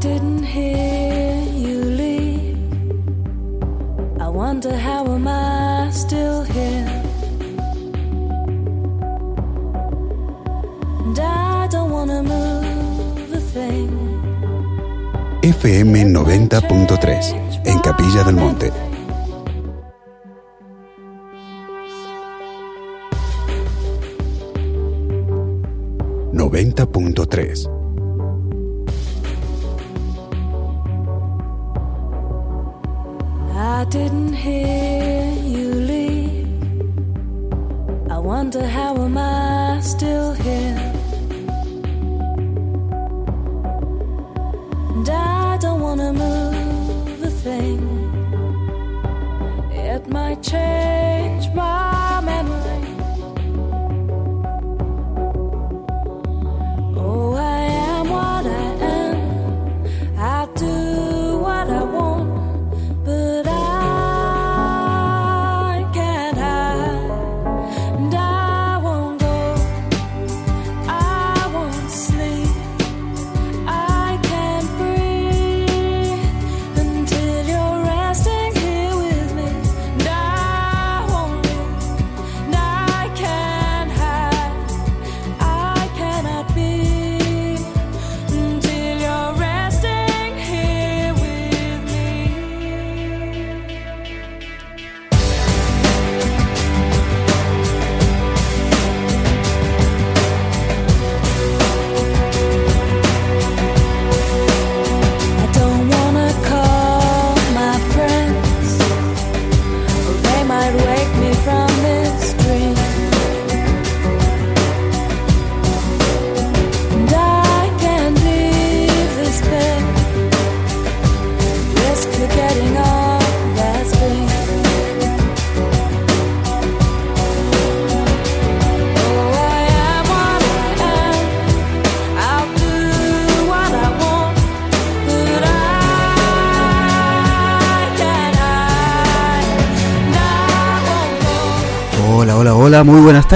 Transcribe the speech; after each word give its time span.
didn't 0.00 0.42
hear 0.44 1.42
you 1.54 1.84
leave. 1.84 2.58
I 4.20 4.28
wonder 4.28 4.76
how 4.76 5.06
am 5.06 5.26
I 5.26 5.90
still 5.90 6.42
here? 6.44 7.02
And 11.04 11.18
I 11.18 11.68
don't 11.68 11.90
wanna 11.90 12.22
move 12.22 13.32
a 13.32 13.40
thing. 13.40 13.90
FM 15.42 16.12
90.3 16.12 17.62
en 17.64 17.78
Capilla 17.80 18.22
del 18.24 18.36
Monte. 18.36 18.72
Noventa 26.32 26.86
punto 26.86 27.26
tres. 27.26 27.68
Didn't 33.90 34.32
hear 34.32 34.75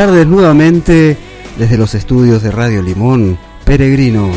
tardes 0.06 0.26
nuevamente 0.26 1.14
desde 1.58 1.76
los 1.76 1.94
estudios 1.94 2.42
de 2.42 2.50
Radio 2.50 2.80
Limón, 2.80 3.36
Peregrinos. 3.66 4.34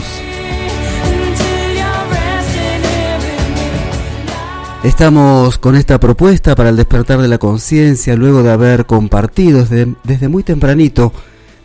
Estamos 4.83 5.57
con 5.59 5.77
esta 5.77 6.01
propuesta 6.01 6.53
para 6.53 6.67
el 6.67 6.75
despertar 6.75 7.21
de 7.21 7.29
la 7.29 7.37
conciencia 7.37 8.17
luego 8.17 8.43
de 8.43 8.51
haber 8.51 8.85
compartido 8.85 9.63
desde, 9.63 10.27
muy 10.27 10.43
tempranito 10.43 11.13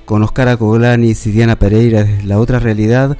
con 0.04 0.22
Oscar 0.22 0.46
Acoglanis 0.46 1.26
y 1.26 1.32
Diana 1.32 1.58
Pereira 1.58 2.06
la 2.22 2.38
otra 2.38 2.60
realidad. 2.60 3.18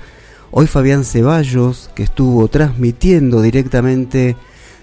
Hoy 0.53 0.69
Fabián 0.69 1.05
Ceballos, 1.05 1.91
que 1.97 2.05
estuvo 2.05 2.47
transmitiendo 2.47 3.43
directamente 3.43 4.37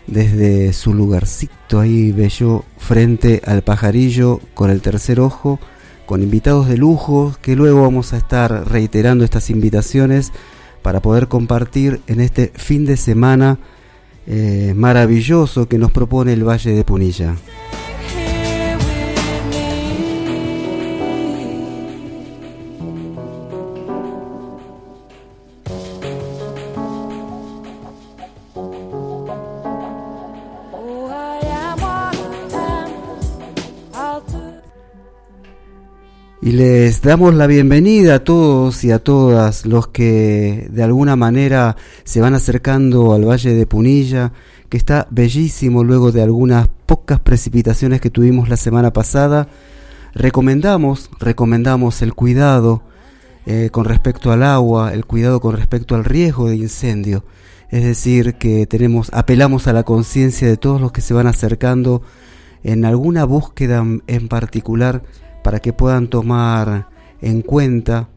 desde 0.07 0.73
su 0.73 0.93
lugarcito 0.93 1.79
ahí 1.79 2.11
bello 2.11 2.65
frente 2.79 3.41
al 3.45 3.61
pajarillo 3.61 4.41
con 4.53 4.69
el 4.69 4.81
tercer 4.81 5.21
ojo, 5.21 5.57
con 6.05 6.21
invitados 6.21 6.67
de 6.67 6.77
lujo, 6.77 7.35
que 7.41 7.55
luego 7.55 7.81
vamos 7.81 8.13
a 8.13 8.17
estar 8.17 8.69
reiterando 8.69 9.23
estas 9.23 9.49
invitaciones 9.49 10.31
para 10.81 11.01
poder 11.01 11.27
compartir 11.27 12.01
en 12.07 12.21
este 12.21 12.51
fin 12.55 12.85
de 12.85 12.97
semana 12.97 13.57
eh, 14.27 14.73
maravilloso 14.75 15.67
que 15.67 15.77
nos 15.77 15.91
propone 15.91 16.33
el 16.33 16.47
Valle 16.47 16.71
de 16.71 16.83
Punilla. 16.83 17.35
Y 36.45 36.51
les 36.51 37.01
damos 37.01 37.33
la 37.33 37.47
bienvenida 37.47 38.13
a 38.13 38.23
todos 38.23 38.83
y 38.83 38.91
a 38.91 38.99
todas 38.99 39.65
los 39.65 39.87
que 39.87 40.67
de 40.69 40.83
alguna 40.83 41.15
manera 41.15 41.75
se 42.03 42.21
van 42.21 42.35
acercando 42.35 43.13
al 43.13 43.27
Valle 43.27 43.55
de 43.55 43.65
Punilla, 43.65 44.31
que 44.69 44.77
está 44.77 45.07
bellísimo 45.09 45.83
luego 45.83 46.11
de 46.11 46.21
algunas 46.21 46.67
pocas 46.85 47.19
precipitaciones 47.19 47.99
que 47.99 48.11
tuvimos 48.11 48.47
la 48.47 48.57
semana 48.57 48.93
pasada. 48.93 49.47
Recomendamos, 50.13 51.09
recomendamos 51.19 52.03
el 52.03 52.13
cuidado 52.13 52.83
eh, 53.47 53.69
con 53.71 53.85
respecto 53.85 54.31
al 54.31 54.43
agua, 54.43 54.93
el 54.93 55.03
cuidado 55.03 55.41
con 55.41 55.57
respecto 55.57 55.95
al 55.95 56.05
riesgo 56.05 56.47
de 56.47 56.57
incendio. 56.57 57.25
Es 57.71 57.83
decir, 57.83 58.35
que 58.35 58.67
tenemos, 58.67 59.09
apelamos 59.13 59.65
a 59.65 59.73
la 59.73 59.81
conciencia 59.81 60.47
de 60.47 60.57
todos 60.57 60.79
los 60.79 60.91
que 60.91 61.01
se 61.01 61.15
van 61.15 61.25
acercando 61.25 62.03
en 62.63 62.85
alguna 62.85 63.25
búsqueda 63.25 63.83
en 64.05 64.27
particular 64.27 65.01
para 65.45 65.59
que 65.59 65.73
puedan 65.73 66.07
tomar 66.07 66.89
en 67.21 67.43
cuenta 67.43 68.09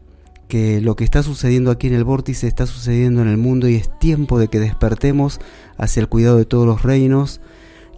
que 0.47 0.81
lo 0.81 0.95
que 0.95 1.03
está 1.03 1.21
sucediendo 1.21 1.69
aquí 1.69 1.85
en 1.85 1.93
el 1.93 2.03
vórtice 2.03 2.47
está 2.47 2.65
sucediendo 2.65 3.21
en 3.21 3.27
el 3.27 3.37
mundo 3.37 3.69
y 3.69 3.75
es 3.75 3.99
tiempo 3.99 4.39
de 4.39 4.47
que 4.47 4.59
despertemos 4.59 5.39
hacia 5.77 6.01
el 6.01 6.09
cuidado 6.09 6.37
de 6.37 6.45
todos 6.45 6.65
los 6.65 6.81
reinos 6.81 7.39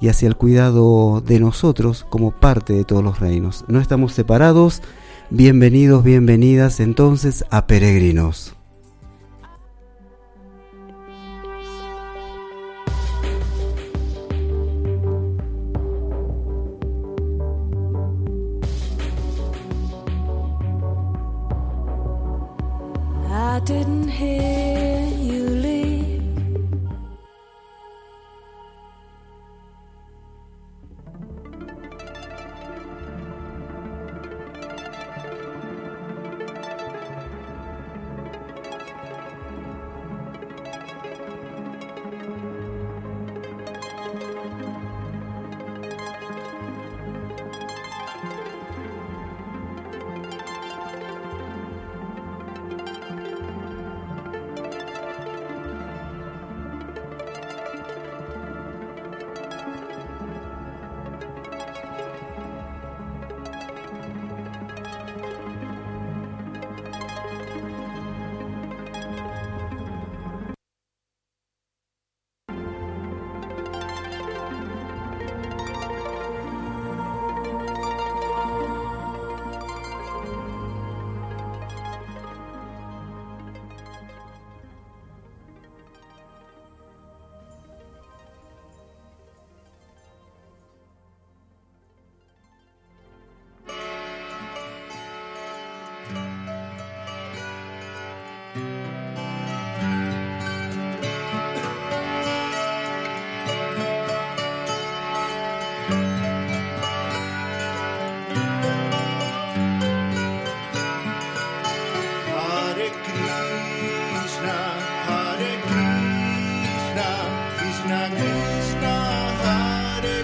y 0.02 0.10
hacia 0.10 0.28
el 0.28 0.36
cuidado 0.36 1.22
de 1.22 1.40
nosotros 1.40 2.06
como 2.10 2.32
parte 2.32 2.74
de 2.74 2.84
todos 2.84 3.06
los 3.06 3.22
reinos. 3.22 3.64
No 3.70 3.80
estamos 3.80 4.12
separados. 4.12 4.82
Bienvenidos, 5.30 6.04
bienvenidas 6.04 6.82
entonces 6.82 7.46
a 7.52 7.68
Peregrinos. 7.68 8.58
Didn't 23.66 24.01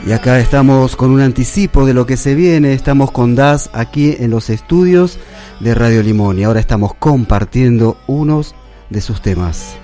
Y 0.07 0.13
acá 0.13 0.39
estamos 0.39 0.95
con 0.95 1.11
un 1.11 1.19
anticipo 1.19 1.85
de 1.85 1.93
lo 1.93 2.05
que 2.05 2.15
se 2.15 2.33
viene. 2.33 2.71
Estamos 2.71 3.11
con 3.11 3.35
Das 3.35 3.69
aquí 3.73 4.15
en 4.17 4.31
los 4.31 4.49
estudios 4.49 5.19
de 5.59 5.75
Radio 5.75 6.01
Limón 6.01 6.39
y 6.39 6.45
ahora 6.45 6.61
estamos 6.61 6.93
compartiendo 6.93 7.97
unos 8.07 8.55
de 8.89 9.01
sus 9.01 9.21
temas. 9.21 9.75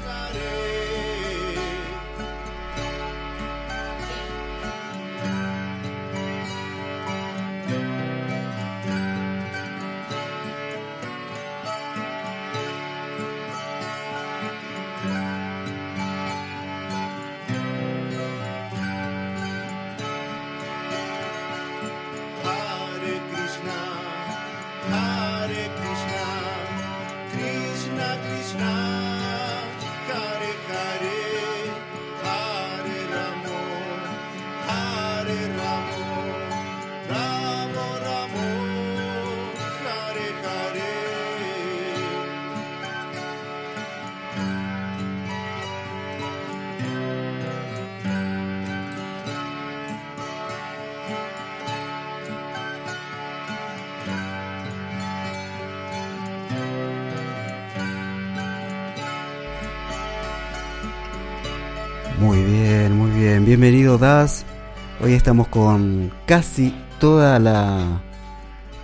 Estamos 65.33 65.47
con 65.47 66.11
casi 66.27 66.71
toda 66.99 67.39
la 67.39 68.03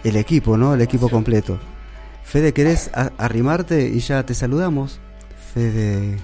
el 0.03 0.15
equipo, 0.15 0.57
¿no? 0.57 0.73
El 0.73 0.81
equipo 0.81 1.07
completo. 1.07 1.59
Fede, 2.23 2.53
¿querés 2.53 2.89
arrimarte 3.19 3.87
y 3.87 3.99
ya 3.99 4.25
te 4.25 4.33
saludamos? 4.33 4.99
Fede. 5.53 6.17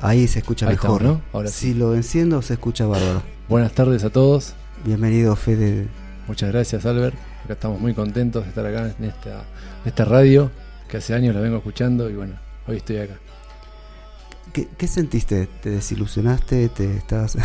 Ahí 0.00 0.26
se 0.26 0.40
escucha 0.40 0.66
Ahí 0.66 0.72
mejor. 0.72 1.00
estamos, 1.02 1.18
¿no? 1.18 1.22
Ahora 1.32 1.48
sí. 1.48 1.68
Si 1.68 1.74
lo 1.74 1.94
enciendo 1.94 2.42
se 2.42 2.54
escucha 2.54 2.86
bárbaro. 2.86 3.22
Buenas 3.48 3.70
tardes 3.70 4.02
a 4.02 4.10
todos. 4.10 4.54
Bienvenido, 4.84 5.36
Fede. 5.36 5.86
Muchas 6.26 6.50
gracias, 6.50 6.84
Albert. 6.84 7.14
Acá 7.44 7.52
estamos 7.52 7.80
muy 7.80 7.94
contentos 7.94 8.42
de 8.42 8.48
estar 8.48 8.66
acá 8.66 8.92
en 8.98 9.04
esta, 9.04 9.42
en 9.84 9.86
esta 9.86 10.04
radio 10.04 10.50
que 10.88 10.96
hace 10.96 11.14
años 11.14 11.36
la 11.36 11.40
vengo 11.40 11.58
escuchando 11.58 12.10
y 12.10 12.14
bueno, 12.14 12.34
hoy 12.66 12.78
estoy 12.78 12.96
acá. 12.96 13.14
¿Qué, 14.52 14.68
qué 14.76 14.86
sentiste? 14.86 15.48
¿Te 15.62 15.70
desilusionaste? 15.70 16.68
¿Te 16.68 16.96
estás 16.96 17.38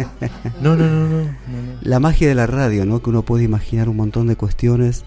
No, 0.60 0.76
no, 0.76 0.86
no, 0.88 1.08
no. 1.08 1.30
La 1.82 1.98
magia 1.98 2.28
de 2.28 2.34
la 2.34 2.46
radio, 2.46 2.86
¿no? 2.86 3.02
Que 3.02 3.10
uno 3.10 3.22
puede 3.22 3.44
imaginar 3.44 3.88
un 3.88 3.96
montón 3.96 4.28
de 4.28 4.36
cuestiones. 4.36 5.04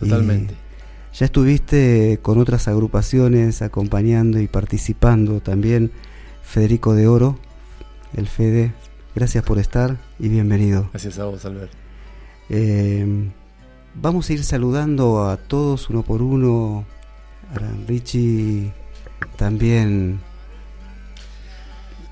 Y 0.00 0.08
Totalmente. 0.08 0.54
ya 1.12 1.26
estuviste 1.26 2.18
con 2.22 2.38
otras 2.38 2.66
agrupaciones 2.68 3.60
acompañando 3.62 4.40
y 4.40 4.48
participando 4.48 5.40
también. 5.40 5.92
Federico 6.42 6.94
de 6.94 7.08
Oro, 7.08 7.38
el 8.14 8.26
Fede, 8.26 8.72
gracias 9.14 9.44
por 9.44 9.58
estar 9.58 9.98
y 10.18 10.28
bienvenido. 10.28 10.88
Gracias 10.92 11.18
a 11.18 11.26
vos, 11.26 11.44
Albert. 11.44 11.70
Eh, 12.48 13.28
vamos 13.94 14.30
a 14.30 14.32
ir 14.32 14.42
saludando 14.42 15.28
a 15.28 15.36
todos 15.36 15.90
uno 15.90 16.02
por 16.02 16.22
uno. 16.22 16.86
A 17.54 17.86
Richie 17.86 18.72
también, 19.36 20.20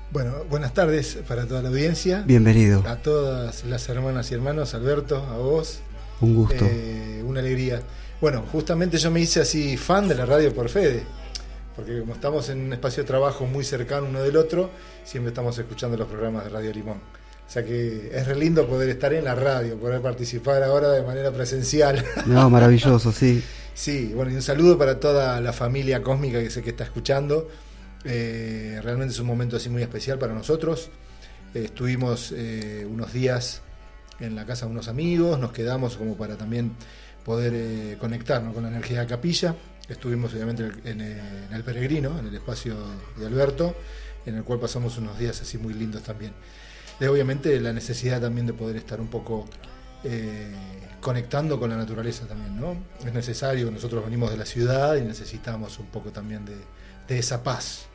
Bueno, 0.09 0.31
buenas 0.49 0.73
tardes 0.73 1.19
para 1.27 1.45
toda 1.45 1.61
la 1.61 1.67
audiencia. 1.67 2.23
bienvenido. 2.25 2.81
A 2.87 2.95
todas 2.95 3.65
las 3.65 3.89
hermanas 3.89 4.31
y 4.31 4.35
hermanos, 4.35 4.73
Alberto, 4.73 5.17
a 5.17 5.37
vos. 5.37 5.81
Un 6.21 6.33
gusto. 6.33 6.63
Eh, 6.65 7.21
una 7.25 7.41
alegría. 7.41 7.81
Bueno, 8.21 8.45
justamente 8.49 8.97
yo 8.97 9.11
me 9.11 9.19
hice 9.19 9.41
así 9.41 9.75
fan 9.75 10.07
de 10.07 10.15
la 10.15 10.25
radio 10.25 10.53
por 10.55 10.69
Fede, 10.69 11.03
porque 11.75 11.99
como 11.99 12.13
estamos 12.13 12.47
en 12.47 12.61
un 12.61 12.73
espacio 12.73 13.03
de 13.03 13.07
trabajo 13.07 13.45
muy 13.45 13.65
cercano 13.65 14.07
uno 14.07 14.23
del 14.23 14.37
otro, 14.37 14.69
siempre 15.03 15.29
estamos 15.29 15.57
escuchando 15.57 15.97
los 15.97 16.07
programas 16.07 16.45
de 16.45 16.51
Radio 16.51 16.71
Limón. 16.71 16.97
O 17.45 17.51
sea 17.51 17.65
que 17.65 18.09
es 18.13 18.25
re 18.25 18.35
lindo 18.37 18.65
poder 18.65 18.89
estar 18.89 19.13
en 19.13 19.25
la 19.25 19.35
radio, 19.35 19.77
poder 19.77 20.01
participar 20.01 20.63
ahora 20.63 20.89
de 20.91 21.01
manera 21.03 21.31
presencial. 21.31 22.03
No, 22.25 22.49
maravilloso, 22.49 23.11
sí. 23.11 23.43
Sí, 23.73 24.13
bueno, 24.15 24.31
y 24.31 24.35
un 24.35 24.41
saludo 24.41 24.77
para 24.77 25.01
toda 25.01 25.39
la 25.41 25.51
familia 25.51 26.01
cósmica 26.01 26.39
que 26.39 26.49
sé 26.49 26.63
que 26.63 26.69
está 26.69 26.85
escuchando. 26.85 27.49
Eh, 28.03 28.79
realmente 28.83 29.13
es 29.13 29.19
un 29.19 29.27
momento 29.27 29.57
así 29.57 29.69
muy 29.69 29.81
especial 29.81 30.17
para 30.19 30.33
nosotros. 30.33 30.89
Eh, 31.53 31.65
estuvimos 31.65 32.33
eh, 32.35 32.87
unos 32.89 33.13
días 33.13 33.61
en 34.19 34.35
la 34.35 34.45
casa 34.45 34.65
de 34.65 34.71
unos 34.71 34.87
amigos, 34.87 35.39
nos 35.39 35.51
quedamos 35.51 35.97
como 35.97 36.15
para 36.15 36.37
también 36.37 36.73
poder 37.23 37.97
conectarnos 37.97 38.53
con 38.53 38.63
la 38.63 38.69
energía 38.69 38.99
de 38.99 39.03
la 39.03 39.09
capilla. 39.09 39.55
Estuvimos 39.87 40.33
obviamente 40.33 40.69
en 40.85 41.01
el, 41.01 41.63
Peregrino, 41.63 42.17
en 42.19 42.27
el 42.27 42.35
espacio 42.35 42.75
de 43.17 43.25
Alberto, 43.25 43.75
en 44.25 44.35
el 44.35 44.43
cual 44.43 44.59
pasamos 44.59 44.97
unos 44.97 45.19
días 45.19 45.41
así 45.41 45.57
muy 45.57 45.73
lindos 45.73 46.03
también. 46.03 46.33
De 46.99 47.07
obviamente 47.09 47.59
la 47.59 47.73
necesidad 47.73 48.21
también 48.21 48.47
de 48.47 48.53
poder 48.53 48.77
estar 48.77 48.99
un 48.99 49.07
poco 49.07 49.45
conectando 51.01 51.59
con 51.59 51.69
la 51.69 51.75
naturaleza 51.75 52.25
también, 52.25 52.59
¿no? 52.59 52.77
Es 53.05 53.13
necesario, 53.13 53.69
nosotros 53.69 54.03
venimos 54.05 54.31
de 54.31 54.37
la 54.37 54.45
ciudad 54.45 54.95
y 54.95 55.01
necesitamos 55.01 55.77
un 55.79 55.87
poco 55.87 56.11
también 56.11 56.45
de, 56.45 56.55
de 57.07 57.19
esa 57.19 57.43
paz. 57.43 57.85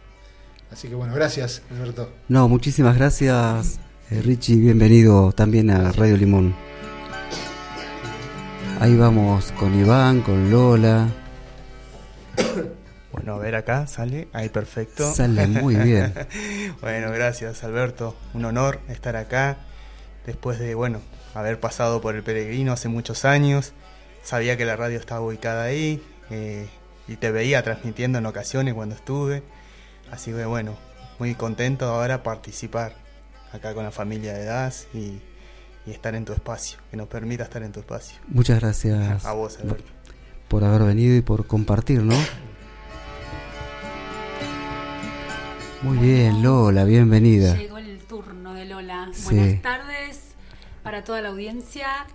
Así 0.71 0.88
que 0.88 0.95
bueno, 0.95 1.14
gracias 1.14 1.62
Alberto. 1.71 2.11
No, 2.28 2.49
muchísimas 2.49 2.97
gracias, 2.97 3.78
eh, 4.11 4.23
Richie. 4.23 4.57
Bienvenido 4.57 5.33
también 5.33 5.71
a 5.71 5.92
Radio 5.92 6.16
Limón. 6.16 6.54
Ahí 8.81 8.97
vamos 8.97 9.52
con 9.52 9.78
Iván, 9.78 10.23
con 10.23 10.50
Lola. 10.50 11.09
Bueno, 13.12 13.35
a 13.35 13.38
ver 13.38 13.54
acá, 13.57 13.87
sale. 13.87 14.28
Ahí, 14.33 14.49
perfecto. 14.49 15.12
Sale 15.12 15.47
muy 15.47 15.76
bien. 15.76 16.14
bueno, 16.81 17.12
gracias, 17.12 17.62
Alberto. 17.62 18.16
Un 18.33 18.47
honor 18.47 18.81
estar 18.88 19.16
acá. 19.16 19.59
Después 20.26 20.59
de, 20.59 20.75
bueno, 20.75 21.02
haber 21.35 21.61
pasado 21.61 22.00
por 22.00 22.16
el 22.16 22.23
peregrino 22.23 22.73
hace 22.73 22.88
muchos 22.88 23.26
años. 23.26 23.75
Sabía 24.25 24.57
que 24.57 24.64
la 24.64 24.76
radio 24.76 24.99
estaba 24.99 25.21
ubicada 25.21 25.64
ahí. 25.64 26.02
eh, 26.31 26.66
y 27.09 27.16
te 27.16 27.30
veía 27.30 27.62
transmitiendo 27.62 28.18
en 28.18 28.26
ocasiones 28.26 28.75
cuando 28.75 28.94
estuve. 28.94 29.42
Así 30.11 30.30
que, 30.32 30.44
bueno, 30.44 30.76
muy 31.18 31.35
contento 31.35 31.87
ahora 31.87 32.23
participar 32.23 32.94
acá 33.52 33.75
con 33.75 33.85
la 33.85 33.90
familia 33.90 34.32
de 34.35 34.44
DAS 34.44 34.87
y, 34.94 35.21
y 35.87 35.90
estar 35.90 36.14
en 36.14 36.25
tu 36.25 36.32
espacio. 36.32 36.78
Que 36.90 36.97
nos 36.97 37.09
permita 37.09 37.44
estar 37.44 37.62
en 37.62 37.73
tu 37.73 37.80
espacio. 37.80 38.18
Muchas 38.28 38.61
gracias 38.61 39.25
A 39.25 39.32
vos, 39.32 39.59
Alberto. 39.61 39.90
por 40.49 40.64
haber 40.64 40.82
venido 40.82 41.16
y 41.16 41.21
por 41.23 41.47
compartir, 41.47 42.02
¿no? 42.02 42.14
Muy 45.82 45.99
bien, 45.99 46.42
Lola, 46.42 46.85
bienvenida. 46.85 47.56
Llegó 47.56 47.78
el 47.78 47.99
turno 48.04 48.54
de 48.54 48.66
Lola. 48.66 49.09
Sí. 49.12 49.35
Buenas 49.35 49.62
tardes 49.62 50.21
para 50.85 51.02
toda 51.02 51.21
la 51.21 51.30
audiencia. 51.30 52.06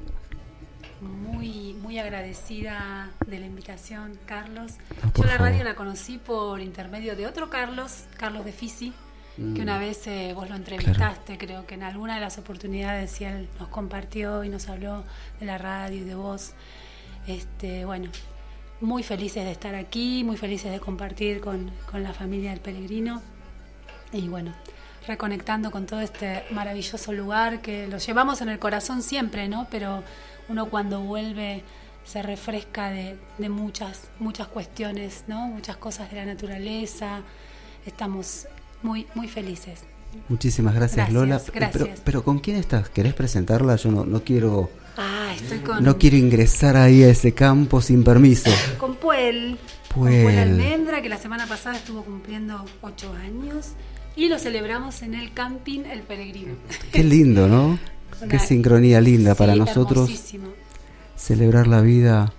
Muy, 1.01 1.73
muy 1.81 1.99
agradecida 1.99 3.11
de 3.27 3.39
la 3.39 3.45
invitación, 3.45 4.17
Carlos. 4.25 4.73
Ah, 5.03 5.11
Yo 5.15 5.23
la 5.23 5.33
favor. 5.33 5.51
radio 5.51 5.63
la 5.63 5.75
conocí 5.75 6.17
por 6.17 6.59
intermedio 6.59 7.15
de 7.15 7.27
otro 7.27 7.49
Carlos, 7.49 8.05
Carlos 8.17 8.43
de 8.45 8.51
Fisi, 8.51 8.93
que 9.35 9.61
una 9.61 9.77
vez 9.77 10.07
eh, 10.07 10.31
vos 10.33 10.49
lo 10.49 10.55
entrevistaste, 10.55 11.37
creo 11.37 11.67
que 11.67 11.75
en 11.75 11.83
alguna 11.83 12.15
de 12.15 12.21
las 12.21 12.39
oportunidades 12.39 13.21
y 13.21 13.25
él 13.25 13.47
nos 13.59 13.67
compartió 13.67 14.43
y 14.43 14.49
nos 14.49 14.67
habló 14.67 15.03
de 15.39 15.45
la 15.45 15.59
radio 15.59 15.97
y 15.97 16.03
de 16.03 16.15
vos. 16.15 16.53
Este, 17.27 17.85
bueno, 17.85 18.09
muy 18.81 19.03
felices 19.03 19.45
de 19.45 19.51
estar 19.51 19.75
aquí, 19.75 20.23
muy 20.23 20.37
felices 20.37 20.71
de 20.71 20.79
compartir 20.79 21.39
con, 21.39 21.71
con 21.91 22.01
la 22.01 22.13
familia 22.13 22.49
del 22.49 22.61
peregrino. 22.61 23.21
Y 24.11 24.27
bueno, 24.27 24.53
reconectando 25.05 25.69
con 25.69 25.85
todo 25.85 25.99
este 26.01 26.43
maravilloso 26.49 27.13
lugar 27.13 27.61
que 27.61 27.87
lo 27.87 27.99
llevamos 27.99 28.41
en 28.41 28.49
el 28.49 28.57
corazón 28.57 29.03
siempre, 29.03 29.47
¿no? 29.47 29.67
Pero 29.69 30.03
uno 30.49 30.67
cuando 30.69 31.01
vuelve 31.01 31.63
se 32.05 32.21
refresca 32.21 32.89
de, 32.89 33.17
de 33.37 33.49
muchas, 33.49 34.09
muchas 34.19 34.47
cuestiones, 34.47 35.23
¿no? 35.27 35.47
Muchas 35.47 35.77
cosas 35.77 36.09
de 36.09 36.17
la 36.17 36.25
naturaleza. 36.25 37.21
Estamos 37.85 38.47
muy, 38.83 39.05
muy 39.15 39.27
felices. 39.27 39.81
Muchísimas 40.29 40.73
gracias, 40.73 40.97
Gracias, 41.09 41.13
Lola. 41.13 41.35
Eh, 41.37 41.41
Pero, 41.53 41.59
gracias. 41.59 42.01
pero 42.03 42.23
¿con 42.23 42.39
quién 42.39 42.57
estás? 42.57 42.89
¿Querés 42.89 43.13
presentarla? 43.13 43.75
Yo 43.75 43.91
no, 43.91 44.05
no 44.05 44.23
quiero 44.23 44.69
Ah, 44.97 45.31
estoy 45.35 45.59
con, 45.59 45.83
no 45.83 45.97
quiero 45.97 46.15
ingresar 46.17 46.75
ahí 46.77 47.03
a 47.03 47.09
ese 47.09 47.33
campo 47.33 47.81
sin 47.81 48.03
permiso. 48.03 48.49
con 48.79 48.95
Puel. 48.95 49.57
Puel. 49.93 50.13
Con 50.13 50.23
Puel 50.23 50.39
Almendra, 50.39 51.01
que 51.01 51.09
la 51.09 51.17
semana 51.17 51.45
pasada 51.45 51.75
estuvo 51.75 52.03
cumpliendo 52.03 52.63
ocho 52.81 53.13
años. 53.13 53.71
y 54.15 54.29
lo 54.29 54.39
celebramos 54.39 55.01
en 55.03 55.13
el 55.13 55.33
camping 55.33 55.81
El 55.81 56.01
Peregrino. 56.01 56.55
Qué 56.91 57.03
lindo, 57.03 57.47
¿no? 57.47 57.77
Una- 58.21 58.27
Qué 58.29 58.39
sincronía 58.39 58.99
linda 59.01 59.35
para 59.35 59.55
nosotros 59.55 60.09
celebrar 61.15 61.67
la 61.67 61.81
vida. 61.81 62.33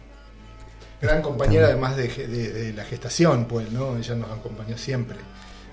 Gran 1.01 1.23
compañera 1.23 1.67
además 1.69 1.97
de, 1.97 2.09
de- 2.09 2.53
de 2.53 2.73
la 2.73 2.85
gestación, 2.85 3.47
pues, 3.47 3.71
¿no? 3.71 3.97
Ella 3.97 4.15
nos 4.17 4.31
acompañó 4.31 4.77
siempre. 4.77 5.17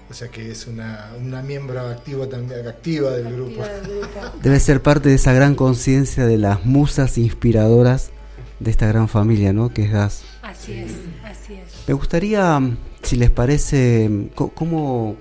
O 0.07 0.13
sea 0.13 0.27
que 0.27 0.51
es 0.51 0.67
una, 0.67 1.09
una 1.19 1.41
miembro 1.41 1.79
activa 1.79 2.27
también 2.29 2.67
activa 2.67 3.09
del 3.11 3.33
grupo. 3.33 3.63
Activa 3.63 3.67
del 3.87 3.99
grupo. 4.01 4.19
Debe 4.43 4.59
ser 4.59 4.81
parte 4.83 5.09
de 5.09 5.15
esa 5.15 5.33
gran 5.33 5.55
conciencia 5.55 6.27
de 6.27 6.37
las 6.37 6.63
musas 6.65 7.17
inspiradoras 7.17 8.11
de 8.59 8.69
esta 8.71 8.85
gran 8.87 9.07
familia, 9.07 9.51
¿no? 9.51 9.73
Que 9.73 9.83
es 9.85 9.91
DAS. 9.91 10.23
Así 10.43 10.73
es, 10.73 10.91
así 11.23 11.53
es. 11.55 11.87
Me 11.87 11.95
gustaría, 11.95 12.61
si 13.01 13.15
les 13.15 13.31
parece, 13.31 14.07
mm, 14.09 14.27
cómo, 14.53 15.15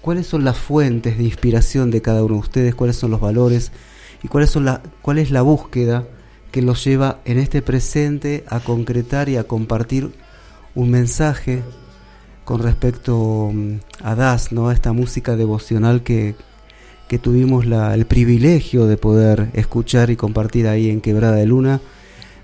cuáles 0.00 0.26
son 0.26 0.44
las 0.44 0.56
fuentes 0.58 1.18
de 1.18 1.24
inspiración 1.24 1.90
de 1.90 2.02
cada 2.02 2.24
uno 2.24 2.34
de 2.34 2.40
ustedes, 2.40 2.74
cuáles 2.74 2.96
son 2.96 3.10
los 3.10 3.20
valores 3.20 3.72
y 4.22 4.28
cuáles 4.28 4.50
son 4.50 4.64
la, 4.64 4.82
cuál 5.02 5.18
es 5.18 5.30
la 5.30 5.42
búsqueda 5.42 6.04
que 6.52 6.62
los 6.62 6.84
lleva 6.84 7.20
en 7.24 7.38
este 7.38 7.62
presente 7.62 8.44
a 8.48 8.60
concretar 8.60 9.28
y 9.28 9.36
a 9.36 9.44
compartir 9.44 10.12
un 10.74 10.90
mensaje 10.90 11.62
con 12.44 12.62
respecto 12.62 13.50
mm, 13.52 13.74
a 14.02 14.14
Das, 14.14 14.50
¿no? 14.52 14.68
a 14.68 14.72
esta 14.72 14.92
música 14.92 15.36
devocional 15.36 16.02
que, 16.02 16.34
que 17.08 17.18
tuvimos 17.18 17.66
la- 17.66 17.94
el 17.94 18.06
privilegio 18.06 18.86
de 18.86 18.96
poder 18.96 19.50
escuchar 19.52 20.10
y 20.10 20.16
compartir 20.16 20.66
ahí 20.66 20.90
en 20.90 21.00
Quebrada 21.00 21.36
de 21.36 21.46
Luna. 21.46 21.80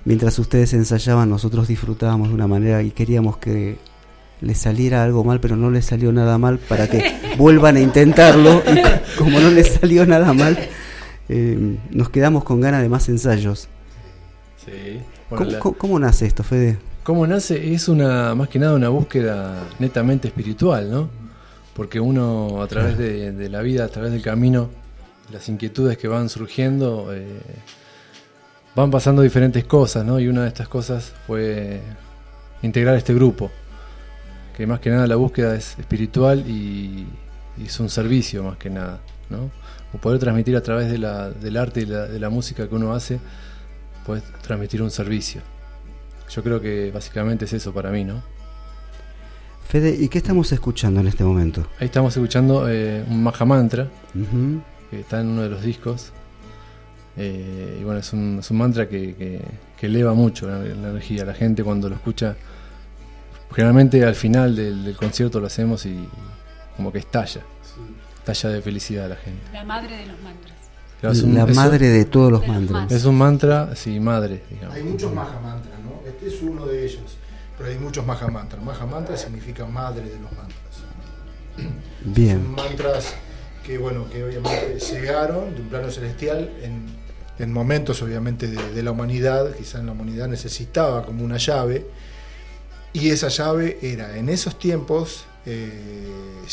Mientras 0.04 0.38
ustedes 0.38 0.72
ensayaban, 0.72 1.28
nosotros 1.28 1.66
disfrutábamos 1.66 2.28
de 2.28 2.34
una 2.34 2.46
manera 2.46 2.82
y 2.84 2.92
queríamos 2.92 3.38
que 3.38 3.78
les 4.40 4.58
saliera 4.58 5.02
algo 5.02 5.24
mal, 5.24 5.40
pero 5.40 5.56
no 5.56 5.70
les 5.70 5.84
salió 5.86 6.12
nada 6.12 6.38
mal 6.38 6.58
para 6.58 6.88
que 6.88 7.16
vuelvan 7.38 7.76
a 7.76 7.80
intentarlo. 7.80 8.62
Y 8.70 8.82
co- 8.82 8.88
como 9.18 9.40
no 9.40 9.50
les 9.50 9.74
salió 9.74 10.04
nada 10.06 10.32
mal, 10.32 10.58
eh, 11.28 11.76
nos 11.90 12.10
quedamos 12.10 12.44
con 12.44 12.60
ganas 12.60 12.82
de 12.82 12.88
más 12.88 13.08
ensayos. 13.08 13.68
Sí. 14.64 15.00
Bueno, 15.30 15.44
¿Cómo, 15.44 15.50
la- 15.50 15.58
cómo- 15.58 15.76
cómo 15.78 15.98
nace 15.98 16.26
esto, 16.26 16.42
Fede? 16.42 16.78
¿Cómo 17.02 17.26
nace? 17.26 17.72
Es 17.72 17.88
una, 17.88 18.34
más 18.34 18.48
que 18.48 18.58
nada 18.58 18.74
una 18.74 18.88
búsqueda 18.88 19.62
netamente 19.78 20.28
espiritual, 20.28 20.90
¿no? 20.90 21.08
Porque 21.74 22.00
uno 22.00 22.62
a 22.62 22.66
través 22.66 22.98
de, 22.98 23.32
de 23.32 23.48
la 23.48 23.60
vida, 23.62 23.84
a 23.84 23.88
través 23.88 24.10
del 24.12 24.22
camino, 24.22 24.70
las 25.30 25.48
inquietudes 25.48 25.98
que 25.98 26.08
van 26.08 26.28
surgiendo, 26.28 27.08
eh, 27.14 27.26
van 28.74 28.90
pasando 28.90 29.22
diferentes 29.22 29.64
cosas, 29.64 30.04
¿no? 30.04 30.18
Y 30.18 30.26
una 30.28 30.42
de 30.42 30.48
estas 30.48 30.68
cosas 30.68 31.12
fue 31.26 31.80
integrar 32.62 32.96
este 32.96 33.14
grupo, 33.14 33.50
que 34.56 34.66
más 34.66 34.80
que 34.80 34.90
nada 34.90 35.06
la 35.06 35.16
búsqueda 35.16 35.54
es 35.54 35.78
espiritual 35.78 36.44
y, 36.48 37.06
y 37.58 37.64
es 37.66 37.78
un 37.80 37.88
servicio 37.90 38.42
más 38.42 38.56
que 38.56 38.70
nada, 38.70 39.00
¿no? 39.30 39.50
O 39.92 39.98
poder 39.98 40.18
transmitir 40.18 40.56
a 40.56 40.62
través 40.62 40.90
de 40.90 40.98
la- 40.98 41.30
del 41.30 41.56
arte 41.56 41.82
y 41.82 41.86
la- 41.86 42.06
de 42.06 42.18
la 42.18 42.30
música 42.30 42.68
que 42.68 42.74
uno 42.74 42.92
hace, 42.94 43.18
poder 44.04 44.22
transmitir 44.42 44.82
un 44.82 44.90
servicio. 44.90 45.42
Yo 46.30 46.42
creo 46.42 46.60
que 46.60 46.90
básicamente 46.92 47.44
es 47.44 47.52
eso 47.52 47.72
para 47.72 47.90
mí, 47.90 48.04
¿no? 48.04 48.22
Fede, 49.68 49.96
¿y 49.98 50.08
qué 50.08 50.18
estamos 50.18 50.52
escuchando 50.52 51.00
en 51.00 51.08
este 51.08 51.24
momento? 51.24 51.66
Ahí 51.80 51.86
estamos 51.86 52.16
escuchando 52.16 52.68
eh, 52.68 53.04
un 53.08 53.22
Maha 53.22 53.44
Mantra, 53.44 53.88
que 54.90 55.00
está 55.00 55.20
en 55.20 55.28
uno 55.28 55.42
de 55.42 55.48
los 55.50 55.62
discos. 55.62 56.12
Eh, 57.16 57.78
y 57.80 57.84
bueno, 57.84 57.98
es 58.00 58.12
un, 58.12 58.38
es 58.40 58.50
un 58.50 58.58
mantra 58.58 58.88
que, 58.88 59.14
que- 59.16 59.40
que 59.78 59.86
eleva 59.86 60.14
mucho 60.14 60.46
la, 60.48 60.58
la 60.60 60.90
energía. 60.90 61.24
La 61.24 61.34
gente 61.34 61.64
cuando 61.64 61.88
lo 61.88 61.94
escucha, 61.96 62.36
generalmente 63.52 64.04
al 64.04 64.14
final 64.14 64.54
del, 64.56 64.84
del 64.84 64.96
concierto 64.96 65.40
lo 65.40 65.46
hacemos 65.46 65.86
y 65.86 66.08
como 66.76 66.92
que 66.92 66.98
estalla. 66.98 67.42
Estalla 68.18 68.50
de 68.56 68.62
felicidad 68.62 69.08
la 69.08 69.16
gente. 69.16 69.40
La 69.52 69.64
madre 69.64 69.96
de 69.96 70.06
los 70.06 70.20
mantras. 70.20 70.54
Claro, 71.00 71.12
es 71.14 71.22
un- 71.22 71.34
la 71.34 71.42
es 71.44 71.48
un- 71.50 71.54
madre 71.54 71.88
de 71.88 72.04
todos 72.06 72.32
los 72.32 72.40
de 72.40 72.48
mantras. 72.48 72.70
mantras. 72.72 73.00
Es 73.00 73.06
un 73.06 73.16
mantra, 73.18 73.76
sí, 73.76 74.00
madre, 74.00 74.42
digamos. 74.50 74.74
Hay 74.74 74.82
muchos 74.82 75.12
Maha 75.12 75.38
Mantras, 75.40 75.78
¿no? 75.80 76.08
Este 76.08 76.26
es 76.28 76.42
uno 76.42 76.66
de 76.66 76.84
ellos, 76.84 77.18
pero 77.56 77.70
hay 77.70 77.78
muchos 77.78 78.04
Maha 78.04 78.26
Mantras. 78.28 78.62
Maha 78.64 78.86
Mantra 78.86 79.16
significa 79.16 79.64
madre 79.66 80.02
de 80.04 80.18
los 80.18 80.32
mantras. 80.32 80.56
Bien. 82.04 82.42
Son 82.42 82.54
mantras 82.54 83.14
que, 83.64 83.78
bueno, 83.78 84.08
que 84.10 84.22
obviamente 84.24 84.78
llegaron 84.78 85.54
de 85.54 85.60
un 85.62 85.68
plano 85.68 85.90
celestial 85.90 86.50
en, 86.62 86.84
en 87.38 87.52
momentos, 87.52 88.02
obviamente, 88.02 88.46
de, 88.48 88.72
de 88.74 88.82
la 88.82 88.90
humanidad. 88.90 89.52
Quizá 89.56 89.78
en 89.80 89.86
la 89.86 89.92
humanidad 89.92 90.28
necesitaba 90.28 91.04
como 91.04 91.24
una 91.24 91.36
llave. 91.38 91.86
Y 92.96 93.10
esa 93.10 93.28
llave 93.28 93.78
era, 93.82 94.16
en 94.16 94.28
esos 94.30 94.58
tiempos, 94.58 95.26
eh, 95.44 95.70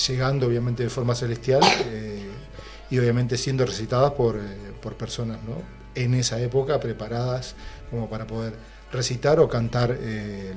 llegando 0.08 0.46
obviamente 0.48 0.84
de 0.84 0.90
forma 0.90 1.16
celestial 1.16 1.62
eh, 1.86 2.22
y 2.90 3.00
obviamente 3.00 3.38
siendo 3.38 3.66
recitadas 3.66 4.12
por, 4.12 4.36
eh, 4.36 4.42
por 4.82 4.96
personas, 4.96 5.38
¿no? 5.48 5.56
En 5.96 6.14
esa 6.16 6.42
época 6.42 6.80
preparadas 6.82 7.56
como 7.90 8.10
para 8.10 8.28
poder 8.28 8.54
recitar 8.92 9.40
o 9.40 9.48
cantar 9.48 9.98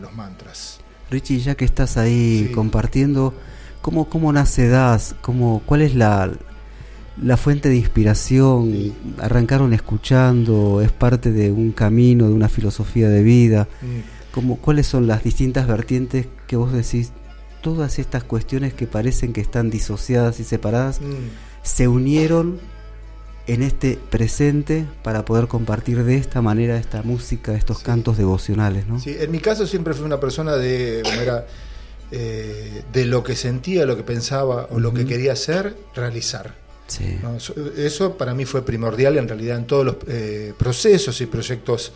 los 0.00 0.12
mantras. 0.12 0.78
Richie, 1.10 1.38
ya 1.38 1.54
que 1.54 1.64
estás 1.64 1.96
ahí 1.96 2.46
Sí. 2.48 2.52
compartiendo, 2.52 3.32
¿cómo, 3.80 4.08
cómo 4.08 4.32
nace 4.32 4.66
DAS? 4.68 5.14
¿Cómo, 5.20 5.62
¿Cuál 5.66 5.82
es 5.82 5.94
la, 5.94 6.30
la 7.22 7.36
fuente 7.36 7.68
de 7.68 7.76
inspiración? 7.76 8.72
Sí. 8.72 8.92
¿Arrancaron 9.20 9.72
escuchando? 9.72 10.80
¿Es 10.82 10.90
parte 10.90 11.30
de 11.32 11.52
un 11.52 11.70
camino, 11.72 12.26
de 12.28 12.32
una 12.34 12.48
filosofía 12.48 13.08
de 13.08 13.22
vida? 13.22 13.68
Mm. 13.82 14.15
¿Cómo, 14.36 14.56
¿Cuáles 14.58 14.86
son 14.86 15.06
las 15.06 15.24
distintas 15.24 15.66
vertientes 15.66 16.26
que 16.46 16.56
vos 16.56 16.70
decís? 16.70 17.10
Todas 17.62 17.98
estas 17.98 18.22
cuestiones 18.22 18.74
que 18.74 18.86
parecen 18.86 19.32
que 19.32 19.40
están 19.40 19.70
disociadas 19.70 20.38
y 20.40 20.44
separadas 20.44 21.00
Mm. 21.00 21.14
se 21.62 21.88
unieron 21.88 22.60
en 23.46 23.62
este 23.62 23.98
presente 24.10 24.84
para 25.02 25.24
poder 25.24 25.46
compartir 25.48 26.04
de 26.04 26.16
esta 26.16 26.42
manera 26.42 26.76
esta 26.76 27.02
música, 27.02 27.54
estos 27.54 27.78
Sí. 27.78 27.84
cantos 27.84 28.18
devocionales, 28.18 28.86
¿no? 28.86 29.00
Sí, 29.00 29.16
en 29.18 29.30
mi 29.30 29.38
caso 29.38 29.66
siempre 29.66 29.94
fui 29.94 30.04
una 30.04 30.20
persona 30.20 30.56
de, 30.56 31.00
como 31.02 31.18
era, 31.22 31.46
eh, 32.10 32.82
de 32.92 33.06
lo 33.06 33.24
que 33.24 33.34
sentía, 33.36 33.86
lo 33.86 33.96
que 33.96 34.02
pensaba 34.02 34.68
o 34.70 34.78
lo 34.78 34.92
que 34.92 35.06
quería 35.06 35.32
hacer, 35.32 35.74
realizar. 35.94 36.54
Sí. 36.88 37.18
¿no? 37.22 37.36
Eso, 37.36 37.54
eso 37.76 38.18
para 38.18 38.34
mí 38.34 38.44
fue 38.44 38.64
primordial 38.66 39.16
en 39.16 39.26
realidad 39.28 39.56
en 39.56 39.66
todos 39.66 39.84
los 39.86 39.96
eh, 40.08 40.52
procesos 40.58 41.20
y 41.22 41.26
proyectos 41.26 41.92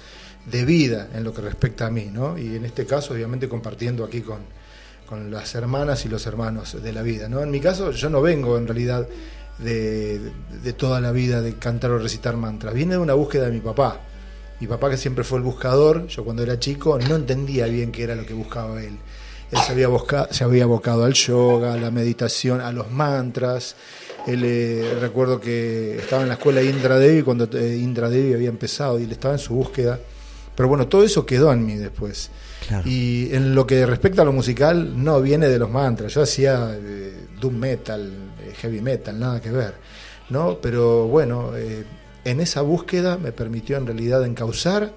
de 0.47 0.65
vida 0.65 1.09
en 1.15 1.25
lo 1.25 1.33
que 1.35 1.43
respecta 1.43 1.87
a 1.87 1.91
mí, 1.91 2.11
¿no? 2.13 2.39
Y 2.39 2.57
en 2.57 2.65
este 2.65 2.87
caso, 2.87 3.15
obviamente, 3.15 3.49
compartiendo 3.49 4.05
aquí 4.05 4.21
con, 4.23 4.39
con 5.07 5.31
las 5.31 5.55
hermanas 5.55 6.05
y 6.05 6.09
los 6.09 6.27
hermanos 6.27 6.83
de 6.83 6.93
la 6.93 7.03
vida, 7.03 7.29
¿no? 7.29 7.43
En 7.43 7.51
mi 7.51 7.61
caso, 7.61 7.91
yo 7.93 8.11
no 8.11 8.23
vengo 8.23 8.57
en 8.59 8.67
realidad 8.67 9.07
de, 9.59 10.21
de 10.63 10.73
toda 10.73 11.01
la 11.01 11.13
vida 11.13 11.43
de 11.43 11.55
cantar 11.55 11.91
o 11.91 11.99
recitar 11.99 12.37
mantras, 12.37 12.73
viene 12.75 12.93
de 12.95 12.99
una 13.01 13.15
búsqueda 13.15 13.47
de 13.47 13.53
mi 13.53 13.61
papá. 13.61 14.01
Mi 14.61 14.67
papá 14.67 14.91
que 14.91 14.97
siempre 14.99 15.25
fue 15.25 15.39
el 15.39 15.45
buscador, 15.45 16.07
yo 16.07 16.23
cuando 16.25 16.43
era 16.43 16.59
chico 16.59 16.99
no 16.99 17.17
entendía 17.17 17.67
bien 17.67 17.91
qué 17.93 18.03
era 18.03 18.15
lo 18.15 18.27
que 18.27 18.35
buscaba 18.35 18.83
él. 18.83 18.97
Él 19.51 19.59
se 19.67 19.73
había, 19.73 19.89
busca- 19.89 20.29
se 20.31 20.45
había 20.45 20.65
abocado 20.65 21.05
al 21.05 21.15
yoga, 21.15 21.73
a 21.73 21.77
la 21.77 21.91
meditación, 21.91 22.61
a 22.61 22.71
los 22.71 22.91
mantras. 22.91 23.75
Él, 24.27 24.43
eh, 24.45 24.99
recuerdo 25.01 25.41
que 25.41 25.97
estaba 25.97 26.23
en 26.23 26.29
la 26.29 26.35
escuela 26.35 26.63
Indra 26.63 26.99
Devi 26.99 27.23
cuando 27.23 27.49
eh, 27.59 27.77
Indra 27.77 28.09
Devi 28.11 28.35
había 28.35 28.51
empezado 28.51 29.01
y 29.01 29.05
él 29.05 29.13
estaba 29.13 29.35
en 29.35 29.41
su 29.41 29.55
búsqueda. 29.55 29.99
Pero 30.61 30.69
bueno, 30.69 30.89
todo 30.89 31.05
eso 31.05 31.25
quedó 31.25 31.51
en 31.53 31.65
mí 31.65 31.77
después. 31.77 32.29
Claro. 32.69 32.87
Y 32.87 33.35
en 33.35 33.55
lo 33.55 33.67
que 33.67 33.87
respecta 33.87 34.21
a 34.21 34.25
lo 34.27 34.33
musical, 34.33 35.03
no 35.03 35.23
viene 35.23 35.49
de 35.49 35.59
los 35.59 35.71
mantras. 35.71 36.13
Yo 36.13 36.21
hacía 36.21 36.77
eh, 36.79 37.29
doom 37.41 37.55
metal, 37.55 38.13
eh, 38.43 38.53
heavy 38.61 38.83
metal, 38.83 39.19
nada 39.19 39.41
que 39.41 39.51
ver. 39.51 39.75
¿no? 40.29 40.59
Pero 40.61 41.07
bueno, 41.07 41.57
eh, 41.57 41.87
en 42.27 42.41
esa 42.41 42.61
búsqueda 42.61 43.17
me 43.17 43.33
permitió 43.33 43.79
en 43.79 43.87
realidad 43.87 44.23
encauzar 44.27 44.93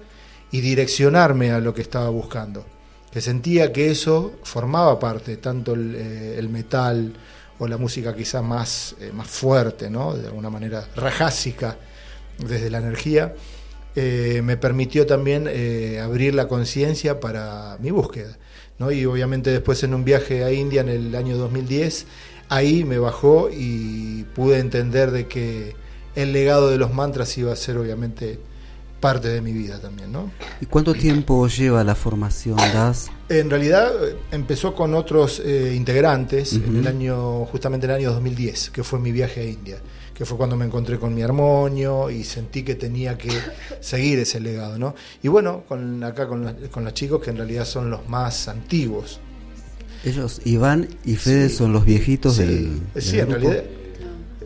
y 0.50 0.60
direccionarme 0.60 1.50
a 1.52 1.60
lo 1.60 1.72
que 1.72 1.80
estaba 1.80 2.10
buscando. 2.10 2.66
Que 3.10 3.22
sentía 3.22 3.72
que 3.72 3.90
eso 3.90 4.34
formaba 4.42 4.98
parte, 4.98 5.38
tanto 5.38 5.72
el, 5.72 5.94
eh, 5.94 6.38
el 6.38 6.50
metal 6.50 7.14
o 7.58 7.66
la 7.66 7.78
música 7.78 8.14
quizás 8.14 8.42
más, 8.42 8.96
eh, 9.00 9.12
más 9.14 9.28
fuerte, 9.28 9.88
¿no? 9.88 10.14
de 10.14 10.26
alguna 10.26 10.50
manera 10.50 10.86
rajásica, 10.94 11.78
desde 12.38 12.68
la 12.68 12.78
energía, 12.78 13.32
eh, 13.96 14.40
me 14.44 14.56
permitió 14.56 15.06
también 15.06 15.46
eh, 15.48 16.00
abrir 16.00 16.34
la 16.34 16.48
conciencia 16.48 17.20
para 17.20 17.76
mi 17.80 17.90
búsqueda. 17.90 18.36
¿no? 18.78 18.90
Y 18.90 19.04
obviamente 19.06 19.50
después 19.50 19.82
en 19.84 19.94
un 19.94 20.04
viaje 20.04 20.44
a 20.44 20.52
India 20.52 20.80
en 20.80 20.88
el 20.88 21.14
año 21.14 21.36
2010, 21.36 22.06
ahí 22.48 22.84
me 22.84 22.98
bajó 22.98 23.48
y 23.52 24.24
pude 24.34 24.58
entender 24.58 25.10
de 25.10 25.26
que 25.26 25.76
el 26.14 26.32
legado 26.32 26.70
de 26.70 26.78
los 26.78 26.92
mantras 26.92 27.36
iba 27.38 27.52
a 27.52 27.56
ser 27.56 27.76
obviamente 27.76 28.38
parte 29.04 29.28
de 29.28 29.42
mi 29.42 29.52
vida 29.52 29.78
también. 29.80 30.10
¿no? 30.10 30.30
¿Y 30.62 30.66
cuánto 30.66 30.94
tiempo 30.94 31.46
lleva 31.46 31.84
la 31.84 31.94
formación 31.94 32.56
DAS? 32.56 33.10
En 33.28 33.50
realidad 33.50 33.92
eh, 34.02 34.16
empezó 34.30 34.74
con 34.74 34.94
otros 34.94 35.42
eh, 35.44 35.74
integrantes 35.76 36.54
en 36.54 36.76
el 36.76 36.86
año, 36.86 37.44
justamente 37.44 37.84
en 37.84 37.90
el 37.90 37.96
año 37.98 38.12
2010, 38.12 38.70
que 38.70 38.82
fue 38.82 38.98
mi 38.98 39.12
viaje 39.12 39.42
a 39.42 39.44
India, 39.44 39.76
que 40.14 40.24
fue 40.24 40.36
cuando 40.38 40.54
me 40.56 40.64
encontré 40.64 40.98
con 40.98 41.12
mi 41.14 41.22
armonio 41.22 42.08
y 42.08 42.22
sentí 42.24 42.62
que 42.62 42.76
tenía 42.76 43.18
que 43.18 43.28
seguir 43.80 44.18
ese 44.20 44.38
legado, 44.40 44.78
¿no? 44.78 44.94
Y 45.22 45.28
bueno, 45.28 45.64
con 45.68 46.02
acá 46.04 46.28
con, 46.28 46.44
los- 46.44 46.54
con 46.70 46.84
los 46.84 46.94
chicos 46.94 47.20
que 47.20 47.30
en 47.30 47.36
realidad 47.36 47.64
son 47.64 47.90
los 47.90 48.08
más 48.08 48.46
antiguos. 48.48 49.20
Ellos, 50.04 50.40
Iván 50.44 50.88
y 51.04 51.16
Fede, 51.16 51.48
Sí. 51.48 51.56
son 51.56 51.72
los 51.72 51.84
viejitos 51.84 52.36
Sí, 52.36 52.42
del, 52.44 52.80
sí, 53.02 53.12
del 53.16 53.20
en 53.20 53.28
grupo. 53.30 53.48
realidad. 53.50 53.64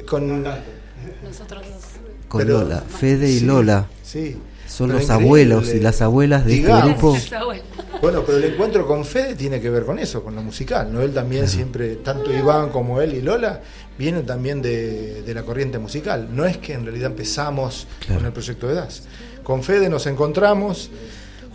Con, 0.09 0.43
Nosotros 0.43 1.63
dos. 1.63 1.85
Con 2.29 2.41
pero- 2.43 2.61
Lola. 2.61 2.81
Fede 2.81 3.29
y 3.31 3.41
sí, 3.41 3.45
Lola 3.45 3.87
Sí. 4.03 4.37
son 4.67 4.89
Pero 4.89 5.01
los 5.01 5.11
abuelos 5.11 5.75
y 5.75 5.81
las 5.81 6.01
abuelas 6.01 6.45
de 6.47 6.53
Digamos. 6.53 7.19
este 7.19 7.37
grupo. 7.37 7.53
Bueno, 8.01 8.23
pero 8.25 8.39
el 8.39 8.45
encuentro 8.45 8.87
con 8.87 9.05
Fede 9.05 9.35
tiene 9.35 9.61
que 9.61 9.69
ver 9.71 9.85
con 9.85 9.99
eso, 9.99 10.23
con 10.23 10.35
lo 10.37 10.43
musical, 10.43 10.93
¿no? 10.93 11.03
Él 11.03 11.13
también 11.13 11.49
siempre, 11.49 11.97
tanto 11.97 12.33
Iván 12.33 12.71
como 12.71 13.01
él 13.01 13.15
y 13.15 13.21
Lola, 13.23 13.61
vienen 13.99 14.25
también 14.27 14.63
de, 14.63 15.23
de 15.23 15.35
la 15.35 15.43
corriente 15.43 15.79
musical. 15.79 16.29
No 16.35 16.45
es 16.47 16.57
que 16.59 16.75
en 16.75 16.85
realidad 16.85 17.11
empezamos 17.11 17.87
Claro. 18.01 18.21
con 18.21 18.27
el 18.27 18.33
proyecto 18.33 18.69
de 18.69 18.75
DAS. 18.75 19.03
Con 19.43 19.63
Fede 19.63 19.89
nos 19.89 20.07
encontramos, 20.07 20.91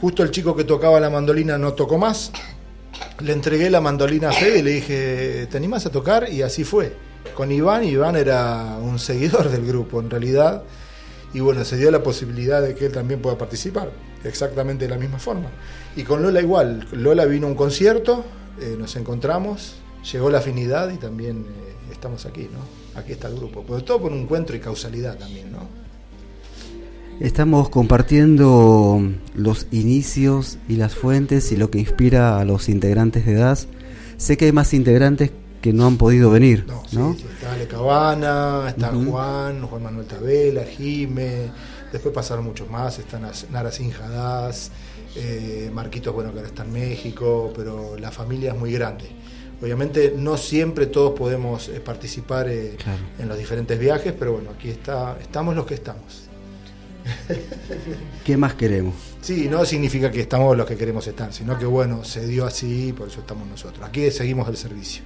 justo 0.01 0.23
el 0.23 0.31
chico 0.31 0.55
que 0.55 0.63
tocaba 0.63 0.99
la 0.99 1.09
mandolina 1.09 1.57
no 1.57 1.73
tocó 1.73 1.97
más, 1.97 2.31
le 3.21 3.33
entregué 3.33 3.69
la 3.69 3.81
mandolina 3.81 4.29
a 4.29 4.33
Fede 4.33 4.59
y 4.59 4.61
le 4.63 4.71
dije, 4.71 5.47
¿te 5.49 5.57
animás 5.57 5.85
a 5.85 5.91
tocar? 5.91 6.29
Y 6.31 6.41
así 6.41 6.63
fue. 6.63 6.93
Con 7.35 7.51
Iván, 7.51 7.83
Iván 7.83 8.15
era 8.15 8.77
un 8.81 8.99
seguidor 8.99 9.49
del 9.49 9.65
grupo 9.65 9.99
en 10.01 10.09
realidad, 10.09 10.63
y 11.33 11.39
bueno, 11.39 11.63
se 11.65 11.77
dio 11.77 11.89
la 11.89 12.03
posibilidad 12.03 12.61
de 12.61 12.75
que 12.75 12.87
él 12.87 12.91
también 12.91 13.21
pueda 13.21 13.37
participar, 13.37 13.91
exactamente 14.23 14.85
de 14.85 14.91
la 14.91 14.97
misma 14.97 15.19
forma. 15.19 15.49
Y 15.95 16.03
con 16.03 16.21
Lola 16.21 16.41
igual, 16.41 16.87
Lola 16.91 17.25
vino 17.25 17.47
a 17.47 17.49
un 17.51 17.55
concierto, 17.55 18.23
eh, 18.59 18.75
nos 18.77 18.95
encontramos, 18.97 19.75
llegó 20.11 20.29
la 20.29 20.39
afinidad 20.39 20.91
y 20.91 20.97
también 20.97 21.45
eh, 21.47 21.72
estamos 22.03 22.25
aquí, 22.25 22.49
¿no? 22.51 22.99
Aquí 22.99 23.13
está 23.13 23.29
el 23.29 23.35
grupo, 23.37 23.63
pero 23.65 23.81
todo 23.81 24.01
por 24.01 24.11
un 24.11 24.19
encuentro 24.19 24.57
y 24.57 24.59
causalidad 24.59 25.17
también, 25.17 25.53
¿no? 25.53 25.59
Estamos 27.21 27.69
compartiendo 27.69 29.01
los 29.33 29.67
inicios 29.71 30.57
y 30.67 30.75
las 30.75 30.95
fuentes 30.95 31.53
y 31.53 31.55
lo 31.55 31.71
que 31.71 31.79
inspira 31.79 32.39
a 32.39 32.43
los 32.43 32.67
integrantes 32.67 33.25
de 33.25 33.35
DAS. 33.35 33.67
Sé 34.17 34.35
que 34.35 34.45
hay 34.45 34.51
más 34.51 34.73
integrantes 34.73 35.31
que 35.61 35.71
no 35.71 35.87
han 35.87 35.95
podido 35.97 36.29
venir, 36.29 36.65
No, 36.67 36.83
sí, 36.89 36.97
¿no? 36.97 37.13
sí, 37.13 37.23
está 37.35 37.53
Ale 37.53 37.67
Cabana, 37.67 38.65
está. 38.67 38.89
Juan, 38.89 39.65
Juan 39.65 39.83
Manuel 39.83 40.05
Tabela, 40.05 40.63
Jime, 40.65 41.51
después 41.89 42.13
pasaron 42.13 42.43
muchos 42.43 42.69
más, 42.69 42.99
están 42.99 43.25
Nara 43.49 43.71
Sinjadas, 43.71 44.71
eh, 45.15 45.71
Marquitos, 45.73 46.13
bueno, 46.13 46.33
que 46.33 46.39
ahora 46.39 46.49
está 46.49 46.65
en 46.65 46.73
México, 46.73 47.53
pero 47.55 47.97
la 47.97 48.11
familia 48.11 48.51
es 48.51 48.59
muy 48.59 48.73
grande. 48.73 49.05
Obviamente 49.63 50.13
no 50.17 50.35
siempre 50.35 50.87
todos 50.87 51.17
podemos 51.17 51.69
eh, 51.69 51.79
participar 51.79 52.49
eh, 52.49 52.75
Claro. 52.83 52.99
en 53.17 53.29
los 53.29 53.37
diferentes 53.37 53.79
viajes, 53.79 54.13
pero 54.17 54.33
bueno, 54.33 54.49
aquí 54.51 54.69
está, 54.69 55.17
estamos 55.21 55.55
los 55.55 55.65
que 55.65 55.75
estamos. 55.75 56.27
¿Qué 58.25 58.35
más 58.37 58.53
queremos? 58.55 58.93
Sí, 59.21 59.47
no 59.49 59.63
significa 59.65 60.11
que 60.11 60.19
estamos 60.21 60.55
los 60.57 60.65
que 60.65 60.75
queremos 60.75 61.07
estar, 61.07 61.31
sino 61.33 61.57
que 61.57 61.65
bueno, 61.65 62.03
se 62.03 62.27
dio 62.27 62.45
así, 62.45 62.93
por 62.97 63.07
eso 63.07 63.21
estamos 63.21 63.47
nosotros. 63.47 63.85
Aquí 63.87 64.11
seguimos 64.11 64.47
el 64.49 64.57
servicio. 64.57 65.01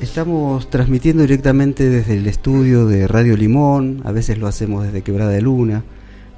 Estamos 0.00 0.68
transmitiendo 0.68 1.22
directamente 1.22 1.88
desde 1.88 2.18
el 2.18 2.26
estudio 2.26 2.86
de 2.86 3.08
Radio 3.08 3.36
Limón, 3.36 4.02
a 4.04 4.12
veces 4.12 4.38
lo 4.38 4.46
hacemos 4.46 4.84
desde 4.84 5.02
Quebrada 5.02 5.30
de 5.30 5.40
Luna, 5.40 5.84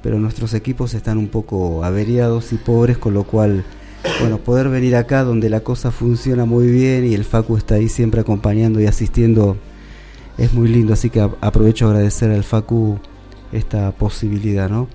pero 0.01 0.17
nuestros 0.19 0.53
equipos 0.53 0.93
están 0.93 1.17
un 1.17 1.27
poco 1.27 1.83
averiados 1.83 2.53
y 2.53 2.55
pobres, 2.55 2.97
con 2.97 3.13
lo 3.13 3.23
cual, 3.23 3.65
bueno, 4.19 4.37
poder 4.37 4.69
venir 4.69 4.95
acá 4.95 5.23
donde 5.23 5.49
la 5.49 5.61
cosa 5.61 5.91
funciona 5.91 6.45
muy 6.45 6.67
bien 6.67 7.05
y 7.05 7.13
el 7.13 7.25
Facu 7.25 7.57
está 7.57 7.75
ahí 7.75 7.89
siempre 7.89 8.21
acompañando 8.21 8.79
y 8.79 8.85
asistiendo 8.85 9.57
es 10.37 10.53
muy 10.53 10.69
lindo, 10.69 10.93
así 10.93 11.09
que 11.09 11.19
aprovecho 11.19 11.87
a 11.87 11.89
agradecer 11.89 12.31
al 12.31 12.43
Facu 12.43 12.99
esta 13.51 13.91
posibilidad, 13.91 14.69
¿no? 14.69 14.87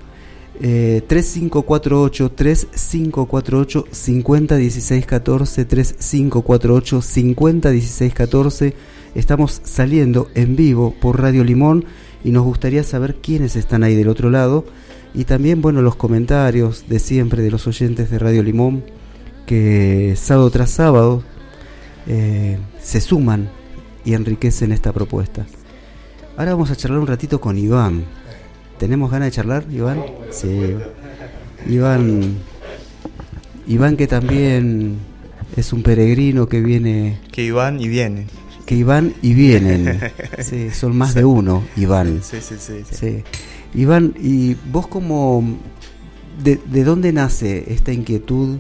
Eh, 0.61 1.03
3548 1.09 2.31
3548 2.31 3.87
501614 3.91 5.65
3548 5.65 7.03
501614 7.03 8.75
Estamos 9.15 9.61
saliendo 9.63 10.29
en 10.35 10.57
vivo 10.57 10.93
por 11.01 11.21
Radio 11.21 11.45
Limón 11.45 11.85
y 12.25 12.33
nos 12.33 12.43
gustaría 12.43 12.83
saber 12.83 13.17
quiénes 13.17 13.55
están 13.55 13.85
ahí 13.85 13.95
del 13.95 14.09
otro 14.09 14.29
lado 14.29 14.65
y 15.15 15.25
también, 15.25 15.63
bueno, 15.63 15.81
los 15.81 15.95
comentarios 15.97 16.85
de 16.89 16.99
siempre 16.99 17.43
de 17.43 17.51
los 17.51 17.67
oyentes 17.67 18.11
de 18.11 18.19
Radio 18.19 18.43
Limón 18.43 18.85
que 19.47 20.15
sábado 20.17 20.51
tras 20.51 20.71
sábado 20.71 21.23
eh, 22.07 22.59
se 22.83 23.01
suman 23.01 23.49
y 24.05 24.15
enriquecen 24.15 24.73
esta 24.73 24.93
propuesta. 24.93 25.47
Ahora 26.37 26.53
vamos 26.53 26.71
a 26.71 26.77
charlar 26.77 26.99
un 26.99 27.07
ratito 27.07 27.41
con 27.41 27.57
Iván. 27.57 28.05
¿Tenemos 28.79 29.11
ganas 29.11 29.27
de 29.29 29.33
charlar, 29.33 29.65
Iván? 29.71 30.03
Sí. 30.31 30.75
Iván, 31.69 32.39
Iván 33.69 33.97
que 33.97 34.07
también 34.09 34.99
es 35.57 35.73
un 35.73 35.83
peregrino 35.83 36.49
que 36.49 36.61
viene, 36.61 37.21
Que 37.31 37.45
iban 37.45 37.81
y 37.81 37.89
vienen. 37.89 38.27
que 38.67 38.75
Iván 38.75 39.15
y 39.23 39.35
vienen. 39.35 40.01
Sí, 40.41 40.71
son 40.71 40.97
más 40.97 41.15
de 41.15 41.25
uno, 41.25 41.63
Iván. 41.77 42.21
Sí, 42.23 42.39
sí, 42.41 42.57
sí. 42.59 42.83
sí. 42.91 42.97
Sí. 42.97 43.25
Iván, 43.75 44.15
¿y 44.21 44.55
vos 44.71 44.87
cómo, 44.87 45.43
de, 46.43 46.61
de 46.67 46.85
dónde 46.85 47.13
nace 47.13 47.73
esta 47.73 47.93
inquietud? 47.93 48.59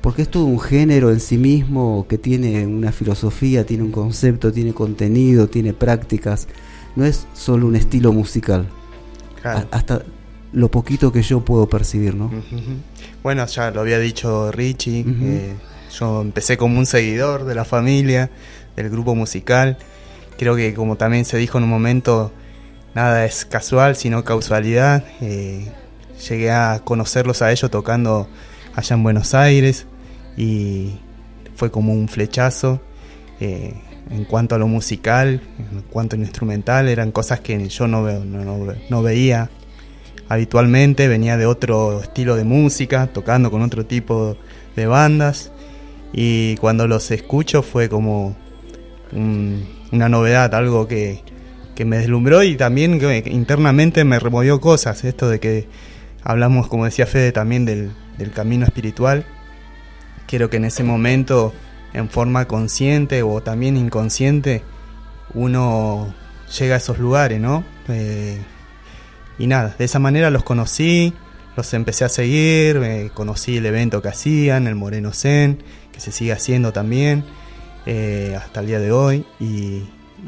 Porque 0.00 0.22
es 0.22 0.28
todo 0.30 0.44
un 0.44 0.60
género 0.60 1.10
en 1.10 1.18
sí 1.20 1.36
mismo 1.36 2.06
que 2.08 2.16
tiene 2.16 2.64
una 2.66 2.92
filosofía, 2.92 3.66
tiene 3.66 3.82
un 3.82 3.90
concepto, 3.90 4.52
tiene 4.52 4.72
contenido, 4.72 5.48
tiene 5.48 5.72
prácticas. 5.72 6.46
No 6.94 7.04
es 7.04 7.26
solo 7.34 7.66
un 7.66 7.74
estilo 7.74 8.12
musical. 8.12 8.66
Claro. 9.42 9.66
A- 9.72 9.76
hasta 9.76 10.02
lo 10.52 10.70
poquito 10.70 11.10
que 11.10 11.22
yo 11.22 11.44
puedo 11.44 11.68
percibir, 11.68 12.14
¿no? 12.14 12.30
Bueno, 13.24 13.44
ya 13.46 13.72
lo 13.72 13.80
había 13.80 13.98
dicho 13.98 14.52
Richie. 14.52 15.04
Eh, 15.22 15.54
yo 15.98 16.22
empecé 16.22 16.56
como 16.56 16.78
un 16.78 16.86
seguidor 16.86 17.44
de 17.44 17.54
la 17.56 17.64
familia, 17.64 18.30
del 18.76 18.88
grupo 18.90 19.14
musical. 19.16 19.76
Creo 20.38 20.54
que 20.54 20.72
como 20.72 20.96
también 20.96 21.24
se 21.24 21.36
dijo 21.36 21.58
en 21.58 21.64
un 21.64 21.70
momento, 21.70 22.30
nada 22.96 23.24
es 23.24 23.44
casual, 23.44 23.94
sino 23.94 24.24
causalidad. 24.24 25.04
Eh, 25.20 25.70
llegué 26.28 26.50
a 26.50 26.80
conocerlos 26.82 27.42
a 27.42 27.52
ellos 27.52 27.70
tocando 27.70 28.26
allá 28.74 28.96
en 28.96 29.02
Buenos 29.04 29.34
Aires 29.34 29.86
y 30.36 30.98
fue 31.54 31.70
como 31.70 31.92
un 31.92 32.08
flechazo. 32.08 32.80
eh, 33.38 33.74
en 34.08 34.24
cuanto 34.24 34.54
a 34.54 34.58
lo 34.58 34.66
musical, 34.68 35.40
en 35.58 35.82
cuanto 35.90 36.14
a 36.14 36.18
lo 36.18 36.24
instrumental, 36.24 36.88
eran 36.88 37.10
cosas 37.10 37.40
que 37.40 37.68
yo 37.68 37.86
no, 37.88 38.02
no, 38.02 38.44
no 38.44 38.64
ve- 38.66 38.78
no 38.88 39.02
veía 39.02 39.50
habitualmente, 40.28 41.08
venía 41.08 41.36
de 41.36 41.44
otro 41.46 42.00
estilo 42.02 42.36
de 42.36 42.44
música, 42.44 43.08
tocando 43.12 43.50
con 43.50 43.62
otro 43.62 43.84
tipo 43.84 44.36
de 44.76 44.86
bandas 44.86 45.50
y 46.12 46.56
cuando 46.58 46.86
los 46.86 47.10
escucho 47.10 47.62
fue 47.62 47.88
como 47.88 48.36
un- 49.12 49.66
una 49.92 50.08
novedad, 50.08 50.54
algo 50.54 50.86
que, 50.86 51.22
que 51.76 51.84
me 51.84 51.98
deslumbró 51.98 52.42
y 52.42 52.56
también 52.56 52.98
que 52.98 53.22
internamente 53.26 54.02
me 54.04 54.18
removió 54.18 54.60
cosas, 54.60 55.04
esto 55.04 55.28
de 55.28 55.38
que 55.38 55.68
hablamos, 56.24 56.66
como 56.66 56.86
decía 56.86 57.06
Fede, 57.06 57.30
también 57.30 57.64
del, 57.64 57.92
del 58.18 58.32
camino 58.32 58.64
espiritual, 58.64 59.24
creo 60.26 60.50
que 60.50 60.56
en 60.56 60.64
ese 60.64 60.82
momento, 60.82 61.52
en 61.92 62.08
forma 62.08 62.48
consciente 62.48 63.22
o 63.22 63.42
también 63.42 63.76
inconsciente, 63.76 64.62
uno 65.34 66.12
llega 66.58 66.74
a 66.74 66.78
esos 66.78 66.98
lugares, 66.98 67.40
¿no? 67.40 67.62
Eh, 67.88 68.38
y 69.38 69.46
nada, 69.46 69.74
de 69.78 69.84
esa 69.84 69.98
manera 69.98 70.30
los 70.30 70.42
conocí, 70.42 71.12
los 71.56 71.72
empecé 71.74 72.04
a 72.04 72.08
seguir, 72.08 72.80
eh, 72.82 73.10
conocí 73.12 73.58
el 73.58 73.66
evento 73.66 74.00
que 74.00 74.08
hacían, 74.08 74.66
el 74.66 74.74
Moreno 74.74 75.12
Zen, 75.12 75.62
que 75.92 76.00
se 76.00 76.10
sigue 76.10 76.32
haciendo 76.32 76.72
también 76.72 77.24
eh, 77.84 78.34
hasta 78.38 78.60
el 78.60 78.66
día 78.66 78.80
de 78.80 78.92
hoy. 78.92 79.26
Y, 79.38 79.82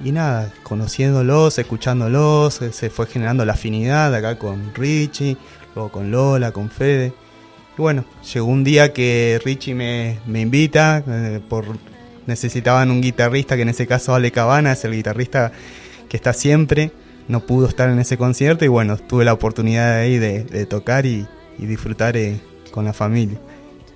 y 0.04 0.12
nada, 0.12 0.52
conociéndolos, 0.62 1.58
escuchándolos, 1.58 2.62
eh, 2.62 2.72
se 2.72 2.90
fue 2.90 3.06
generando 3.06 3.44
la 3.44 3.54
afinidad 3.54 4.14
acá 4.14 4.38
con 4.38 4.74
Richie, 4.74 5.36
luego 5.74 5.90
con 5.90 6.10
Lola, 6.10 6.52
con 6.52 6.70
Fede. 6.70 7.12
Y 7.76 7.82
bueno, 7.82 8.04
llegó 8.32 8.46
un 8.46 8.64
día 8.64 8.92
que 8.92 9.40
Richie 9.44 9.74
me, 9.74 10.18
me 10.26 10.40
invita, 10.40 11.02
eh, 11.06 11.40
por 11.48 11.64
necesitaban 12.26 12.90
un 12.90 13.00
guitarrista, 13.00 13.56
que 13.56 13.62
en 13.62 13.70
ese 13.70 13.86
caso 13.86 14.14
Ale 14.14 14.30
Cabana 14.30 14.72
es 14.72 14.84
el 14.84 14.92
guitarrista 14.92 15.50
que 16.08 16.16
está 16.16 16.32
siempre 16.32 16.92
no 17.28 17.40
pudo 17.40 17.68
estar 17.68 17.90
en 17.90 17.98
ese 17.98 18.16
concierto 18.16 18.64
y 18.64 18.68
bueno, 18.68 18.96
tuve 18.96 19.24
la 19.24 19.34
oportunidad 19.34 19.98
ahí 19.98 20.18
de, 20.18 20.66
tocar 20.66 21.06
y, 21.06 21.26
y 21.58 21.66
disfrutar 21.66 22.16
eh, 22.16 22.40
con 22.72 22.86
la 22.86 22.92
familia. 22.92 23.38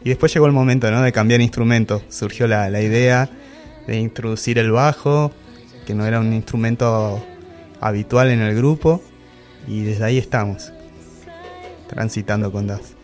Y 0.05 0.11
después 0.11 0.33
llegó 0.33 0.47
el 0.47 0.53
momento 0.53 0.91
¿no? 0.91 1.03
de 1.03 1.13
cambiar 1.13 1.41
instrumento, 1.41 2.03
surgió 2.09 2.47
la, 2.47 2.69
la 2.71 2.83
idea 2.83 3.31
de 3.87 3.99
introducir 3.99 4.59
el 4.59 4.71
bajo, 4.71 5.33
que 5.87 5.95
no 5.95 6.07
era 6.07 6.21
un 6.21 6.33
instrumento 6.33 7.25
habitual 7.81 8.31
en 8.31 8.41
el 8.41 8.55
grupo, 8.57 9.03
y 9.67 9.83
desde 9.83 10.05
ahí 10.05 10.19
estamos, 10.19 10.73
transitando 11.89 12.51
con 12.53 12.67
DAS. 12.67 12.95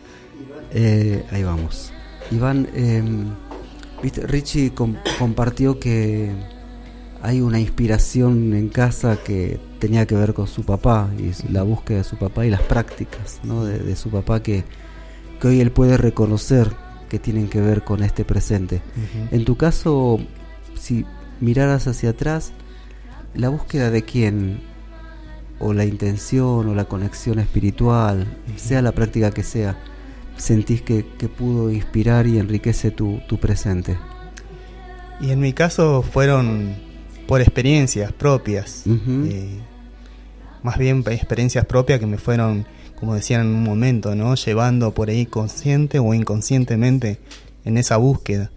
Eh, 0.71 1.25
ahí 1.31 1.43
vamos. 1.43 1.91
Iván, 2.31 2.67
eh, 2.73 3.03
viste, 4.03 4.25
Richie 4.27 4.71
com- 4.73 4.97
compartió 5.17 5.79
que 5.79 6.31
hay 7.21 7.41
una 7.41 7.59
inspiración 7.59 8.53
en 8.53 8.69
casa 8.69 9.17
que 9.23 9.59
tenía 9.79 10.05
que 10.05 10.15
ver 10.15 10.33
con 10.33 10.47
su 10.47 10.63
papá 10.63 11.09
y 11.17 11.31
la 11.51 11.63
búsqueda 11.63 11.99
de 11.99 12.03
su 12.03 12.17
papá 12.17 12.45
y 12.45 12.49
las 12.49 12.61
prácticas 12.61 13.39
¿no? 13.43 13.65
de, 13.65 13.79
de 13.79 13.95
su 13.95 14.09
papá 14.09 14.41
que, 14.43 14.63
que 15.41 15.47
hoy 15.47 15.59
él 15.61 15.71
puede 15.71 15.97
reconocer 15.97 16.71
que 17.09 17.17
tienen 17.19 17.49
que 17.49 17.59
ver 17.61 17.83
con 17.83 18.03
este 18.03 18.23
presente. 18.23 18.81
En 19.31 19.43
tu 19.43 19.57
caso, 19.57 20.19
si 20.79 21.05
miraras 21.41 21.87
hacia 21.87 22.11
atrás, 22.11 22.51
la 23.33 23.49
búsqueda 23.49 23.91
de 23.91 24.03
quién, 24.03 24.61
o 25.59 25.73
la 25.73 25.85
intención, 25.85 26.67
o 26.67 26.75
la 26.75 26.85
conexión 26.85 27.39
espiritual, 27.39 28.27
sea 28.55 28.81
la 28.81 28.91
práctica 28.91 29.31
que 29.31 29.43
sea, 29.43 29.77
sentís 30.37 30.81
que, 30.81 31.05
que 31.17 31.27
pudo 31.27 31.71
inspirar 31.71 32.27
y 32.27 32.39
enriquece 32.39 32.91
tu, 32.91 33.19
tu 33.27 33.39
presente. 33.39 33.97
Y 35.21 35.31
en 35.31 35.39
mi 35.39 35.53
caso 35.53 36.01
fueron 36.01 36.75
por 37.27 37.41
experiencias 37.41 38.11
propias. 38.11 38.83
Eh, 38.87 39.59
más 40.63 40.77
bien 40.77 41.03
experiencias 41.07 41.65
propias 41.65 41.99
que 41.99 42.07
me 42.07 42.17
fueron, 42.17 42.65
como 42.99 43.15
decían 43.15 43.41
en 43.41 43.47
un 43.47 43.63
momento, 43.63 44.15
¿no? 44.15 44.33
Llevando 44.35 44.93
por 44.93 45.09
ahí 45.09 45.25
consciente 45.25 45.99
o 45.99 46.13
inconscientemente 46.13 47.19
en 47.65 47.77
esa 47.77 47.97
búsqueda. 47.97 48.49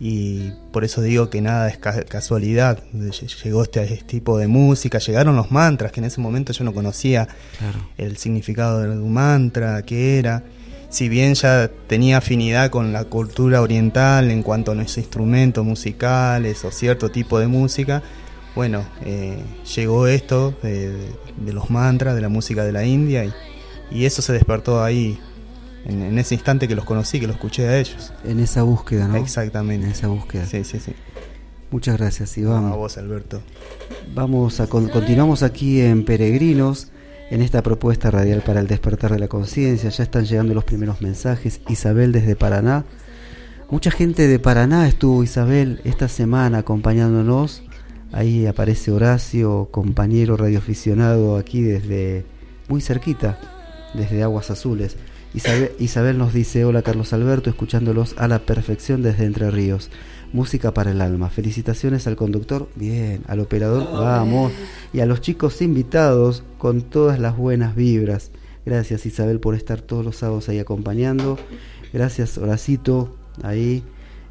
Y 0.00 0.52
por 0.72 0.84
eso 0.84 1.02
digo 1.02 1.28
que 1.28 1.40
nada 1.40 1.68
es 1.68 1.76
ca- 1.78 2.04
casualidad. 2.04 2.82
Lle- 2.94 3.42
Llegó 3.44 3.62
este, 3.64 3.82
este 3.82 4.04
tipo 4.04 4.38
de 4.38 4.46
música, 4.46 4.98
llegaron 4.98 5.34
los 5.34 5.50
mantras, 5.50 5.90
que 5.90 5.98
en 6.00 6.04
ese 6.06 6.20
momento 6.20 6.52
yo 6.52 6.64
no 6.64 6.72
conocía 6.72 7.26
Claro. 7.58 7.78
el 7.98 8.16
significado 8.16 8.80
de 8.80 8.90
un 8.90 9.12
mantra, 9.12 9.82
qué 9.82 10.18
era. 10.18 10.44
Si 10.88 11.08
bien 11.08 11.34
ya 11.34 11.68
tenía 11.88 12.18
afinidad 12.18 12.70
con 12.70 12.92
la 12.92 13.04
cultura 13.04 13.60
oriental 13.60 14.30
en 14.30 14.42
cuanto 14.42 14.70
a 14.72 14.74
los 14.74 14.96
instrumentos 14.96 15.64
musicales 15.64 16.64
o 16.64 16.70
cierto 16.70 17.10
tipo 17.10 17.38
de 17.40 17.46
música, 17.48 18.02
bueno, 18.54 18.84
eh, 19.04 19.42
llegó 19.76 20.06
esto 20.06 20.54
de, 20.62 20.92
de 21.36 21.52
los 21.52 21.70
mantras, 21.70 22.14
de 22.14 22.20
la 22.22 22.28
música 22.28 22.64
de 22.64 22.72
la 22.72 22.84
India 22.84 23.24
y, 23.24 23.32
y 23.90 24.04
eso 24.06 24.22
se 24.22 24.32
despertó 24.32 24.82
ahí, 24.82 25.18
en, 25.86 26.02
en 26.02 26.18
ese 26.18 26.34
instante 26.34 26.68
que 26.68 26.74
los 26.74 26.84
conocí, 26.84 27.20
que 27.20 27.26
los 27.26 27.36
escuché 27.36 27.68
a 27.68 27.78
ellos. 27.78 28.12
En 28.24 28.40
esa 28.40 28.62
búsqueda, 28.62 29.08
¿no? 29.08 29.16
Exactamente. 29.16 29.86
En 29.86 29.92
esa 29.92 30.08
búsqueda. 30.08 30.46
Sí, 30.46 30.64
sí, 30.64 30.80
sí. 30.80 30.92
Muchas 31.70 31.98
gracias, 31.98 32.36
Iván. 32.38 32.66
A 32.66 32.70
vos, 32.76 32.96
Alberto. 32.98 33.42
Vamos 34.14 34.60
a 34.60 34.66
con- 34.68 34.88
continuamos 34.88 35.42
aquí 35.42 35.80
en 35.82 36.04
Peregrinos 36.04 36.88
en 37.30 37.42
esta 37.42 37.62
propuesta 37.62 38.10
radial 38.10 38.40
para 38.42 38.60
el 38.60 38.66
despertar 38.66 39.12
de 39.12 39.18
la 39.18 39.28
conciencia. 39.28 39.90
Ya 39.90 40.02
están 40.02 40.24
llegando 40.24 40.54
los 40.54 40.64
primeros 40.64 41.02
mensajes. 41.02 41.60
Isabel 41.68 42.10
desde 42.12 42.36
Paraná. 42.36 42.84
Mucha 43.70 43.90
gente 43.90 44.26
de 44.28 44.38
Paraná 44.38 44.88
estuvo 44.88 45.22
Isabel 45.22 45.82
esta 45.84 46.08
semana 46.08 46.58
acompañándonos. 46.58 47.62
Ahí 48.12 48.46
aparece 48.46 48.90
Horacio, 48.90 49.68
compañero 49.70 50.38
radioaficionado 50.38 51.36
aquí 51.36 51.60
desde 51.60 52.24
muy 52.68 52.80
cerquita, 52.80 53.38
desde 53.92 54.22
Aguas 54.22 54.50
Azules. 54.50 54.96
Isabel, 55.34 55.72
Isabel 55.78 56.18
nos 56.18 56.32
dice, 56.32 56.64
hola 56.64 56.82
Carlos 56.82 57.12
Alberto, 57.12 57.50
escuchándolos 57.50 58.14
a 58.18 58.28
la 58.28 58.40
perfección 58.40 59.02
desde 59.02 59.24
Entre 59.24 59.50
Ríos. 59.50 59.90
Música 60.32 60.74
para 60.74 60.90
el 60.90 61.00
alma. 61.00 61.30
Felicitaciones 61.30 62.06
al 62.06 62.16
conductor, 62.16 62.68
bien, 62.74 63.22
al 63.28 63.40
operador, 63.40 63.88
vamos, 63.92 64.52
y 64.92 65.00
a 65.00 65.06
los 65.06 65.20
chicos 65.20 65.62
invitados 65.62 66.42
con 66.58 66.82
todas 66.82 67.18
las 67.18 67.36
buenas 67.36 67.74
vibras. 67.74 68.30
Gracias 68.66 69.06
Isabel 69.06 69.40
por 69.40 69.54
estar 69.54 69.80
todos 69.80 70.04
los 70.04 70.16
sábados 70.16 70.48
ahí 70.48 70.58
acompañando. 70.58 71.38
Gracias 71.92 72.36
Horacito, 72.36 73.16
ahí. 73.42 73.82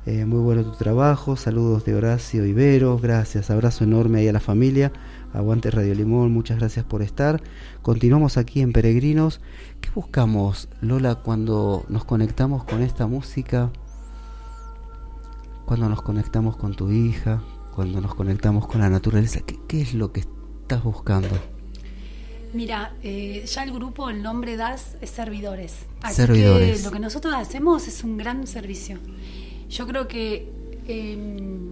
Eh, 0.05 0.25
muy 0.25 0.39
bueno 0.39 0.63
tu 0.63 0.77
trabajo. 0.77 1.35
Saludos 1.35 1.83
de 1.83 1.95
Horacio 1.95 2.45
Ibero. 2.45 2.97
Gracias. 2.97 3.49
Abrazo 3.49 3.83
enorme 3.83 4.19
ahí 4.19 4.27
a 4.29 4.33
la 4.33 4.39
familia. 4.39 4.91
Aguante 5.37 5.69
Radio 5.71 5.93
Limón. 5.93 6.31
Muchas 6.31 6.57
gracias 6.57 6.83
por 6.83 7.01
estar. 7.01 7.41
Continuamos 7.81 8.37
aquí 8.37 8.61
en 8.61 8.73
Peregrinos. 8.73 9.39
¿Qué 9.81 9.89
buscamos, 9.93 10.67
Lola, 10.81 11.15
cuando 11.15 11.85
nos 11.89 12.05
conectamos 12.05 12.63
con 12.63 12.81
esta 12.81 13.05
música? 13.05 13.71
Cuando 15.65 15.89
nos 15.89 16.01
conectamos 16.01 16.57
con 16.57 16.73
tu 16.75 16.91
hija, 16.91 17.43
cuando 17.75 18.01
nos 18.01 18.15
conectamos 18.15 18.67
con 18.67 18.81
la 18.81 18.89
naturaleza, 18.89 19.41
¿qué, 19.45 19.59
qué 19.67 19.81
es 19.81 19.93
lo 19.93 20.11
que 20.11 20.21
estás 20.21 20.83
buscando? 20.83 21.37
Mira, 22.53 22.93
eh, 23.03 23.45
ya 23.45 23.63
el 23.63 23.71
grupo, 23.71 24.09
el 24.09 24.23
nombre 24.23 24.57
DAS 24.57 24.97
es 25.01 25.09
servidores. 25.11 25.85
Así 26.01 26.15
Servidores. 26.15 26.79
que 26.79 26.83
lo 26.83 26.91
que 26.91 26.99
nosotros 26.99 27.35
hacemos 27.35 27.87
es 27.87 28.03
un 28.03 28.17
gran 28.17 28.47
servicio. 28.47 28.97
Yo 29.69 29.85
creo 29.85 30.07
que 30.07 30.49
eh, 30.87 31.71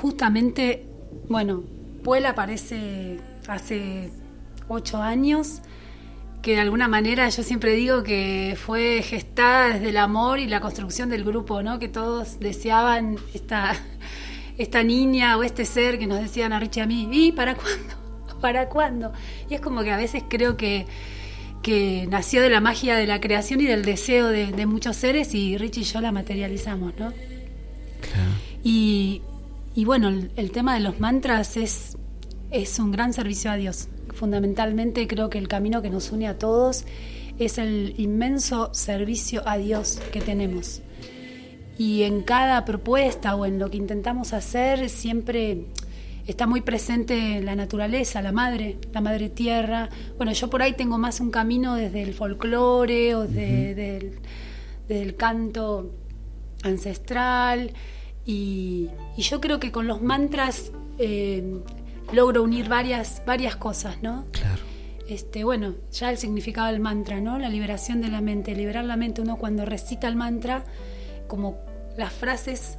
justamente, 0.00 0.86
bueno, 1.28 1.62
Aparece 2.06 3.18
hace 3.48 4.10
ocho 4.68 4.98
años, 4.98 5.62
que 6.42 6.52
de 6.52 6.60
alguna 6.60 6.86
manera 6.86 7.28
yo 7.30 7.42
siempre 7.42 7.72
digo 7.72 8.02
que 8.02 8.56
fue 8.62 9.02
gestada 9.02 9.74
desde 9.74 9.88
el 9.88 9.96
amor 9.96 10.38
y 10.38 10.46
la 10.46 10.60
construcción 10.60 11.08
del 11.08 11.24
grupo, 11.24 11.62
¿no? 11.62 11.78
Que 11.78 11.88
todos 11.88 12.38
deseaban 12.40 13.16
esta, 13.32 13.74
esta 14.58 14.82
niña 14.82 15.38
o 15.38 15.42
este 15.42 15.64
ser 15.64 15.98
que 15.98 16.06
nos 16.06 16.20
decían 16.20 16.52
a 16.52 16.60
Richie 16.60 16.82
a 16.82 16.86
mí, 16.86 17.08
¿y 17.10 17.32
para 17.32 17.54
cuándo? 17.54 17.94
¿Para 18.40 18.68
cuándo? 18.68 19.12
Y 19.48 19.54
es 19.54 19.62
como 19.62 19.82
que 19.82 19.90
a 19.90 19.96
veces 19.96 20.22
creo 20.28 20.58
que, 20.58 20.86
que 21.62 22.06
nació 22.10 22.42
de 22.42 22.50
la 22.50 22.60
magia 22.60 22.96
de 22.96 23.06
la 23.06 23.20
creación 23.20 23.62
y 23.62 23.64
del 23.64 23.82
deseo 23.82 24.28
de, 24.28 24.52
de 24.52 24.66
muchos 24.66 24.96
seres 24.96 25.34
y 25.34 25.56
Richie 25.56 25.80
y 25.80 25.84
yo 25.84 26.02
la 26.02 26.12
materializamos, 26.12 26.92
¿no? 26.98 27.12
Y, 28.62 29.22
y 29.74 29.84
bueno, 29.84 30.08
el, 30.08 30.30
el 30.36 30.50
tema 30.50 30.74
de 30.74 30.80
los 30.80 31.00
mantras 31.00 31.56
es, 31.56 31.96
es 32.50 32.78
un 32.78 32.90
gran 32.92 33.12
servicio 33.12 33.50
a 33.50 33.56
Dios. 33.56 33.88
Fundamentalmente 34.14 35.06
creo 35.08 35.28
que 35.30 35.38
el 35.38 35.48
camino 35.48 35.82
que 35.82 35.90
nos 35.90 36.12
une 36.12 36.28
a 36.28 36.38
todos 36.38 36.84
es 37.38 37.58
el 37.58 37.94
inmenso 37.98 38.72
servicio 38.72 39.42
a 39.46 39.56
Dios 39.58 40.00
que 40.12 40.20
tenemos. 40.20 40.80
Y 41.76 42.02
en 42.04 42.22
cada 42.22 42.64
propuesta 42.64 43.34
o 43.34 43.46
en 43.46 43.58
lo 43.58 43.68
que 43.70 43.76
intentamos 43.78 44.32
hacer 44.32 44.88
siempre 44.88 45.66
está 46.28 46.46
muy 46.46 46.60
presente 46.60 47.42
la 47.42 47.56
naturaleza, 47.56 48.22
la 48.22 48.30
madre, 48.30 48.78
la 48.92 49.00
madre 49.00 49.28
tierra. 49.28 49.88
Bueno, 50.16 50.32
yo 50.32 50.48
por 50.48 50.62
ahí 50.62 50.74
tengo 50.74 50.96
más 50.98 51.18
un 51.18 51.32
camino 51.32 51.74
desde 51.74 52.02
el 52.02 52.14
folclore 52.14 53.16
o 53.16 53.26
de- 53.26 53.74
del, 53.74 54.12
del 54.86 55.16
canto 55.16 55.90
ancestral. 56.62 57.72
Y, 58.26 58.90
y 59.16 59.22
yo 59.22 59.40
creo 59.40 59.60
que 59.60 59.70
con 59.70 59.86
los 59.86 60.02
mantras 60.02 60.72
eh, 60.98 61.60
logro 62.12 62.42
unir 62.42 62.68
varias, 62.68 63.22
varias 63.26 63.56
cosas, 63.56 64.02
¿no? 64.02 64.24
Claro. 64.32 64.62
Este, 65.08 65.44
bueno, 65.44 65.74
ya 65.92 66.10
el 66.10 66.16
significado 66.16 66.68
del 66.68 66.80
mantra, 66.80 67.20
¿no? 67.20 67.38
La 67.38 67.48
liberación 67.48 68.00
de 68.00 68.08
la 68.08 68.20
mente. 68.20 68.54
Liberar 68.54 68.84
la 68.84 68.96
mente, 68.96 69.20
uno 69.20 69.36
cuando 69.36 69.64
recita 69.64 70.08
el 70.08 70.16
mantra, 70.16 70.64
como 71.26 71.58
las 71.96 72.12
frases 72.12 72.78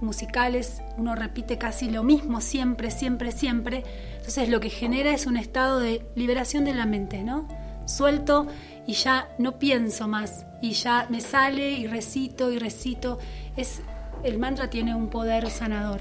musicales, 0.00 0.82
uno 0.98 1.14
repite 1.14 1.58
casi 1.58 1.88
lo 1.88 2.02
mismo 2.02 2.40
siempre, 2.40 2.90
siempre, 2.90 3.32
siempre. 3.32 3.84
Entonces 4.16 4.48
lo 4.48 4.60
que 4.60 4.68
genera 4.68 5.14
es 5.14 5.26
un 5.26 5.36
estado 5.36 5.78
de 5.78 6.04
liberación 6.14 6.64
de 6.64 6.74
la 6.74 6.86
mente, 6.86 7.22
¿no? 7.22 7.48
Suelto 7.86 8.46
y 8.86 8.94
ya 8.94 9.28
no 9.38 9.58
pienso 9.58 10.08
más. 10.08 10.46
Y 10.60 10.72
ya 10.72 11.06
me 11.08 11.20
sale 11.20 11.72
y 11.72 11.86
recito 11.86 12.52
y 12.52 12.58
recito. 12.58 13.18
Es, 13.56 13.80
el 14.24 14.38
mantra 14.38 14.70
tiene 14.70 14.94
un 14.94 15.08
poder 15.08 15.50
sanador, 15.50 16.00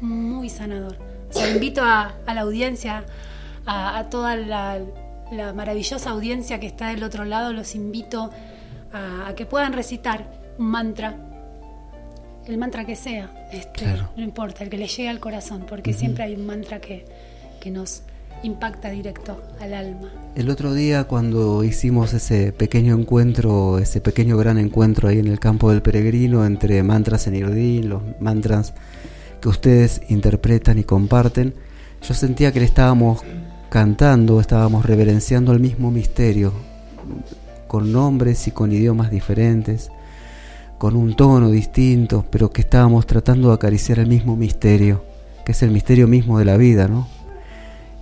muy 0.00 0.48
sanador. 0.48 0.96
O 1.30 1.32
sea, 1.32 1.50
invito 1.54 1.82
a, 1.82 2.14
a 2.26 2.34
la 2.34 2.42
audiencia, 2.42 3.04
a, 3.66 3.98
a 3.98 4.10
toda 4.10 4.36
la, 4.36 4.78
la 5.30 5.52
maravillosa 5.52 6.10
audiencia 6.10 6.60
que 6.60 6.66
está 6.66 6.88
del 6.88 7.02
otro 7.02 7.24
lado, 7.24 7.52
los 7.52 7.74
invito 7.74 8.30
a, 8.92 9.28
a 9.28 9.34
que 9.34 9.46
puedan 9.46 9.72
recitar 9.72 10.26
un 10.58 10.66
mantra, 10.66 11.16
el 12.46 12.58
mantra 12.58 12.84
que 12.84 12.96
sea, 12.96 13.30
este, 13.52 13.84
Claro. 13.84 14.10
no 14.16 14.22
importa, 14.22 14.64
el 14.64 14.70
que 14.70 14.76
les 14.78 14.94
llegue 14.96 15.08
al 15.08 15.20
corazón, 15.20 15.64
porque 15.68 15.92
siempre 15.92 16.24
hay 16.24 16.34
un 16.34 16.44
mantra 16.46 16.80
que, 16.80 17.04
que 17.60 17.70
nos 17.70 18.02
impacta 18.42 18.90
directo 18.90 19.40
al 19.60 19.74
alma. 19.74 20.08
El 20.34 20.50
otro 20.50 20.74
día 20.74 21.04
cuando 21.04 21.64
hicimos 21.64 22.14
ese 22.14 22.52
pequeño 22.52 22.98
encuentro, 22.98 23.78
ese 23.78 24.00
pequeño 24.00 24.36
gran 24.36 24.58
encuentro 24.58 25.08
ahí 25.08 25.18
en 25.18 25.28
el 25.28 25.38
campo 25.38 25.70
del 25.70 25.82
peregrino 25.82 26.44
entre 26.46 26.82
mantras 26.82 27.26
en 27.26 27.36
Irdín, 27.36 27.88
los 27.88 28.02
mantras 28.20 28.74
que 29.40 29.48
ustedes 29.48 30.00
interpretan 30.08 30.78
y 30.78 30.84
comparten, 30.84 31.54
yo 32.06 32.14
sentía 32.14 32.52
que 32.52 32.60
le 32.60 32.66
estábamos 32.66 33.22
cantando, 33.68 34.40
estábamos 34.40 34.86
reverenciando 34.86 35.52
el 35.52 35.60
mismo 35.60 35.90
misterio, 35.90 36.52
con 37.66 37.92
nombres 37.92 38.46
y 38.48 38.50
con 38.50 38.72
idiomas 38.72 39.10
diferentes, 39.10 39.90
con 40.78 40.96
un 40.96 41.16
tono 41.16 41.50
distinto, 41.50 42.24
pero 42.30 42.50
que 42.50 42.60
estábamos 42.62 43.06
tratando 43.06 43.48
de 43.48 43.54
acariciar 43.54 43.98
el 43.98 44.08
mismo 44.08 44.36
misterio, 44.36 45.04
que 45.44 45.52
es 45.52 45.62
el 45.62 45.70
misterio 45.70 46.06
mismo 46.08 46.38
de 46.38 46.44
la 46.44 46.56
vida, 46.56 46.88
¿no? 46.88 47.06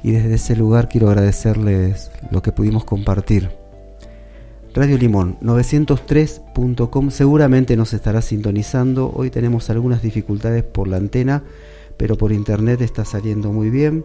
Y 0.03 0.13
desde 0.13 0.35
ese 0.35 0.57
lugar 0.57 0.89
quiero 0.89 1.09
agradecerles 1.09 2.11
lo 2.31 2.43
que 2.43 2.53
pudimos 2.53 2.85
compartir. 2.85 3.51
Radio 4.73 4.97
Limón 4.99 5.37
903.com 5.41 7.11
seguramente 7.11 7.77
nos 7.77 7.93
estará 7.93 8.23
sintonizando. 8.23 9.13
Hoy 9.15 9.31
tenemos 9.31 9.69
algunas 9.69 10.01
dificultades 10.01 10.63
por 10.63 10.87
la 10.89 10.97
antena, 10.97 11.43
pero 11.97 12.17
por 12.17 12.33
internet 12.33 12.81
está 12.81 13.05
saliendo 13.05 13.53
muy 13.53 13.69
bien. 13.69 14.05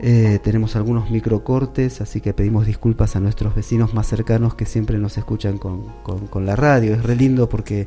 Eh, 0.00 0.40
tenemos 0.42 0.74
algunos 0.74 1.10
microcortes, 1.10 2.00
así 2.00 2.20
que 2.20 2.32
pedimos 2.32 2.66
disculpas 2.66 3.14
a 3.14 3.20
nuestros 3.20 3.54
vecinos 3.54 3.94
más 3.94 4.06
cercanos 4.08 4.54
que 4.54 4.64
siempre 4.66 4.98
nos 4.98 5.18
escuchan 5.18 5.58
con, 5.58 5.84
con- 6.02 6.46
la 6.46 6.56
radio. 6.56 6.94
Es 6.94 7.02
re 7.04 7.14
lindo 7.14 7.48
porque 7.48 7.86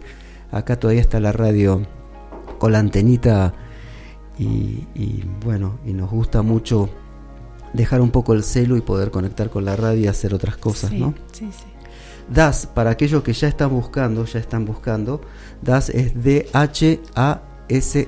acá 0.52 0.80
todavía 0.80 1.02
está 1.02 1.20
la 1.20 1.32
radio 1.32 1.82
con 2.60 2.72
la 2.72 2.80
antenita 2.80 3.54
y, 4.38 5.24
bueno, 5.44 5.80
y 5.86 5.94
nos 5.94 6.12
gusta 6.12 6.42
mucho 6.42 6.90
dejar 7.76 8.02
un 8.02 8.12
poco 8.12 8.34
el 8.34 8.44
celo 8.44 8.78
y 8.78 8.82
poder 8.82 9.12
conectar 9.12 9.50
con 9.50 9.66
la 9.66 9.76
radio 9.76 10.02
y 10.02 10.08
hacer 10.08 10.34
otras 10.34 10.58
cosas, 10.58 10.90
sí, 10.92 11.00
¿no? 11.00 11.14
sí, 11.32 11.48
sí. 11.52 11.66
DAS, 12.34 12.66
para 12.74 12.90
aquellos 12.90 13.22
que 13.22 13.34
ya 13.34 13.48
están 13.48 13.70
buscando, 13.70 14.26
ya 14.26 14.40
están 14.40 14.66
buscando, 14.66 15.22
DAS 15.62 15.90
es 15.90 16.14
D-H-A-S, 16.24 18.08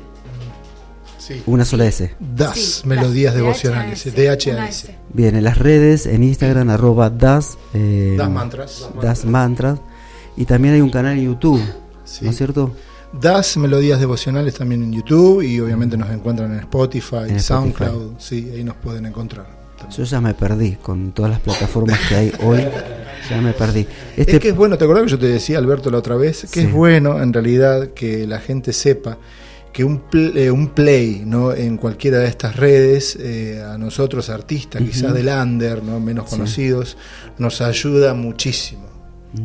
Sí. 1.19 1.43
una 1.45 1.65
sola 1.65 1.86
S. 1.86 2.15
DAS, 2.19 2.56
Sí, 2.58 2.88
melodías 2.88 3.34
DHAS, 3.34 3.41
devocionales. 3.43 4.15
DHAS. 4.15 4.69
S. 4.86 4.95
Bien, 5.13 5.36
en 5.36 5.43
las 5.43 5.58
redes, 5.58 6.06
en 6.06 6.23
Instagram, 6.23 6.69
arroba 6.69 7.10
DAS, 7.10 7.58
eh, 7.73 8.15
Das 8.17 8.30
mantras. 8.30 8.89
Das 9.01 9.25
Mantras, 9.25 9.80
y 10.38 10.45
también 10.45 10.75
hay 10.75 10.82
un 10.82 10.89
canal 10.89 11.17
en 11.17 11.25
YouTube, 11.25 11.62
Sí. 12.06 12.23
¿no 12.25 12.32
es 12.32 12.38
cierto? 12.38 12.71
Das 13.21 13.56
melodías 13.58 13.99
devocionales 13.99 14.53
también 14.56 14.84
en 14.84 14.93
YouTube 14.93 15.41
y 15.41 15.60
obviamente 15.60 15.95
nos 15.97 16.10
encuentran 16.10 16.51
en 16.53 16.60
Spotify, 16.60 17.15
En 17.27 17.36
Spotify. 17.38 17.43
SoundCloud, 17.43 18.12
sí, 18.19 18.49
ahí 18.53 18.63
nos 18.63 18.75
pueden 18.77 19.06
encontrar. 19.06 19.57
Yo 19.96 20.04
ya 20.04 20.20
me 20.22 20.34
perdí 20.34 20.74
con 20.76 21.12
todas 21.12 21.32
las 21.32 21.40
plataformas 21.40 22.00
que 22.10 22.16
hay 22.16 22.32
hoy, 22.44 22.60
ya 23.30 23.42
me 23.42 23.54
perdí. 23.54 23.88
Este, 24.16 24.34
Es 24.36 24.40
que 24.40 24.50
es 24.50 24.56
bueno, 24.56 24.78
¿te 24.78 24.84
acordás 24.84 25.04
que 25.06 25.10
yo 25.12 25.20
te 25.20 25.28
decía, 25.28 25.58
Alberto, 25.58 25.90
la 25.90 25.98
otra 26.00 26.16
vez? 26.16 26.42
Que 26.52 26.62
Sí. 26.62 26.68
es 26.68 26.72
bueno 26.72 27.22
en 27.22 27.32
realidad 27.34 27.90
que 27.94 28.26
la 28.28 28.40
gente 28.40 28.74
sepa 28.74 29.18
que 29.74 29.84
un, 29.84 30.00
pl- 30.10 30.44
eh, 30.46 30.50
un 30.52 30.70
play 30.70 31.22
¿no? 31.26 31.54
en 31.54 31.78
cualquiera 31.78 32.18
de 32.20 32.28
estas 32.28 32.56
redes, 32.56 33.16
eh, 33.20 33.63
a 33.63 33.78
nosotros 33.78 34.30
artistas, 34.30 34.82
quizás 34.82 35.13
del 35.13 35.28
under, 35.28 35.84
¿no? 35.84 36.00
menos 36.00 36.26
Sí. 36.26 36.32
conocidos, 36.32 36.98
nos 37.38 37.62
ayuda 37.62 38.13
muchísimo. 38.13 38.88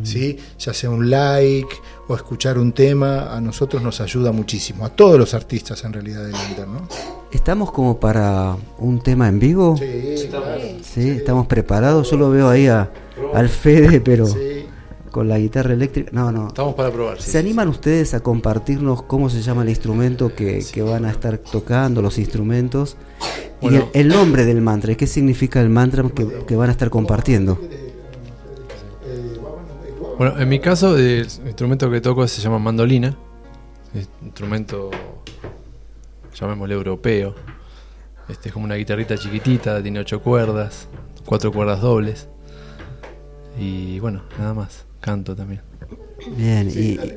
¿sí? 0.04 0.38
Ya 0.58 0.72
sea 0.72 0.88
un 0.88 1.10
like 1.10 1.68
o 2.08 2.16
escuchar 2.16 2.56
un 2.56 2.72
tema, 2.72 3.34
a 3.36 3.40
nosotros 3.42 3.82
nos 3.82 4.00
ayuda 4.00 4.32
muchísimo, 4.32 4.86
a 4.86 4.88
todos 4.88 5.18
los 5.18 5.34
artistas 5.34 5.84
en 5.84 5.92
realidad 5.92 6.24
del 6.24 6.34
under. 6.50 6.66
¿no? 6.68 6.88
¿Estamos 7.32 7.72
como 7.72 7.98
para 7.98 8.56
un 8.78 9.00
tema 9.00 9.28
en 9.28 9.38
vivo? 9.38 9.76
Sí, 9.78 10.26
claro. 10.28 10.60
Sí, 10.82 11.08
estamos 11.10 11.46
preparados. 11.46 12.10
Yo 12.10 12.16
lo 12.16 12.30
veo 12.30 12.48
ahí 12.48 12.66
a, 12.66 12.90
al 13.34 13.48
Fede, 13.48 14.00
pero 14.00 14.26
Sí. 14.26 14.66
con 15.10 15.28
la 15.28 15.38
guitarra 15.38 15.72
eléctrica. 15.72 16.10
No, 16.12 16.30
no. 16.30 16.48
Estamos 16.48 16.74
para 16.74 16.90
probar. 16.90 17.16
sí, 17.18 17.24
¿Se 17.24 17.30
sí, 17.32 17.38
animan 17.38 17.68
ustedes 17.68 18.12
a 18.14 18.20
compartirnos 18.20 19.02
cómo 19.02 19.30
se 19.30 19.40
llama 19.42 19.62
el 19.62 19.70
instrumento 19.70 20.34
que, 20.34 20.64
que 20.72 20.82
van 20.82 21.04
a 21.06 21.10
estar 21.10 21.38
tocando, 21.38 22.02
los 22.02 22.18
instrumentos? 22.18 22.96
y 23.62 23.68
el, 23.76 23.84
el 23.94 24.08
nombre 24.08 24.44
del 24.44 24.60
mantra, 24.60 24.94
¿qué 24.96 25.06
significa 25.06 25.60
el 25.60 25.68
mantra 25.68 26.02
que, 26.14 26.26
que 26.46 26.56
van 26.56 26.68
a 26.68 26.72
estar 26.72 26.90
compartiendo? 26.90 27.58
Bueno, 30.18 30.38
en 30.38 30.48
mi 30.48 30.58
caso, 30.60 30.96
el 30.98 31.26
instrumento 31.46 31.90
que 31.90 32.00
toco 32.00 32.26
se 32.28 32.40
llama 32.42 32.58
mandolina. 32.58 33.16
Es 33.94 34.08
un 34.20 34.26
instrumento, 34.28 34.90
llamémosle 36.34 36.74
europeo. 36.74 37.34
Este 38.28 38.48
es 38.48 38.52
como 38.52 38.64
una 38.64 38.76
guitarrita 38.76 39.16
chiquitita, 39.18 39.82
tiene 39.82 39.98
ocho 40.00 40.20
cuerdas, 40.22 40.88
cuatro 41.26 41.52
cuerdas 41.52 41.80
dobles. 41.80 42.28
Y 43.58 43.98
bueno, 44.00 44.22
nada 44.38 44.54
más. 44.54 44.84
Canto 45.00 45.34
también. 45.34 45.60
Bien, 46.36 46.70
Sí, 46.70 46.92
y 47.02 47.14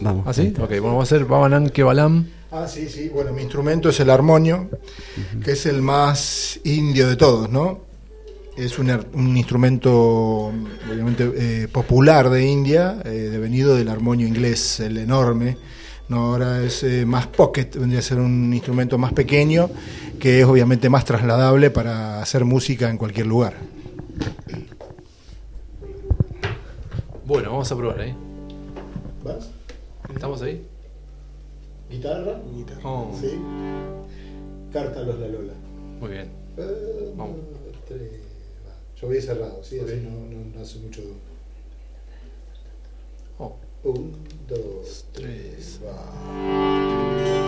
vamos. 0.00 0.24
¿Ah, 0.26 0.32
sí? 0.32 0.54
Ok, 0.58 0.68
bueno, 0.70 0.84
vamos 0.84 1.12
a 1.12 1.14
hacer 1.14 1.26
Babanan 1.26 1.68
Kebalam. 1.68 2.26
Ah, 2.50 2.66
sí, 2.66 2.88
sí. 2.88 3.10
Bueno, 3.10 3.32
mi 3.32 3.42
instrumento 3.42 3.90
es 3.90 4.00
el 4.00 4.08
armonio, 4.10 4.70
que 5.44 5.52
es 5.52 5.66
el 5.66 5.82
más 5.82 6.58
indio 6.64 7.06
de 7.08 7.16
todos, 7.16 7.50
¿no? 7.50 7.80
Es 8.56 8.78
un, 8.78 8.88
er- 8.88 9.06
un 9.12 9.36
instrumento, 9.36 10.46
obviamente, 10.90 11.30
eh, 11.36 11.68
popular 11.68 12.30
de 12.30 12.44
India, 12.46 13.00
eh, 13.04 13.10
devenido 13.30 13.76
del 13.76 13.88
armonio 13.88 14.26
inglés, 14.26 14.80
el 14.80 14.96
enorme. 14.98 15.56
¿No? 16.10 16.26
Ahora 16.32 16.62
es 16.62 16.82
eh, 16.82 17.06
más 17.06 17.26
pocket, 17.28 17.70
vendría 17.76 18.00
a 18.00 18.02
ser 18.02 18.18
un 18.18 18.52
instrumento 18.52 18.98
más 18.98 19.12
pequeño, 19.12 19.70
que 20.18 20.40
es 20.40 20.46
obviamente 20.46 20.90
más 20.90 21.04
trasladable 21.04 21.70
para 21.70 22.20
hacer 22.20 22.44
música 22.44 22.90
en 22.90 22.98
cualquier 22.98 23.26
lugar. 23.26 23.54
Bueno, 27.24 27.50
vamos 27.52 27.70
a 27.70 27.76
probar 27.76 28.00
ahí. 28.00 28.14
¿Vas? 29.24 29.50
¿Estamos 30.12 30.42
ahí? 30.42 30.66
¿Guitarra? 31.88 32.40
Oh, 32.82 33.16
Sí. 33.18 33.38
Cártalos 34.72 35.18
la 35.18 35.26
Lola. 35.28 35.52
muy 36.00 36.10
bien. 36.10 36.30
Vamos. 37.16 37.36
Yo 39.00 39.06
voy 39.08 39.20
cerrado, 39.20 39.62
¿sí? 39.64 39.78
Así 39.80 39.96
no, 40.04 40.10
no, 40.10 40.44
no 40.54 40.60
hace 40.62 40.78
mucho. 40.80 41.00
Un, 43.82 44.12
dos, 44.46 45.06
tres. 45.14 45.80
va. 45.82 47.39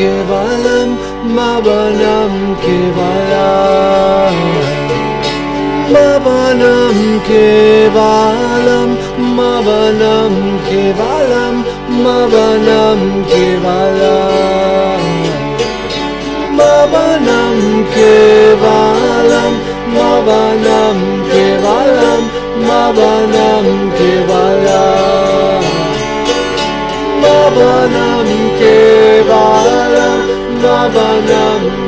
kebalam 0.00 0.90
mabanam 1.36 2.32
kebalam 2.64 4.34
mabanam 5.92 6.96
kebalam 7.28 8.88
mabanam 9.36 10.32
kebalam 10.68 11.54
mabanam 12.04 13.00
kebalam 13.28 15.02
mabanam 16.56 17.58
kebalam 17.92 19.52
mabanam 19.96 20.96
kebalam 21.28 22.22
mabanam 22.68 23.66
kebalam 24.00 25.09
Rabanam 30.80 31.79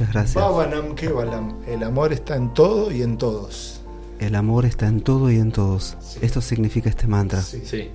Muchas 0.00 0.14
gracias. 0.14 0.44
El 1.66 1.82
amor 1.82 2.12
está 2.12 2.36
en 2.36 2.54
todo 2.54 2.90
y 2.90 3.02
en 3.02 3.18
todos. 3.18 3.82
El 4.18 4.34
amor 4.34 4.64
está 4.64 4.86
en 4.86 5.02
todo 5.02 5.30
y 5.30 5.36
en 5.36 5.52
todos. 5.52 5.96
Esto 6.22 6.40
significa 6.40 6.88
este 6.88 7.06
mantra. 7.06 7.42
Sí. 7.42 7.62
Sí. 7.66 7.90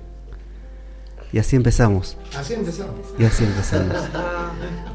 Y 1.32 1.38
así 1.38 1.56
empezamos. 1.56 2.16
Así 2.36 2.54
empezamos. 2.54 2.94
Y 3.18 3.24
así 3.24 3.42
empezamos. 3.42 3.96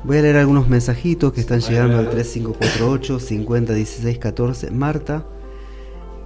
Voy 0.06 0.18
a 0.18 0.22
leer 0.22 0.38
algunos 0.38 0.70
mensajitos 0.70 1.34
que 1.34 1.42
están 1.42 1.60
llegando 1.60 1.98
al 1.98 2.10
3548 2.10 3.20
50 3.20 3.74
16 3.74 4.18
14. 4.18 4.72
Marta, 4.72 5.26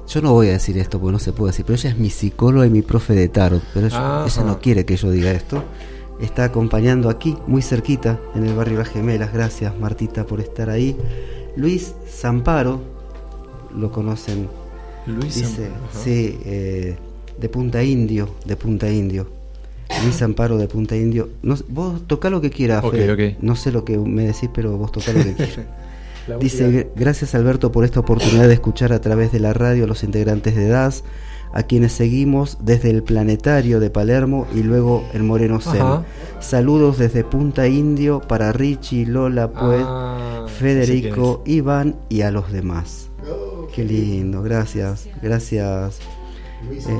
yo 0.07 0.21
no 0.21 0.33
voy 0.33 0.49
a 0.49 0.51
decir 0.51 0.77
esto 0.77 0.99
porque 0.99 1.13
no 1.13 1.19
se 1.19 1.33
puede 1.33 1.51
decir, 1.51 1.65
pero 1.65 1.79
ella 1.79 1.89
es 1.89 1.97
mi 1.97 2.11
psicóloga 2.11 2.67
y 2.67 2.69
mi 2.69 2.83
profe 2.83 3.13
de 3.13 3.27
tarot, 3.27 3.63
pero 3.73 3.87
ella, 3.87 4.25
ella 4.27 4.43
no 4.43 4.59
quiere 4.59 4.85
que 4.85 4.97
yo 4.97 5.09
diga 5.09 5.31
esto. 5.31 5.63
Está 6.21 6.45
acompañando 6.45 7.09
aquí, 7.09 7.35
muy 7.47 7.61
cerquita, 7.61 8.19
en 8.35 8.45
el 8.45 8.55
barrio 8.55 8.79
Las 8.79 8.89
Gemelas. 8.89 9.33
Gracias, 9.33 9.77
Martita, 9.79 10.25
por 10.25 10.39
estar 10.39 10.69
ahí. 10.69 10.95
Luis 11.57 11.93
Zamparo, 12.09 12.81
lo 13.77 13.91
conocen, 13.91 14.47
Luis. 15.07 15.35
dice, 15.35 15.65
Ajá. 15.67 15.99
sí, 16.03 16.39
eh, 16.45 16.95
de 17.39 17.49
Punta 17.49 17.83
Indio, 17.83 18.29
de 18.45 18.55
Punta 18.55 18.89
Indio. 18.89 19.27
Luis 20.03 20.19
Amparo 20.23 20.57
de 20.57 20.67
Punta 20.67 20.95
Indio. 20.95 21.29
No, 21.43 21.55
vos 21.69 22.01
tocá 22.07 22.29
lo 22.29 22.41
que 22.41 22.49
quieras, 22.49 22.83
Ok, 22.83 22.93
Fede. 22.93 23.33
ok. 23.33 23.37
No 23.43 23.55
sé 23.55 23.71
lo 23.71 23.85
que 23.85 23.97
me 23.97 24.23
decís, 24.25 24.49
pero 24.53 24.77
vos 24.77 24.91
tocá 24.91 25.13
lo 25.13 25.23
que 25.23 25.33
quieras. 25.35 25.65
Dice, 26.39 26.63
música. 26.65 26.81
"Gr- 26.81 26.87
gracias 26.95 27.35
Alberto 27.35 27.71
por 27.71 27.85
esta 27.85 27.99
oportunidad 27.99 28.47
de 28.47 28.53
escuchar 28.55 28.91
a 28.93 28.99
través 28.99 29.31
de 29.31 29.39
la 29.39 29.53
radio 29.53 29.83
a 29.83 29.87
los 29.87 30.03
integrantes 30.03 30.55
de 30.55 30.67
DAS, 30.67 31.03
a 31.55 31.63
quienes 31.63 31.93
seguimos 31.93 32.57
desde 32.61 32.89
el 32.91 33.01
Planetario 33.01 33.79
de 33.79 33.89
Palermo 33.89 34.45
y 34.53 34.61
luego 34.61 35.03
el 35.13 35.23
Moreno 35.23 35.59
Sem. 35.61 36.03
Saludos 36.39 36.97
desde 36.99 37.23
Punta 37.23 37.67
Indio 37.67 38.19
para 38.21 38.51
Richie, 38.51 39.05
Lola, 39.07 39.49
pues, 39.51 39.81
Ah, 39.83 40.45
Federico, 40.59 41.41
Iván 41.45 41.95
y 42.09 42.21
a 42.21 42.29
los 42.31 42.51
demás. 42.51 43.09
Qué 43.73 43.83
lindo, 43.83 44.41
gracias, 44.43 45.07
gracias. 45.21 45.99
Luis 46.69 46.85
Eh, 46.87 46.97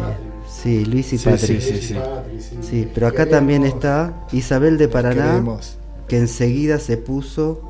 sí, 0.50 0.86
Luis 0.86 1.13
y 1.13 1.18
Sí, 1.18 1.30
Patrick. 1.30 1.60
sí, 1.62 1.78
sí, 1.82 1.94
sí. 2.39 2.58
Sí, 2.62 2.88
pero 2.94 3.08
acá 3.08 3.26
también 3.28 3.65
está 3.65 4.26
Isabel 4.32 4.78
de 4.78 4.88
Paraná, 4.88 5.32
Queremos. 5.32 5.78
que 6.08 6.18
enseguida 6.18 6.80
se 6.80 6.98
puso, 6.98 7.62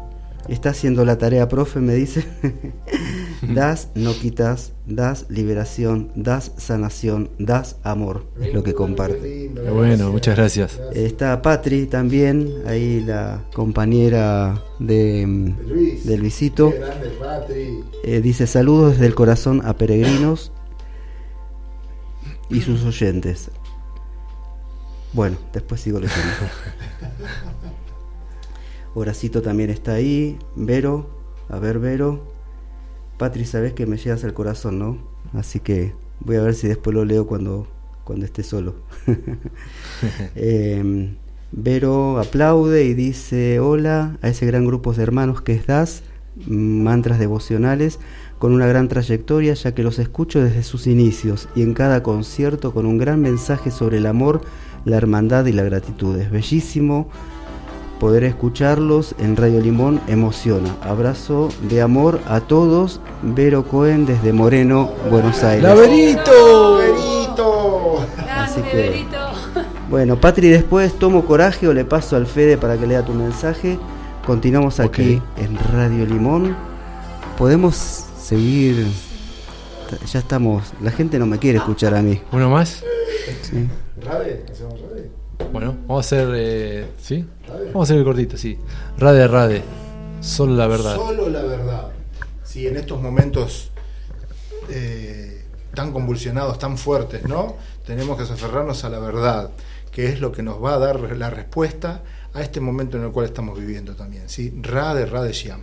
está 0.48 0.69
haciendo 0.69 1.04
la 1.06 1.17
tarea, 1.17 1.48
profe, 1.48 1.80
me 1.80 1.93
dice, 1.95 2.26
das, 3.53 3.89
no 3.95 4.13
quitas, 4.13 4.73
das 4.86 5.25
liberación, 5.29 6.12
das 6.15 6.51
sanación, 6.58 7.29
das 7.38 7.77
amor, 7.84 8.25
es 8.41 8.53
lo 8.53 8.63
que 8.63 8.73
comparte. 8.73 9.51
Qué 9.53 9.71
bueno, 9.71 10.12
muchas 10.12 10.36
gracias. 10.36 10.79
Está 10.93 11.41
Patri 11.41 11.86
también, 11.86 12.49
ahí 12.65 13.01
la 13.01 13.43
compañera 13.53 14.63
de, 14.80 15.26
mm, 15.28 15.67
Luis. 15.67 16.05
de 16.05 16.17
Luisito. 16.17 16.72
Qué 16.72 16.80
grande, 16.80 17.09
Patri. 17.20 17.84
Eh, 18.03 18.22
dice 18.22 18.47
saludos 18.47 18.93
desde 18.93 19.07
el 19.07 19.15
corazón 19.15 19.61
a 19.65 19.78
peregrinos 19.78 20.51
y 22.49 22.61
sus 22.61 22.84
oyentes. 22.84 23.51
Bueno, 25.13 25.38
después 25.53 25.82
sigo 25.82 25.99
leyendo. 25.99 26.24
Horacito 28.95 29.41
también 29.41 29.70
está 29.70 29.93
ahí. 29.93 30.38
Vero, 30.55 31.09
a 31.49 31.59
ver 31.59 31.80
Vero. 31.80 32.34
Patri, 33.18 33.45
sabes 33.45 33.74
que 33.74 33.86
me 33.86 33.97
llegas 33.97 34.24
al 34.24 34.34
corazón, 34.34 34.80
¿no? 34.80 34.97
Así 35.34 35.59
que 35.59 35.93
voy 36.20 36.36
a 36.36 36.41
ver 36.41 36.55
si 36.55 36.68
después 36.68 36.93
lo 36.93 37.05
leo 37.05 37.28
cuando, 37.28 37.68
cuando 38.03 38.26
esté 38.26 38.43
solo. 38.43 38.76
Eh, 40.36 41.16
Vero 41.57 42.20
aplaude 42.20 42.84
y 42.84 42.93
dice 42.93 43.61
hola 43.61 44.18
a 44.22 44.28
ese 44.28 44.45
gran 44.45 44.66
grupo 44.66 44.91
de 44.91 45.03
hermanos 45.03 45.41
que 45.41 45.53
es 45.53 45.66
DAS, 45.66 46.03
mantras 46.47 47.18
devocionales, 47.18 47.99
con 48.39 48.53
una 48.53 48.68
gran 48.68 48.89
trayectoria 48.89 49.53
ya 49.53 49.74
que 49.74 49.82
los 49.82 49.97
escucho 49.97 50.43
desde 50.43 50.63
sus 50.63 50.86
inicios 50.86 51.47
y 51.55 51.61
en 51.61 51.74
cada 51.74 52.03
concierto 52.03 52.74
con 52.74 52.86
un 52.86 52.97
gran 52.97 53.22
mensaje 53.22 53.72
sobre 53.72 53.99
el 53.99 54.05
amor, 54.05 54.41
la 54.84 54.97
hermandad 54.97 55.45
y 55.45 55.53
la 55.53 55.63
gratitud. 55.63 56.18
Es 56.20 56.30
bellísimo 56.30 57.09
poder 58.00 58.24
escucharlos 58.24 59.16
en 59.20 59.36
Radio 59.36 59.62
Limón, 59.62 60.02
emociona. 60.08 60.76
Abrazo 60.82 61.50
de 61.70 61.82
amor 61.82 62.20
a 62.28 62.41
todos, 62.41 63.00
Vero 63.22 63.64
Cohen 63.68 64.06
desde 64.06 64.34
Moreno, 64.34 64.89
Buenos 65.10 65.43
Aires. 65.43 65.64
¡Laberito! 65.64 66.78
Berito. 66.78 68.00
Así 68.28 68.62
Grande, 68.62 68.70
que- 68.72 68.78
Berito. 68.78 69.18
Bueno, 69.89 70.20
Patri, 70.20 70.50
después 70.50 70.93
tomo 70.98 71.26
coraje 71.26 71.68
o 71.68 71.74
le 71.74 71.86
paso 71.86 72.16
al 72.16 72.26
Fede 72.26 72.58
para 72.58 72.78
que 72.78 72.88
lea 72.88 73.04
tu 73.06 73.14
mensaje. 73.14 73.78
Continuamos 74.26 74.80
aquí 74.80 75.22
en 75.38 75.58
Radio 75.72 76.06
Limón. 76.06 76.56
Podemos 77.38 77.76
seguir. 78.20 78.88
Ya 80.12 80.20
estamos. 80.20 80.74
La 80.82 80.89
gente 80.91 81.20
no 81.20 81.28
me 81.28 81.38
quiere 81.38 81.60
escuchar 81.60 81.93
a 81.93 82.02
mí. 82.02 82.20
¿Uno 82.32 82.50
más? 82.50 82.84
Sí. 83.43 83.68
¿Rade? 84.04 84.43
¿Hacemos 84.52 84.82
rade? 84.82 84.95
Bueno, 85.51 85.75
vamos 85.88 85.97
a 85.97 85.99
hacer. 86.05 86.29
eh, 86.36 86.88
¿Sí? 87.01 87.25
Vamos 87.47 87.75
a 87.75 87.83
hacer 87.83 87.97
el 87.97 88.03
cortito, 88.03 88.38
sí. 88.38 88.57
Rade, 88.97 89.27
rade. 89.27 89.63
Solo 90.21 90.55
la 90.55 90.67
verdad. 90.67 90.95
Solo 90.95 91.29
la 91.29 91.43
verdad. 91.43 91.91
Sí, 92.43 92.67
en 92.67 92.77
estos 92.77 93.01
momentos 93.01 93.71
eh, 94.69 95.43
tan 95.73 95.91
convulsionados, 95.91 96.57
tan 96.57 96.77
fuertes, 96.77 97.23
¿no? 97.27 97.57
Tenemos 97.86 98.17
que 98.17 98.23
aferrarnos 98.23 98.83
a 98.86 98.89
la 98.89 98.99
verdad, 98.99 99.51
que 99.91 100.07
es 100.07 100.19
lo 100.21 100.31
que 100.31 100.41
nos 100.41 100.63
va 100.63 100.75
a 100.75 100.79
dar 100.79 100.99
la 101.17 101.29
respuesta 101.29 102.01
a 102.33 102.41
este 102.41 102.59
momento 102.59 102.97
en 102.97 103.03
el 103.03 103.11
cual 103.11 103.25
estamos 103.27 103.57
viviendo 103.59 103.95
también, 103.95 104.27
¿sí? 104.29 104.53
Rade, 104.61 105.05
Rade 105.05 105.31
Shyam. 105.33 105.61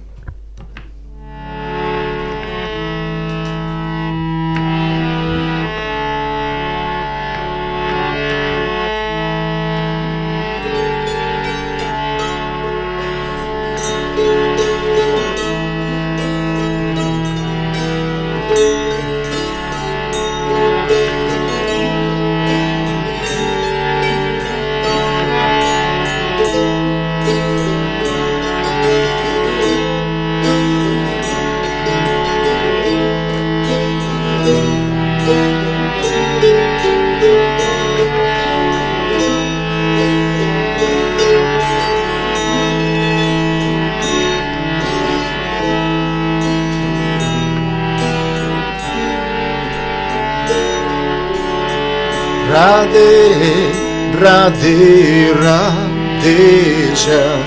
Radhe, 54.63 55.35
Radhe 55.43 56.95
Shyam. 56.95 57.43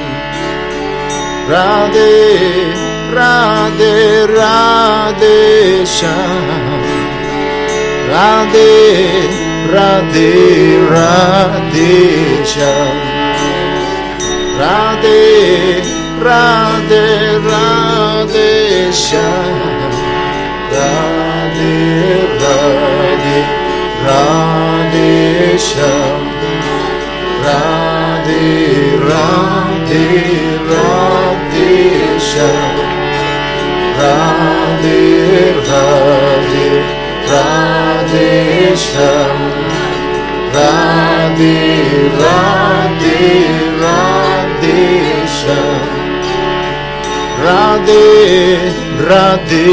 Radhe, 1.47 2.11
Radhe, 3.15 4.27
Radhe 4.35 5.85
Shyam. 5.95 6.81
Radhe, 8.11 8.73
Radhe, 9.71 10.33
Radhe 10.91 11.93
Shyam. 12.51 12.97
Radhe, 14.59 15.23
Radhe, 16.19 17.05
Radhe 17.47 18.91
Shyam. 18.91 19.55
Radhe, 20.75 21.75
Radhe, 22.43 23.39
Radhe 24.03 25.55
Shyam. 25.55 26.34
Radhe, 27.45 28.97
Radhe, 29.09 30.07
Radhesha. 30.71 32.51
Radhe, 33.99 35.03
Radhe, 35.69 36.67
Radhesha. 37.31 39.11
Radhe, 40.55 41.57
Radhe, 42.21 43.23
Radhesha. 43.83 45.61
Radhe, 47.45 48.07
Radhe, 49.09 49.69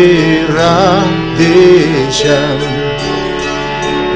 Radhesha. 0.58 2.40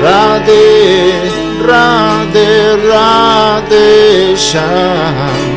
Radhe, 0.05 1.36
Radhe, 1.65 2.77
Radhe 2.89 4.37
Sham. 4.37 5.57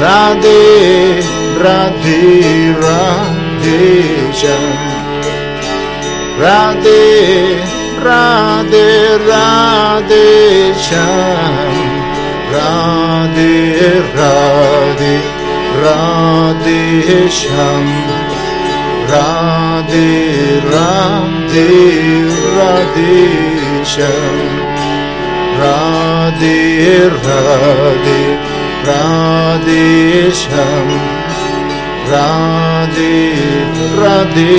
Radhe 0.00 1.20
Radhe 1.62 2.74
Radhe 2.82 4.32
Sham. 4.32 4.64
Radhe 6.40 7.60
Radhe 8.02 9.18
Radhe 9.28 10.74
Sham. 10.86 11.74
Radhe 12.54 13.54
Radhe 14.18 15.14
Radhe 15.84 17.30
Sham. 17.30 17.86
Radhe 19.10 20.08
Radhe 20.72 21.68
Radhe 22.56 23.84
Sham 23.84 24.63
Radhe 25.58 26.58
राधे 27.24 28.22
राधेशं 28.86 30.88
राधे 32.10 33.18
राधे 34.00 34.58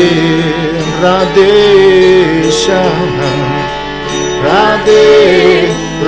राधेशं 1.03 2.97
राधे 4.45 5.05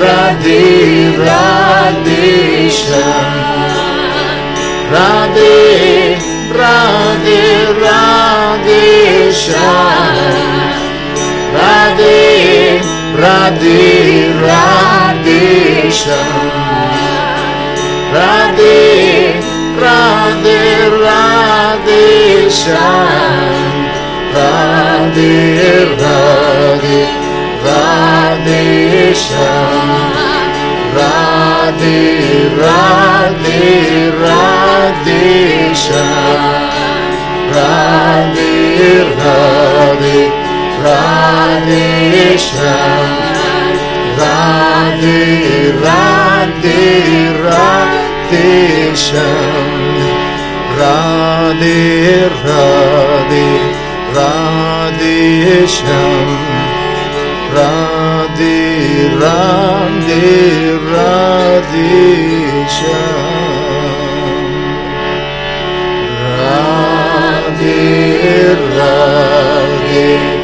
राधे 0.01 0.63
राधेशं 1.19 3.05
राधे 4.93 5.55
राधे 6.59 7.41
राधेशं 7.83 9.57
Radhe 11.55 12.96
Radhe 13.17 14.29
Radhe 14.45 15.89
Sham 15.91 16.51
Radhe 18.13 19.41
Radhe 19.83 20.61
Radhe 21.03 22.51
Sham 22.51 23.73
Radhe 24.37 25.33
Radhe 25.97 26.99
Radhe 27.65 29.15
Sham 29.25 29.89
Radhe 30.97 31.97
Radhe 32.61 33.63
Radhe 34.21 35.73
Sham 35.73 36.41
Radhe 37.49 38.53
Radhe 39.17 40.46
Radhe 40.83 42.37
Sham 42.37 43.09
Radhe 44.19 45.21
Radhe 45.83 46.83
Radhe 47.45 48.95
Sham 48.95 49.71
Radhe 50.77 51.81
Radhe 52.45 53.49
Radhe 54.15 55.67
Sham 55.67 56.29
Radhe 57.55 58.57
Radhe 59.23 59.87
Radhe 68.77 70.36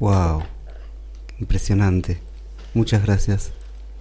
Wow, 0.00 0.42
impresionante. 1.36 2.29
Muchas 2.74 3.04
gracias. 3.04 3.52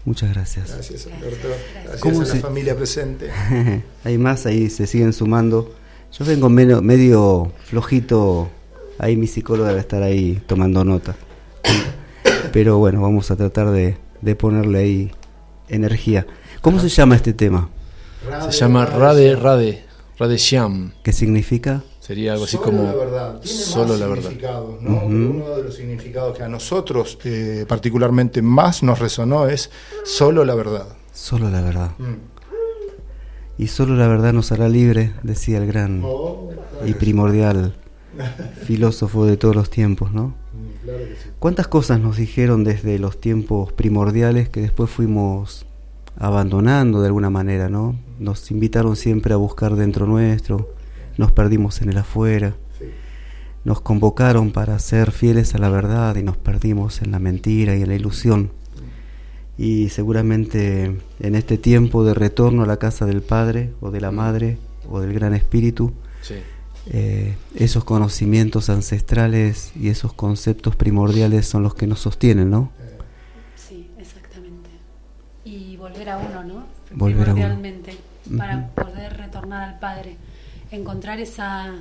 Muchas 0.06 0.34
gracias. 0.34 0.72
Gracias, 0.72 1.08
Alberto. 1.08 1.48
Gracias 1.84 2.02
¿Cómo 2.02 2.22
a 2.22 2.24
la 2.24 2.32
se- 2.32 2.40
familia 2.40 2.76
presente. 2.76 3.30
Hay 4.04 4.18
más 4.18 4.46
ahí, 4.46 4.70
se 4.70 4.88
siguen 4.88 5.14
sumando. 5.14 5.76
Yo 6.18 6.26
vengo 6.26 6.50
medio, 6.50 6.82
medio 6.82 7.52
flojito. 7.66 8.50
Ahí 8.98 9.16
mi 9.16 9.28
psicóloga 9.28 9.70
debe 9.70 9.82
estar 9.82 10.02
ahí 10.04 10.42
tomando 10.48 10.84
nota. 10.84 11.16
Pero 12.54 12.78
bueno, 12.78 13.02
vamos 13.02 13.30
a 13.32 13.36
tratar 13.36 13.72
de, 13.72 13.98
de 14.22 14.36
ponerle 14.36 14.80
ahí 14.80 15.12
energía. 15.68 16.26
¿Cómo 16.62 16.80
se 16.80 16.90
llama 16.90 17.16
este 17.16 17.34
tema? 17.34 17.70
Se 18.50 18.52
llama 18.58 18.86
Rade 18.86 19.36
Rade, 19.36 19.84
Rade 20.18 20.38
Shyam. 20.38 20.92
¿Qué 21.04 21.14
significa? 21.14 21.84
Sería 22.10 22.32
algo 22.34 22.46
así 22.46 22.58
Solo 22.58 22.66
como 22.66 22.84
la 22.86 22.96
verdad. 22.96 23.40
Tiene 23.40 23.60
solo 23.60 23.88
más 23.90 24.00
la 24.00 24.08
verdad. 24.08 24.24
significados, 24.24 24.82
¿no? 24.82 25.04
Uno 25.06 25.56
de 25.58 25.64
los 25.64 25.76
significados 25.76 26.36
que 26.36 26.42
a 26.44 26.50
nosotros 26.50 27.20
eh, 27.24 27.66
particularmente 27.68 28.42
más 28.42 28.82
nos 28.82 28.98
resonó 28.98 29.46
es 29.46 29.70
solo 30.06 30.44
la 30.44 30.56
verdad. 30.56 30.88
Solo 31.14 31.52
la 31.52 31.62
verdad. 31.62 31.92
Mm. 32.00 33.62
Y 33.62 33.68
solo 33.68 33.96
la 33.96 34.08
verdad 34.08 34.34
nos 34.34 34.52
hará 34.52 34.68
libre, 34.70 35.14
decía 35.22 35.60
el 35.60 35.68
gran 35.68 36.02
Oh, 36.04 36.50
y 36.84 36.94
primordial 36.94 37.76
filósofo 38.66 39.28
de 39.28 39.38
todos 39.38 39.56
los 39.56 39.70
tiempos, 39.70 40.12
¿no? 40.12 40.30
mm, 40.30 40.84
claro 40.84 40.98
que 41.00 41.16
sí. 41.16 41.30
¿Cuántas 41.38 41.68
cosas 41.68 42.00
nos 42.00 42.18
dijeron 42.18 42.64
desde 42.64 42.98
los 42.98 43.22
tiempos 43.22 43.72
primordiales 43.72 44.50
que 44.50 44.62
después 44.62 44.90
fuimos 44.90 45.68
abandonando 46.18 47.02
de 47.02 47.06
alguna 47.08 47.30
manera, 47.30 47.70
¿no? 47.70 47.96
Nos 48.18 48.50
invitaron 48.50 48.96
siempre 48.96 49.36
a 49.36 49.38
buscar 49.38 49.76
dentro 49.76 50.08
nuestro, 50.08 50.79
nos 51.20 51.32
perdimos 51.32 51.82
en 51.82 51.90
el 51.90 51.98
afuera, 51.98 52.56
Sí. 52.80 52.86
nos 53.66 53.82
convocaron 53.82 54.52
para 54.52 54.80
ser 54.80 55.12
fieles 55.12 55.54
a 55.54 55.58
la 55.58 55.70
verdad 55.70 56.16
y 56.16 56.24
nos 56.24 56.38
perdimos 56.38 57.02
en 57.02 57.12
la 57.12 57.20
mentira 57.20 57.76
y 57.76 57.82
en 57.82 57.90
la 57.90 57.96
ilusión. 57.96 58.52
Y 59.58 59.90
seguramente 59.90 60.96
en 61.20 61.36
este 61.36 61.58
tiempo 61.58 62.06
de 62.06 62.14
retorno 62.14 62.64
a 62.64 62.66
la 62.66 62.78
casa 62.78 63.06
del 63.06 63.22
Padre 63.22 63.72
o 63.82 63.92
de 63.92 64.00
la 64.00 64.12
Madre 64.12 64.58
o 64.90 65.02
del 65.02 65.14
Gran 65.14 65.34
Espíritu, 65.34 65.92
Sí. 66.22 66.36
eh, 66.88 67.36
esos 67.56 67.84
conocimientos 67.84 68.70
ancestrales 68.70 69.74
y 69.76 69.90
esos 69.90 70.14
conceptos 70.14 70.78
primordiales 70.78 71.46
son 71.46 71.62
los 71.64 71.76
que 71.76 71.86
nos 71.88 72.00
sostienen, 72.00 72.50
¿no? 72.50 72.72
Sí, 73.58 73.92
exactamente. 74.00 74.70
Y 75.44 75.76
volver 75.76 76.10
a 76.10 76.18
uno, 76.18 76.44
¿no? 76.46 76.66
Volver 76.96 77.30
a 77.30 77.34
uno. 77.34 77.60
Para 78.38 78.70
poder 78.70 79.18
retornar 79.18 79.64
al 79.74 79.80
Padre, 79.80 80.16
encontrar 80.72 81.20
esa, 81.20 81.76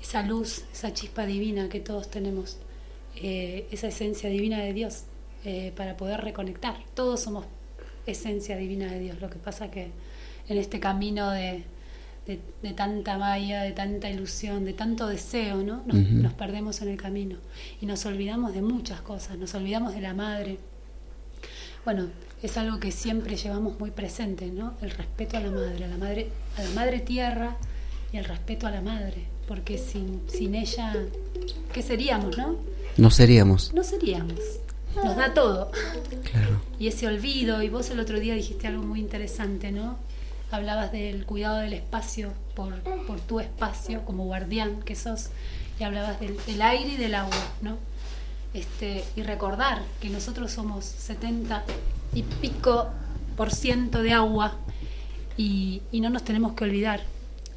esa 0.00 0.22
luz, 0.22 0.64
esa 0.72 0.92
chispa 0.92 1.26
divina 1.26 1.68
que 1.68 1.80
todos 1.80 2.10
tenemos, 2.10 2.58
eh, 3.16 3.66
esa 3.70 3.88
esencia 3.88 4.30
divina 4.30 4.58
de 4.58 4.72
Dios, 4.72 5.04
eh, 5.44 5.72
para 5.76 5.96
poder 5.96 6.20
reconectar. 6.20 6.76
Todos 6.94 7.20
somos 7.20 7.46
esencia 8.06 8.56
divina 8.56 8.86
de 8.86 9.00
Dios. 9.00 9.20
Lo 9.20 9.30
que 9.30 9.38
pasa 9.38 9.70
que 9.70 9.90
en 10.48 10.58
este 10.58 10.80
camino 10.80 11.30
de, 11.30 11.64
de, 12.26 12.40
de 12.62 12.72
tanta 12.72 13.18
maya, 13.18 13.62
de 13.62 13.72
tanta 13.72 14.10
ilusión, 14.10 14.64
de 14.64 14.72
tanto 14.72 15.06
deseo, 15.06 15.62
¿no? 15.62 15.82
Nos, 15.86 15.96
nos 15.96 16.32
perdemos 16.34 16.82
en 16.82 16.88
el 16.88 16.96
camino 16.96 17.36
y 17.80 17.86
nos 17.86 18.04
olvidamos 18.06 18.52
de 18.54 18.62
muchas 18.62 19.00
cosas. 19.00 19.38
Nos 19.38 19.54
olvidamos 19.54 19.94
de 19.94 20.00
la 20.00 20.14
madre. 20.14 20.58
Bueno, 21.84 22.08
es 22.42 22.56
algo 22.56 22.80
que 22.80 22.90
siempre 22.90 23.36
llevamos 23.36 23.78
muy 23.78 23.90
presente, 23.90 24.46
¿no? 24.46 24.74
El 24.80 24.90
respeto 24.90 25.36
a 25.36 25.40
la 25.40 25.50
madre, 25.50 25.84
a 25.84 25.88
la 25.88 25.96
madre, 25.98 26.28
a 26.56 26.62
la 26.62 26.70
madre 26.70 27.00
tierra 27.00 27.56
y 28.12 28.16
el 28.16 28.24
respeto 28.24 28.66
a 28.66 28.70
la 28.70 28.80
madre, 28.80 29.26
porque 29.46 29.78
sin, 29.78 30.22
sin 30.28 30.54
ella, 30.54 30.94
¿qué 31.72 31.82
seríamos, 31.82 32.36
no? 32.38 32.56
No 32.96 33.10
seríamos. 33.10 33.74
No 33.74 33.84
seríamos. 33.84 34.38
Nos 34.96 35.16
da 35.16 35.34
todo. 35.34 35.70
Claro. 36.30 36.60
Y 36.78 36.88
ese 36.88 37.06
olvido, 37.06 37.62
y 37.62 37.68
vos 37.68 37.90
el 37.90 38.00
otro 38.00 38.18
día 38.18 38.34
dijiste 38.34 38.66
algo 38.66 38.82
muy 38.82 39.00
interesante, 39.00 39.70
¿no? 39.70 39.96
Hablabas 40.50 40.90
del 40.92 41.26
cuidado 41.26 41.58
del 41.58 41.74
espacio 41.74 42.32
por, 42.54 42.80
por 43.06 43.20
tu 43.20 43.40
espacio, 43.40 44.04
como 44.04 44.24
guardián 44.24 44.82
que 44.82 44.96
sos, 44.96 45.30
y 45.78 45.84
hablabas 45.84 46.18
del, 46.20 46.36
del 46.46 46.62
aire 46.62 46.92
y 46.92 46.96
del 46.96 47.14
agua, 47.14 47.36
¿no? 47.62 47.78
Este, 48.54 49.04
y 49.14 49.22
recordar 49.22 49.82
que 50.00 50.08
nosotros 50.08 50.50
somos 50.50 50.84
70 50.84 51.64
y 52.14 52.22
pico 52.22 52.88
por 53.36 53.52
ciento 53.52 54.02
de 54.02 54.12
agua 54.12 54.54
y, 55.36 55.82
y 55.92 56.00
no 56.00 56.10
nos 56.10 56.24
tenemos 56.24 56.52
que 56.54 56.64
olvidar 56.64 57.00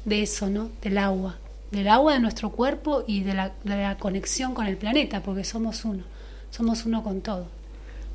de 0.04 0.22
eso, 0.22 0.48
¿no? 0.48 0.68
Del 0.82 0.98
agua, 0.98 1.36
del 1.70 1.88
agua 1.88 2.14
de 2.14 2.20
nuestro 2.20 2.50
cuerpo 2.50 3.04
y 3.06 3.22
de 3.22 3.34
la, 3.34 3.52
de 3.64 3.76
la 3.82 3.98
conexión 3.98 4.54
con 4.54 4.66
el 4.66 4.76
planeta, 4.76 5.22
porque 5.22 5.44
somos 5.44 5.84
uno, 5.84 6.02
somos 6.50 6.84
uno 6.86 7.02
con 7.02 7.20
todo. 7.20 7.46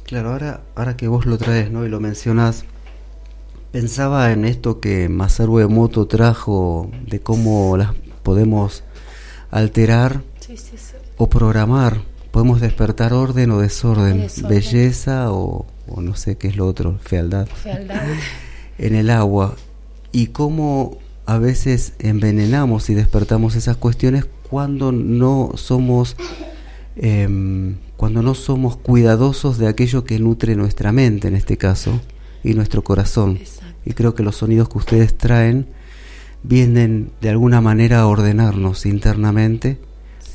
Claro, 0.05 0.31
ahora, 0.31 0.61
ahora 0.75 0.97
que 0.97 1.07
vos 1.07 1.25
lo 1.25 1.37
traes, 1.37 1.69
¿no? 1.71 1.85
Y 1.85 1.89
lo 1.89 1.99
mencionás, 1.99 2.65
Pensaba 3.71 4.31
en 4.31 4.45
esto 4.45 4.79
que 4.79 5.09
Masaru 5.09 5.59
Emoto 5.59 6.07
trajo 6.07 6.89
de 7.05 7.19
cómo 7.19 7.77
las 7.77 7.93
podemos 8.23 8.83
alterar 9.51 10.23
Sí, 10.39 10.57
sí, 10.57 10.75
sí. 10.75 10.95
o 11.17 11.29
programar. 11.29 12.01
Podemos 12.31 12.61
despertar 12.61 13.13
orden 13.13 13.51
o 13.51 13.59
desorden, 13.59 14.21
Desorden. 14.21 14.49
belleza 14.49 15.31
o, 15.31 15.67
o 15.89 16.01
no 16.01 16.15
sé 16.15 16.37
qué 16.37 16.47
es 16.47 16.55
lo 16.55 16.67
otro, 16.67 16.99
fealdad 17.01 17.47
Fealdad. 17.47 18.03
en 18.77 18.95
el 18.95 19.09
agua. 19.09 19.55
Y 20.11 20.27
cómo 20.27 20.97
a 21.25 21.37
veces 21.37 21.93
envenenamos 21.99 22.89
y 22.89 22.95
despertamos 22.95 23.55
esas 23.55 23.77
cuestiones 23.77 24.25
cuando 24.49 24.91
no 24.91 25.51
somos 25.55 26.15
em, 26.95 27.75
cuando 27.97 28.23
no 28.23 28.33
somos 28.33 28.77
cuidadosos 28.77 29.57
de 29.57 29.67
aquello 29.67 30.05
que 30.05 30.17
nutre 30.19 30.55
nuestra 30.55 30.91
mente 30.91 31.27
en 31.27 31.35
este 31.35 31.57
caso 31.57 31.99
y 32.43 32.53
nuestro 32.53 32.83
corazón. 32.83 33.37
Exacto. 33.37 33.75
Y 33.85 33.93
creo 33.93 34.15
que 34.15 34.23
los 34.23 34.37
sonidos 34.37 34.69
que 34.69 34.77
ustedes 34.77 35.17
traen 35.17 35.67
vienen 36.43 37.11
de 37.21 37.29
alguna 37.29 37.61
manera 37.61 37.99
a 37.99 38.07
ordenarnos 38.07 38.85
internamente 38.85 39.77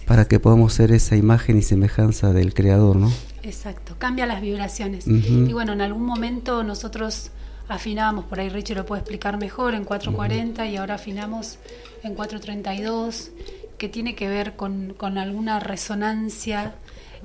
para 0.07 0.27
que 0.27 0.39
podamos 0.39 0.75
ser 0.75 0.93
esa 0.93 1.17
imagen 1.17 1.59
y 1.59 1.63
semejanza 1.63 2.33
del 2.33 2.53
Creador, 2.53 2.97
¿no? 2.97 3.11
Exacto, 3.45 3.95
cambia 3.99 4.27
las 4.27 4.41
vibraciones. 4.41 5.07
Y 5.07 5.53
bueno, 5.53 5.73
en 5.73 5.81
algún 5.83 6.05
momento 6.05 6.63
nosotros 6.65 7.31
afinábamos, 7.69 8.25
por 8.25 8.41
ahí 8.41 8.49
Richie 8.49 8.75
lo 8.75 8.85
puede 8.87 9.01
explicar 9.01 9.39
mejor, 9.39 9.75
en 9.75 9.85
440 9.85 10.67
y 10.67 10.77
ahora 10.77 10.95
afinamos 10.95 11.59
en 12.03 12.15
432, 12.15 13.31
que 13.79 13.89
tiene 13.89 14.15
que 14.15 14.29
ver 14.29 14.55
con, 14.57 14.95
con 14.95 15.19
alguna 15.19 15.61
resonancia 15.61 16.75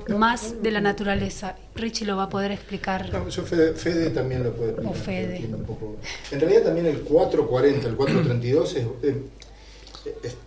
más 0.07 0.61
de 0.63 0.71
la 0.71 0.79
naturaleza. 0.81 1.55
Richie 1.75 2.05
lo 2.05 2.15
va 2.17 2.23
a 2.23 2.29
poder 2.29 2.51
explicar. 2.51 3.11
No, 3.13 3.27
yo 3.27 3.43
Fede, 3.43 3.73
Fede 3.73 4.09
también 4.11 4.43
lo 4.43 4.53
puede 4.53 4.71
explicar, 4.71 4.93
O 4.93 4.95
Fede. 4.97 5.49
un 5.53 5.63
poco. 5.65 5.97
En 6.31 6.39
realidad 6.39 6.63
también 6.63 6.85
el 6.85 6.99
440, 7.01 7.87
el 7.87 7.95
432 7.95 8.75
es... 8.75 8.85
es- 9.03 9.15
es- 10.23 10.37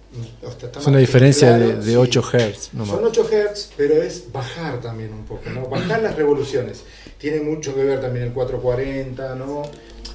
Es 0.79 0.87
una 0.87 0.99
diferencia 0.99 1.57
de, 1.57 1.77
de 1.77 1.93
sí. 1.93 1.97
8 1.97 2.23
Hz. 2.23 2.75
nomás. 2.75 2.97
Son 2.97 3.05
8 3.05 3.29
Hz, 3.31 3.71
pero 3.77 4.03
es 4.03 4.25
bajar 4.33 4.81
también 4.81 5.13
un 5.13 5.25
poco, 5.25 5.49
¿no? 5.51 5.69
Bajar 5.69 6.03
las 6.03 6.17
revoluciones. 6.17 6.83
Tiene 7.19 7.41
mucho 7.41 7.75
que 7.75 7.85
ver 7.85 8.01
también 8.01 8.27
el 8.27 8.33
440, 8.33 9.35
¿no? 9.37 9.63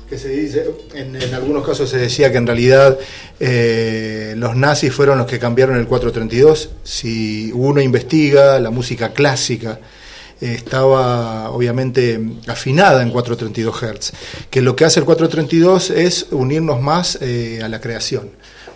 Que 0.10 0.18
se 0.18 0.30
dice, 0.30 0.70
en, 0.94 1.16
en 1.22 1.34
algunos 1.34 1.66
casos 1.66 1.90
se 1.90 1.98
decía 1.98 2.32
que 2.32 2.38
en 2.38 2.48
realidad 2.48 2.98
eh, 3.40 4.36
los 4.38 4.56
nazis 4.56 4.94
fueron 4.94 5.18
los 5.18 5.28
que 5.28 5.40
cambiaron 5.40 5.78
el 5.78 5.88
432. 5.88 6.70
Si 6.84 7.52
uno 7.54 7.82
investiga 7.82 8.60
la 8.60 8.70
música 8.70 9.14
clásica, 9.14 9.80
eh, 10.40 10.54
estaba 10.54 11.50
obviamente 11.50 12.20
afinada 12.48 13.02
en 13.02 13.10
432 13.10 13.76
Hz, 13.82 14.14
que 14.52 14.62
lo 14.62 14.76
que 14.76 14.86
hace 14.86 15.00
el 15.00 15.06
432 15.06 15.90
es 15.90 16.28
unirnos 16.30 16.80
más 16.80 17.18
eh, 17.22 17.62
a 17.64 17.68
la 17.68 17.82
creación, 17.82 18.30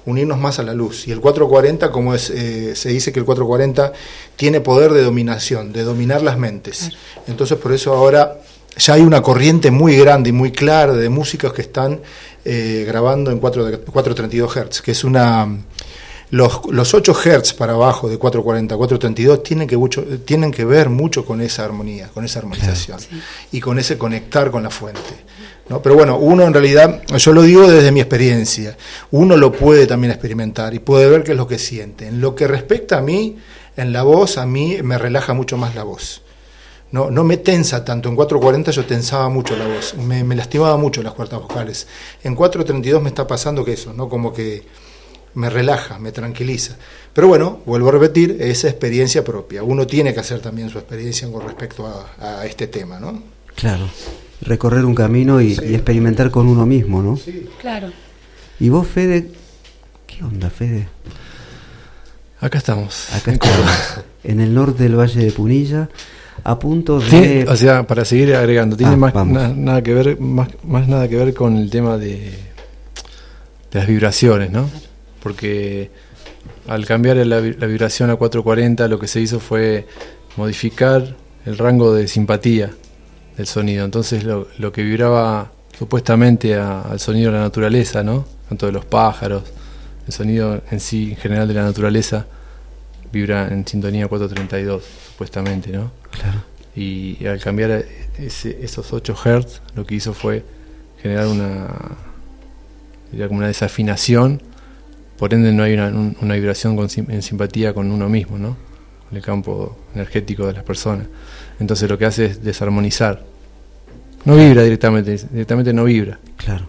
unirnos 0.05 0.39
más 0.39 0.59
a 0.59 0.63
la 0.63 0.73
luz. 0.73 1.07
Y 1.07 1.11
el 1.11 1.19
440, 1.21 1.91
como 1.91 2.13
es, 2.15 2.29
eh, 2.29 2.75
se 2.75 2.89
dice 2.89 3.11
que 3.11 3.19
el 3.19 3.25
440 3.25 3.93
tiene 4.35 4.61
poder 4.61 4.91
de 4.93 5.03
dominación, 5.03 5.71
de 5.73 5.83
dominar 5.83 6.21
las 6.21 6.37
mentes. 6.37 6.89
Entonces 7.27 7.57
por 7.57 7.71
eso 7.73 7.93
ahora 7.93 8.39
ya 8.77 8.93
hay 8.93 9.01
una 9.01 9.21
corriente 9.21 9.69
muy 9.71 9.95
grande 9.97 10.29
y 10.29 10.33
muy 10.33 10.51
clara 10.51 10.93
de 10.93 11.09
músicos 11.09 11.53
que 11.53 11.61
están 11.61 11.99
eh, 12.45 12.83
grabando 12.87 13.29
en 13.31 13.39
4 13.39 13.65
de- 13.65 13.77
432 13.79 14.55
Hz, 14.57 14.81
que 14.81 14.91
es 14.91 15.03
una... 15.03 15.47
Los, 16.31 16.61
los 16.71 16.93
8 16.93 17.13
Hz 17.13 17.53
para 17.53 17.73
abajo 17.73 18.07
de 18.07 18.17
440, 18.17 18.77
432 18.77 19.43
tienen 19.43 19.67
que, 19.67 19.75
mucho, 19.75 20.03
tienen 20.23 20.49
que 20.51 20.63
ver 20.63 20.87
mucho 20.89 21.25
con 21.25 21.41
esa 21.41 21.65
armonía, 21.65 22.07
con 22.13 22.23
esa 22.23 22.39
armonización 22.39 22.99
y 23.51 23.59
con 23.59 23.77
ese 23.77 23.97
conectar 23.97 24.49
con 24.49 24.63
la 24.63 24.69
fuente. 24.69 25.01
¿No? 25.71 25.81
Pero 25.81 25.95
bueno, 25.95 26.17
uno 26.17 26.43
en 26.43 26.53
realidad, 26.53 27.01
yo 27.07 27.31
lo 27.31 27.43
digo 27.43 27.65
desde 27.65 27.93
mi 27.93 28.01
experiencia, 28.01 28.75
uno 29.11 29.37
lo 29.37 29.53
puede 29.53 29.87
también 29.87 30.11
experimentar 30.11 30.73
y 30.73 30.79
puede 30.79 31.07
ver 31.07 31.23
qué 31.23 31.31
es 31.31 31.37
lo 31.37 31.47
que 31.47 31.57
siente. 31.57 32.07
En 32.07 32.19
lo 32.19 32.35
que 32.35 32.45
respecta 32.45 32.97
a 32.97 33.01
mí, 33.01 33.37
en 33.77 33.93
la 33.93 34.03
voz, 34.03 34.37
a 34.37 34.45
mí 34.45 34.79
me 34.83 34.97
relaja 34.97 35.33
mucho 35.33 35.55
más 35.55 35.73
la 35.73 35.83
voz. 35.83 36.23
No, 36.91 37.09
no 37.09 37.23
me 37.23 37.37
tensa 37.37 37.85
tanto. 37.85 38.09
En 38.09 38.17
440 38.17 38.71
yo 38.71 38.85
tensaba 38.85 39.29
mucho 39.29 39.55
la 39.55 39.65
voz, 39.65 39.95
me, 39.95 40.35
lastimaba 40.35 40.75
mucho 40.75 41.01
las 41.01 41.13
cuerdas 41.13 41.41
vocales. 41.41 41.87
En 42.21 42.35
432 42.35 43.01
me 43.01 43.07
está 43.07 43.25
pasando 43.25 43.63
que 43.63 43.71
eso, 43.71 43.93
¿no? 43.93 44.09
Como 44.09 44.33
que 44.33 44.63
me 45.35 45.49
relaja, 45.49 45.99
me 45.99 46.11
tranquiliza. 46.11 46.75
Pero 47.13 47.29
bueno, 47.29 47.61
vuelvo 47.65 47.87
a 47.87 47.91
repetir, 47.93 48.39
esa 48.41 48.67
experiencia 48.67 49.23
propia. 49.23 49.63
Uno 49.63 49.87
tiene 49.87 50.13
que 50.13 50.19
hacer 50.19 50.41
también 50.41 50.69
su 50.69 50.79
experiencia 50.79 51.31
con 51.31 51.47
respecto 51.47 51.87
a, 51.87 52.41
a 52.41 52.45
este 52.45 52.67
tema, 52.67 52.99
¿no? 52.99 53.23
Claro. 53.55 53.87
Recorrer 54.41 54.85
un 54.85 54.95
camino 54.95 55.39
y, 55.41 55.53
y 55.53 55.75
experimentar 55.75 56.31
con 56.31 56.47
uno 56.47 56.65
mismo, 56.65 57.01
¿no? 57.03 57.19
Claro. 57.59 57.89
Y 58.59 58.69
vos, 58.69 58.87
Fede, 58.87 59.29
¿qué 60.07 60.23
onda, 60.23 60.49
Fede? 60.49 60.87
Acá 62.39 62.57
estamos. 62.57 63.13
Acá 63.13 63.31
estamos, 63.31 63.69
en 64.23 64.39
el 64.39 64.53
norte 64.53 64.83
del 64.83 64.95
Valle 64.97 65.23
de 65.25 65.31
Punilla, 65.31 65.89
a 66.43 66.57
punto 66.57 66.99
de... 66.99 67.07
Tiene- 67.09 67.45
o 67.47 67.55
sea, 67.55 67.85
para 67.85 68.03
seguir 68.03 68.35
agregando, 68.35 68.75
tiene 68.75 68.93
Ah, 68.93 68.97
más 68.97 69.13
na- 69.27 69.49
nada 69.49 69.83
que 69.83 69.93
ver, 69.93 70.19
más, 70.19 70.49
más 70.63 70.87
nada 70.87 71.07
que 71.07 71.17
ver 71.17 71.33
con 71.35 71.55
el 71.57 71.69
tema 71.69 71.97
de, 71.97 72.15
de 73.71 73.79
las 73.79 73.85
vibraciones, 73.87 74.49
¿no? 74.51 74.67
Porque 75.21 75.91
al 76.67 76.85
cambiar 76.87 77.17
la, 77.17 77.39
vi- 77.39 77.53
la 77.53 77.67
vibración 77.67 78.09
a 78.09 78.15
440, 78.15 78.87
lo 78.87 78.97
que 78.97 79.07
se 79.07 79.21
hizo 79.21 79.39
fue 79.39 79.85
modificar 80.35 81.15
el 81.45 81.57
rango 81.59 81.93
de 81.93 82.07
simpatía 82.07 82.71
del 83.37 83.47
sonido. 83.47 83.85
Entonces, 83.85 84.23
lo, 84.23 84.47
lo 84.57 84.71
que 84.71 84.83
vibraba 84.83 85.51
supuestamente 85.77 86.55
a- 86.55 86.81
al 86.81 86.99
sonido 86.99 87.31
de 87.31 87.37
la 87.37 87.43
naturaleza, 87.43 88.03
¿no? 88.03 88.25
Tanto 88.49 88.65
de 88.65 88.71
los 88.71 88.85
pájaros, 88.85 89.43
el 90.07 90.13
sonido 90.13 90.61
en 90.69 90.79
sí, 90.79 91.11
en 91.11 91.17
general 91.17 91.47
de 91.47 91.53
la 91.53 91.63
naturaleza, 91.63 92.25
vibra 93.11 93.47
en 93.47 93.65
sintonía 93.67 94.07
432, 94.07 94.83
supuestamente, 95.11 95.71
¿no? 95.71 95.91
Claro. 96.11 96.43
Y, 96.75 97.17
y 97.19 97.27
al 97.27 97.39
cambiar 97.39 97.85
ese- 98.17 98.57
esos 98.63 98.93
8 98.93 99.15
Hz, 99.15 99.61
lo 99.75 99.85
que 99.85 99.95
hizo 99.95 100.13
fue 100.13 100.43
generar 101.01 101.27
una, 101.27 101.67
diría 103.11 103.27
como 103.27 103.39
una 103.39 103.47
desafinación, 103.47 104.41
por 105.17 105.33
ende 105.33 105.51
no 105.51 105.63
hay 105.63 105.73
una, 105.73 105.87
un- 105.87 106.15
una 106.21 106.35
vibración 106.35 106.75
con 106.75 106.87
en 106.95 107.21
simpatía 107.21 107.73
con 107.73 107.91
uno 107.91 108.07
mismo, 108.09 108.37
¿no? 108.37 108.55
Con 109.07 109.17
el 109.17 109.23
campo 109.23 109.77
energético 109.93 110.47
de 110.47 110.53
las 110.53 110.63
personas. 110.63 111.07
Entonces 111.61 111.87
lo 111.89 111.97
que 111.97 112.05
hace 112.05 112.25
es 112.25 112.43
desarmonizar. 112.43 113.23
No 114.25 114.35
vibra 114.35 114.63
directamente, 114.63 115.15
directamente 115.31 115.71
no 115.73 115.83
vibra. 115.85 116.19
Claro, 116.37 116.65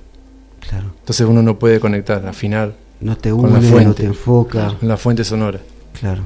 claro. 0.61 0.93
Entonces 1.01 1.27
uno 1.27 1.43
no 1.43 1.59
puede 1.59 1.81
conectar, 1.81 2.27
afinar 2.27 2.75
No 3.01 3.17
te 3.17 3.31
Con 3.31 3.53
la 3.53 3.59
une, 3.59 3.67
no 3.67 3.73
fuente. 3.73 4.03
te 4.03 4.05
enfoca. 4.07 4.77
en 4.81 4.89
la 4.89 4.97
fuente 4.97 5.25
sonora. 5.25 5.59
Claro. 5.99 6.23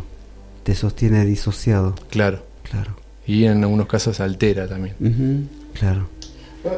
Te 0.64 0.74
sostiene 0.74 1.24
disociado. 1.24 1.94
Claro. 2.10 2.42
Claro. 2.68 2.96
Y 3.26 3.44
en 3.44 3.62
algunos 3.62 3.86
casos 3.86 4.18
altera 4.20 4.66
también. 4.68 5.48
Claro. 5.78 6.08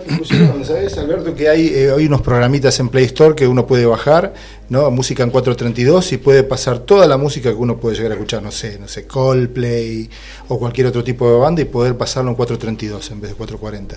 Inclusive, 0.09 0.65
¿sabes, 0.65 0.99
Alberto? 0.99 1.35
Que 1.35 1.49
hay, 1.49 1.67
eh, 1.69 1.93
hay 1.97 2.07
unos 2.07 2.23
programitas 2.23 2.79
en 2.81 2.89
Play 2.89 3.05
Store 3.05 3.35
que 3.35 3.47
uno 3.47 3.67
puede 3.67 3.87
bajar, 3.87 4.35
¿no? 4.69 4.91
Música 4.91 5.23
en 5.23 5.31
432 5.31 6.13
y 6.13 6.17
puede 6.19 6.43
pasar 6.43 6.81
toda 6.81 7.07
la 7.07 7.17
música 7.17 7.51
que 7.51 7.57
uno 7.57 7.79
puede 7.79 7.97
llegar 7.97 8.13
a 8.13 8.15
escuchar, 8.15 8.43
no 8.43 8.51
sé, 8.51 8.79
no 8.79 8.89
sé, 8.89 9.07
Coldplay 9.07 10.09
o 10.49 10.59
cualquier 10.59 10.87
otro 10.89 11.05
tipo 11.05 11.31
de 11.31 11.39
banda 11.39 11.63
y 11.63 11.67
poder 11.67 11.97
pasarlo 11.97 12.31
en 12.31 12.37
432 12.37 13.11
en 13.11 13.21
vez 13.21 13.31
de 13.31 13.37
440. 13.37 13.97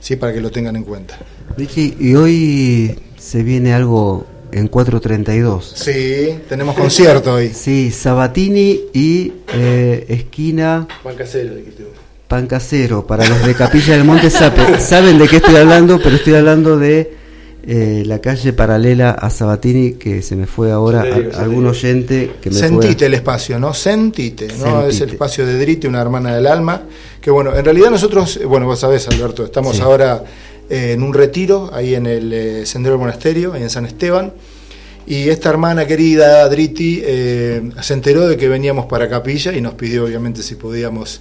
Sí, 0.00 0.16
para 0.16 0.32
que 0.32 0.40
lo 0.40 0.50
tengan 0.50 0.74
en 0.76 0.82
cuenta. 0.82 1.16
Ricky, 1.56 1.96
y 2.00 2.14
hoy 2.14 2.98
se 3.16 3.42
viene 3.42 3.72
algo 3.72 4.26
en 4.52 4.68
432. 4.68 5.72
Sí, 5.76 6.38
tenemos 6.48 6.74
concierto 6.74 7.34
hoy. 7.34 7.50
Sí, 7.50 7.90
Sabatini 7.90 8.80
y 8.92 9.32
eh, 9.54 10.04
esquina 10.08 10.86
Juan 11.02 11.16
Casero, 11.16 11.54
dijiste 11.54 11.84
vos. 11.84 12.01
Pan 12.32 12.46
Casero. 12.46 13.06
Para 13.06 13.28
los 13.28 13.44
de 13.46 13.54
Capilla 13.54 13.92
del 13.94 14.04
Monte 14.04 14.30
sabe- 14.30 14.80
saben 14.80 15.18
de 15.18 15.28
qué 15.28 15.36
estoy 15.36 15.54
hablando, 15.56 16.00
pero 16.02 16.16
estoy 16.16 16.32
hablando 16.32 16.78
de 16.78 17.12
eh, 17.66 18.04
la 18.06 18.20
calle 18.22 18.54
paralela 18.54 19.10
a 19.10 19.28
Sabatini, 19.28 19.92
que 19.96 20.22
se 20.22 20.34
me 20.34 20.46
fue 20.46 20.72
ahora 20.72 21.02
digo, 21.02 21.30
a- 21.36 21.42
algún 21.42 21.66
oyente 21.66 22.30
que 22.40 22.48
me 22.48 22.56
Sentite 22.56 22.94
fue. 23.00 23.06
el 23.08 23.14
espacio, 23.14 23.58
¿no? 23.58 23.74
Sentite, 23.74 24.46
¿no? 24.48 24.54
Sentite. 24.64 24.88
Es 24.88 25.00
el 25.02 25.10
espacio 25.10 25.44
de 25.44 25.58
Drite, 25.58 25.86
una 25.86 26.00
hermana 26.00 26.34
del 26.34 26.46
alma. 26.46 26.84
Que 27.20 27.30
bueno, 27.30 27.54
en 27.54 27.66
realidad 27.66 27.90
nosotros, 27.90 28.38
eh, 28.38 28.46
bueno, 28.46 28.64
vos 28.64 28.78
sabés, 28.78 29.06
Alberto, 29.08 29.44
estamos 29.44 29.76
Sí. 29.76 29.82
ahora 29.82 30.24
eh, 30.70 30.92
en 30.92 31.02
un 31.02 31.12
retiro, 31.12 31.68
ahí 31.74 31.94
en 31.94 32.06
el 32.06 32.32
eh, 32.32 32.64
Sendero 32.64 32.94
del 32.94 33.00
Monasterio, 33.00 33.52
ahí 33.52 33.62
en 33.62 33.68
San 33.68 33.84
Esteban. 33.84 34.32
Y 35.06 35.28
esta 35.28 35.50
hermana 35.50 35.86
querida, 35.86 36.48
Driti, 36.48 37.02
eh, 37.04 37.60
se 37.82 37.92
enteró 37.92 38.26
de 38.26 38.38
que 38.38 38.48
veníamos 38.48 38.86
para 38.86 39.06
Capilla 39.10 39.52
y 39.52 39.60
nos 39.60 39.74
pidió, 39.74 40.04
obviamente, 40.06 40.42
si 40.42 40.54
podíamos 40.54 41.20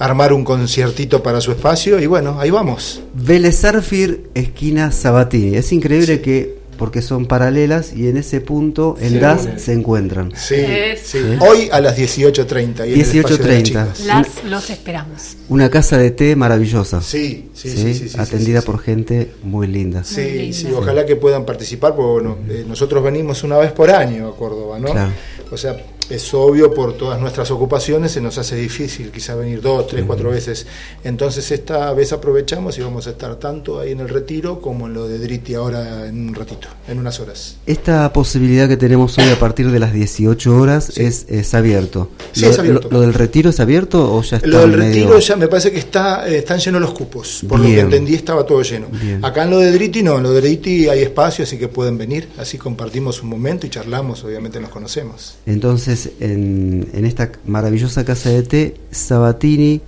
armar 0.00 0.32
un 0.32 0.44
conciertito 0.44 1.22
para 1.22 1.40
su 1.40 1.52
espacio. 1.52 2.00
Y 2.00 2.06
bueno, 2.06 2.40
ahí 2.40 2.50
vamos. 2.50 3.02
Vélez 3.14 3.64
Arfir, 3.64 4.30
esquina 4.34 4.90
Sabatini. 4.90 5.56
Es 5.56 5.72
increíble 5.72 6.20
que 6.20 6.58
porque 6.78 7.02
son 7.02 7.26
paralelas 7.26 7.92
y 7.94 8.08
en 8.08 8.16
ese 8.16 8.40
punto 8.40 8.96
en 8.98 9.10
Se 9.10 9.18
DAS 9.18 9.48
se 9.58 9.74
encuentran. 9.74 10.32
Sí, 10.34 10.64
sí. 11.04 11.18
Hoy 11.40 11.68
a 11.70 11.78
las 11.82 11.98
18.30. 11.98 12.88
y 12.88 12.94
en 12.94 13.00
el 13.00 13.00
espacio 13.02 13.36
de 13.36 13.48
las 13.48 13.58
18:30. 13.58 13.62
chicas. 13.62 14.00
Las 14.06 14.44
los 14.44 14.70
esperamos. 14.70 15.36
Una 15.50 15.68
casa 15.68 15.98
de 15.98 16.10
té 16.10 16.34
maravillosa. 16.34 17.02
Sí, 17.02 17.50
sí, 17.52 17.68
sí, 17.68 17.92
sí, 17.92 18.08
sí, 18.08 18.16
atendida 18.18 18.60
sí, 18.60 18.66
sí. 18.66 18.72
por 18.72 18.80
gente 18.80 19.30
muy 19.42 19.66
linda. 19.66 20.04
Sí, 20.04 20.22
Muy 20.22 20.52
sí, 20.54 20.68
ojalá 20.74 21.04
que 21.04 21.16
puedan 21.16 21.44
participar, 21.44 21.94
porque 21.94 22.12
bueno, 22.12 22.38
eh, 22.48 22.64
nosotros 22.66 23.04
venimos 23.04 23.44
una 23.44 23.58
vez 23.58 23.72
por 23.72 23.90
año 23.90 24.28
a 24.28 24.34
Córdoba, 24.34 24.78
¿no? 24.78 24.92
Claro. 24.92 25.12
O 25.50 25.58
sea, 25.58 25.76
es 26.10 26.34
obvio 26.34 26.74
por 26.74 26.94
todas 26.94 27.20
nuestras 27.20 27.50
ocupaciones, 27.50 28.12
se 28.12 28.20
nos 28.20 28.36
hace 28.36 28.56
difícil 28.56 29.10
quizá 29.10 29.34
venir 29.36 29.60
dos, 29.62 29.86
tres, 29.86 30.04
cuatro 30.06 30.30
veces. 30.30 30.66
Entonces 31.04 31.50
esta 31.50 31.92
vez 31.92 32.12
aprovechamos 32.12 32.76
y 32.78 32.82
vamos 32.82 33.06
a 33.06 33.10
estar 33.10 33.36
tanto 33.36 33.78
ahí 33.80 33.92
en 33.92 34.00
el 34.00 34.08
retiro 34.08 34.60
como 34.60 34.86
en 34.86 34.94
lo 34.94 35.06
de 35.08 35.18
Driti 35.18 35.54
ahora 35.54 36.06
en 36.06 36.28
un 36.28 36.34
ratito, 36.34 36.68
en 36.88 36.98
unas 36.98 37.20
horas. 37.20 37.56
Esta 37.66 38.12
posibilidad 38.12 38.68
que 38.68 38.76
tenemos 38.76 39.16
hoy 39.18 39.28
a 39.30 39.38
partir 39.38 39.70
de 39.70 39.78
las 39.78 39.92
18 39.92 40.56
horas 40.56 40.90
Sí. 40.92 41.04
es, 41.04 41.26
es 41.28 41.54
abierto. 41.54 42.10
Sí, 42.32 42.42
lo, 42.42 42.50
es 42.50 42.58
abierto. 42.58 42.88
Lo, 42.90 42.98
lo 42.98 43.00
del 43.02 43.14
retiro 43.14 43.50
es 43.50 43.60
abierto 43.60 44.12
o 44.14 44.22
ya 44.22 44.36
está 44.38 44.48
Lo 44.48 44.58
del 44.60 44.70
medio- 44.76 44.86
retiro 45.04 45.18
ya 45.20 45.36
me 45.36 45.46
parece 45.48 45.70
que 45.72 45.78
está 45.78 46.28
eh, 46.28 46.38
están 46.38 46.58
llenos 46.58 46.80
los 46.80 46.92
cupos, 46.92 47.42
por 47.48 47.60
lo 47.60 47.66
que 47.66 47.80
entendí 47.80 48.14
estaba 48.14 48.44
todo 48.44 48.62
lleno. 48.62 48.88
Bien. 48.90 49.24
Acá 49.24 49.44
en 49.44 49.50
lo 49.50 49.58
de 49.58 49.70
Driti 49.72 50.02
no, 50.02 50.16
en 50.16 50.24
lo 50.24 50.32
de 50.32 50.40
Driti 50.40 50.88
hay 50.88 51.02
espacio, 51.02 51.44
así 51.44 51.56
que 51.58 51.68
pueden 51.68 51.96
venir, 51.98 52.28
así 52.38 52.58
compartimos 52.58 53.22
un 53.22 53.28
momento 53.28 53.66
y 53.66 53.70
charlamos, 53.70 54.24
obviamente 54.24 54.58
nos 54.60 54.70
conocemos. 54.70 55.36
Entonces, 55.46 55.99
en, 56.20 56.88
en 56.92 57.04
esta 57.04 57.32
maravillosa 57.46 58.04
casa 58.04 58.30
de 58.30 58.42
té, 58.42 58.74
Sabatini 58.90 59.80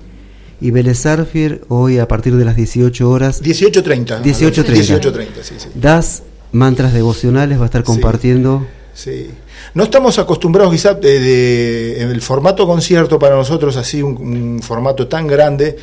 y 0.61 0.71
Vélez 0.71 1.05
hoy 1.69 1.99
a 1.99 2.07
partir 2.07 2.37
de 2.37 2.45
las 2.45 2.57
18 2.57 3.11
horas, 3.11 3.43
18.30. 3.43 4.23
18:30. 4.23 4.23
18.30, 4.23 5.27
sí, 5.43 5.55
sí. 5.59 5.69
das 5.75 6.23
mantras 6.53 6.93
devocionales, 6.93 7.59
va 7.59 7.65
a 7.65 7.67
estar 7.67 7.83
compartiendo. 7.83 8.67
Sí. 8.95 9.31
No 9.75 9.85
estamos 9.85 10.19
acostumbrados 10.19 10.73
quizá 10.73 10.95
de, 10.95 12.03
el 12.03 12.21
formato 12.21 12.67
concierto 12.67 13.19
para 13.19 13.35
nosotros, 13.37 13.77
así 13.77 14.03
un, 14.03 14.17
un 14.17 14.63
formato 14.63 15.09
tan 15.09 15.27
grande, 15.27 15.77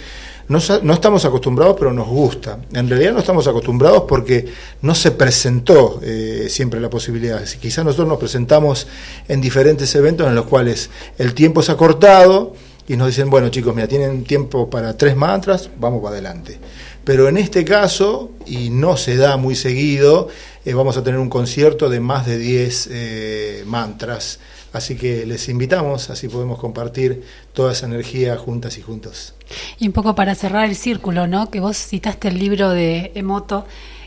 no, 0.50 0.60
no 0.82 0.94
estamos 0.94 1.24
acostumbrados, 1.26 1.76
pero 1.78 1.94
nos 1.94 2.08
gusta. 2.08 2.58
En 2.74 2.90
realidad 2.90 3.14
no 3.14 3.20
estamos 3.20 3.48
acostumbrados 3.48 4.04
porque 4.08 4.48
no 4.82 4.96
se 4.96 5.12
presentó 5.12 6.00
eh, 6.04 6.48
siempre 6.50 6.80
la 6.80 6.90
posibilidad. 6.90 7.46
Si 7.46 7.60
Quizá 7.60 7.84
nosotros 7.84 8.08
nos 8.08 8.18
presentamos 8.18 8.88
en 9.28 9.42
diferentes 9.42 9.94
eventos 9.94 10.28
en 10.28 10.34
los 10.34 10.46
cuales 10.46 10.90
el 11.20 11.36
tiempo 11.36 11.62
se 11.62 11.72
ha 11.72 11.78
cortado 11.78 12.54
y 12.88 12.98
nos 12.98 13.08
dicen, 13.08 13.30
bueno 13.30 13.50
chicos, 13.50 13.76
mira, 13.76 13.88
tienen 13.88 14.24
tiempo 14.24 14.68
para 14.68 14.98
tres 14.98 15.16
mantras, 15.16 15.70
vamos 15.80 16.02
para 16.02 16.16
adelante. 16.16 16.58
Pero 17.04 17.28
en 17.28 17.38
este 17.38 17.66
caso, 17.66 18.32
y 18.46 18.70
no 18.70 18.98
se 18.98 19.16
da 19.16 19.38
muy 19.38 19.56
seguido, 19.56 20.30
eh, 20.66 20.74
vamos 20.74 20.98
a 20.98 21.04
tener 21.04 21.20
un 21.20 21.30
concierto 21.30 21.90
de 21.90 22.00
más 22.00 22.26
de 22.26 22.38
10 22.38 22.90
eh, 22.92 23.64
mantras. 23.66 24.40
Así 24.72 24.96
que 24.96 25.26
les 25.26 25.50
invitamos, 25.50 26.10
así 26.10 26.28
podemos 26.28 26.60
compartir 26.60 27.24
toda 27.54 27.72
esa 27.72 27.88
energía 27.88 28.38
juntas 28.38 28.78
y 28.78 28.82
juntos. 28.82 29.34
Y 29.80 29.88
un 29.88 29.94
poco 29.94 30.14
para 30.14 30.36
cerrar 30.36 30.70
el 30.70 30.76
círculo, 30.76 31.26
¿no? 31.26 31.50
Que 31.50 31.60
vos 31.60 31.76
citaste 31.76 32.28
el 32.28 32.38
libro 32.38 32.70
de 32.70 33.12
Emoto, 33.16 33.66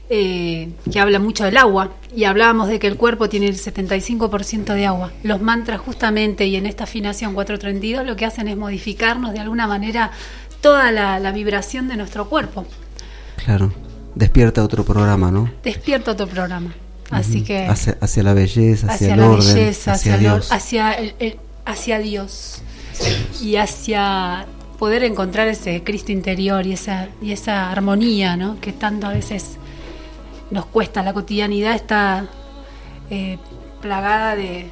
eh, 0.09 0.68
que 0.93 1.01
habla 1.01 1.18
mucho 1.18 1.45
del 1.45 1.57
agua, 1.57 1.90
y 2.14 2.24
hablábamos 2.24 2.68
de 2.68 2.78
que 2.78 2.86
el 2.86 2.97
cuerpo 2.97 3.28
tiene 3.28 3.47
el 3.47 3.57
75% 3.57 4.74
de 4.74 4.86
agua. 4.86 5.11
Los 5.24 5.40
mantras 5.40 5.80
justamente, 5.80 6.47
y 6.47 6.55
en 6.55 6.66
esta 6.66 6.84
afinación 6.84 7.34
432, 7.34 8.07
lo 8.07 8.14
que 8.14 8.24
hacen 8.24 8.47
es 8.47 8.57
modificarnos 8.57 9.32
de 9.32 9.40
alguna 9.40 9.66
manera 9.66 10.12
toda 10.61 10.93
la, 10.93 11.18
la 11.18 11.32
vibración 11.32 11.88
de 11.88 11.97
nuestro 11.97 12.28
cuerpo. 12.28 12.66
Claro, 13.45 13.72
despierta 14.14 14.62
otro 14.64 14.84
programa, 14.84 15.30
¿no? 15.30 15.51
Despierta 15.64 16.12
otro 16.12 16.26
programa. 16.26 16.72
Así 17.11 17.43
que 17.43 17.66
Hacia, 17.66 17.99
hacia 18.01 18.22
la 18.22 18.32
belleza, 18.32 18.86
hacia, 18.86 18.95
hacia 18.95 19.14
el 19.14 19.20
la 19.20 19.28
orden, 19.30 19.55
belleza, 19.55 19.93
hacia, 19.93 20.14
hacia, 20.14 20.14
el 20.14 20.26
or- 20.26 20.32
Dios. 20.40 20.53
hacia, 20.53 20.93
el- 20.93 21.14
el- 21.18 21.36
hacia 21.66 21.99
Dios 21.99 22.62
y 23.43 23.57
hacia 23.57 24.47
poder 24.78 25.05
encontrar 25.05 25.49
ese 25.49 25.82
Cristo 25.84 26.11
interior 26.12 26.66
y 26.66 26.72
esa, 26.72 27.09
y 27.20 27.32
esa 27.32 27.70
armonía 27.70 28.36
¿no? 28.36 28.59
que 28.61 28.72
tanto 28.72 29.07
a 29.07 29.11
veces 29.11 29.57
nos 30.51 30.66
cuesta. 30.66 31.03
La 31.03 31.12
cotidianidad 31.12 31.74
está 31.74 32.26
eh, 33.11 33.38
plagada 33.82 34.34
de, 34.36 34.70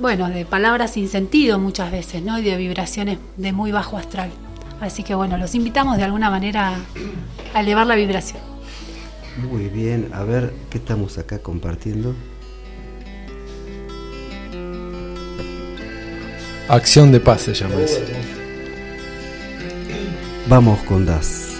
bueno, 0.00 0.28
de 0.28 0.44
palabras 0.44 0.92
sin 0.92 1.08
sentido 1.08 1.58
muchas 1.58 1.90
veces 1.90 2.22
¿no? 2.22 2.38
y 2.38 2.42
de 2.42 2.56
vibraciones 2.56 3.18
de 3.36 3.52
muy 3.52 3.72
bajo 3.72 3.96
astral. 3.96 4.30
Así 4.82 5.04
que 5.04 5.14
bueno, 5.14 5.38
los 5.38 5.54
invitamos 5.54 5.96
de 5.96 6.02
alguna 6.02 6.28
manera 6.28 6.74
a 7.54 7.60
elevar 7.60 7.86
la 7.86 7.94
vibración. 7.94 8.42
Muy 9.48 9.68
bien, 9.68 10.10
a 10.12 10.24
ver 10.24 10.52
qué 10.70 10.78
estamos 10.78 11.18
acá 11.18 11.38
compartiendo. 11.38 12.14
Acción 16.68 17.12
de 17.12 17.20
paz 17.20 17.42
se 17.42 17.54
llama 17.54 17.76
eso. 17.76 18.00
Vamos 20.48 20.80
con 20.80 21.06
Das. 21.06 21.51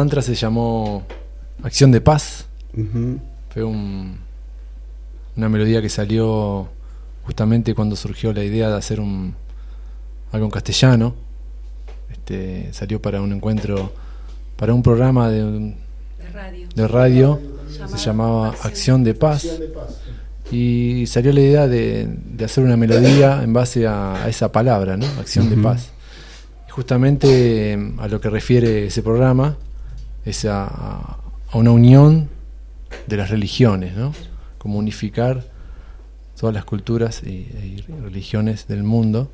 Mantra 0.00 0.22
se 0.22 0.34
llamó 0.34 1.02
Acción 1.62 1.90
de 1.92 2.00
Paz. 2.00 2.46
Fue 3.52 3.62
un- 3.62 4.16
una 5.36 5.48
melodía 5.48 5.80
que 5.82 5.88
salió 5.90 6.68
justamente 7.24 7.74
cuando 7.74 7.96
surgió 7.96 8.32
la 8.32 8.42
idea 8.42 8.68
de 8.70 8.76
hacer 8.76 8.98
un, 9.00 9.34
algo 10.32 10.46
en 10.46 10.50
castellano. 10.50 11.14
Este, 12.10 12.72
salió 12.72 13.00
para 13.00 13.20
un 13.20 13.32
encuentro, 13.32 13.92
para 14.56 14.72
un 14.72 14.82
programa 14.82 15.28
de, 15.30 15.44
un- 15.44 15.76
De 16.18 16.28
radio. 16.32 16.68
de 16.74 16.88
radio, 16.88 17.40
se 17.88 17.96
llamaba 17.98 18.48
Acción 18.48 18.70
Acción 18.70 19.04
de 19.04 19.14
Paz. 19.14 19.46
Y 20.50 21.04
salió 21.06 21.30
la 21.32 21.40
idea 21.40 21.68
de, 21.68 22.08
de 22.08 22.44
hacer 22.44 22.64
una 22.64 22.76
melodía 22.76 23.42
en 23.44 23.52
base 23.52 23.86
a, 23.86 24.24
a 24.24 24.28
esa 24.28 24.50
palabra, 24.50 24.96
¿no? 24.96 25.06
Acción 25.20 25.48
de 25.48 25.56
paz. 25.56 25.90
Y 26.66 26.70
justamente 26.72 27.72
eh, 27.74 27.92
a 27.98 28.08
lo 28.08 28.20
que 28.20 28.28
refiere 28.30 28.86
ese 28.86 29.02
programa 29.02 29.56
a, 30.44 31.18
una 31.52 31.70
unión 31.72 32.28
de 33.06 33.16
las 33.16 33.30
religiones, 33.30 33.96
¿no? 33.96 34.12
Como 34.58 34.78
unificar 34.78 35.44
todas 36.38 36.54
las 36.54 36.64
culturas 36.64 37.22
y, 37.24 37.84
religiones 38.02 38.66
del 38.68 38.82
mundo 38.82 39.30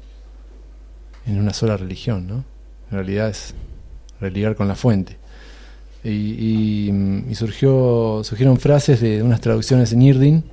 en 1.26 1.38
una 1.38 1.53
sola 1.53 1.76
religión, 1.76 2.26
¿no? 2.26 2.44
En 2.90 2.92
realidad 2.92 3.28
es 3.28 3.55
religar 4.20 4.57
con 4.57 4.68
la 4.68 4.74
fuente. 4.74 5.18
Y, 6.05 6.90
surgió, 7.34 8.22
surgieron 8.24 8.57
frases 8.59 9.01
de 9.01 9.22
unas 9.22 9.40
traducciones 9.40 9.92
en 9.92 10.03
Irdin 10.03 10.44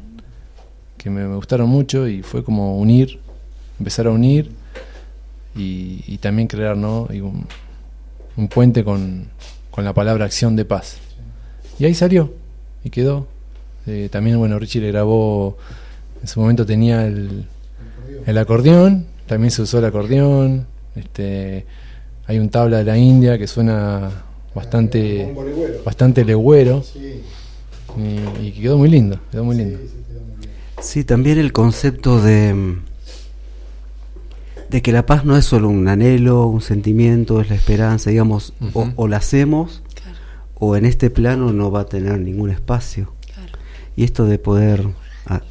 que 0.97 1.09
me, 1.09 1.25
gustaron 1.35 1.69
mucho 1.69 2.07
y 2.07 2.23
fue 2.23 2.43
como 2.43 2.77
unir, 2.77 3.19
empezar 3.77 4.07
a 4.07 4.11
unir 4.11 4.51
y, 5.55 6.17
también 6.17 6.47
crear 6.47 6.75
¿no? 6.75 7.07
Un 8.35 8.47
puente 8.47 8.83
con, 8.83 9.27
con 9.73 9.83
la 9.83 9.93
palabra 9.93 10.25
acción 10.25 10.55
de 10.55 10.65
paz. 10.65 10.97
Y 11.79 11.85
ahí 11.85 11.95
salió 11.95 12.31
y 12.83 12.91
quedó. 12.91 13.27
Eh, 13.87 14.07
también, 14.11 14.37
bueno, 14.37 14.59
Richie 14.59 14.79
le 14.79 14.91
grabó, 14.91 15.57
en 16.21 16.27
su 16.27 16.39
momento 16.39 16.63
tenía 16.63 17.07
el, 17.07 17.45
el 18.27 18.37
acordeón, 18.37 19.07
también 19.25 19.49
se 19.49 19.63
usó 19.63 19.79
el 19.79 19.85
acordeón. 19.85 20.67
Este, 20.95 21.65
hay 22.27 22.37
un 22.37 22.49
tabla 22.49 22.77
de 22.77 22.83
la 22.83 22.97
India 22.99 23.39
que 23.39 23.47
suena 23.47 24.11
bastante, 24.53 25.33
bastante 25.83 26.23
legüero 26.23 26.83
y, 27.97 28.45
y 28.45 28.51
quedó 28.51 28.77
muy 28.77 28.89
lindo, 28.89 29.19
quedó 29.31 29.43
muy 29.43 29.55
lindo. 29.55 29.79
Sí, 30.81 31.03
también 31.03 31.39
el 31.39 31.51
concepto 31.51 32.21
de, 32.21 32.77
de 34.73 34.81
que 34.81 34.91
la 34.91 35.05
paz 35.05 35.23
no 35.23 35.37
es 35.37 35.45
solo 35.45 35.69
un 35.69 35.87
anhelo, 35.87 36.47
un 36.47 36.61
sentimiento, 36.61 37.39
es 37.39 37.49
la 37.51 37.55
esperanza, 37.55 38.09
digamos, 38.09 38.55
o, 38.73 39.07
la 39.07 39.17
hacemos 39.17 39.83
Claro, 39.93 40.17
o 40.55 40.75
en 40.75 40.85
este 40.85 41.11
plano 41.11 41.53
no 41.53 41.69
va 41.69 41.81
a 41.81 41.85
tener 41.85 42.19
ningún 42.19 42.49
espacio. 42.49 43.13
claro. 43.31 43.51
Y 43.95 44.03
esto 44.03 44.25
de 44.25 44.39
poder 44.39 44.87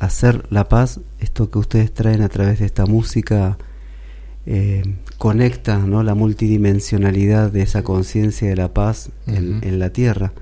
hacer 0.00 0.44
la 0.50 0.68
paz, 0.68 0.98
esto 1.20 1.48
que 1.50 1.60
ustedes 1.60 1.94
traen 1.94 2.20
a 2.20 2.28
través 2.28 2.58
de 2.58 2.66
esta 2.66 2.84
música, 2.84 3.58
eh, 4.44 4.82
conecta 5.18 5.78
¿no? 5.78 6.02
la 6.02 6.16
multidimensionalidad 6.16 7.52
de 7.52 7.62
esa 7.62 7.84
conciencia 7.84 8.48
de 8.48 8.56
la 8.56 8.74
paz 8.74 9.10
en, 9.28 9.78
la 9.78 9.90
tierra. 9.90 10.32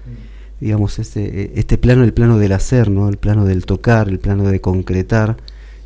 Digamos, 0.58 0.98
este, 0.98 1.60
este 1.60 1.76
plano, 1.76 2.02
el 2.02 2.14
plano 2.14 2.38
del 2.38 2.52
hacer, 2.52 2.88
¿no? 2.90 3.10
el 3.10 3.18
plano 3.18 3.44
del 3.44 3.66
tocar, 3.66 4.08
el 4.08 4.20
plano 4.20 4.44
de 4.44 4.62
concretar, 4.62 5.36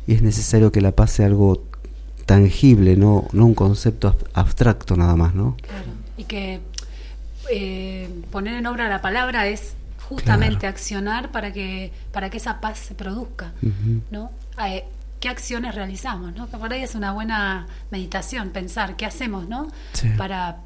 y 0.07 0.13
es 0.13 0.21
necesario 0.21 0.71
que 0.71 0.79
la 0.79 0.93
paz 0.93 1.11
sea 1.11 1.25
algo 1.25 1.65
tangible, 2.25 2.95
no, 2.95 3.27
no 3.33 3.45
un 3.45 3.53
concepto 3.55 4.09
ab- 4.11 4.27
abstracto 4.33 4.95
nada 4.95 5.15
más, 5.15 5.33
¿no? 5.35 5.55
Claro. 5.61 5.85
Y 6.17 6.23
que 6.23 6.59
eh, 7.51 8.09
poner 8.31 8.55
en 8.55 8.65
obra 8.65 8.89
la 8.89 9.01
palabra 9.01 9.47
es 9.47 9.75
justamente 10.09 10.59
Claro. 10.59 10.73
accionar 10.73 11.31
para 11.31 11.51
que 11.53 11.91
para 12.11 12.29
que 12.29 12.37
esa 12.37 12.59
paz 12.61 12.79
se 12.79 12.95
produzca. 12.95 13.53
¿no? 14.11 14.31
Eh, 14.67 14.83
¿Qué 15.19 15.29
acciones 15.29 15.73
realizamos, 15.75 16.35
no? 16.35 16.49
Que 16.49 16.57
por 16.57 16.71
ahí 16.73 16.83
es 16.83 16.93
una 16.95 17.11
buena 17.13 17.67
meditación 17.91 18.49
pensar 18.49 18.95
qué 18.95 19.05
hacemos, 19.05 19.47
¿no? 19.47 19.67
Sí. 19.93 20.09
Para 20.17 20.57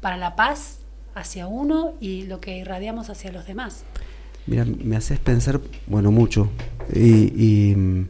para 0.00 0.16
la 0.16 0.34
paz 0.34 0.78
hacia 1.14 1.46
uno 1.46 1.92
y 2.00 2.24
lo 2.24 2.40
que 2.40 2.56
irradiamos 2.58 3.10
hacia 3.10 3.30
los 3.32 3.46
demás. 3.46 3.84
Mira, 4.46 4.64
me 4.64 4.96
haces 4.96 5.20
pensar, 5.20 5.60
bueno, 5.86 6.10
mucho. 6.10 6.48
Y, 6.92 7.70
y, 7.70 7.76
mm, 7.76 8.08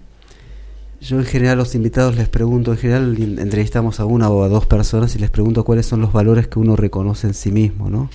yo 1.03 1.19
en 1.19 1.25
general 1.25 1.55
a 1.55 1.57
los 1.57 1.75
invitados 1.75 2.17
les 2.17 2.29
pregunto, 2.29 2.71
en 2.73 2.79
general 2.79 3.17
entrevistamos 3.39 3.99
a 3.99 4.05
una 4.05 4.31
o 4.31 4.45
a 4.45 4.49
dos 4.49 4.67
personas 4.67 5.15
y 5.17 5.19
les 5.19 5.31
pregunto 5.31 5.65
cuáles 5.65 5.87
son 5.87 6.01
los 6.01 6.13
valores 6.13 6.47
que 6.47 6.61
uno 6.61 6.77
reconoce 6.77 7.27
en 7.27 7.35
sí 7.35 7.51
mismo, 7.51 7.91
¿no? 7.91 8.09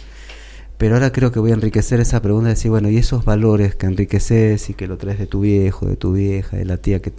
Pero 0.78 0.96
ahora 0.96 1.12
creo 1.12 1.32
que 1.32 1.40
voy 1.40 1.52
a 1.52 1.56
enriquecer 1.56 2.00
esa 2.00 2.22
pregunta 2.22 2.50
y 2.50 2.54
decir, 2.54 2.72
bueno, 2.72 2.90
y 2.90 2.98
esos 2.98 3.26
valores 3.26 3.76
que 3.76 3.88
enriqueces 3.88 4.70
y 4.70 4.74
que 4.74 4.88
lo 4.88 4.98
traes 4.98 5.20
de 5.20 5.28
tu 5.28 5.42
viejo, 5.42 5.86
de 5.88 5.98
tu 5.98 6.14
vieja, 6.14 6.56
de 6.56 6.66
la 6.66 6.78
tía 6.78 7.02
que 7.02 7.12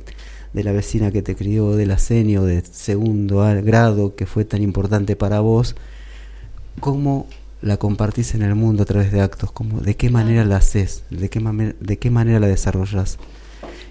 de 0.54 0.64
la 0.64 0.72
vecina 0.72 1.10
que 1.10 1.20
te 1.20 1.36
crió, 1.36 1.76
del 1.76 1.90
asenio 1.90 2.44
de 2.44 2.62
segundo 2.64 3.40
grado 3.62 4.14
que 4.16 4.24
fue 4.24 4.46
tan 4.46 4.62
importante 4.62 5.16
para 5.16 5.40
vos, 5.40 5.76
¿cómo 6.80 7.26
la 7.60 7.76
compartís 7.76 8.34
en 8.34 8.40
el 8.42 8.54
mundo 8.54 8.84
a 8.84 8.86
través 8.86 9.12
de 9.12 9.20
actos? 9.20 9.52
¿Cómo, 9.52 9.80
¿De 9.80 9.96
qué 9.96 10.08
manera 10.08 10.46
la 10.46 10.56
haces? 10.56 11.04
¿De 11.10 11.28
qué, 11.28 11.74
¿De 11.80 11.98
qué 11.98 12.10
manera 12.10 12.40
la 12.40 12.46
desarrollas? 12.46 13.18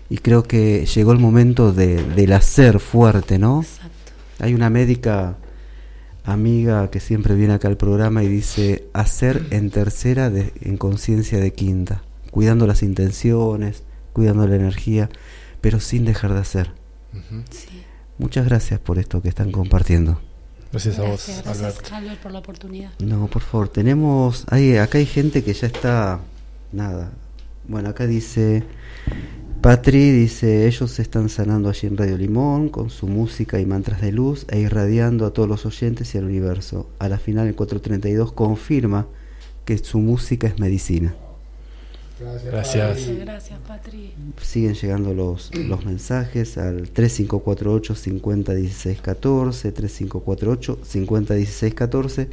Y 0.09 0.17
creo 0.19 0.43
que 0.43 0.85
llegó 0.85 1.11
el 1.11 1.19
momento 1.19 1.73
de, 1.73 2.01
del 2.03 2.33
hacer 2.33 2.79
fuerte, 2.79 3.37
¿no? 3.39 3.61
Exacto. 3.61 3.91
Hay 4.39 4.53
una 4.53 4.69
médica 4.69 5.35
amiga 6.23 6.89
que 6.89 6.99
siempre 6.99 7.35
viene 7.35 7.53
acá 7.53 7.67
al 7.67 7.77
programa 7.77 8.23
y 8.23 8.27
dice 8.27 8.87
hacer 8.93 9.45
en 9.51 9.69
tercera 9.69 10.29
de- 10.29 10.53
en 10.61 10.77
conciencia 10.77 11.39
de 11.39 11.53
quinta, 11.53 12.03
cuidando 12.31 12.67
las 12.67 12.83
intenciones, 12.83 13.83
cuidando 14.13 14.47
la 14.47 14.55
energía, 14.55 15.09
pero 15.61 15.79
sin 15.79 16.05
dejar 16.05 16.33
de 16.33 16.39
hacer. 16.39 16.71
Sí. 17.49 17.83
Muchas 18.17 18.45
gracias 18.45 18.79
por 18.79 18.99
esto 18.99 19.21
que 19.21 19.29
están 19.29 19.51
compartiendo. 19.51 20.19
Gracias 20.71 20.99
a 20.99 21.03
vos, 21.03 21.23
Gracias, 21.27 21.43
gracias. 21.43 21.91
Albert 21.93 22.19
por 22.21 22.31
la 22.31 22.39
oportunidad. 22.39 22.91
No, 22.99 23.27
por 23.27 23.41
favor, 23.41 23.69
tenemos, 23.69 24.45
hay, 24.49 24.75
acá 24.77 24.97
hay 24.97 25.05
gente 25.05 25.43
que 25.43 25.53
ya 25.53 25.67
está, 25.67 26.19
nada. 26.73 27.11
Bueno, 27.67 27.89
acá 27.89 28.05
dice, 28.05 28.63
Patri 29.61 30.11
dice, 30.11 30.67
ellos 30.67 30.91
se 30.91 31.01
están 31.01 31.29
sanando 31.29 31.69
allí 31.69 31.87
en 31.87 31.97
Radio 31.97 32.17
Limón 32.17 32.69
con 32.69 32.89
su 32.89 33.07
música 33.07 33.59
y 33.59 33.65
mantras 33.65 34.01
de 34.01 34.11
luz 34.11 34.45
e 34.49 34.59
irradiando 34.59 35.25
a 35.25 35.33
todos 35.33 35.49
los 35.49 35.65
oyentes 35.65 36.13
y 36.13 36.17
al 36.19 36.25
universo. 36.25 36.89
A 36.99 37.09
la 37.09 37.17
final, 37.17 37.47
el 37.47 37.55
432 37.55 38.31
confirma 38.33 39.07
que 39.65 39.77
su 39.79 39.99
música 39.99 40.47
es 40.47 40.59
medicina. 40.59 41.15
Gracias. 42.45 42.99
Muchas 42.99 43.19
gracias, 43.19 43.59
Patri. 43.67 44.13
Siguen 44.41 44.73
llegando 44.73 45.13
los, 45.13 45.53
los 45.55 45.85
mensajes 45.85 46.57
al 46.57 46.89
3548 46.89 47.95
501614, 47.95 49.71
3548 49.71 50.79
501614. 50.83 52.29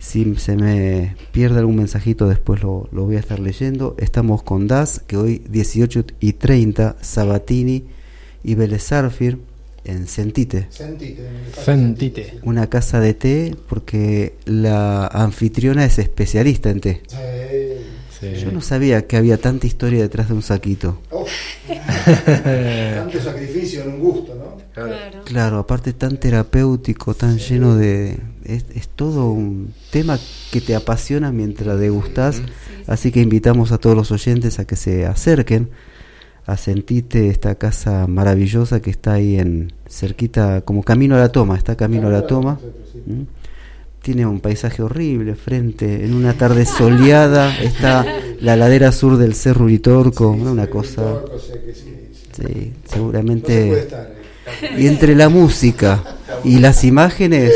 Si 0.00 0.34
se 0.36 0.56
me 0.56 1.14
pierde 1.30 1.58
algún 1.60 1.76
mensajito, 1.76 2.26
después 2.26 2.62
lo, 2.62 2.88
lo 2.90 3.04
voy 3.04 3.16
a 3.16 3.20
estar 3.20 3.38
leyendo. 3.38 3.94
Estamos 3.98 4.42
con 4.42 4.66
Das, 4.66 5.00
que 5.06 5.18
hoy 5.18 5.42
18 5.50 6.04
y 6.20 6.32
30, 6.32 6.96
Sabatini 7.02 7.84
y 8.42 8.54
Belezarfir 8.54 9.38
en 9.84 10.06
Sentite, 10.08 10.68
Sentite. 10.70 12.38
una 12.42 12.68
casa 12.68 13.00
de 13.00 13.14
té, 13.14 13.56
porque 13.68 14.34
la 14.46 15.06
anfitriona 15.06 15.84
es 15.84 15.98
especialista 15.98 16.70
en 16.70 16.80
té. 16.80 17.02
Sí. 18.18 18.34
Yo 18.42 18.52
no 18.52 18.60
sabía 18.60 19.06
que 19.06 19.16
había 19.16 19.38
tanta 19.38 19.66
historia 19.66 20.02
detrás 20.02 20.28
de 20.28 20.34
un 20.34 20.42
saquito. 20.42 20.98
Tanto 21.66 23.20
sacrificio 23.22 23.82
en 23.82 23.88
un 23.94 24.00
gusto, 24.00 24.34
¿no? 24.34 24.58
Claro. 24.74 25.22
Claro, 25.24 25.58
aparte 25.58 25.92
tan 25.92 26.18
terapéutico, 26.18 27.14
tan 27.14 27.38
lleno 27.38 27.76
de... 27.76 28.18
Es, 28.44 28.64
es 28.74 28.88
todo 28.88 29.30
un 29.30 29.74
tema 29.90 30.18
que 30.50 30.60
te 30.60 30.74
apasiona 30.74 31.30
mientras 31.32 31.78
degustás, 31.78 32.42
así 32.86 33.12
que 33.12 33.20
invitamos 33.20 33.72
a 33.72 33.78
todos 33.78 33.96
los 33.96 34.10
oyentes 34.12 34.58
a 34.58 34.64
que 34.64 34.76
se 34.76 35.06
acerquen 35.06 35.68
a 36.46 36.56
Sentite, 36.56 37.28
esta 37.28 37.54
casa 37.54 38.06
maravillosa 38.06 38.80
que 38.80 38.90
está 38.90 39.14
ahí 39.14 39.38
en 39.38 39.72
cerquita, 39.88 40.62
como 40.62 40.82
camino 40.82 41.14
a 41.14 41.18
la 41.18 41.30
toma, 41.30 41.56
está 41.56 41.76
camino 41.76 42.08
a 42.08 42.10
la 42.10 42.26
toma. 42.26 42.58
¿Mm? 43.06 43.22
Tiene 44.02 44.26
un 44.26 44.40
paisaje 44.40 44.82
horrible 44.82 45.34
frente, 45.34 46.04
en 46.04 46.14
una 46.14 46.32
tarde 46.32 46.64
soleada 46.64 47.56
está 47.60 48.06
la 48.40 48.56
ladera 48.56 48.92
sur 48.92 49.18
del 49.18 49.34
Cerro 49.34 49.66
Uritorco, 49.66 50.34
¿no? 50.36 50.52
una 50.52 50.68
cosa... 50.68 51.20
Sí, 52.32 52.72
seguramente... 52.86 53.88
Y 54.76 54.86
entre 54.86 55.14
la 55.14 55.28
música 55.28 56.02
y 56.42 56.58
las 56.58 56.82
imágenes 56.82 57.52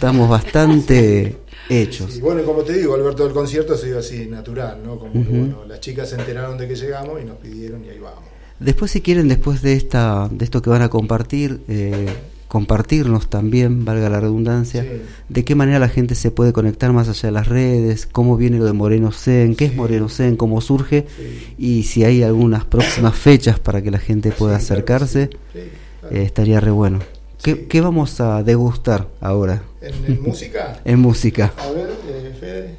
estamos 0.00 0.30
bastante 0.30 1.36
hechos. 1.68 2.16
Y 2.16 2.20
bueno, 2.22 2.40
y 2.40 2.44
como 2.44 2.62
te 2.62 2.72
digo, 2.72 2.94
Alberto, 2.94 3.26
el 3.26 3.34
concierto 3.34 3.76
se 3.76 3.88
dio 3.88 3.98
así, 3.98 4.26
natural, 4.26 4.78
¿no? 4.82 4.98
Como 4.98 5.12
que, 5.12 5.18
bueno, 5.28 5.58
las 5.68 5.80
chicas 5.80 6.08
se 6.08 6.16
enteraron 6.16 6.56
de 6.56 6.66
que 6.66 6.74
llegamos 6.74 7.20
y 7.20 7.26
nos 7.26 7.36
pidieron 7.36 7.84
y 7.84 7.90
ahí 7.90 7.98
vamos. 7.98 8.20
Después, 8.58 8.90
si 8.90 9.02
quieren, 9.02 9.28
después 9.28 9.60
de 9.60 9.74
esta, 9.74 10.28
de 10.30 10.42
esto 10.42 10.62
que 10.62 10.70
van 10.70 10.80
a 10.80 10.88
compartir, 10.88 11.60
eh, 11.68 12.06
compartirnos 12.48 13.28
también, 13.28 13.84
valga 13.84 14.08
la 14.08 14.20
redundancia, 14.20 14.82
Sí. 14.84 14.88
de 15.28 15.44
qué 15.44 15.54
manera 15.54 15.78
la 15.78 15.88
gente 15.90 16.14
se 16.14 16.30
puede 16.30 16.54
conectar 16.54 16.92
más 16.94 17.08
allá 17.10 17.28
de 17.28 17.32
las 17.32 17.46
redes, 17.46 18.06
cómo 18.10 18.38
viene 18.38 18.56
lo 18.58 18.64
de 18.64 18.72
Moreno 18.72 19.12
Zen, 19.12 19.54
qué 19.54 19.66
es. 19.66 19.74
Moreno 19.76 20.08
Zen, 20.08 20.36
cómo 20.36 20.62
surge 20.62 21.06
Sí. 21.14 21.54
y 21.58 21.82
si 21.84 22.04
hay 22.04 22.22
algunas 22.22 22.64
próximas 22.64 23.14
fechas 23.16 23.58
para 23.60 23.82
que 23.82 23.90
la 23.90 23.98
gente 23.98 24.30
pueda 24.32 24.56
acercarse, 24.56 25.28
claro. 25.28 26.16
eh, 26.16 26.22
estaría 26.22 26.58
re 26.58 26.70
bueno. 26.70 27.00
¿Qué, 27.42 27.54
Sí. 27.54 27.66
qué 27.68 27.80
vamos 27.80 28.20
a 28.20 28.42
degustar 28.42 29.06
ahora 29.20 29.62
¿En, 29.80 29.94
en 30.12 30.22
música? 30.22 30.76
en 30.84 30.98
música? 31.00 31.52
A 31.58 31.70
ver, 31.70 31.90
eh, 32.08 32.36
Fede. 32.38 32.74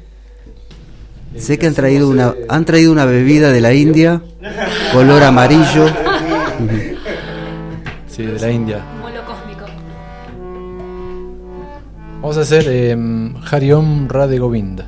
Sé 1.40 1.58
que 1.58 1.66
han 1.66 1.74
traído 1.74 2.08
una 2.10 2.34
han 2.48 2.64
traído 2.66 2.92
una 2.92 3.06
bebida 3.06 3.50
de 3.50 3.60
la 3.62 3.72
India, 3.72 4.20
color 4.92 5.22
amarillo. 5.22 5.86
Sí, 8.06 8.26
de 8.26 8.38
la 8.38 8.50
India. 8.50 8.84
Molo 9.00 9.24
cósmico. 9.24 9.64
Vamos 12.20 12.36
a 12.36 12.42
hacer 12.42 12.64
eh, 12.68 12.94
Hariom 13.50 14.06
Radhe 14.06 14.38
Govinda. 14.38 14.84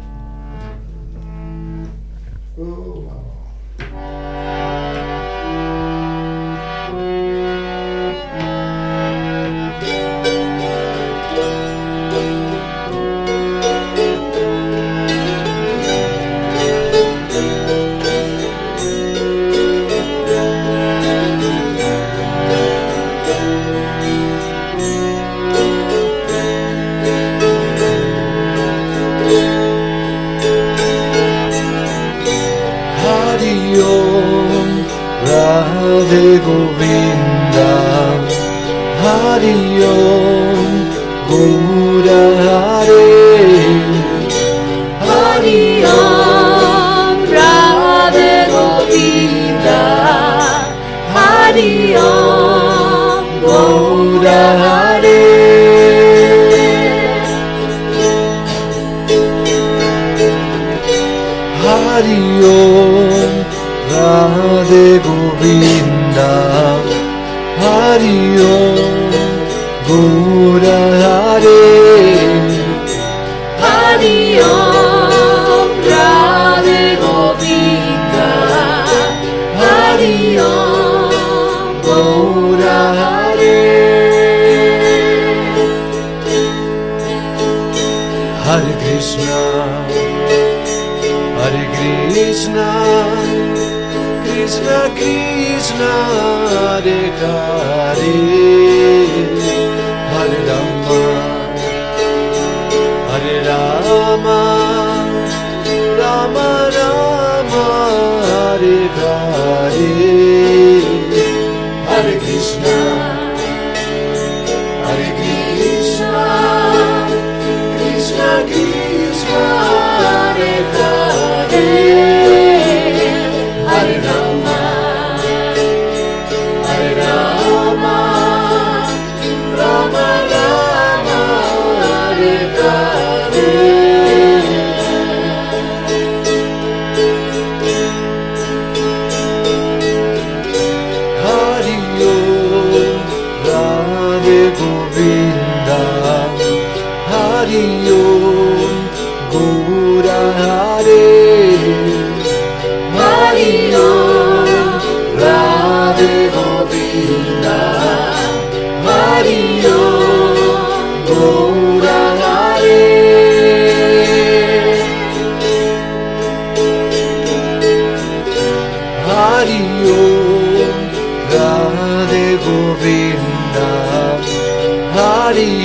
Hare 97.95 98.34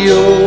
Senhor. 0.10 0.39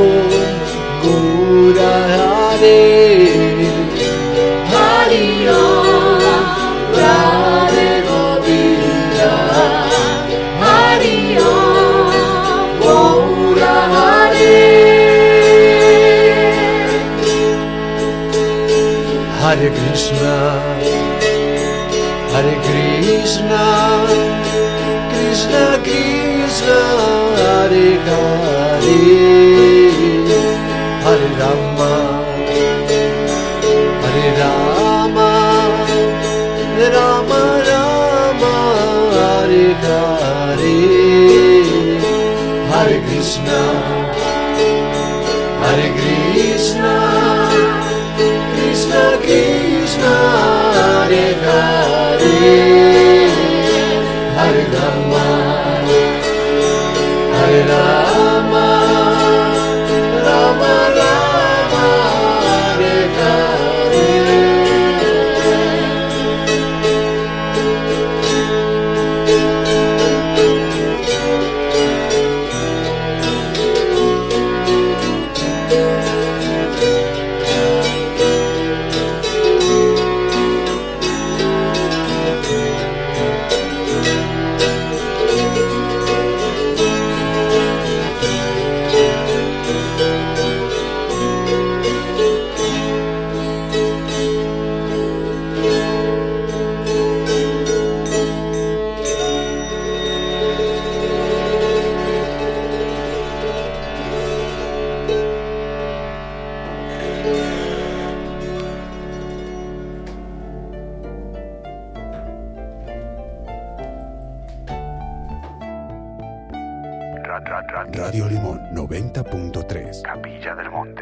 90.3. 120.42 120.42
Capilla 120.42 120.54
del 120.54 120.70
Monte. 120.70 121.01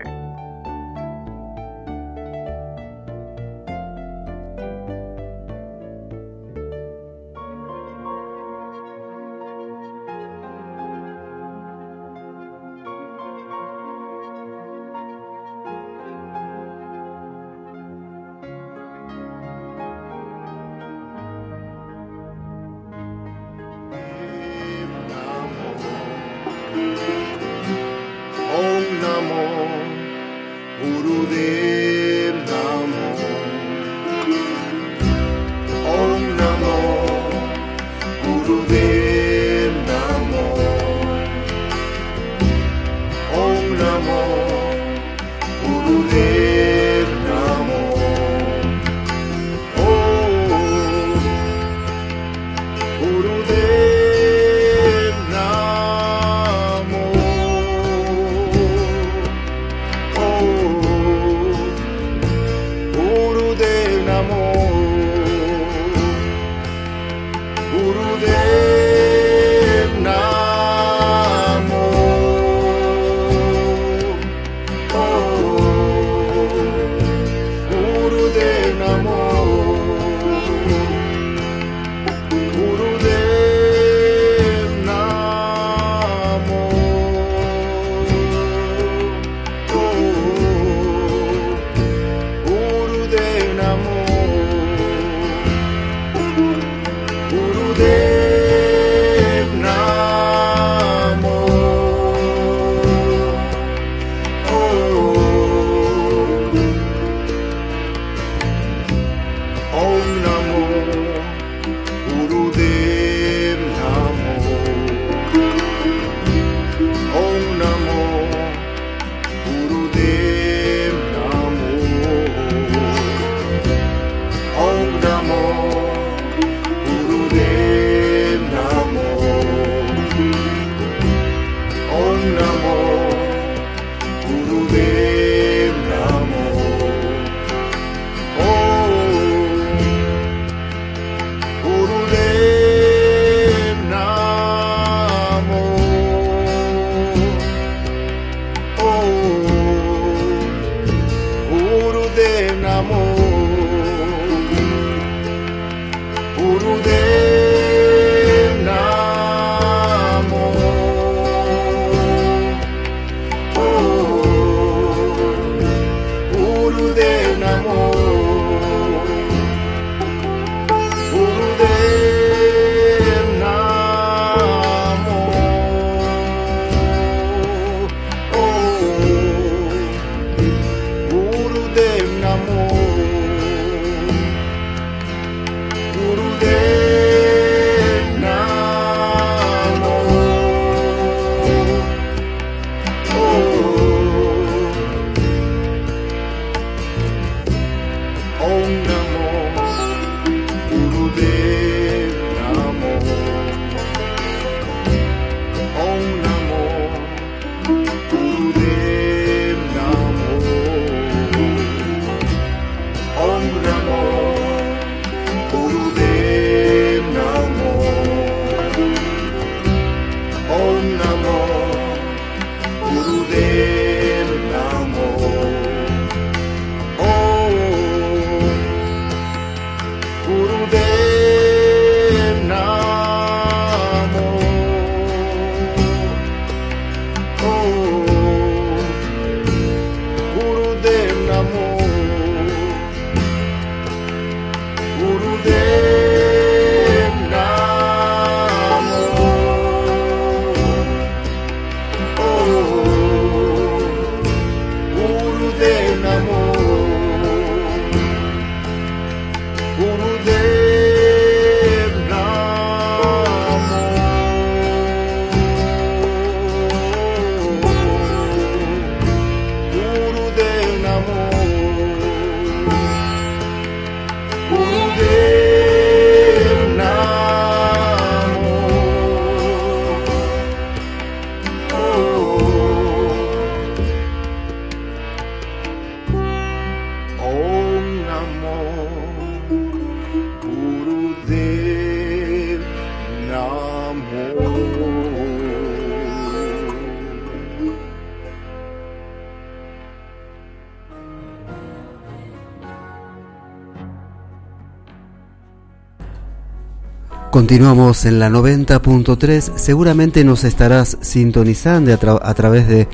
Continuamos 307.50 308.04
en 308.04 308.20
la 308.20 308.28
90.3. 308.30 309.56
Seguramente 309.56 310.22
nos 310.22 310.44
estarás 310.44 310.96
sintonizando 311.00 311.92
a, 311.92 311.98
tra- 311.98 312.20
a 312.22 312.32
través 312.34 312.68
de 312.68 312.86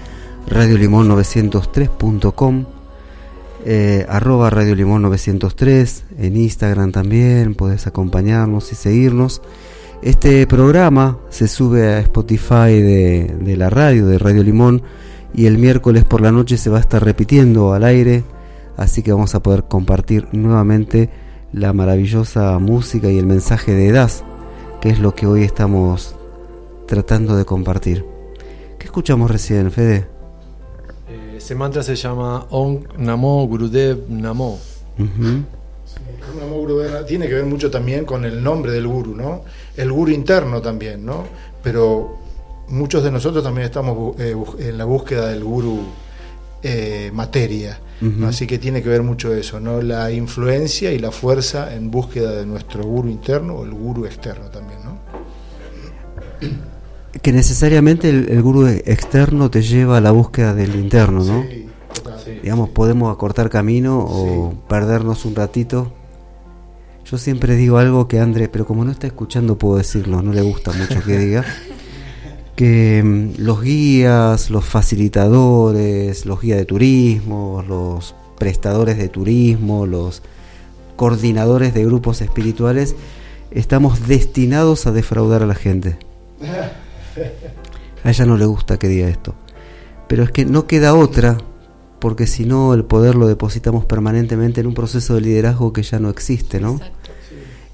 Radio 0.49 0.78
Limón 0.78 1.09
903.com, 1.11 2.65
eh, 3.66 4.07
arroba 4.09 4.49
Radio 4.49 4.74
Limón 4.74 5.03
903, 5.03 6.05
en 6.20 6.39
Instagram 6.39 6.91
también, 6.91 7.55
podés 7.55 7.87
acompañarnos 7.87 8.73
y 8.73 8.77
seguirnos. 8.77 9.43
Este 10.01 10.47
programa 10.47 11.19
se 11.28 11.49
sube 11.49 11.89
a 11.93 11.99
Spotify 11.99 12.81
de, 12.81 13.37
de 13.39 13.57
la 13.59 13.69
radio, 13.69 14.07
de 14.07 14.16
Radio 14.19 14.43
Limón, 14.43 14.81
y 15.35 15.45
el 15.45 15.59
miércoles 15.59 16.05
por 16.05 16.23
la 16.23 16.33
noche 16.33 16.57
se 16.57 16.70
va 16.70 16.78
a 16.78 16.81
estar 16.81 17.05
repitiendo 17.05 17.74
al 17.74 17.85
aire, 17.85 18.24
así 18.78 19.03
que 19.03 19.12
vamos 19.12 19.35
a 19.35 19.43
poder 19.43 19.65
compartir 19.65 20.28
nuevamente 20.33 21.11
la 21.53 21.74
maravillosa 21.74 22.59
música 22.59 23.11
y 23.11 23.19
el 23.19 23.27
mensaje 23.27 23.74
de 23.74 23.93
Das, 23.93 24.24
que 24.86 24.92
es 24.92 25.00
lo 25.00 25.16
que 25.16 25.26
hoy 25.26 25.42
estamos 25.42 26.14
tratando 26.86 27.34
de 27.36 27.44
compartir. 27.44 28.04
¿Qué 28.78 28.84
escuchamos 28.84 29.28
recién, 29.28 29.72
Fede? 29.72 30.06
Eh, 31.08 31.34
ese 31.38 31.56
mantra 31.56 31.82
se 31.82 31.96
llama 31.96 32.46
Om 32.50 32.84
Namo 32.98 33.44
Gurudev 33.48 34.08
Namo. 34.08 34.60
Ujú. 34.96 35.24
Un 36.36 36.40
amor 36.40 36.60
gurudeva 36.60 37.04
tiene 37.04 37.26
que 37.26 37.34
ver 37.34 37.46
mucho 37.46 37.68
también 37.68 38.04
con 38.04 38.24
el 38.24 38.40
nombre 38.40 38.70
del 38.70 38.86
guru, 38.86 39.16
¿no? 39.16 39.42
El 39.76 39.90
guru 39.90 40.12
interno 40.12 40.62
también, 40.62 41.04
¿no? 41.04 41.24
Pero 41.64 42.18
muchos 42.68 43.02
de 43.02 43.10
nosotros 43.10 43.42
también 43.42 43.64
estamos 43.64 44.14
eh, 44.20 44.36
en 44.60 44.78
la 44.78 44.84
búsqueda 44.84 45.30
del 45.30 45.42
guru 45.42 45.80
eh, 46.62 47.10
materia, 47.12 47.76
así 48.27 48.47
que 48.47 48.59
tiene 48.59 48.82
que 48.82 48.89
ver 48.89 49.02
mucho 49.02 49.35
eso, 49.35 49.59
¿no? 49.60 49.81
La 49.81 50.10
influencia 50.12 50.93
y 50.93 50.98
la 50.98 51.10
fuerza 51.10 51.74
en 51.74 51.90
búsqueda 51.90 52.32
de 52.32 52.44
nuestro 52.44 52.85
guru 52.85 53.09
interno 53.09 53.55
o 53.55 53.64
el 53.64 53.73
guru 53.73 54.05
externo 54.05 54.51
también, 54.51 54.81
¿no? 54.85 54.98
Que 57.23 57.32
necesariamente 57.32 58.10
el, 58.10 58.28
el 58.28 58.43
gurú 58.43 58.66
externo 58.66 59.51
te 59.51 59.62
lleva 59.62 59.97
a 59.97 60.01
la 60.01 60.10
búsqueda 60.10 60.55
del 60.55 60.74
interno, 60.77 61.24
¿no? 61.24 61.43
Sí, 61.48 61.66
total. 61.94 62.20
Digamos, 62.43 62.68
podemos 62.70 63.12
acortar 63.14 63.48
camino 63.48 63.98
o 63.98 64.52
perdernos 64.68 65.24
un 65.24 65.35
ratito. 65.35 65.93
Yo 67.10 67.18
siempre 67.18 67.55
digo 67.55 67.78
algo 67.78 68.09
que 68.09 68.18
André, 68.18 68.48
pero 68.48 68.66
como 68.66 68.85
no 68.85 68.90
está 68.90 69.06
escuchando 69.06 69.56
puedo 69.56 69.78
decirlo, 69.78 70.23
no 70.23 70.32
le 70.32 70.43
gusta 70.43 70.73
mucho 70.73 71.02
que 71.02 71.16
diga, 71.16 71.44
que 72.57 73.03
mm, 73.05 73.41
los 73.43 73.62
guías, 73.62 74.51
los 74.51 74.65
facilitadores, 74.65 76.27
los 76.27 76.41
guías 76.41 76.59
de 76.59 76.65
turismo, 76.65 77.62
los 77.66 78.15
prestadores 78.39 78.99
de 78.99 79.09
turismo, 79.09 79.87
los 79.87 80.23
coordinadores 80.97 81.74
de 81.74 81.85
grupos 81.85 82.23
espirituales, 82.23 82.97
estamos 83.51 84.09
destinados 84.09 84.87
a 84.87 84.93
defraudar 84.93 85.43
a 85.43 85.47
la 85.47 85.55
gente. 85.55 85.99
A 88.03 88.11
ella 88.11 88.24
no 88.24 88.37
le 88.37 88.47
gusta 88.47 88.78
que 88.78 88.89
diga 88.89 89.09
esto. 89.09 89.35
Pero 90.09 90.23
es 90.23 90.31
que 90.31 90.45
no 90.45 90.66
queda 90.66 90.95
otra, 90.95 91.39
porque 91.99 92.27
si 92.27 92.45
no 92.45 92.73
el 92.73 92.85
poder 92.85 93.15
lo 93.15 93.27
depositamos 93.27 93.85
permanentemente 93.85 94.61
en 94.61 94.69
un 94.69 94.74
proceso 94.74 95.15
de 95.15 95.20
liderazgo 95.23 95.73
que 95.73 95.83
ya 95.83 95.99
no 95.99 96.09
existe, 96.09 96.61
¿no? 96.61 96.81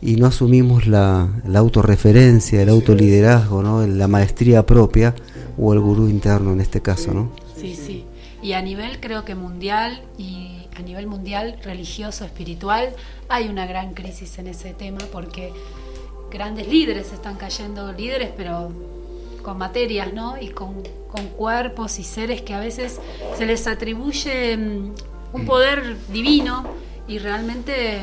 Y 0.02 0.16
no 0.16 0.26
asumimos 0.26 0.86
la, 0.86 1.28
la 1.46 1.60
autorreferencia, 1.60 2.60
el 2.60 2.68
autoliderazgo, 2.68 3.62
¿no? 3.62 3.86
La 3.86 4.08
maestría 4.08 4.66
propia 4.66 5.14
o 5.56 5.72
el 5.72 5.80
gurú 5.80 6.08
interno 6.08 6.52
en 6.52 6.60
este 6.60 6.82
caso, 6.82 7.14
¿no? 7.14 7.30
Sí, 7.56 7.74
sí. 7.74 8.04
Y 8.42 8.54
a 8.54 8.62
nivel 8.62 8.98
creo 8.98 9.24
que 9.24 9.36
mundial 9.36 10.02
y 10.18 10.66
a 10.76 10.82
nivel 10.82 11.06
mundial 11.06 11.58
religioso, 11.62 12.24
espiritual, 12.24 12.90
hay 13.28 13.48
una 13.48 13.66
gran 13.66 13.94
crisis 13.94 14.38
en 14.38 14.48
ese 14.48 14.72
tema 14.72 14.98
porque 15.12 15.52
grandes 16.30 16.66
líderes 16.66 17.12
están 17.12 17.36
cayendo, 17.36 17.92
líderes 17.92 18.30
pero 18.36 18.72
con 19.42 19.58
materias, 19.58 20.12
¿no? 20.12 20.40
Y 20.40 20.48
con, 20.48 20.82
con 21.08 21.28
cuerpos 21.28 21.98
y 21.98 22.04
seres 22.04 22.42
que 22.42 22.54
a 22.54 22.60
veces 22.60 23.00
se 23.36 23.46
les 23.46 23.66
atribuye 23.66 24.56
mm, 24.56 24.92
un 25.34 25.44
poder 25.44 25.96
divino 26.12 26.64
y 27.06 27.18
realmente 27.18 28.00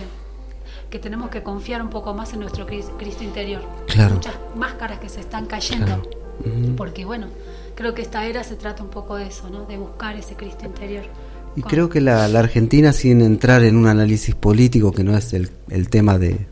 que 0.90 1.00
tenemos 1.00 1.30
que 1.30 1.44
confiar 1.44 1.82
un 1.82 1.90
poco 1.90 2.14
más 2.14 2.34
en 2.34 2.40
nuestro 2.40 2.66
Cris- 2.66 2.90
Cristo 2.98 3.24
interior. 3.24 3.62
Claro. 3.88 4.16
Muchas 4.16 4.34
máscaras 4.56 5.00
que 5.00 5.10
se 5.10 5.20
están 5.22 5.46
cayendo. 5.46 5.86
Claro. 5.86 6.04
Porque 6.78 7.06
bueno, 7.06 7.28
creo 7.76 7.94
que 7.94 8.02
esta 8.02 8.26
era 8.26 8.44
se 8.44 8.56
trata 8.56 8.82
un 8.82 8.90
poco 8.90 9.16
de 9.16 9.28
eso, 9.28 9.50
¿no? 9.50 9.66
De 9.66 9.78
buscar 9.78 10.16
ese 10.16 10.36
Cristo 10.36 10.66
interior. 10.66 11.04
Y 11.56 11.62
Con- 11.62 11.70
creo 11.70 11.90
que 11.90 12.02
la, 12.02 12.28
la 12.28 12.40
Argentina, 12.40 12.94
sin 12.94 13.22
entrar 13.22 13.64
en 13.64 13.76
un 13.76 13.88
análisis 13.88 14.36
político, 14.36 14.92
que 14.92 15.04
no 15.04 15.16
es 15.18 15.34
el, 15.34 15.50
el 15.70 15.90
tema 15.90 16.18
de 16.18 16.48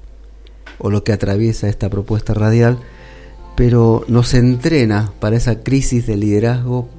o 0.79 0.89
lo 0.91 1.03
que 1.03 1.13
atraviesa 1.13 1.67
esta 1.69 1.89
propuesta 1.89 2.33
radial, 2.35 2.77
pero 3.55 4.03
nos 4.07 4.33
entrena 4.35 5.11
para 5.19 5.35
esa 5.37 5.63
crisis 5.63 6.05
de 6.05 6.17
liderazgo 6.17 6.89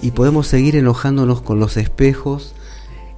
y 0.00 0.12
podemos 0.12 0.46
seguir 0.46 0.76
enojándonos 0.76 1.42
con 1.42 1.60
los 1.60 1.76
espejos 1.76 2.54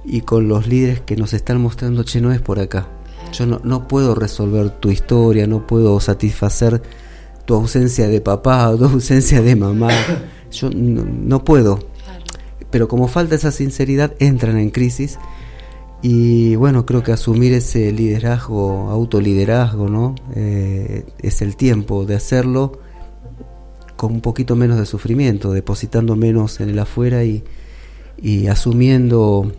y 0.03 0.21
con 0.21 0.49
los 0.49 0.67
líderes 0.67 0.99
que 0.99 1.15
nos 1.15 1.33
están 1.33 1.61
mostrando, 1.61 2.03
che, 2.03 2.19
no 2.19 2.33
es 2.33 2.41
por 2.41 2.59
acá. 2.59 2.87
Yo 3.37 3.45
no, 3.45 3.59
no 3.63 3.87
puedo 3.87 4.15
resolver 4.15 4.69
tu 4.69 4.89
historia, 4.91 5.45
no 5.47 5.65
puedo 5.67 5.99
satisfacer 5.99 6.81
tu 7.45 7.53
ausencia 7.55 8.07
de 8.07 8.21
papá, 8.21 8.73
tu 8.77 8.85
ausencia 8.85 9.41
de 9.41 9.55
mamá. 9.55 9.89
Yo 10.51 10.69
no, 10.69 11.03
no 11.05 11.43
puedo 11.43 11.77
Claro. 11.79 12.23
pero 12.71 12.87
como 12.87 13.07
falta 13.07 13.35
esa 13.35 13.51
sinceridad 13.51 14.13
entran 14.19 14.57
en 14.57 14.69
crisis 14.69 15.17
y 16.01 16.55
bueno 16.55 16.85
creo 16.85 17.01
que 17.03 17.11
asumir 17.11 17.53
ese 17.53 17.91
liderazgo 17.91 18.89
autoliderazgo 18.91 19.89
no 19.89 20.13
Eh, 20.35 21.03
es 21.19 21.41
el 21.41 21.55
tiempo 21.55 22.05
de 22.05 22.15
hacerlo 22.15 22.79
con 23.95 24.11
un 24.13 24.21
poquito 24.21 24.55
menos 24.55 24.77
de 24.77 24.85
sufrimiento 24.85 25.51
depositando 25.51 26.15
menos 26.15 26.59
en 26.59 26.69
el 26.69 26.79
afuera 26.79 27.23
y, 27.23 27.43
y 28.21 28.47
asumiendo 28.47 29.51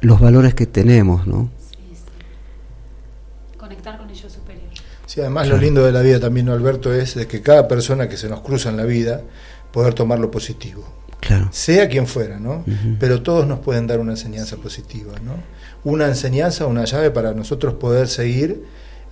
los 0.00 0.20
valores 0.20 0.54
que 0.54 0.66
tenemos 0.66 1.26
no 1.26 1.48
Sí, 1.70 1.76
sí. 1.94 3.58
Conectar 3.58 3.98
con 3.98 4.08
ello 4.10 4.28
superior. 4.30 4.68
Sí, 5.18 5.22
además 5.22 5.48
lo 5.48 5.56
lindo 5.56 5.84
de 5.84 5.90
la 5.92 6.00
vida 6.02 6.20
también, 6.20 6.46
¿no, 6.46 6.52
Alberto, 6.52 6.92
es 6.94 7.14
de 7.16 7.26
que 7.26 7.42
cada 7.42 7.66
persona 7.66 8.08
que 8.08 8.16
se 8.16 8.28
nos 8.28 8.40
cruza 8.42 8.68
en 8.70 8.76
la 8.76 8.84
vida, 8.84 9.22
poder 9.72 9.92
tomar 9.94 10.18
lo 10.20 10.30
positivo. 10.30 10.84
claro 11.20 11.48
sea 11.50 11.88
quien 11.88 12.06
fuera, 12.06 12.38
¿no? 12.38 12.64
Pero 13.00 13.22
todos 13.22 13.46
nos 13.46 13.58
pueden 13.58 13.86
dar 13.88 13.98
una 13.98 14.12
enseñanza 14.12 14.56
positiva, 14.56 15.14
¿no? 15.24 15.32
Una 15.84 16.06
enseñanza, 16.06 16.66
una 16.66 16.84
llave 16.84 17.10
para 17.10 17.32
nosotros 17.34 17.74
poder 17.74 18.06
seguir 18.08 18.62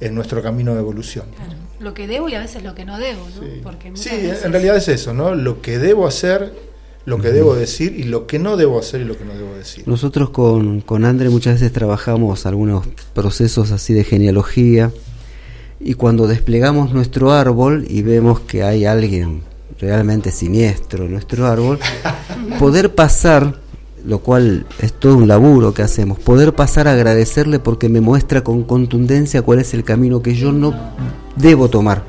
en 0.01 0.15
nuestro 0.15 0.43
camino 0.43 0.75
de 0.75 0.81
evolución. 0.81 1.27
Claro. 1.37 1.53
Lo 1.81 1.93
que 1.95 2.07
debo 2.07 2.29
y 2.29 2.35
a 2.35 2.41
veces 2.41 2.63
lo 2.63 2.75
que 2.75 2.85
no 2.85 2.99
debo, 2.99 3.27
¿no? 3.35 3.63
Porque 3.63 3.91
muchas 3.91 4.05
Sí, 4.05 4.11
veces- 4.11 4.45
en 4.45 4.53
realidad 4.53 4.77
es 4.77 4.89
eso, 4.89 5.13
¿no? 5.13 5.35
Lo 5.35 5.61
que 5.63 5.79
debo 5.79 6.07
hacer, 6.07 6.53
lo 7.07 7.19
que 7.21 7.31
debo 7.33 7.55
decir 7.55 7.95
y 7.99 8.05
lo 8.05 8.27
que 8.27 8.39
no 8.39 8.57
debo 8.57 8.79
hacer 8.79 9.01
y 9.01 9.05
lo 9.05 9.17
que 9.19 9.25
no 9.25 9.35
debo 9.35 9.55
decir. 9.57 9.85
Nosotros 9.87 10.31
con, 10.31 10.81
con 10.83 11.05
André 11.05 11.29
muchas 11.31 11.55
veces 11.55 11.73
trabajamos 11.73 12.47
algunos 12.47 12.87
procesos 13.15 13.71
así 13.73 13.95
de 13.95 14.05
genealogía 14.05 14.91
y 15.81 15.95
cuando 15.95 16.27
desplegamos 16.27 16.93
nuestro 16.93 17.33
árbol 17.33 17.85
y 17.89 18.03
vemos 18.03 18.41
que 18.41 18.63
hay 18.63 18.85
alguien 18.85 19.43
realmente 19.79 20.31
siniestro 20.31 21.05
en 21.05 21.13
nuestro 21.13 21.47
árbol, 21.47 21.79
poder 22.59 22.95
pasar, 22.95 23.61
lo 24.05 24.21
cual 24.21 24.67
es 24.81 24.93
todo 24.93 25.17
un 25.17 25.29
laburo 25.29 25.75
que 25.75 25.83
hacemos, 25.83 26.19
poder 26.19 26.55
pasar 26.55 26.89
a 26.89 26.93
agradecerle 26.93 27.59
porque 27.59 27.89
me 27.89 28.01
muestra 28.01 28.43
con 28.43 28.63
contundencia 28.63 29.43
cuál 29.43 29.59
es 29.59 29.75
el 29.75 29.85
camino 29.85 30.23
que 30.23 30.35
yo 30.35 30.53
no 30.53 30.75
debo 31.37 31.69
tomar. 31.69 32.05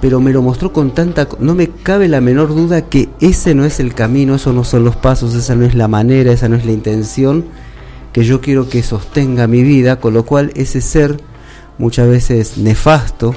Pero 0.00 0.18
me 0.18 0.32
lo 0.32 0.40
mostró 0.40 0.72
con 0.72 0.94
tanta... 0.94 1.28
No 1.40 1.54
me 1.54 1.68
cabe 1.68 2.08
la 2.08 2.22
menor 2.22 2.54
duda 2.54 2.88
que 2.88 3.10
ese 3.20 3.54
no 3.54 3.66
es 3.66 3.80
el 3.80 3.92
camino, 3.92 4.34
esos 4.34 4.54
no 4.54 4.64
son 4.64 4.82
los 4.82 4.96
pasos, 4.96 5.34
esa 5.34 5.54
no 5.54 5.66
es 5.66 5.74
la 5.74 5.88
manera, 5.88 6.32
esa 6.32 6.48
no 6.48 6.56
es 6.56 6.64
la 6.64 6.72
intención 6.72 7.44
que 8.12 8.24
yo 8.24 8.40
quiero 8.40 8.68
que 8.68 8.82
sostenga 8.82 9.46
mi 9.46 9.62
vida, 9.62 10.00
con 10.00 10.14
lo 10.14 10.24
cual 10.24 10.52
ese 10.54 10.80
ser, 10.80 11.20
muchas 11.80 12.06
veces 12.08 12.58
nefasto, 12.58 13.34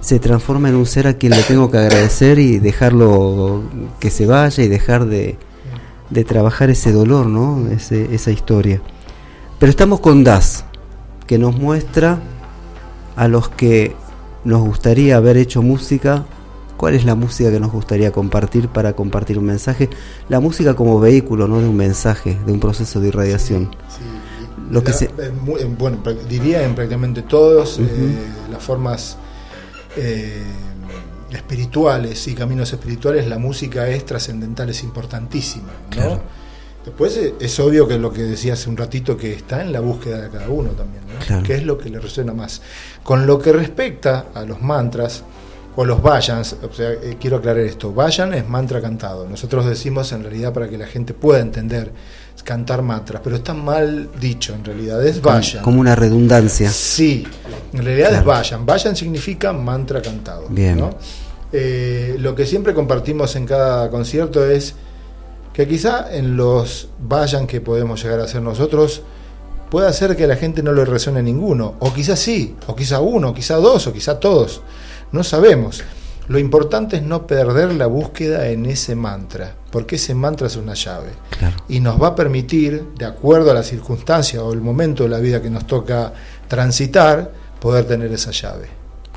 se 0.00 0.18
transforma 0.18 0.68
en 0.68 0.76
un 0.76 0.86
ser 0.86 1.06
a 1.06 1.14
quien 1.14 1.32
le 1.32 1.42
tengo 1.42 1.70
que 1.70 1.78
agradecer 1.78 2.38
y 2.38 2.58
dejarlo 2.58 3.62
que 3.98 4.10
se 4.10 4.26
vaya 4.26 4.62
y 4.62 4.68
dejar 4.68 5.06
de, 5.06 5.36
de 6.10 6.24
trabajar 6.24 6.70
ese 6.70 6.92
dolor, 6.92 7.26
¿no? 7.26 7.66
Ese- 7.70 8.14
esa 8.14 8.30
historia. 8.30 8.80
Pero 9.58 9.70
estamos 9.70 10.00
con 10.00 10.22
Das, 10.24 10.64
que 11.26 11.38
nos 11.38 11.56
muestra 11.56 12.18
a 13.16 13.28
los 13.28 13.48
que 13.48 13.94
nos 14.44 14.62
gustaría 14.62 15.16
haber 15.16 15.36
hecho 15.36 15.60
música, 15.62 16.24
cuál 16.78 16.94
es 16.94 17.04
la 17.04 17.14
música 17.14 17.50
que 17.50 17.60
nos 17.60 17.70
gustaría 17.72 18.10
compartir 18.10 18.68
para 18.68 18.94
compartir 18.94 19.38
un 19.38 19.44
mensaje, 19.44 19.90
la 20.30 20.40
música 20.40 20.74
como 20.74 20.98
vehículo, 20.98 21.46
no 21.46 21.60
de 21.60 21.68
un 21.68 21.76
mensaje, 21.76 22.38
de 22.46 22.52
un 22.52 22.60
proceso 22.60 23.00
de 23.00 23.08
irradiación. 23.08 23.70
Sí, 23.88 24.02
Lo 24.70 24.82
que 24.84 24.92
la- 24.92 24.96
se- 24.96 25.10
bueno, 25.78 25.98
diría 26.28 26.62
en 26.62 26.74
prácticamente 26.74 27.22
todas 27.22 27.78
eh, 27.78 27.84
las 28.50 28.62
formas 28.62 29.16
eh, 29.96 30.42
espirituales 31.32 32.26
y 32.28 32.34
caminos 32.34 32.72
espirituales, 32.72 33.26
la 33.26 33.38
música 33.38 33.88
es 33.88 34.04
trascendental, 34.04 34.68
es 34.70 34.82
importantísima, 34.82 35.68
¿no? 35.84 35.90
Claro. 35.90 36.20
Después 36.84 37.16
eh, 37.18 37.34
es 37.40 37.60
obvio 37.60 37.86
que 37.86 37.98
lo 37.98 38.12
que 38.12 38.22
decía 38.22 38.54
hace 38.54 38.70
un 38.70 38.76
ratito 38.76 39.16
que 39.16 39.32
está 39.34 39.60
en 39.62 39.72
la 39.72 39.80
búsqueda 39.80 40.22
de 40.22 40.30
cada 40.30 40.48
uno 40.48 40.70
también, 40.70 41.02
¿no? 41.12 41.24
Claro. 41.24 41.42
¿Qué 41.42 41.54
es 41.54 41.64
lo 41.64 41.76
que 41.78 41.88
le 41.90 41.98
resuena 42.00 42.32
más? 42.32 42.62
Con 43.02 43.26
lo 43.26 43.38
que 43.38 43.52
respecta 43.52 44.26
a 44.34 44.44
los 44.44 44.60
mantras 44.62 45.22
o 45.76 45.84
los 45.84 46.02
vayans, 46.02 46.56
o 46.68 46.72
sea, 46.72 46.90
eh, 46.92 47.16
quiero 47.20 47.36
aclarar 47.36 47.60
esto, 47.64 47.92
vayan 47.92 48.34
es 48.34 48.48
mantra 48.48 48.80
cantado. 48.80 49.28
Nosotros 49.28 49.66
decimos 49.66 50.10
en 50.12 50.22
realidad 50.24 50.52
para 50.52 50.68
que 50.68 50.76
la 50.78 50.86
gente 50.86 51.14
pueda 51.14 51.40
entender 51.40 51.86
es 51.88 51.92
cantar 52.44 52.82
mantras, 52.82 53.20
pero 53.22 53.36
está 53.36 53.54
mal 53.54 54.08
dicho 54.20 54.54
en 54.54 54.64
realidad, 54.64 55.04
es 55.06 55.20
vayan. 55.22 55.62
Como 55.62 55.80
una 55.80 55.94
redundancia. 55.94 56.70
Sí, 56.70 57.26
en 57.72 57.84
realidad 57.84 58.08
Claro. 58.08 58.20
es 58.20 58.26
vayan. 58.26 58.66
Vayan 58.66 58.96
significa 58.96 59.52
mantra 59.52 60.00
cantado. 60.02 60.46
Bien. 60.48 60.76
¿no? 60.78 60.90
Eh, 61.52 62.16
lo 62.18 62.34
que 62.34 62.46
siempre 62.46 62.74
compartimos 62.74 63.34
en 63.36 63.46
cada 63.46 63.90
concierto 63.90 64.44
es 64.44 64.74
que 65.52 65.66
quizá 65.66 66.14
en 66.14 66.36
los 66.36 66.88
vayan 67.00 67.46
que 67.46 67.60
podemos 67.60 68.02
llegar 68.02 68.20
a 68.20 68.24
hacer 68.24 68.40
nosotros 68.40 69.02
pueda 69.68 69.92
ser 69.92 70.16
que 70.16 70.24
a 70.24 70.26
la 70.26 70.36
gente 70.36 70.62
no 70.62 70.72
le 70.72 70.84
resuene 70.84 71.22
ninguno, 71.22 71.74
o 71.78 71.92
quizá 71.92 72.16
sí, 72.16 72.56
o 72.66 72.74
quizá 72.74 72.98
uno, 73.00 73.32
quizá 73.32 73.56
dos, 73.56 73.86
o 73.86 73.92
quizá 73.92 74.18
todos. 74.18 74.62
No 75.12 75.22
sabemos. 75.22 75.82
Lo 76.30 76.38
importante 76.38 76.96
es 76.96 77.02
no 77.02 77.26
perder 77.26 77.74
la 77.74 77.86
búsqueda 77.86 78.46
en 78.48 78.64
ese 78.66 78.94
mantra, 78.94 79.52
porque 79.72 79.96
ese 79.96 80.14
mantra 80.14 80.46
es 80.46 80.54
una 80.56 80.74
llave 80.74 81.08
Claro. 81.36 81.56
y 81.68 81.80
nos 81.80 82.00
va 82.00 82.08
a 82.08 82.14
permitir, 82.14 82.84
de 82.96 83.04
acuerdo 83.04 83.50
a 83.50 83.54
la 83.54 83.64
circunstancia 83.64 84.40
o 84.44 84.52
el 84.52 84.60
momento 84.60 85.02
de 85.02 85.08
la 85.08 85.18
vida 85.18 85.42
que 85.42 85.50
nos 85.50 85.66
toca 85.66 86.12
transitar, 86.46 87.32
poder 87.60 87.84
tener 87.84 88.12
esa 88.12 88.30
llave. 88.30 88.68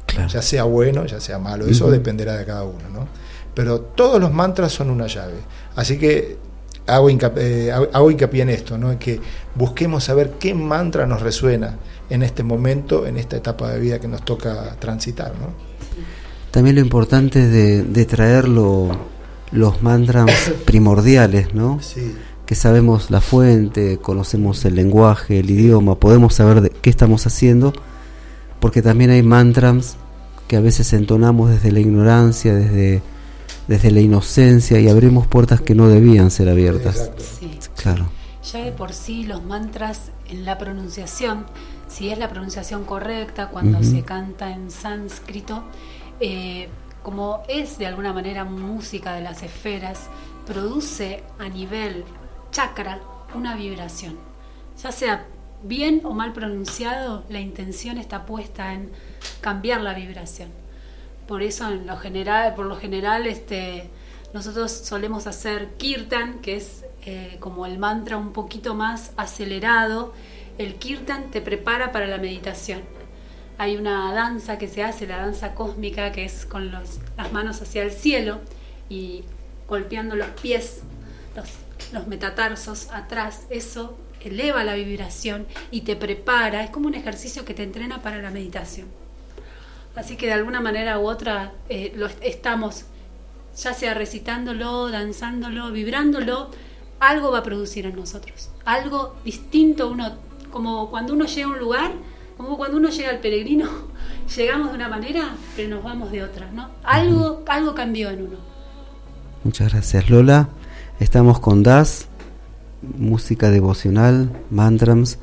Claro. 0.08 0.28
Ya 0.30 0.42
sea 0.42 0.64
bueno, 0.64 1.06
ya 1.06 1.20
sea 1.20 1.38
malo, 1.38 1.68
eso 1.68 1.90
dependerá 1.92 2.36
de 2.36 2.46
cada 2.46 2.64
uno. 2.64 2.90
¿no? 2.92 3.08
Pero 3.54 3.80
todos 3.82 4.20
los 4.20 4.32
mantras 4.34 4.72
son 4.72 4.90
una 4.90 5.06
llave. 5.08 5.36
Así 5.76 6.00
que 6.00 6.38
hago 6.88 7.10
hincapié, 7.10 7.68
eh, 7.68 7.72
hago- 7.72 7.90
hago 7.94 8.10
hincapié 8.12 8.42
en 8.42 8.50
esto, 8.50 8.78
¿no? 8.78 8.92
en 8.92 8.98
que 8.98 9.20
busquemos 9.56 10.04
saber 10.04 10.32
qué 10.40 10.54
mantra 10.56 11.06
nos 11.06 11.22
resuena 11.22 11.76
en 12.10 12.24
este 12.24 12.42
momento, 12.44 13.06
en 13.06 13.18
esta 13.18 13.38
etapa 13.38 13.70
de 13.72 13.80
vida 13.80 14.00
que 14.00 14.08
nos 14.08 14.24
toca 14.26 14.76
transitar. 14.80 15.34
¿no? 15.40 15.73
También 16.54 16.76
lo 16.78 16.82
importante 16.82 17.44
es 17.44 17.52
de, 17.52 17.84
de 17.84 18.06
traer 18.06 18.48
lo- 18.48 18.96
los 19.52 19.82
mantras 19.82 20.30
primordiales, 20.66 21.54
¿no? 21.54 21.80
Sí. 21.82 22.14
Que 22.46 22.56
sabemos 22.56 23.10
la 23.12 23.20
fuente, 23.22 23.98
conocemos 23.98 24.64
el 24.66 24.76
lenguaje, 24.76 25.40
el 25.40 25.50
idioma, 25.50 25.96
podemos 25.96 26.36
saber 26.36 26.62
de 26.62 26.70
qué 26.70 26.90
estamos 26.90 27.26
haciendo, 27.26 27.74
porque 28.60 28.82
también 28.82 29.10
hay 29.10 29.24
mantras 29.24 29.98
que 30.48 30.58
a 30.58 30.62
veces 30.62 30.94
entonamos 30.94 31.50
desde 31.50 31.72
la 31.72 31.80
ignorancia, 31.80 32.54
desde, 32.54 33.02
desde 33.68 33.92
la 33.92 34.02
inocencia 34.02 34.80
y 34.80 34.88
abrimos 34.90 35.26
puertas 35.26 35.60
que 35.62 35.74
no 35.74 35.88
debían 35.88 36.30
ser 36.32 36.50
abiertas. 36.50 37.10
Sí. 37.40 37.58
Claro, 37.82 38.06
Ya 38.52 38.60
de 38.64 38.72
por 38.72 38.94
sí 38.94 39.26
los 39.26 39.44
mantras 39.44 40.12
en 40.30 40.46
la 40.46 40.58
pronunciación, 40.60 41.46
si 41.88 42.10
es 42.10 42.18
la 42.20 42.30
pronunciación 42.30 42.84
correcta 42.84 43.50
cuando 43.50 43.82
se 43.84 44.02
canta 44.04 44.52
en 44.54 44.70
sánscrito, 44.70 45.64
eh, 46.20 46.70
como 47.02 47.44
es 47.48 47.78
de 47.78 47.86
alguna 47.86 48.14
manera 48.14 48.46
música 48.46 49.14
de 49.14 49.22
las 49.22 49.44
esferas, 49.44 50.10
produce 50.46 51.24
a 51.40 51.50
nivel 51.50 52.06
chakra 52.52 53.00
una 53.36 53.56
vibración. 53.56 54.18
Ya 54.82 54.92
sea 54.92 55.26
bien 55.64 56.02
o 56.04 56.14
mal 56.14 56.34
pronunciado, 56.34 57.24
la 57.30 57.40
intención 57.40 57.98
está 57.98 58.26
puesta 58.26 58.74
en 58.74 58.92
cambiar 59.42 59.82
la 59.82 59.94
vibración. 59.94 60.50
Por 61.28 61.42
eso 61.42 61.68
en 61.70 61.88
lo 61.88 61.98
general, 61.98 62.54
por 62.56 62.66
lo 62.66 62.76
general, 62.76 63.28
este, 63.28 63.90
nosotros 64.34 64.72
solemos 64.72 65.28
hacer 65.28 65.70
kirtan, 65.78 66.40
que 66.40 66.58
es 66.58 66.86
eh, 67.06 67.38
como 67.40 67.66
el 67.66 67.80
mantra 67.80 68.18
un 68.18 68.34
poquito 68.34 68.76
más 68.76 69.14
acelerado. 69.16 70.14
El 70.58 70.76
kirtan 70.76 71.32
te 71.32 71.42
prepara 71.42 71.92
para 71.92 72.08
la 72.08 72.18
meditación. 72.18 72.82
Hay 73.58 73.78
una 73.78 74.14
danza 74.14 74.58
que 74.58 74.68
se 74.68 74.84
hace, 74.84 75.06
la 75.08 75.18
danza 75.18 75.54
cósmica, 75.54 76.12
que 76.12 76.26
es 76.26 76.46
con 76.46 76.72
las 76.72 77.00
manos 77.32 77.62
hacia 77.62 77.84
el 77.84 77.92
cielo 77.92 78.40
y 78.90 79.24
golpeando 79.68 80.16
los 80.16 80.28
pies, 80.42 80.82
los, 81.94 82.08
metatarsos 82.08 82.90
atrás. 82.92 83.44
Eso 83.50 83.98
eleva 84.22 84.64
la 84.64 84.74
vibración 84.74 85.46
y 85.70 85.82
te 85.82 85.96
prepara. 85.96 86.64
Es 86.64 86.72
como 86.72 86.88
un 86.88 86.96
ejercicio 86.96 87.46
que 87.46 87.54
te 87.54 87.64
entrena 87.64 88.02
para 88.02 88.22
la 88.22 88.32
meditación. 88.32 88.88
Así 89.96 90.16
que 90.18 90.26
de 90.26 90.34
alguna 90.34 90.60
manera 90.60 90.98
u 91.00 91.08
otra 91.08 91.52
eh, 91.70 91.94
lo 91.96 92.08
est- 92.08 92.24
estamos, 92.24 92.86
ya 93.56 93.74
sea 93.76 93.94
recitándolo, 93.94 94.90
danzándolo, 94.90 95.72
vibrándolo, 95.72 96.50
algo 97.00 97.32
va 97.32 97.40
a 97.40 97.44
producir 97.44 97.86
en 97.86 97.96
nosotros. 97.96 98.50
Algo 98.66 99.16
distinto, 99.24 99.90
uno, 99.90 100.18
como 100.52 100.90
cuando 100.90 101.14
uno 101.14 101.26
llega 101.26 101.48
a 101.48 101.52
un 101.52 101.60
lugar, 101.60 101.92
como 102.38 102.58
cuando 102.58 102.78
uno 102.78 102.90
llega 102.90 103.10
al 103.10 103.20
peregrino, 103.20 103.70
llegamos 104.36 104.70
de 104.70 104.76
una 104.76 104.90
manera, 104.90 105.36
pero 105.56 105.70
nos 105.70 105.84
vamos 105.84 106.12
de 106.12 106.24
otra, 106.24 106.50
¿no? 106.52 106.70
Algo, 106.84 107.44
algo 107.48 107.74
cambió 107.76 108.10
en 108.10 108.22
uno. 108.24 108.38
muchas 109.44 109.72
gracias 109.72 110.10
Lola. 110.10 110.50
Estamos 111.00 111.40
con 111.40 111.64
Das, 111.64 112.08
música 112.98 113.50
devocional, 113.50 114.30
mantras. 114.50 115.18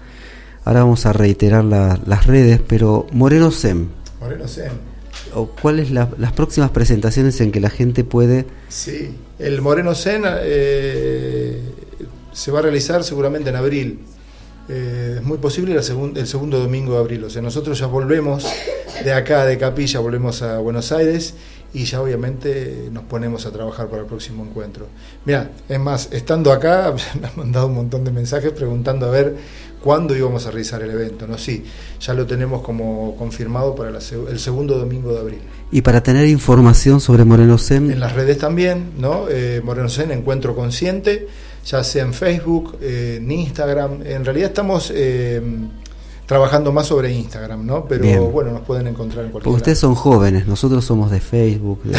Ahora 0.64 0.80
vamos 0.80 1.06
a 1.06 1.12
reiterar 1.12 1.64
la- 1.64 1.98
las 2.06 2.26
redes, 2.26 2.60
pero 2.66 3.06
Moreno 3.12 3.50
Sem, 3.50 3.88
Moreno 4.20 4.46
Zen. 4.46 4.72
o 5.34 5.46
¿cuáles 5.46 5.90
la- 5.90 6.08
las 6.18 6.32
próximas 6.32 6.70
presentaciones 6.70 7.40
en 7.40 7.50
que 7.52 7.60
la 7.60 7.70
gente 7.70 8.04
puede 8.04 8.46
Sí, 8.68 9.14
el 9.38 9.62
Moreno 9.62 9.94
Zen 9.94 10.24
eh, 10.26 11.62
se 12.32 12.50
va 12.50 12.58
a 12.58 12.62
realizar 12.62 13.02
seguramente 13.04 13.48
en 13.50 13.56
abril. 13.56 14.00
Eh, 14.70 15.14
es 15.18 15.22
muy 15.24 15.38
posible 15.38 15.74
la 15.74 15.82
segun- 15.82 16.16
el 16.16 16.26
segundo 16.26 16.60
domingo 16.60 16.92
de 16.94 16.98
abril. 17.00 17.24
O 17.24 17.30
sea, 17.30 17.42
nosotros 17.42 17.78
ya 17.78 17.86
volvemos 17.86 18.46
de 19.04 19.12
acá, 19.12 19.44
de 19.44 19.58
Capilla, 19.58 19.98
volvemos 20.00 20.42
a 20.42 20.58
Buenos 20.58 20.92
Aires 20.92 21.34
y 21.72 21.84
ya 21.84 22.00
obviamente 22.00 22.88
nos 22.92 23.04
ponemos 23.04 23.46
a 23.46 23.50
trabajar 23.52 23.88
para 23.88 24.02
el 24.02 24.08
próximo 24.08 24.44
encuentro. 24.44 24.86
Mira, 25.24 25.50
es 25.68 25.78
más, 25.80 26.08
estando 26.12 26.52
acá, 26.52 26.94
me 27.20 27.26
han 27.26 27.32
mandado 27.36 27.66
un 27.66 27.74
montón 27.74 28.04
de 28.04 28.12
mensajes 28.12 28.52
preguntando 28.52 29.06
a 29.06 29.10
ver 29.10 29.36
cuándo 29.82 30.14
íbamos 30.16 30.46
a 30.46 30.50
realizar 30.50 30.82
el 30.82 30.90
evento. 30.90 31.26
No, 31.26 31.36
sí, 31.38 31.64
ya 32.00 32.12
lo 32.14 32.26
tenemos 32.26 32.62
como 32.62 33.16
confirmado 33.16 33.74
para 33.74 33.90
la 33.90 33.98
el 34.30 34.38
segundo 34.38 34.76
domingo 34.78 35.12
de 35.12 35.18
abril. 35.20 35.38
Y 35.72 35.82
para 35.82 36.02
tener 36.02 36.26
información 36.26 37.00
sobre 37.00 37.24
Moreno 37.24 37.56
Sem, 37.58 37.90
En 37.90 38.00
las 38.00 38.12
redes 38.14 38.38
también, 38.38 38.90
¿no? 38.98 39.26
Eh, 39.30 39.60
Moreno 39.64 39.88
Zen, 39.88 40.10
Encuentro 40.10 40.54
Consciente, 40.54 41.28
ya 41.66 41.84
sea 41.84 42.04
en 42.04 42.14
Facebook, 42.14 42.76
eh, 42.80 43.16
en 43.20 43.30
Instagram. 43.30 44.02
En 44.04 44.24
realidad 44.24 44.48
estamos 44.48 44.90
eh, 44.94 45.40
trabajando 46.26 46.70
más 46.72 46.86
sobre 46.86 47.12
Instagram, 47.12 47.66
¿no? 47.66 47.84
Pero 47.86 48.02
Bien. 48.02 48.32
bueno, 48.32 48.52
nos 48.52 48.60
pueden 48.62 48.86
encontrar 48.86 49.24
en 49.24 49.32
cualquier 49.32 49.44
porque 49.52 49.56
ustedes 49.56 49.78
son 49.78 49.94
jóvenes, 49.96 50.46
nosotros 50.46 50.84
somos 50.84 51.10
de 51.10 51.20
Facebook. 51.20 51.82
de- 51.82 51.98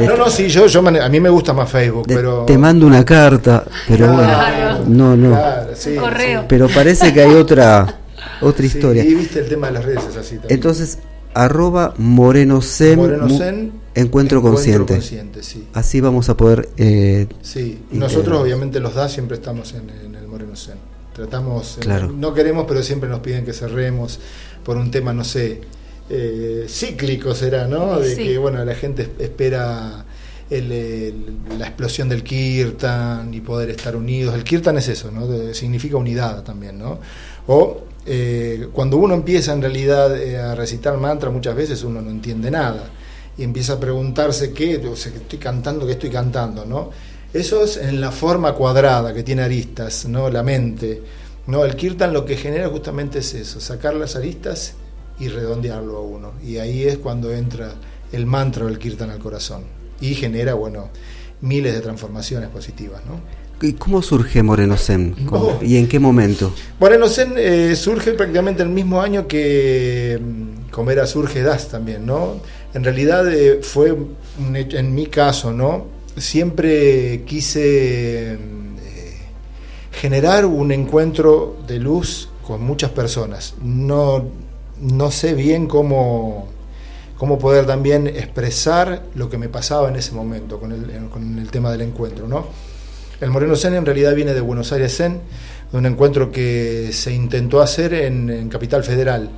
de- 0.00 0.06
No, 0.06 0.16
no, 0.16 0.30
sí, 0.30 0.48
yo, 0.48 0.66
yo 0.66 0.80
mane- 0.82 1.00
a 1.00 1.08
mí 1.08 1.20
me 1.20 1.28
gusta 1.28 1.52
más 1.52 1.70
Facebook, 1.70 2.06
de- 2.06 2.14
pero... 2.16 2.44
Te 2.46 2.56
mando 2.56 2.86
una 2.86 3.04
carta, 3.04 3.64
pero 3.86 4.06
Claro. 4.06 4.84
bueno, 4.84 5.16
no, 5.16 5.16
no. 5.16 5.36
Claro, 5.36 5.70
sí, 5.74 5.90
Un 5.90 5.96
correo. 5.98 6.40
sí. 6.40 6.46
Pero 6.48 6.68
parece 6.68 7.12
que 7.12 7.20
hay 7.20 7.34
otra 7.34 7.94
otra 8.40 8.62
Sí, 8.66 8.76
historia. 8.76 9.04
y 9.04 9.14
viste 9.14 9.40
el 9.40 9.48
tema 9.48 9.66
de 9.68 9.72
las 9.74 9.84
redes 9.84 10.04
es 10.10 10.16
así 10.16 10.36
también. 10.36 10.54
Entonces, 10.54 10.98
arroba 11.44 11.94
Moreno 11.98 12.60
Sem, 12.60 12.96
Moreno 12.98 13.26
mu- 13.28 13.38
Zen, 13.38 13.72
Encuentro 13.94 14.42
Consciente. 14.42 14.94
Consciente, 14.94 15.42
sí. 15.42 15.66
Así 15.72 16.00
vamos 16.00 16.28
a 16.28 16.36
poder 16.36 16.68
eh, 16.76 17.26
Sí, 17.42 17.80
nosotros 17.92 18.40
obviamente 18.40 18.80
los 18.80 18.94
da 18.94 19.08
siempre 19.08 19.36
estamos 19.36 19.74
en, 19.74 19.88
en 19.90 20.14
el 20.14 20.26
Moreno 20.28 20.54
Zen. 20.56 20.76
Tratamos, 21.14 21.78
eh, 21.78 21.80
Claro. 21.80 22.12
no 22.12 22.32
queremos, 22.34 22.64
pero 22.68 22.82
siempre 22.82 23.08
nos 23.08 23.20
piden 23.20 23.44
que 23.44 23.52
cerremos 23.52 24.20
por 24.64 24.76
un 24.76 24.90
tema, 24.90 25.12
no 25.12 25.24
sé, 25.24 25.60
eh, 26.10 26.66
cíclico 26.68 27.34
será, 27.34 27.66
¿no? 27.66 27.98
De 28.00 28.14
Sí. 28.14 28.22
que, 28.24 28.38
bueno, 28.38 28.64
la 28.64 28.74
gente 28.74 29.02
es- 29.02 29.10
espera 29.18 30.04
el- 30.50 30.72
el- 30.72 31.36
la 31.58 31.66
explosión 31.66 32.08
del 32.08 32.22
kirtan 32.22 33.34
y 33.34 33.40
poder 33.40 33.70
estar 33.70 33.94
unidos. 33.96 34.34
El 34.34 34.44
kirtan 34.44 34.78
es 34.78 34.88
eso, 34.88 35.10
¿no? 35.10 35.26
De- 35.26 35.54
significa 35.54 35.96
unidad 35.96 36.42
también, 36.42 36.78
¿no? 36.78 36.98
O 37.48 37.82
eh, 38.08 38.68
cuando 38.72 38.96
uno 38.96 39.14
empieza 39.14 39.52
en 39.52 39.60
realidad 39.60 40.16
eh, 40.16 40.38
a 40.38 40.54
recitar 40.54 40.96
mantra, 40.96 41.30
muchas 41.30 41.54
veces 41.54 41.84
uno 41.84 42.00
no 42.00 42.10
entiende 42.10 42.50
nada 42.50 42.88
y 43.36 43.44
empieza 43.44 43.74
a 43.74 43.80
preguntarse 43.80 44.52
qué, 44.52 44.78
o 44.78 44.96
sea, 44.96 45.12
estoy 45.12 45.38
cantando, 45.38 45.86
qué 45.86 45.92
estoy 45.92 46.10
cantando, 46.10 46.64
¿no? 46.64 46.90
Eso 47.32 47.62
es 47.62 47.76
en 47.76 48.00
la 48.00 48.10
forma 48.10 48.54
cuadrada 48.54 49.12
que 49.12 49.22
tiene 49.22 49.42
aristas, 49.42 50.06
¿no? 50.06 50.30
La 50.30 50.42
mente. 50.42 51.02
¿no? 51.46 51.64
El 51.64 51.76
kirtan 51.76 52.12
lo 52.12 52.24
que 52.24 52.36
genera 52.36 52.68
justamente 52.68 53.18
es 53.18 53.34
eso, 53.34 53.60
sacar 53.60 53.94
las 53.94 54.16
aristas 54.16 54.74
y 55.18 55.28
redondearlo 55.28 55.96
a 55.96 56.00
uno. 56.00 56.32
Y 56.44 56.58
ahí 56.58 56.84
es 56.84 56.98
cuando 56.98 57.32
entra 57.32 57.74
el 58.12 58.26
mantra 58.26 58.66
del 58.66 58.78
kirtan 58.78 59.10
al 59.10 59.18
corazón. 59.18 59.64
Y 60.00 60.14
genera, 60.14 60.54
bueno, 60.54 60.90
miles 61.40 61.74
de 61.74 61.80
transformaciones 61.80 62.50
positivas, 62.50 63.02
¿no? 63.06 63.20
¿Y 63.62 63.72
¿Cómo 63.74 64.02
surge 64.02 64.42
Moreno? 64.42 64.76
¿Cómo- 65.26 65.58
Oh. 65.60 65.64
¿Y 65.64 65.76
en 65.76 65.88
qué 65.88 65.98
momento? 65.98 66.52
Moreno 66.78 67.08
Zen 67.08 67.34
eh, 67.36 67.74
surge 67.76 68.12
prácticamente 68.12 68.62
el 68.62 68.68
mismo 68.68 69.00
año 69.00 69.26
que 69.26 70.18
mm, 70.20 70.70
como 70.70 70.90
era 70.90 71.06
surge 71.06 71.42
Das 71.42 71.68
también, 71.68 72.06
¿no? 72.06 72.36
En 72.74 72.84
realidad 72.84 73.30
eh, 73.32 73.60
fue 73.62 73.92
un 73.92 74.56
hecho- 74.56 74.76
en 74.78 74.94
mi 74.94 75.06
caso, 75.06 75.52
¿no? 75.52 75.86
Siempre 76.16 77.22
quise 77.26 78.38
mm, 78.38 78.76
eh, 78.78 79.16
generar 79.92 80.46
un 80.46 80.70
encuentro 80.72 81.56
de 81.66 81.78
luz 81.78 82.28
con 82.46 82.62
muchas 82.62 82.90
personas. 82.90 83.54
No, 83.62 84.24
no 84.80 85.10
sé 85.10 85.34
bien 85.34 85.66
cómo, 85.66 86.48
cómo 87.16 87.38
poder 87.38 87.66
también 87.66 88.06
expresar 88.06 89.02
lo 89.16 89.28
que 89.28 89.36
me 89.38 89.48
pasaba 89.48 89.88
en 89.88 89.96
ese 89.96 90.12
momento 90.12 90.60
con 90.60 90.70
el, 90.72 91.08
con 91.10 91.38
el 91.38 91.50
tema 91.50 91.72
del 91.72 91.80
encuentro. 91.82 92.28
¿no? 92.28 92.46
El 93.20 93.30
Moreno 93.30 93.56
Zen 93.56 93.74
en 93.74 93.84
realidad 93.84 94.14
viene 94.14 94.32
de 94.32 94.40
Buenos 94.40 94.72
Aires 94.72 94.96
Zen, 94.96 95.20
de 95.72 95.78
un 95.78 95.86
encuentro 95.86 96.30
que 96.30 96.90
se 96.92 97.12
intentó 97.12 97.60
hacer 97.60 97.92
en, 97.92 98.30
en 98.30 98.48
Capital 98.48 98.84
Federal. 98.84 99.30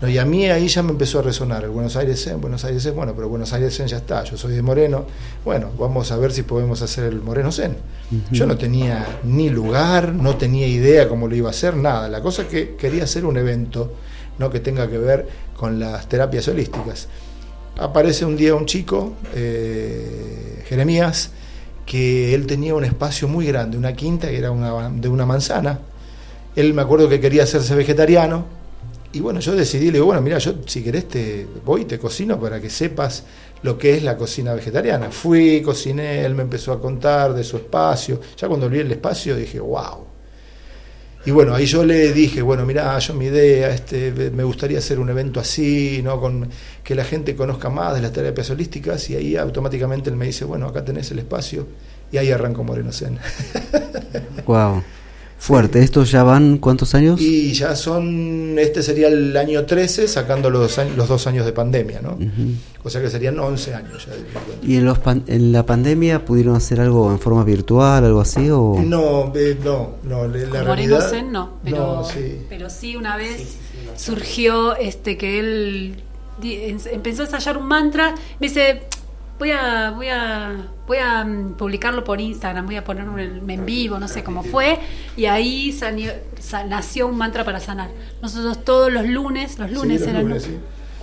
¿no? 0.00 0.08
Y 0.08 0.18
a 0.18 0.24
mí 0.24 0.46
ahí 0.46 0.68
ya 0.68 0.82
me 0.82 0.90
empezó 0.90 1.18
a 1.18 1.22
resonar 1.22 1.64
el 1.64 1.70
Buenos 1.70 1.96
Aires 1.96 2.22
Zen, 2.24 2.40
Buenos 2.40 2.64
Aires 2.64 2.82
Zen, 2.82 2.94
bueno, 2.94 3.12
pero 3.14 3.28
Buenos 3.28 3.52
Aires 3.52 3.76
Zen 3.76 3.86
ya 3.86 3.98
está, 3.98 4.24
yo 4.24 4.36
soy 4.36 4.54
de 4.54 4.62
Moreno, 4.62 5.06
bueno, 5.44 5.70
vamos 5.78 6.12
a 6.12 6.16
ver 6.16 6.32
si 6.32 6.42
podemos 6.42 6.80
hacer 6.82 7.04
el 7.04 7.20
Moreno 7.20 7.52
Zen. 7.52 7.76
Yo 8.30 8.46
no 8.46 8.56
tenía 8.56 9.20
ni 9.24 9.50
lugar, 9.50 10.12
no 10.12 10.36
tenía 10.36 10.66
idea 10.66 11.08
cómo 11.08 11.28
lo 11.28 11.34
iba 11.34 11.48
a 11.48 11.50
hacer, 11.50 11.76
nada. 11.76 12.08
La 12.08 12.20
cosa 12.20 12.42
es 12.42 12.48
que 12.48 12.76
quería 12.76 13.04
hacer 13.04 13.24
un 13.24 13.36
evento 13.36 13.92
¿no? 14.38 14.50
que 14.50 14.60
tenga 14.60 14.88
que 14.88 14.98
ver 14.98 15.26
con 15.56 15.80
las 15.80 16.08
terapias 16.08 16.46
holísticas. 16.48 17.08
Aparece 17.78 18.24
un 18.24 18.36
día 18.36 18.54
un 18.54 18.64
chico, 18.64 19.14
eh, 19.34 20.64
Jeremías, 20.68 21.30
que 21.86 22.34
él 22.34 22.46
tenía 22.46 22.74
un 22.74 22.84
espacio 22.84 23.28
muy 23.28 23.46
grande, 23.46 23.78
una 23.78 23.94
quinta 23.94 24.28
que 24.28 24.36
era 24.36 24.50
una, 24.50 24.90
de 24.90 25.08
una 25.08 25.24
manzana. 25.24 25.78
Él 26.56 26.74
me 26.74 26.82
acuerdo 26.82 27.08
que 27.08 27.20
quería 27.20 27.44
hacerse 27.44 27.74
vegetariano. 27.74 28.44
Y 29.12 29.20
bueno, 29.20 29.40
yo 29.40 29.54
decidí, 29.54 29.86
le 29.86 29.92
digo, 29.92 30.06
bueno, 30.06 30.20
mira, 30.20 30.38
yo 30.38 30.54
si 30.66 30.82
querés 30.82 31.08
te 31.08 31.46
voy 31.64 31.82
y 31.82 31.84
te 31.84 31.98
cocino 31.98 32.38
para 32.38 32.60
que 32.60 32.68
sepas 32.68 33.22
lo 33.62 33.78
que 33.78 33.94
es 33.94 34.02
la 34.02 34.16
cocina 34.16 34.52
vegetariana. 34.52 35.10
Fui, 35.10 35.62
cociné, 35.62 36.24
él 36.24 36.34
me 36.34 36.42
empezó 36.42 36.72
a 36.72 36.80
contar 36.80 37.32
de 37.32 37.44
su 37.44 37.56
espacio. 37.56 38.20
Ya 38.36 38.48
cuando 38.48 38.68
vi 38.68 38.80
el 38.80 38.90
espacio 38.90 39.36
dije, 39.36 39.60
wow. 39.60 40.15
Y 41.26 41.32
bueno, 41.32 41.54
ahí 41.54 41.66
yo 41.66 41.84
le 41.84 42.12
dije, 42.12 42.40
bueno, 42.40 42.64
mira, 42.64 42.96
yo 43.00 43.12
mi 43.12 43.26
idea, 43.26 43.70
este, 43.70 44.12
me 44.30 44.44
gustaría 44.44 44.78
hacer 44.78 45.00
un 45.00 45.10
evento 45.10 45.40
así, 45.40 46.00
¿no? 46.02 46.20
Con 46.20 46.48
que 46.84 46.94
la 46.94 47.02
gente 47.02 47.34
conozca 47.34 47.68
más 47.68 47.96
de 47.96 48.00
las 48.00 48.12
terapias 48.12 48.48
holísticas, 48.50 49.10
y 49.10 49.16
ahí 49.16 49.36
automáticamente 49.36 50.08
él 50.08 50.14
me 50.16 50.26
dice, 50.26 50.44
bueno, 50.44 50.68
acá 50.68 50.84
tenés 50.84 51.10
el 51.10 51.18
espacio, 51.18 51.66
y 52.12 52.18
ahí 52.18 52.30
arrancó 52.30 52.62
Moreno 52.62 52.92
Zen. 52.92 53.18
Wow. 54.46 54.84
Fuerte. 55.38 55.82
¿Estos 55.82 56.10
ya 56.10 56.22
van 56.22 56.58
cuántos 56.58 56.94
años? 56.94 57.20
Y 57.20 57.52
ya 57.52 57.76
son, 57.76 58.58
este 58.58 58.82
sería 58.82 59.08
el 59.08 59.36
año 59.36 59.64
13, 59.66 60.08
sacando 60.08 60.48
los, 60.50 60.62
dos 60.62 60.78
años- 60.78 60.96
los 60.96 61.08
dos 61.08 61.26
años 61.26 61.44
de 61.46 61.52
pandemia, 61.52 62.00
¿no? 62.00 62.18
O 62.82 62.90
sea 62.90 63.00
que 63.02 63.10
serían 63.10 63.38
11 63.38 63.74
años 63.74 64.06
ya. 64.06 64.12
¿Y 64.66 64.76
en, 64.76 64.84
los 64.86 64.98
pan- 64.98 65.24
en 65.26 65.52
la 65.52 65.64
pandemia 65.66 66.24
pudieron 66.24 66.56
hacer 66.56 66.80
algo 66.80 67.10
en 67.12 67.18
forma 67.20 67.44
virtual, 67.44 68.04
algo 68.04 68.20
así? 68.20 68.48
O... 68.50 68.80
No, 68.84 69.32
eh, 69.36 69.56
no, 69.62 69.96
no, 70.04 70.26
la 70.26 70.38
Moreno 70.46 70.64
realidad... 70.64 71.10
Zen 71.10 71.30
no, 71.30 71.58
pero, 71.62 71.76
No, 71.76 72.04
sí. 72.04 72.38
pero 72.48 72.70
sí 72.70 72.96
una 72.96 73.16
vez 73.16 73.56
surgió 73.96 74.74
este 74.76 75.16
que 75.18 75.38
él 75.38 75.96
empezó 76.42 77.22
a 77.22 77.24
ensayar 77.26 77.56
un 77.58 77.66
mantra, 77.66 78.14
me 78.40 78.48
dice, 78.48 78.82
voy 79.38 79.50
a, 79.50 79.90
voy 79.90 80.08
a, 80.08 80.52
voy 80.86 80.98
a 80.98 81.24
mm, 81.24 81.54
publicarlo 81.56 82.04
por 82.04 82.20
Instagram, 82.20 82.66
voy 82.66 82.76
a 82.76 82.84
ponerlo 82.84 83.18
en, 83.18 83.48
en 83.48 83.66
vivo, 83.66 83.98
no 83.98 84.08
sé 84.08 84.22
cómo 84.24 84.42
fue, 84.42 84.78
y 85.16 85.26
ahí 85.26 85.72
sanió- 85.72 86.14
sa- 86.40 86.64
nació 86.64 87.06
un 87.08 87.16
mantra 87.16 87.44
para 87.44 87.60
sanar. 87.60 87.90
Nosotros 88.22 88.64
todos 88.64 88.92
los 88.92 89.06
lunes, 89.06 89.58
los 89.58 89.70
lunes 89.70 90.00
los 90.00 90.08
eran 90.08 90.22
lunes, 90.22 90.42
sí. 90.44 90.56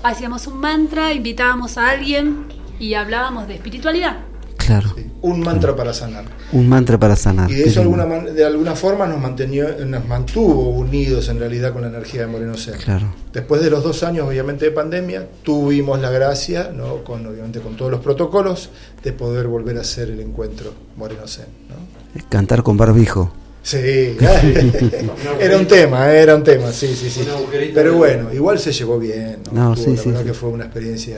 hacíamos 0.04 0.48
un 0.48 0.58
mantra, 0.60 1.14
invitábamos 1.14 1.78
a 1.78 1.90
alguien 1.90 2.46
y 2.80 2.96
hablábamos 2.96 3.48
de 3.48 3.56
espiritualidad. 3.56 4.18
Claro. 4.66 4.96
Un 5.22 5.40
mantra 5.40 5.76
para 5.76 5.94
sanar. 5.94 6.26
Un 6.52 6.68
mantra 6.68 6.98
para 7.00 7.16
sanar. 7.16 7.50
Y 7.50 7.56
de 7.56 7.64
eso 7.64 7.82
alguna, 7.82 8.06
man- 8.06 8.34
de 8.36 8.44
alguna 8.46 8.76
forma 8.76 9.06
nos, 9.08 9.20
mantenió, 9.20 9.68
nos 9.86 10.06
mantuvo 10.06 10.70
unidos 10.70 11.30
en 11.30 11.40
realidad 11.40 11.72
con 11.74 11.82
la 11.84 11.88
energía 11.88 12.22
de 12.22 12.28
Moreno. 12.28 12.54
Claro. 12.84 13.14
Después 13.32 13.62
de 13.62 13.70
los 13.70 13.84
dos 13.84 14.04
años, 14.04 14.28
obviamente, 14.28 14.66
de 14.66 14.72
pandemia, 14.72 15.28
tuvimos 15.44 16.00
la 16.02 16.10
gracia, 16.10 16.72
¿no? 16.76 17.04
con, 17.04 17.26
obviamente 17.26 17.60
con 17.62 17.76
todos 17.78 17.92
los 17.92 18.02
protocolos, 18.02 18.70
de 19.04 19.14
poder 19.14 19.48
volver 19.48 19.78
a 19.78 19.82
hacer 19.82 20.10
el 20.10 20.20
encuentro 20.20 20.74
Moreno 20.98 21.28
Zen. 21.28 21.46
¿no? 21.70 22.22
Cantar 22.30 22.62
con 22.64 22.78
barbijo. 22.78 23.34
Sí, 23.64 23.78
era 25.40 25.58
un 25.58 25.68
tema, 25.68 26.14
eh, 26.14 26.20
era 26.22 26.36
un 26.36 26.44
tema, 26.44 26.72
sí, 26.72 26.88
sí, 26.96 27.10
sí. 27.10 27.26
Pero 27.74 27.96
bueno, 27.96 28.34
igual 28.34 28.60
se 28.60 28.72
llevó 28.74 29.00
bien. 29.00 29.38
¿no? 29.52 29.70
No, 29.70 29.74
Estuvo- 29.74 29.86
sí, 29.86 29.96
la 29.96 30.02
sí, 30.02 30.10
verdad 30.10 30.22
sí. 30.22 30.28
que 30.28 30.34
fue 30.34 30.50
una 30.50 30.66
experiencia 30.66 31.16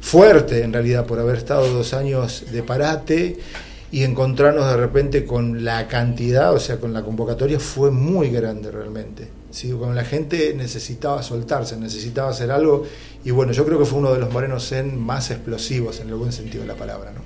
fuerte 0.00 0.62
en 0.62 0.72
realidad 0.72 1.06
por 1.06 1.18
haber 1.18 1.36
estado 1.36 1.68
dos 1.72 1.92
años 1.94 2.44
de 2.52 2.62
parate 2.62 3.38
y 3.90 4.02
encontrarnos 4.02 4.66
de 4.66 4.76
repente 4.76 5.24
con 5.24 5.64
la 5.64 5.88
cantidad, 5.88 6.52
o 6.52 6.60
sea, 6.60 6.78
con 6.78 6.92
la 6.92 7.02
convocatoria 7.02 7.58
fue 7.60 7.90
muy 7.90 8.30
grande 8.30 8.70
realmente. 8.70 9.28
¿sí? 9.50 9.70
Con 9.70 9.94
la 9.94 10.04
gente 10.04 10.54
necesitaba 10.56 11.22
soltarse, 11.22 11.76
necesitaba 11.76 12.30
hacer 12.30 12.50
algo 12.50 12.84
y 13.24 13.30
bueno, 13.30 13.52
yo 13.52 13.64
creo 13.64 13.78
que 13.78 13.84
fue 13.84 13.98
uno 13.98 14.12
de 14.12 14.18
los 14.20 14.32
morenos 14.32 14.68
zen 14.68 14.98
más 14.98 15.30
explosivos 15.30 16.00
en 16.00 16.08
el 16.08 16.14
buen 16.16 16.32
sentido 16.32 16.62
de 16.62 16.68
la 16.68 16.74
palabra. 16.74 17.12
¿no? 17.12 17.20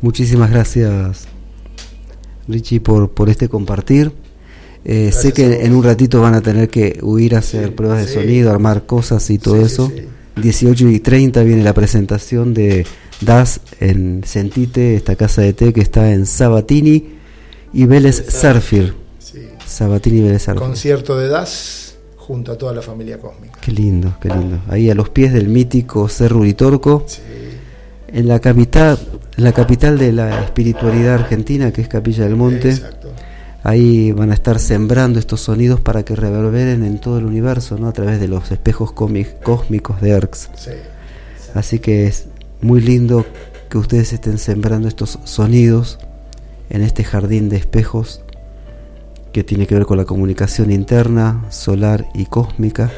Muchísimas 0.00 0.50
gracias, 0.50 1.26
Richie, 2.46 2.80
por, 2.80 3.10
por 3.10 3.28
este 3.28 3.48
compartir. 3.48 4.12
Eh, 4.84 5.10
sé 5.12 5.32
que 5.32 5.64
en 5.64 5.74
un 5.74 5.82
ratito 5.82 6.20
van 6.20 6.34
a 6.34 6.40
tener 6.40 6.68
que 6.68 6.98
huir 7.02 7.34
a 7.34 7.38
hacer 7.38 7.66
Sí, 7.66 7.70
pruebas 7.72 8.00
de 8.00 8.06
sí. 8.06 8.14
sonido, 8.14 8.50
armar 8.50 8.86
cosas 8.86 9.28
y 9.30 9.38
todo 9.38 9.56
Sí, 9.56 9.60
sí, 9.60 9.66
eso. 9.66 9.92
Sí. 10.38 10.66
18 10.66 10.88
y 10.88 11.00
30 11.00 11.42
viene 11.42 11.62
la 11.62 11.74
presentación 11.74 12.54
de 12.54 12.86
DAS 13.20 13.60
en 13.80 14.22
Sentite, 14.24 14.94
esta 14.96 15.16
casa 15.16 15.42
de 15.42 15.52
té 15.52 15.72
que 15.72 15.80
está 15.80 16.12
en 16.12 16.26
Sabatini 16.26 17.14
y 17.72 17.86
Vélez 17.86 18.24
Sarfir. 18.28 18.94
Sí. 19.18 19.40
Sabatini 19.66 20.18
y 20.18 20.22
Vélez 20.22 20.42
Sarfir. 20.42 20.62
Concierto 20.62 21.16
de 21.18 21.28
Das 21.28 21.96
junto 22.16 22.52
a 22.52 22.58
toda 22.58 22.72
la 22.74 22.82
familia 22.82 23.18
cósmica. 23.18 23.58
Qué 23.60 23.72
lindo, 23.72 24.14
qué 24.20 24.28
lindo. 24.28 24.60
Ahí 24.68 24.90
a 24.90 24.94
los 24.94 25.08
pies 25.08 25.32
del 25.32 25.48
mítico 25.48 26.08
Cerro 26.08 26.40
Uritorco, 26.40 27.04
Sí. 27.06 27.20
en 28.12 28.28
la 28.28 28.38
capital, 28.38 28.98
la 29.36 29.52
capital 29.52 29.98
de 29.98 30.12
la 30.12 30.44
espiritualidad 30.44 31.14
argentina, 31.14 31.72
que 31.72 31.80
es 31.82 31.88
Capilla 31.88 32.24
del 32.24 32.36
Monte. 32.36 32.70
Exacto. 32.70 33.08
Ahí 33.62 34.12
van 34.12 34.30
a 34.30 34.34
estar 34.34 34.58
sembrando 34.60 35.18
estos 35.18 35.40
sonidos 35.40 35.80
para 35.80 36.04
que 36.04 36.14
reverberen 36.14 36.84
en 36.84 37.00
todo 37.00 37.18
el 37.18 37.26
universo, 37.26 37.76
¿no? 37.76 37.88
A 37.88 37.92
través 37.92 38.20
de 38.20 38.28
los 38.28 38.50
espejos 38.50 38.92
cósmicos 38.92 40.00
de 40.00 40.10
Erx. 40.10 40.50
Sí. 40.54 40.70
Así 41.54 41.78
que 41.80 42.06
es 42.06 42.26
muy 42.60 42.80
lindo 42.80 43.26
que 43.68 43.78
ustedes 43.78 44.12
estén 44.12 44.38
sembrando 44.38 44.88
estos 44.88 45.18
sonidos 45.24 45.98
en 46.70 46.82
este 46.82 47.04
jardín 47.04 47.48
de 47.48 47.56
espejos 47.56 48.22
que 49.32 49.44
tiene 49.44 49.66
que 49.66 49.74
ver 49.74 49.86
con 49.86 49.98
la 49.98 50.04
comunicación 50.04 50.70
interna, 50.70 51.44
solar 51.50 52.06
y 52.14 52.26
cósmica. 52.26 52.90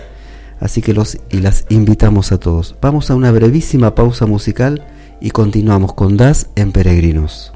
Así 0.61 0.83
que 0.83 0.93
los 0.93 1.19
y 1.31 1.39
las 1.39 1.65
invitamos 1.71 2.33
a 2.33 2.39
todos. 2.39 2.77
Vamos 2.81 3.11
a 3.11 3.15
una 3.15 3.33
brevísima 3.33 3.95
pausa 3.95 4.27
musical 4.27 4.87
y 5.21 5.31
continuamos 5.31 5.95
con 5.95 6.17
Das 6.17 6.49
en 6.55 6.73
Peregrinos. 6.73 7.53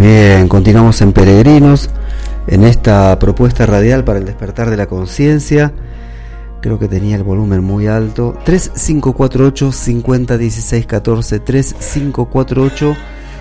Bien, 0.00 0.48
continuamos 0.48 1.00
en 1.00 1.12
Peregrinos, 1.12 1.90
en 2.46 2.64
esta 2.64 3.18
propuesta 3.18 3.66
radial 3.66 4.04
para 4.04 4.18
el 4.18 4.24
despertar 4.24 4.70
de 4.70 4.76
la 4.76 4.86
conciencia. 4.86 5.72
Creo 6.60 6.78
que 6.78 6.88
tenía 6.88 7.16
el 7.16 7.22
volumen 7.22 7.62
muy 7.62 7.86
alto. 7.86 8.36
3548 8.44 9.72
5016 9.72 10.86
14 10.86 11.40
3548 11.40 12.96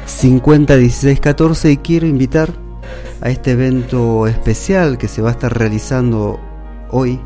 5016 0.05 1.19
14 1.19 1.71
y 1.71 1.77
quiero 1.77 2.07
invitar 2.07 2.53
a 3.21 3.29
este 3.29 3.51
evento 3.51 4.27
especial 4.27 4.97
que 4.97 5.07
se 5.07 5.21
va 5.21 5.29
a 5.29 5.31
estar 5.34 5.57
realizando 5.57 6.39
hoy 6.91 7.19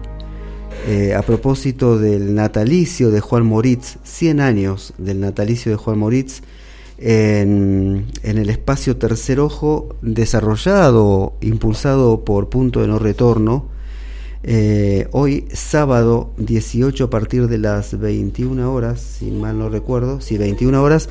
eh, 0.88 1.14
a 1.14 1.22
propósito 1.22 2.00
del 2.00 2.34
natalicio 2.34 3.12
de 3.12 3.20
Juan 3.20 3.46
Moritz, 3.46 3.98
100 4.04 4.40
años 4.40 4.94
del 4.98 5.20
natalicio 5.20 5.72
de 5.72 5.78
Juan 5.78 6.00
Moritz 6.00 6.42
en, 7.02 8.06
en, 8.22 8.38
el 8.38 8.50
espacio 8.50 8.98
Tercer 8.98 9.40
Ojo, 9.40 9.96
desarrollado, 10.04 11.34
impulsado 11.42 12.24
por 12.24 12.50
Punto 12.50 12.82
de 12.82 12.88
No 12.88 13.00
Retorno. 13.00 13.70
Eh, 14.44 15.08
hoy, 15.12 15.48
sábado 15.52 16.32
18, 16.38 17.06
a 17.06 17.10
partir 17.10 17.48
de 17.48 17.58
las 17.58 18.00
21 18.00 18.72
horas, 18.72 19.02
si 19.02 19.32
mal 19.32 19.58
no 19.58 19.70
recuerdo, 19.70 20.22
si 20.22 20.38
21 20.38 20.82
horas, 20.82 21.10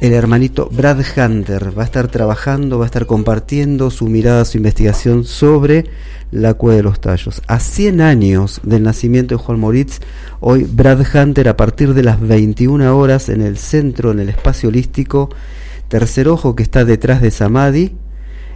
el 0.00 0.12
hermanito 0.12 0.68
Brad 0.70 1.00
Hunter 1.16 1.76
va 1.76 1.82
a 1.82 1.84
estar 1.84 2.08
trabajando, 2.08 2.78
va 2.78 2.84
a 2.84 2.86
estar 2.86 3.06
compartiendo 3.06 3.90
su 3.90 4.06
mirada, 4.06 4.44
su 4.44 4.56
investigación 4.56 5.24
sobre 5.24 5.86
la 6.30 6.54
cueva 6.54 6.76
de 6.76 6.82
los 6.84 7.00
tallos. 7.00 7.42
A 7.48 7.58
100 7.58 8.00
años 8.00 8.60
del 8.62 8.84
nacimiento 8.84 9.34
de 9.34 9.42
Juan 9.42 9.58
Moritz, 9.58 10.00
hoy 10.40 10.64
Brad 10.64 11.04
Hunter 11.12 11.48
a 11.48 11.56
partir 11.56 11.94
de 11.94 12.04
las 12.04 12.20
21 12.20 12.96
horas 12.96 13.28
en 13.28 13.40
el 13.40 13.58
centro, 13.58 14.12
en 14.12 14.20
el 14.20 14.28
espacio 14.28 14.68
holístico 14.68 15.30
Tercer 15.88 16.28
Ojo 16.28 16.54
que 16.54 16.62
está 16.62 16.84
detrás 16.84 17.20
de 17.20 17.30
Samadhi, 17.32 17.96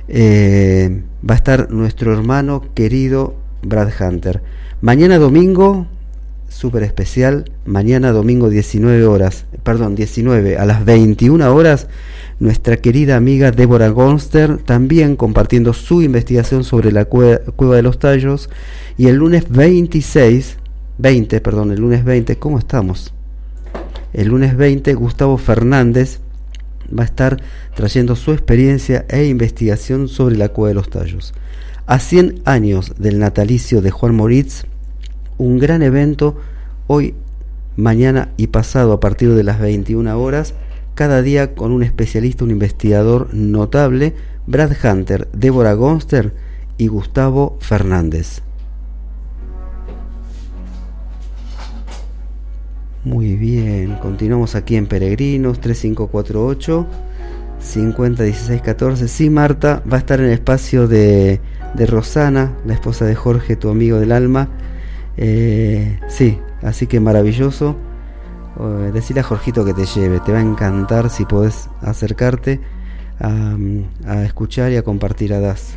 eh, 0.09 1.02
va 1.28 1.35
a 1.35 1.39
estar 1.39 1.70
nuestro 1.70 2.12
hermano 2.12 2.62
querido 2.74 3.35
Brad 3.62 3.90
Hunter. 3.98 4.43
Mañana 4.81 5.19
domingo, 5.19 5.86
súper 6.53 6.83
especial, 6.83 7.51
mañana 7.65 8.12
domingo 8.12 8.51
19 8.51 9.05
horas, 9.07 9.47
perdón, 9.62 9.95
19 9.95 10.59
a 10.59 10.65
las 10.65 10.85
21 10.85 11.55
horas, 11.55 11.89
nuestra 12.39 12.77
querida 12.77 13.16
amiga 13.16 13.51
Débora 13.51 13.89
Gonster 13.89 14.59
también 14.59 15.16
compartiendo 15.16 15.73
su 15.73 16.03
investigación 16.03 16.65
sobre 16.65 16.93
la 16.93 17.05
cueva, 17.07 17.41
de 17.77 17.83
los 17.83 17.99
tallos 17.99 18.51
y 18.99 19.07
el 19.07 19.16
lunes 19.16 19.49
26, 19.49 20.59
20, 20.99 21.41
perdón, 21.41 21.73
el 21.73 21.81
lunes 21.81 22.05
20, 22.05 22.37
¿cómo 22.37 22.59
estamos? 22.59 23.15
El 24.12 24.29
lunes 24.29 24.57
20 24.57 24.95
Gustavo 24.95 25.39
Fernández 25.39 26.20
va 26.97 27.03
a 27.03 27.07
estar 27.07 27.43
trayendo 27.74 28.15
su 28.15 28.33
experiencia 28.33 29.07
e 29.09 29.24
investigación 29.24 30.09
sobre 30.09 30.37
la 30.37 30.51
cueva 30.51 30.69
de 30.69 30.74
los 30.74 30.91
tallos. 30.91 31.33
A 31.87 31.99
100 31.99 32.43
años 32.45 32.93
del 32.99 33.19
natalicio 33.19 33.81
de 33.81 33.91
Juan 33.91 34.15
Moritz, 34.15 34.65
un 35.39 35.59
gran 35.59 35.83
evento 35.83 36.37
hoy, 36.87 37.15
mañana 37.77 38.31
y 38.37 38.49
pasado 38.49 38.93
a 38.93 39.01
partir 39.01 39.35
de 39.35 39.43
las 39.43 39.61
21 39.61 40.19
horas, 40.19 40.55
cada 40.95 41.23
día 41.23 41.55
con 41.55 41.73
un 41.73 41.83
especialista, 41.83 42.45
un 42.45 42.51
investigador 42.51 43.33
notable, 43.33 44.15
Brad 44.47 44.73
Hunter, 44.85 45.29
Débora 45.33 45.75
Gonster 45.75 46.35
y 46.79 46.89
Gustavo 46.89 47.57
Fernández. 47.61 48.43
Muy 53.05 53.35
bien, 53.35 53.97
continuamos 54.01 54.55
aquí 54.55 54.77
en 54.77 54.87
Peregrinos 54.87 55.61
3548 55.61 56.87
501614. 57.59 59.09
Sí, 59.09 59.31
Marta 59.31 59.83
va 59.91 59.97
a 59.97 60.01
estar 60.01 60.21
en 60.21 60.27
el 60.27 60.33
espacio 60.33 60.89
de, 60.89 61.41
de 61.75 61.87
Rosana, 61.87 62.53
la 62.67 62.75
esposa 62.75 63.05
de 63.05 63.15
Jorge, 63.15 63.57
tu 63.57 63.71
amigo 63.71 63.99
del 63.99 64.13
alma. 64.13 64.49
Eh, 65.16 66.01
sí, 66.09 66.39
así 66.62 66.86
que 66.86 67.01
maravilloso. 67.01 67.76
Uh, 68.56 68.93
decirle 68.93 69.20
a 69.20 69.24
Jorgito 69.24 69.64
que 69.64 69.72
te 69.72 69.86
lleve, 69.86 70.20
te 70.20 70.32
va 70.32 70.39
a 70.39 70.43
encantar 70.43 71.09
si 71.09 71.24
podés 71.24 71.70
acercarte 71.80 72.60
a, 73.18 73.56
a 74.06 74.22
escuchar 74.24 74.72
y 74.72 74.76
a 74.76 74.82
compartir 74.82 75.32
a 75.32 75.40
Das. 75.40 75.74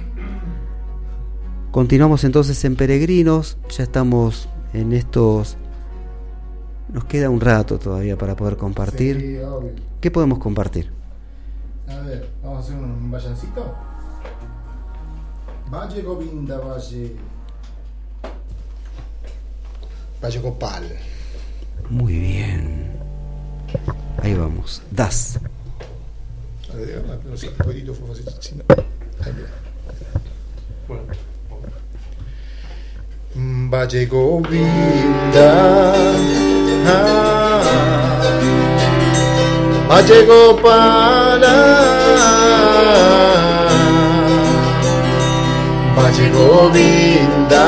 Continuamos 1.71 2.23
entonces 2.23 2.63
en 2.65 2.75
Peregrinos, 2.75 3.57
ya 3.69 3.83
estamos 3.83 4.49
en 4.73 4.93
estos... 4.93 5.57
Nos 6.91 7.05
queda 7.05 7.29
un 7.29 7.41
rato 7.41 7.79
todavía 7.79 8.17
para 8.17 8.35
poder 8.35 8.57
compartir. 8.57 9.19
Sí. 9.19 9.83
¿Qué 9.99 10.11
podemos 10.11 10.39
compartir? 10.39 10.91
A 11.87 11.99
ver, 12.01 12.29
vamos 12.43 12.57
a 12.57 12.61
hacer 12.61 12.75
un 12.75 13.11
vallancito. 13.11 13.73
Valle 15.71 16.01
Govinda, 16.01 16.59
Valle. 16.59 17.15
Valle 20.21 20.39
Gopal. 20.39 20.83
Muy 21.89 22.19
bien. 22.19 22.91
Ahí 24.21 24.33
vamos. 24.33 24.81
Das. 24.91 25.39
Valle 33.69 34.05
Govinda. 34.05 35.51
Valle 39.87 40.25
Gopala. 40.25 41.55
Valle 45.95 46.29
Govinda. 46.31 47.65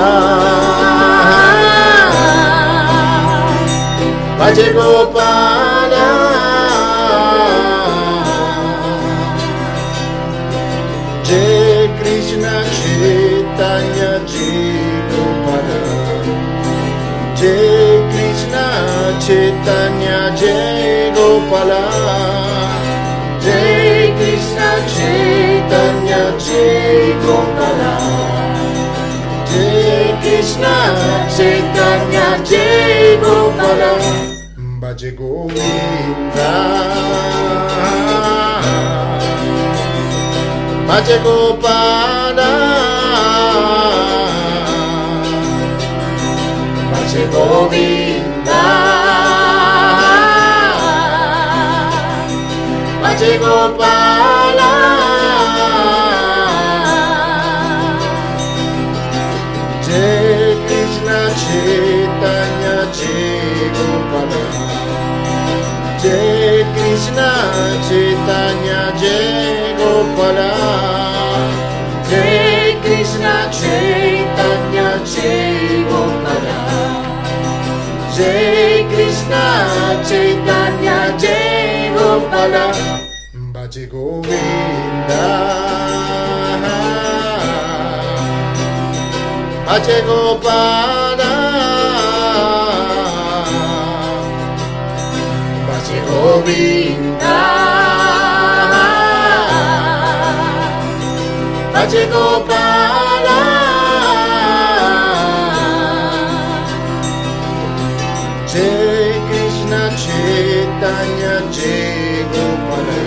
Valle 4.48 4.72
Gopala. 4.72 6.08
Jai 11.28 11.90
Krishna 12.00 12.54
Chaitanya 12.78 14.12
Jai 14.32 14.88
Gopala. 15.12 15.82
Jai 17.36 17.98
Krishna 18.12 18.66
Chaitanya 19.26 20.20
Jai 20.40 21.12
Gopala. 21.18 21.84
Jai 23.44 24.16
Krishna 24.18 24.70
Chaitanya 24.96 26.24
Jai 26.46 27.20
Gopala. 27.26 27.96
Jai 29.52 30.16
Krishna 30.22 30.76
Chaitanya 31.36 32.28
Jai 32.50 33.18
Gopala. 33.20 34.17
Bhaje 35.18 35.30
Govinda. 35.34 36.54
Bhaje 40.86 41.18
Gopala. 41.24 42.52
Bhaje 46.92 47.24
Govinda. 47.34 48.62
Bhaje 53.02 53.38
Gopala. 53.40 54.17
Krishna 66.88 67.30
Chaitanya 67.88 68.82
Jai 68.96 69.76
Gopala 69.78 70.52
Jai 72.10 72.80
Krishna 72.82 73.34
Chaitanya 73.52 74.90
Jai 75.04 75.84
Gopala 75.92 76.60
Jai 78.16 78.88
Krishna 78.92 79.44
Chaitanya 80.08 81.00
Jai 81.20 81.92
Gopala 81.98 82.66
Bhaje 83.52 83.86
Govinda. 83.92 85.28
Bhaje 89.68 89.98
Gopala 90.08 91.07
Krishna 109.28 109.82
Chaitanya 110.04 111.36
Jai 111.52 112.24
Gopala. 112.32 113.00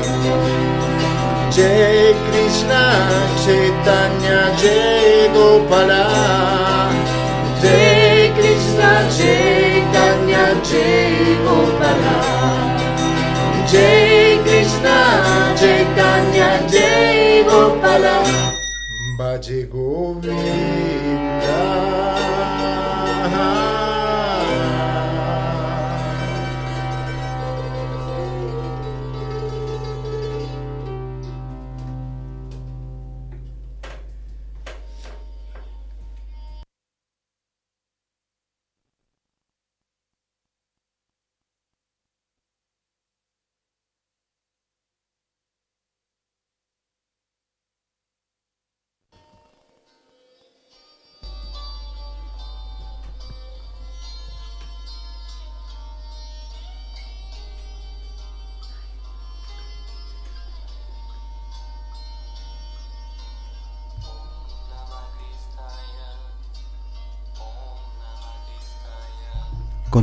Jai 1.50 2.12
Krishna 2.26 2.82
Chaitanya 3.42 4.40
Jai 13.70 14.38
Krishna 14.42 15.54
Chaitanya 15.60 16.50
Jai 16.72 17.44
Gopala. 17.46 18.16
Bhaje 19.16 19.66
Govinda 19.70 21.19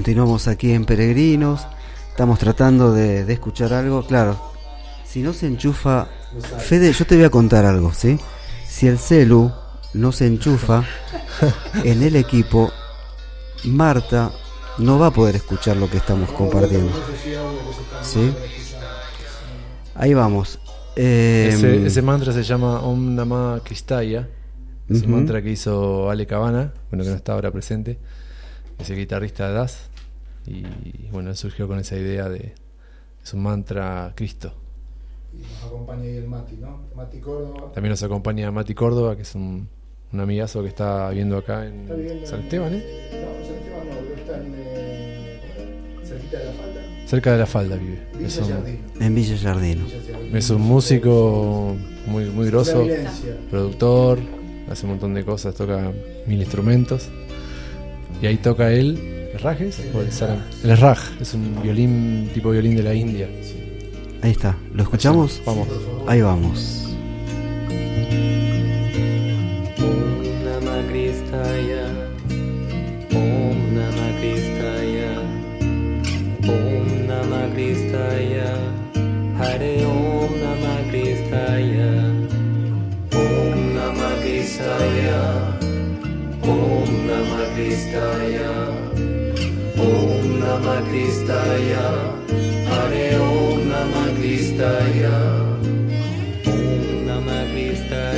Continuamos 0.07 0.47
aquí 0.47 0.71
en 0.71 0.85
Peregrinos. 0.85 1.67
Estamos 2.07 2.39
tratando 2.39 2.93
de, 2.93 3.25
de 3.25 3.33
escuchar 3.33 3.73
algo. 3.73 4.07
Claro, 4.07 4.39
si 5.05 5.21
no 5.21 5.33
se 5.33 5.47
enchufa. 5.47 6.07
Fede, 6.59 6.93
yo 6.93 7.05
te 7.05 7.17
voy 7.17 7.25
a 7.25 7.29
contar 7.29 7.65
algo, 7.65 7.91
¿sí? 7.91 8.17
Si 8.65 8.87
el 8.87 8.99
celu 8.99 9.51
no 9.93 10.13
se 10.13 10.27
enchufa 10.27 10.85
en 11.83 12.03
el 12.03 12.15
equipo, 12.15 12.71
Marta 13.65 14.31
no 14.77 14.97
va 14.97 15.07
a 15.07 15.11
poder 15.11 15.35
escuchar 15.35 15.75
lo 15.75 15.89
que 15.89 15.97
estamos 15.97 16.31
compartiendo. 16.31 16.93
¿Sí? 18.01 18.33
Ahí 19.93 20.13
vamos. 20.13 20.57
Eh, 20.95 21.49
Ese, 21.51 21.85
ese 21.85 22.01
mantra 22.01 22.31
se 22.31 22.43
llama 22.43 22.79
Om 22.79 23.13
Namah 23.13 23.59
Kristaya. 23.61 24.29
Es 24.87 25.01
un 25.01 25.11
mantra 25.11 25.41
que 25.41 25.51
hizo 25.51 26.09
Ale 26.09 26.25
Cabana, 26.25 26.71
bueno, 26.91 27.03
que 27.03 27.09
no 27.09 27.15
está 27.17 27.33
ahora 27.33 27.51
presente. 27.51 27.99
Es 28.79 28.89
el 28.89 28.95
guitarrista 28.95 29.49
de 29.49 29.53
Das. 29.53 29.89
Y 30.47 31.09
bueno, 31.11 31.29
él 31.29 31.35
surgió 31.37 31.67
con 31.67 31.79
esa 31.79 31.95
idea 31.97 32.29
de. 32.29 32.53
Es 33.23 33.33
un 33.33 33.43
mantra 33.43 34.13
Cristo. 34.15 34.53
Y 35.33 35.41
nos 35.41 35.63
acompaña 35.65 36.03
ahí 36.03 36.15
el 36.17 36.27
Mati, 36.27 36.55
¿no? 36.55 36.79
Mati 36.95 37.19
Córdoba. 37.19 37.71
También 37.73 37.91
nos 37.91 38.01
acompaña 38.03 38.49
Mati 38.51 38.73
Córdoba, 38.73 39.15
que 39.17 39.23
es 39.23 39.35
un, 39.35 39.67
un 40.13 40.19
amigazo 40.19 40.61
que 40.63 40.69
está 40.69 41.09
viviendo 41.09 41.37
acá 41.37 41.65
en 41.65 41.87
San 42.25 42.41
Esteban, 42.41 42.73
¿eh? 42.75 42.83
No, 43.11 43.45
San 43.45 43.55
Esteban 43.55 43.89
no, 43.89 43.95
pero 44.07 44.15
está 44.21 44.37
en. 44.37 44.53
eh, 44.55 45.41
cerquita 46.03 46.37
de 46.39 46.45
la 46.45 46.51
falda. 46.53 46.81
Cerca 47.07 47.31
de 47.33 47.37
la 47.37 47.45
falda 47.45 47.75
vive. 47.75 48.07
Villa 48.13 48.27
Es 48.27 48.37
un. 48.39 49.01
En 49.01 49.15
Villa 49.15 49.37
Jardino. 49.37 49.85
Es 50.33 50.49
un 50.49 50.61
músico 50.61 51.75
muy, 52.07 52.25
muy 52.25 52.47
grosso, 52.47 52.85
productor, 53.49 54.19
hace 54.69 54.85
un 54.85 54.91
montón 54.93 55.13
de 55.13 55.23
cosas, 55.25 55.53
toca 55.55 55.91
mil 56.25 56.39
instrumentos. 56.39 57.09
Y 58.21 58.25
ahí 58.25 58.37
toca 58.37 58.71
él, 58.71 59.16
¿el 59.37 59.43
rajes? 59.43 59.81
O 59.93 60.01
el 60.01 60.11
sarang? 60.11 60.41
El 60.63 60.77
raj, 60.77 60.99
es 61.21 61.33
un 61.35 61.61
violín, 61.61 62.29
tipo 62.33 62.49
violín 62.49 62.75
de 62.75 62.83
la 62.83 62.93
India. 62.93 63.29
Ahí 64.21 64.31
está. 64.31 64.57
¿Lo 64.73 64.81
escuchamos? 64.81 65.41
Vamos. 65.45 65.67
Ahí 66.07 66.21
vamos. 66.21 66.83
Hare 79.37 79.85
Om 79.85 80.31
Namah 80.41 80.81
Kristaya 80.89 81.93
Om 83.13 83.59
Namah 83.77 84.15
Kristaya 84.21 85.21
Om 86.41 86.89
Namah 87.05 87.45
Kristaya 87.53 88.76
Om 90.57 90.63
Namah 90.63 90.81
Kristaya. 90.89 91.87
Hare 92.65 93.13
Om 93.21 93.69
Namah 93.69 94.09
Kristaya. 94.17 95.17
Om 96.49 97.05
Namah 97.05 97.45
Kristaya 97.53 98.16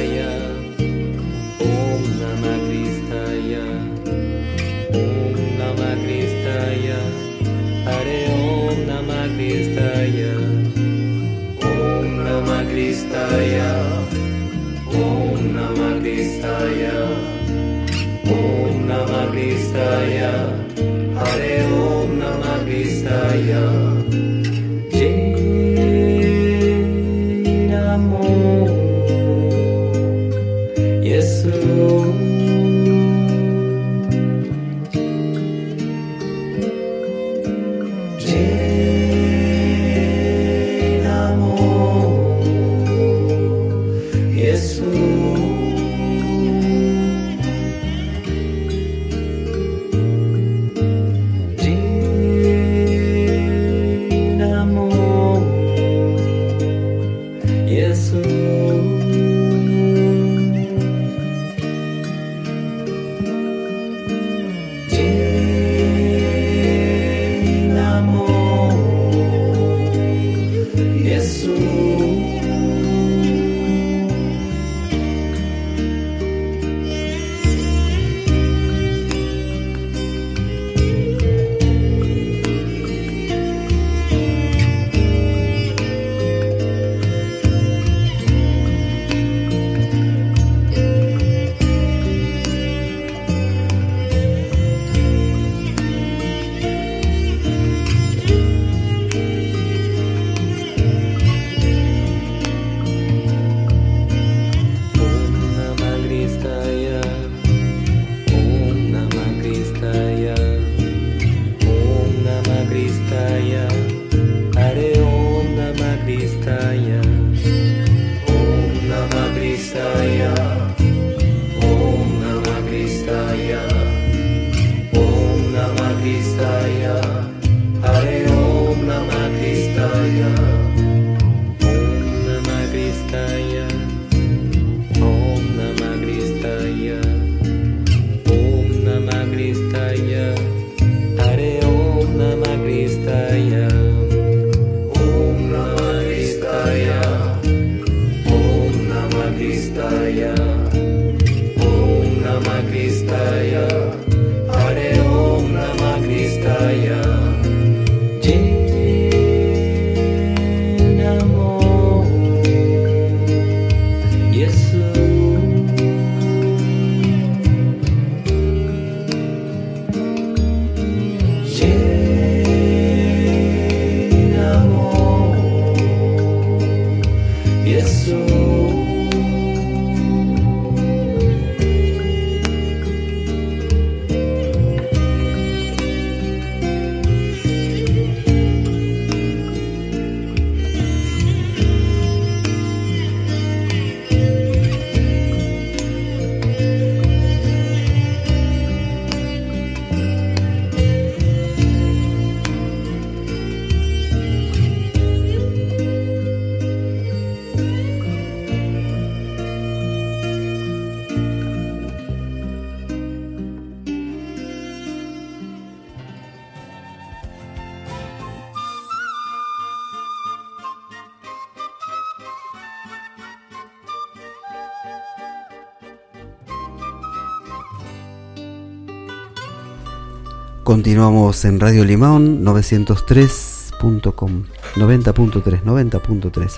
Continuamos 230.80 231.44
en 231.44 231.60
Radio 231.60 231.84
Limón 231.84 232.42
903.com 232.46 234.44
90.3 234.78 235.62
90.3 235.62 236.52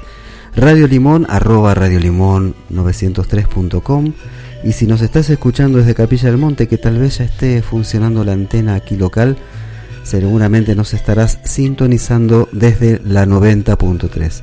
Radio 0.56 0.88
Limón 0.88 1.26
arroba 1.28 1.74
Radio 1.74 2.00
Limón 2.00 2.54
903.com 2.70 4.14
y 4.64 4.74
si 4.74 4.86
nos 4.86 5.02
estás 5.02 5.28
escuchando 5.32 5.80
desde 5.80 5.96
Capilla 5.96 6.30
del 6.30 6.38
Monte 6.38 6.68
que 6.68 6.78
tal 6.78 7.00
vez 7.00 7.18
ya 7.18 7.24
esté 7.24 7.64
funcionando 7.64 8.24
la 8.24 8.34
antena 8.34 8.76
aquí 8.76 8.96
local 8.96 9.38
seguramente 10.04 10.76
nos 10.76 10.94
estarás 10.94 11.40
sintonizando 11.44 12.48
desde 12.52 13.02
la 13.04 13.26
90.3 13.26 14.42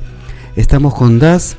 estamos 0.56 0.92
con 0.92 1.20
Das. 1.20 1.56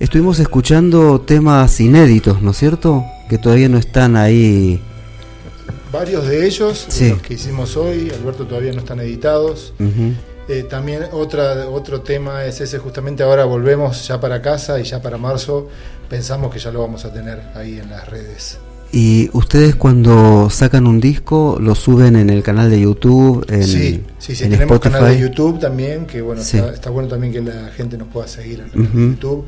Estuvimos 0.00 0.40
escuchando 0.40 1.20
temas 1.20 1.78
inéditos 1.78 2.42
¿no 2.42 2.50
es 2.50 2.56
cierto? 2.56 3.04
que 3.28 3.38
todavía 3.38 3.68
no 3.68 3.78
están 3.78 4.16
ahí 4.16 4.82
Varios 5.92 6.26
de 6.26 6.46
ellos, 6.46 6.86
Sí. 6.88 7.10
los 7.10 7.20
que 7.22 7.34
hicimos 7.34 7.76
hoy, 7.76 8.10
Alberto, 8.18 8.46
todavía 8.46 8.72
no 8.72 8.80
están 8.80 9.00
editados. 9.00 9.74
Eh, 10.48 10.64
también 10.68 11.04
otra, 11.12 11.68
otro 11.68 12.00
tema 12.00 12.44
es 12.44 12.60
ese, 12.60 12.78
justamente 12.78 13.22
ahora 13.22 13.44
volvemos 13.44 14.06
ya 14.08 14.20
para 14.20 14.40
casa 14.42 14.80
y 14.80 14.84
ya 14.84 15.00
para 15.02 15.16
marzo 15.18 15.68
pensamos 16.08 16.52
que 16.52 16.58
ya 16.58 16.72
lo 16.72 16.80
vamos 16.80 17.04
a 17.04 17.12
tener 17.12 17.40
ahí 17.54 17.78
en 17.78 17.90
las 17.90 18.08
redes. 18.08 18.58
Y 18.94 19.30
ustedes 19.32 19.74
cuando 19.76 20.50
sacan 20.50 20.86
un 20.86 21.00
disco 21.00 21.56
lo 21.60 21.74
suben 21.74 22.16
en 22.16 22.28
el 22.28 22.42
canal 22.42 22.70
de 22.70 22.80
YouTube, 22.80 23.46
en, 23.48 23.64
sí, 23.64 24.02
sí, 24.18 24.34
sí, 24.34 24.44
en 24.44 24.50
tenemos 24.50 24.74
Spotify. 24.74 24.92
canal 25.00 25.14
de 25.14 25.20
YouTube 25.20 25.58
también, 25.60 26.06
que 26.06 26.20
bueno, 26.20 26.42
Sí. 26.42 26.58
está, 26.58 26.72
está 26.74 26.90
bueno 26.90 27.08
también 27.08 27.32
que 27.32 27.40
la 27.40 27.68
gente 27.74 27.96
nos 27.96 28.08
pueda 28.08 28.26
seguir 28.28 28.58
en 28.60 28.64
el 28.66 28.70
canal 28.72 28.92
de 28.92 29.00
YouTube. 29.14 29.44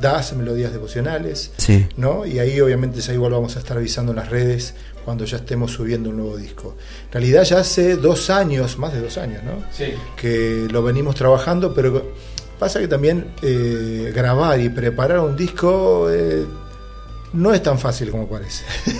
Das 0.00 0.32
Melodías 0.34 0.72
Devocionales, 0.72 1.50
Sí. 1.56 1.86
¿no? 1.96 2.24
Y 2.26 2.38
ahí 2.38 2.60
obviamente 2.60 3.00
ya 3.00 3.12
igual 3.12 3.32
vamos 3.32 3.56
a 3.56 3.58
estar 3.58 3.76
avisando 3.76 4.12
en 4.12 4.16
las 4.16 4.28
redes 4.30 4.74
cuando 5.04 5.24
ya 5.24 5.38
estemos 5.38 5.72
subiendo 5.72 6.10
un 6.10 6.16
nuevo 6.18 6.36
disco. 6.36 6.76
En 7.06 7.12
realidad 7.12 7.42
ya 7.44 7.58
hace 7.60 7.96
dos 7.96 8.30
años, 8.30 8.78
más 8.78 8.92
de 8.92 9.00
dos 9.00 9.16
años, 9.18 9.42
¿no? 9.42 9.52
Sí. 9.72 9.94
que 10.16 10.68
lo 10.70 10.82
venimos 10.82 11.14
trabajando, 11.14 11.72
pero 11.74 12.12
pasa 12.58 12.78
que 12.80 12.88
también 12.88 13.32
eh, 13.42 14.12
grabar 14.14 14.60
y 14.60 14.68
preparar 14.68 15.20
un 15.20 15.36
disco 15.36 16.08
eh, 16.10 16.44
no 17.32 17.52
es 17.54 17.62
tan 17.62 17.78
fácil 17.78 18.10
como 18.10 18.28
parece. 18.28 18.64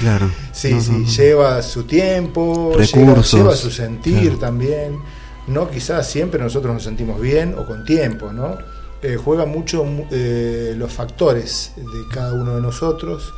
Claro. 0.00 0.30
Sí, 0.52 0.72
No, 0.72 0.80
sí, 0.80 0.90
no, 0.92 0.98
no. 1.00 1.06
lleva 1.08 1.62
su 1.62 1.82
tiempo, 1.84 2.70
lleva, 2.72 2.84
Recursos, 2.86 3.32
lleva 3.34 3.54
su 3.54 3.70
sentir 3.70 4.20
claro. 4.22 4.38
también. 4.38 4.98
No, 5.46 5.68
quizás 5.70 6.08
siempre 6.08 6.40
nosotros 6.40 6.72
nos 6.72 6.84
sentimos 6.84 7.20
bien 7.20 7.54
o 7.58 7.66
con 7.66 7.84
tiempo, 7.84 8.32
¿no? 8.32 8.56
Eh, 9.02 9.16
juega 9.16 9.46
mucho 9.46 9.84
mu- 9.84 10.04
eh, 10.10 10.74
los 10.76 10.92
factores 10.92 11.72
de 11.76 12.06
cada 12.12 12.34
uno 12.34 12.56
de 12.56 12.60
nosotros 12.60 13.32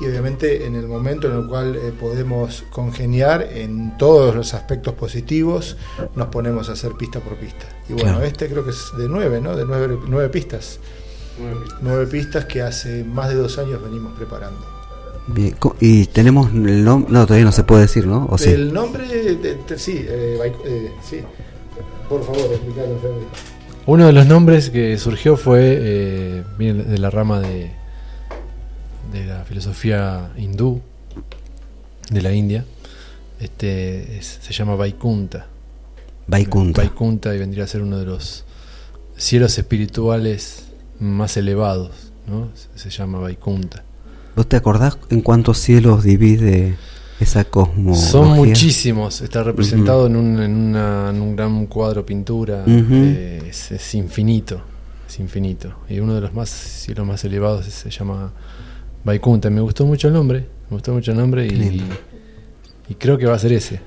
y 0.00 0.06
obviamente 0.06 0.64
en 0.66 0.74
el 0.76 0.86
momento 0.88 1.30
en 1.30 1.36
el 1.38 1.46
cual 1.46 1.76
eh, 1.76 1.92
podemos 1.98 2.64
congeniar 2.70 3.42
en 3.52 3.96
todos 3.98 4.34
los 4.34 4.54
aspectos 4.54 4.94
positivos, 4.94 5.76
nos 6.14 6.28
ponemos 6.28 6.68
a 6.68 6.72
hacer 6.72 6.92
pista 6.92 7.20
por 7.20 7.36
pista. 7.36 7.66
Y 7.88 7.92
bueno, 7.92 8.12
Claro. 8.12 8.24
este 8.24 8.48
creo 8.48 8.64
que 8.64 8.70
es 8.70 8.92
de 8.96 9.08
nueve, 9.08 9.40
¿no? 9.42 9.54
De 9.54 9.64
nueve, 9.66 9.98
nueve 10.08 10.28
pistas. 10.30 10.78
Nueve 11.82 12.06
pistas 12.06 12.44
que 12.46 12.62
hace 12.62 13.04
más 13.04 13.28
de 13.28 13.34
dos 13.34 13.58
años 13.58 13.82
venimos 13.82 14.12
preparando. 14.16 14.60
Bien, 15.26 15.54
Y 15.80 16.06
tenemos 16.06 16.50
el 16.52 16.84
nombre, 16.84 17.12
no, 17.12 17.24
todavía 17.26 17.44
no 17.46 17.52
se 17.52 17.64
puede 17.64 17.82
decir, 17.82 18.06
¿no? 18.06 18.26
¿O 18.30 18.38
sí? 18.38 18.50
El 18.50 18.72
nombre, 18.72 19.06
de- 19.06 19.36
de- 19.56 19.78
sí, 19.78 20.04
eh, 20.08 20.52
eh, 20.64 20.92
sí. 21.02 21.20
Por 22.08 22.22
favor, 22.24 22.40
explícalo, 22.52 22.98
Federico. 23.00 23.30
Uno 23.86 24.06
de 24.06 24.12
los 24.12 24.26
nombres 24.26 24.70
que 24.70 24.96
surgió 24.98 25.36
fue, 25.36 25.60
eh, 25.80 26.42
de 26.58 26.98
la 26.98 27.10
rama 27.10 27.40
de, 27.40 27.70
de 29.12 29.26
la 29.26 29.44
filosofía 29.44 30.30
hindú, 30.38 30.80
de 32.10 32.22
la 32.22 32.32
India. 32.32 32.64
Este 33.40 34.18
es- 34.18 34.38
se 34.40 34.52
llama 34.54 34.74
Vaikunta. 34.74 35.46
Vaikunta. 36.26 36.80
Vaikunta 36.82 37.34
y 37.34 37.38
vendría 37.38 37.64
a 37.64 37.66
ser 37.66 37.82
uno 37.82 37.98
de 37.98 38.06
los 38.06 38.44
cielos 39.16 39.58
espirituales 39.58 40.68
más 40.98 41.36
elevados, 41.36 42.12
¿no? 42.26 42.48
Se, 42.54 42.78
se 42.78 42.90
llama 42.90 43.18
Vaikunta. 43.18 43.84
¿Vos 44.34 44.48
te 44.48 44.56
acordás 44.56 44.96
en 45.10 45.20
cuántos 45.20 45.58
cielos 45.58 46.02
divide 46.04 46.76
esa 47.20 47.44
cosmología? 47.44 48.02
Son 48.08 48.28
muchísimos, 48.36 49.20
está 49.20 49.42
representado 49.42 50.06
en, 50.06 50.16
un, 50.16 50.42
en, 50.42 50.54
una- 50.54 51.10
en 51.10 51.20
un 51.20 51.36
gran 51.36 51.66
cuadro 51.66 52.04
pintura, 52.04 52.64
eh, 52.66 53.42
es, 53.48 53.70
es 53.72 53.94
infinito, 53.94 54.60
es 55.08 55.18
infinito. 55.20 55.72
Y 55.88 56.00
uno 56.00 56.14
de 56.14 56.20
los 56.20 56.34
más 56.34 56.48
cielos 56.50 57.06
más 57.06 57.24
elevados 57.24 57.66
se 57.66 57.90
llama 57.90 58.32
Vaikunta. 59.04 59.48
Me 59.50 59.60
gustó 59.60 59.86
mucho 59.86 60.08
el 60.08 60.14
nombre, 60.14 60.40
me 60.70 60.76
gustó 60.76 60.92
mucho 60.92 61.12
el 61.12 61.16
nombre 61.18 61.46
y, 61.46 61.82
creo 62.98 63.16
que 63.18 63.26
va 63.26 63.34
a 63.34 63.38
ser 63.38 63.52
ese. 63.52 63.80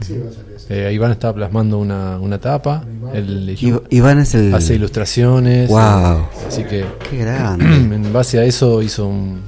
Sí, 0.00 0.16
va 0.18 0.30
a 0.30 0.32
ser. 0.32 0.50
Eh, 0.88 0.92
Iván 0.94 1.10
está 1.10 1.34
plasmando 1.34 1.78
una, 1.78 2.18
una 2.20 2.38
tapa, 2.40 2.84
Iv- 3.12 3.82
Iván 3.90 4.18
es 4.20 4.34
el... 4.34 4.54
hace 4.54 4.74
ilustraciones, 4.76 5.68
Wow. 5.68 6.26
así 6.46 6.62
que 6.64 6.84
Qué 7.10 7.18
grande. 7.18 7.64
en 7.96 8.12
base 8.12 8.38
a 8.38 8.44
eso 8.44 8.80
hizo 8.82 9.06
un, 9.08 9.40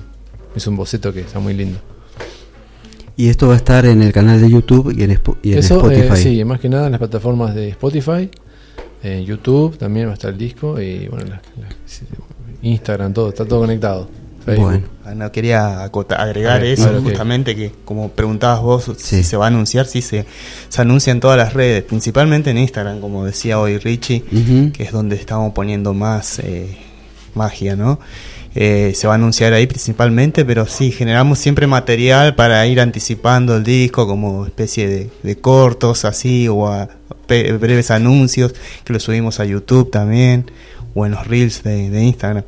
hizo 0.57 0.71
un 0.71 0.77
boceto 0.77 1.13
que 1.13 1.21
está 1.21 1.39
muy 1.39 1.55
lindo. 1.55 1.79
Y 3.23 3.29
esto 3.29 3.47
va 3.49 3.55
a 3.55 3.57
estar 3.57 3.87
en 3.87 4.03
el 4.03 4.13
canal 4.13 4.41
de 4.41 4.51
YouTube 4.51 4.93
y 4.99 5.03
en, 5.03 5.11
Spo- 5.13 5.37
y 5.43 5.53
en 5.53 5.59
Eso, 5.59 5.91
eh, 5.91 5.99
Spotify. 6.01 6.23
sí, 6.23 6.45
más 6.45 6.59
que 6.61 6.69
nada 6.69 6.87
en 6.87 6.93
las 6.93 6.99
plataformas 6.99 7.55
de 7.55 7.69
Spotify, 7.69 8.29
en 9.03 9.25
YouTube 9.25 9.77
también 9.79 10.07
va 10.09 10.11
a 10.11 10.15
estar 10.15 10.31
el 10.33 10.39
disco 10.39 10.81
y 10.81 11.07
bueno, 11.09 11.27
la- 11.27 11.43
Instagram, 12.63 13.13
todo, 13.13 13.29
está 13.29 13.45
todo 13.45 13.61
conectado. 13.61 14.09
Facebook. 14.45 14.65
Bueno. 14.71 14.87
Ah, 15.05 15.15
No 15.15 15.31
quería 15.31 15.85
agregar 15.85 16.61
ver, 16.63 16.73
eso, 16.73 17.01
justamente 17.01 17.55
que 17.55 17.71
como 17.85 18.09
preguntabas 18.11 18.61
vos 18.61 18.85
Sí. 18.97 19.19
si 19.19 19.23
se 19.25 19.37
va 19.37 19.45
a 19.45 19.49
anunciar, 19.49 19.87
sí 19.87 20.03
se, 20.03 20.27
se 20.69 20.83
anuncia 20.83 21.13
en 21.13 21.21
todas 21.21 21.37
las 21.37 21.55
redes, 21.55 21.85
principalmente 21.85 22.51
en 22.51 22.59
Instagram, 22.59 23.01
como 23.01 23.25
decía 23.25 23.61
hoy 23.61 23.79
Richie, 23.79 24.23
que 24.73 24.83
es 24.83 24.91
donde 24.91 25.15
estamos 25.15 25.53
poniendo 25.53 25.95
más 25.95 26.41
eh, 26.41 26.77
magia, 27.37 27.77
¿no? 27.77 28.01
Eh, 28.55 28.93
se 28.95 29.07
va 29.07 29.15
a 29.15 29.17
anunciar 29.17 29.55
ahí 29.55 29.67
principalmente, 29.67 30.45
pero 30.45 30.67
sí, 30.67 30.93
generamos 30.93 31.39
siempre 31.39 31.67
material 31.67 32.35
para 32.35 32.67
ir 32.67 32.81
anticipando 32.81 33.57
el 33.57 33.65
disco 33.65 34.07
como 34.07 34.45
especie 34.45 35.11
de, 35.23 35.37
cortos 35.37 36.05
así 36.05 36.49
o 36.49 36.69
a 36.69 36.89
breves 37.27 37.91
anuncios 37.91 38.55
que 38.85 38.93
lo 38.93 39.01
subimos 39.01 39.41
a 39.41 39.47
YouTube 39.47 39.91
también 39.91 40.51
o 40.95 41.07
en 41.07 41.13
los 41.13 41.27
reels 41.27 41.63
de, 41.63 41.89
de 41.89 42.03
Instagram. 42.03 42.45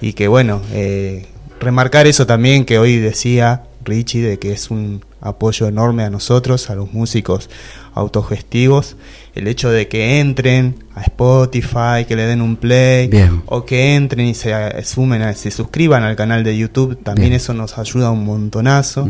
Y 0.00 0.12
que 0.14 0.28
bueno, 0.28 0.60
eh, 0.72 1.26
remarcar 1.60 2.06
eso 2.06 2.26
también 2.26 2.64
que 2.64 2.78
hoy 2.78 2.98
decía 2.98 3.64
Richie, 3.84 4.22
de 4.22 4.38
que 4.38 4.52
es 4.52 4.70
un 4.70 5.04
apoyo 5.20 5.66
enorme 5.66 6.04
a 6.04 6.10
nosotros, 6.10 6.70
a 6.70 6.74
los 6.74 6.92
músicos 6.92 7.48
autogestivos. 7.94 8.96
El 9.36 9.46
hecho 9.48 9.70
de 9.70 9.86
que 9.86 10.18
entren 10.18 10.74
a 10.94 11.02
Spotify, 11.02 12.04
que 12.08 12.16
le 12.16 12.24
den 12.26 12.40
un 12.40 12.56
play, 12.56 13.06
Bien. 13.08 13.42
o 13.46 13.64
que 13.64 13.94
entren 13.94 14.26
y 14.26 14.34
se 14.34 14.50
eh, 14.52 14.82
sumen, 14.82 15.22
a- 15.22 15.34
se 15.34 15.50
suscriban 15.50 16.02
al 16.02 16.16
canal 16.16 16.42
de 16.42 16.56
YouTube, 16.56 16.96
también 17.02 17.28
Bien. 17.28 17.36
eso 17.36 17.52
nos 17.54 17.78
ayuda 17.78 18.10
un 18.10 18.24
montonazo. 18.24 19.08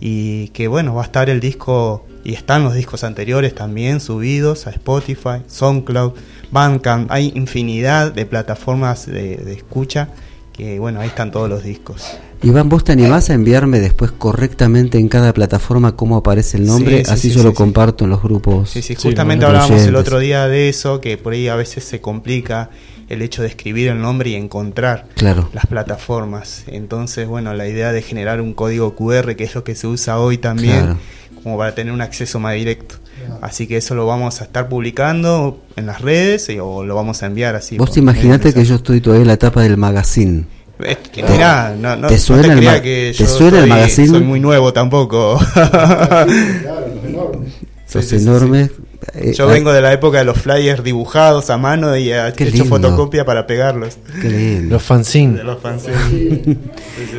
Y 0.00 0.48
que 0.48 0.68
bueno, 0.68 0.94
va 0.94 1.02
a 1.02 1.04
estar 1.06 1.28
el 1.30 1.40
disco, 1.40 2.06
y 2.22 2.34
están 2.34 2.62
los 2.64 2.74
discos 2.74 3.02
anteriores 3.02 3.54
también 3.54 4.00
subidos 4.00 4.66
a 4.66 4.70
Spotify, 4.70 5.42
SoundCloud, 5.48 6.12
Bandcamp, 6.50 7.10
hay 7.10 7.32
infinidad 7.34 8.12
de 8.12 8.24
plataformas 8.26 9.06
de, 9.06 9.36
de 9.36 9.52
escucha 9.54 10.08
que 10.52 10.78
bueno, 10.78 11.00
ahí 11.00 11.08
están 11.08 11.30
todos 11.30 11.48
los 11.50 11.64
discos. 11.64 12.16
Iván, 12.46 12.68
¿vos 12.68 12.84
te 12.84 12.92
animás 12.92 13.28
a 13.30 13.34
enviarme 13.34 13.80
después 13.80 14.12
correctamente 14.12 14.98
en 14.98 15.08
cada 15.08 15.32
plataforma 15.32 15.96
cómo 15.96 16.16
aparece 16.16 16.58
el 16.58 16.66
nombre? 16.66 16.98
Sí, 16.98 17.04
sí, 17.04 17.10
Así 17.10 17.28
sí, 17.30 17.34
yo 17.34 17.40
sí, 17.40 17.44
lo 17.44 17.50
sí. 17.50 17.56
comparto 17.56 18.04
en 18.04 18.10
los 18.10 18.22
grupos. 18.22 18.70
Sí, 18.70 18.82
sí, 18.82 18.94
justamente 18.94 19.44
hablábamos 19.44 19.82
el 19.82 19.96
otro 19.96 20.20
día 20.20 20.46
de 20.46 20.68
eso, 20.68 21.00
que 21.00 21.18
por 21.18 21.32
ahí 21.32 21.48
a 21.48 21.56
veces 21.56 21.82
se 21.82 22.00
complica 22.00 22.70
el 23.08 23.22
hecho 23.22 23.42
de 23.42 23.48
escribir 23.48 23.88
el 23.88 24.00
nombre 24.00 24.30
y 24.30 24.34
encontrar 24.36 25.06
Claro. 25.16 25.48
las 25.54 25.66
plataformas. 25.66 26.62
Entonces, 26.68 27.26
bueno, 27.26 27.52
la 27.52 27.66
idea 27.66 27.90
de 27.92 28.00
generar 28.02 28.40
un 28.40 28.54
código 28.54 28.94
QR, 28.94 29.34
que 29.34 29.42
es 29.42 29.54
lo 29.56 29.64
que 29.64 29.74
se 29.74 29.88
usa 29.88 30.20
hoy 30.20 30.38
también, 30.38 30.78
Claro. 30.84 30.98
como 31.42 31.58
para 31.58 31.74
tener 31.74 31.92
un 31.92 32.00
acceso 32.00 32.38
más 32.38 32.54
directo. 32.54 32.94
Así 33.42 33.66
que 33.66 33.78
eso 33.78 33.96
lo 33.96 34.06
vamos 34.06 34.40
a 34.40 34.44
estar 34.44 34.68
publicando 34.68 35.60
en 35.74 35.86
las 35.86 36.00
redes 36.00 36.48
y- 36.48 36.60
o 36.60 36.84
lo 36.84 36.94
vamos 36.94 37.24
a 37.24 37.26
enviar 37.26 37.56
así. 37.56 37.76
Vos 37.76 37.96
imaginate 37.96 38.54
que 38.54 38.64
yo 38.64 38.76
estoy 38.76 39.00
todavía 39.00 39.22
en 39.22 39.28
la 39.28 39.34
etapa 39.34 39.62
del 39.62 39.76
magazine. 39.76 40.44
Es 40.84 40.96
que, 41.10 41.22
mirá, 41.22 41.74
no, 41.78 41.96
no, 41.96 42.06
¿Te 42.08 42.14
no 42.14 42.20
suena 42.20 42.52
el 42.52 42.58
creas 42.58 42.74
ma- 42.76 42.82
que 42.82 43.12
te 43.16 43.24
yo 43.24 43.26
suena 43.28 43.56
el 43.58 43.62
soy- 43.62 43.70
magazine? 43.70 44.08
Soy 44.08 44.20
muy 44.22 44.40
nuevo 44.40 44.72
tampoco. 44.72 45.38
Claro, 45.54 46.26
enormes. 47.06 47.52
Sos 47.86 48.04
Sí, 48.04 48.10
sí, 48.10 48.18
sí, 48.18 48.24
enorme. 48.24 48.70
Eh, 49.14 49.32
Yo 49.34 49.48
ah, 49.48 49.52
vengo 49.52 49.72
de 49.72 49.80
la 49.80 49.92
época 49.92 50.18
de 50.18 50.24
los 50.24 50.36
flyers 50.38 50.82
dibujados 50.82 51.48
a 51.50 51.56
mano 51.58 51.96
y 51.96 52.10
he 52.12 52.32
Qué 52.34 52.44
hecho 52.44 52.64
lindo. 52.64 52.68
fotocopia 52.68 53.24
para 53.24 53.46
pegarlos. 53.46 53.98
Qué 54.20 54.28
lindo. 54.28 54.74
Los 54.74 54.82
fanzines. 54.82 55.44
Los 55.44 55.60
fanzines. 55.60 55.98
Sí, 56.10 56.40
sí, 56.44 56.58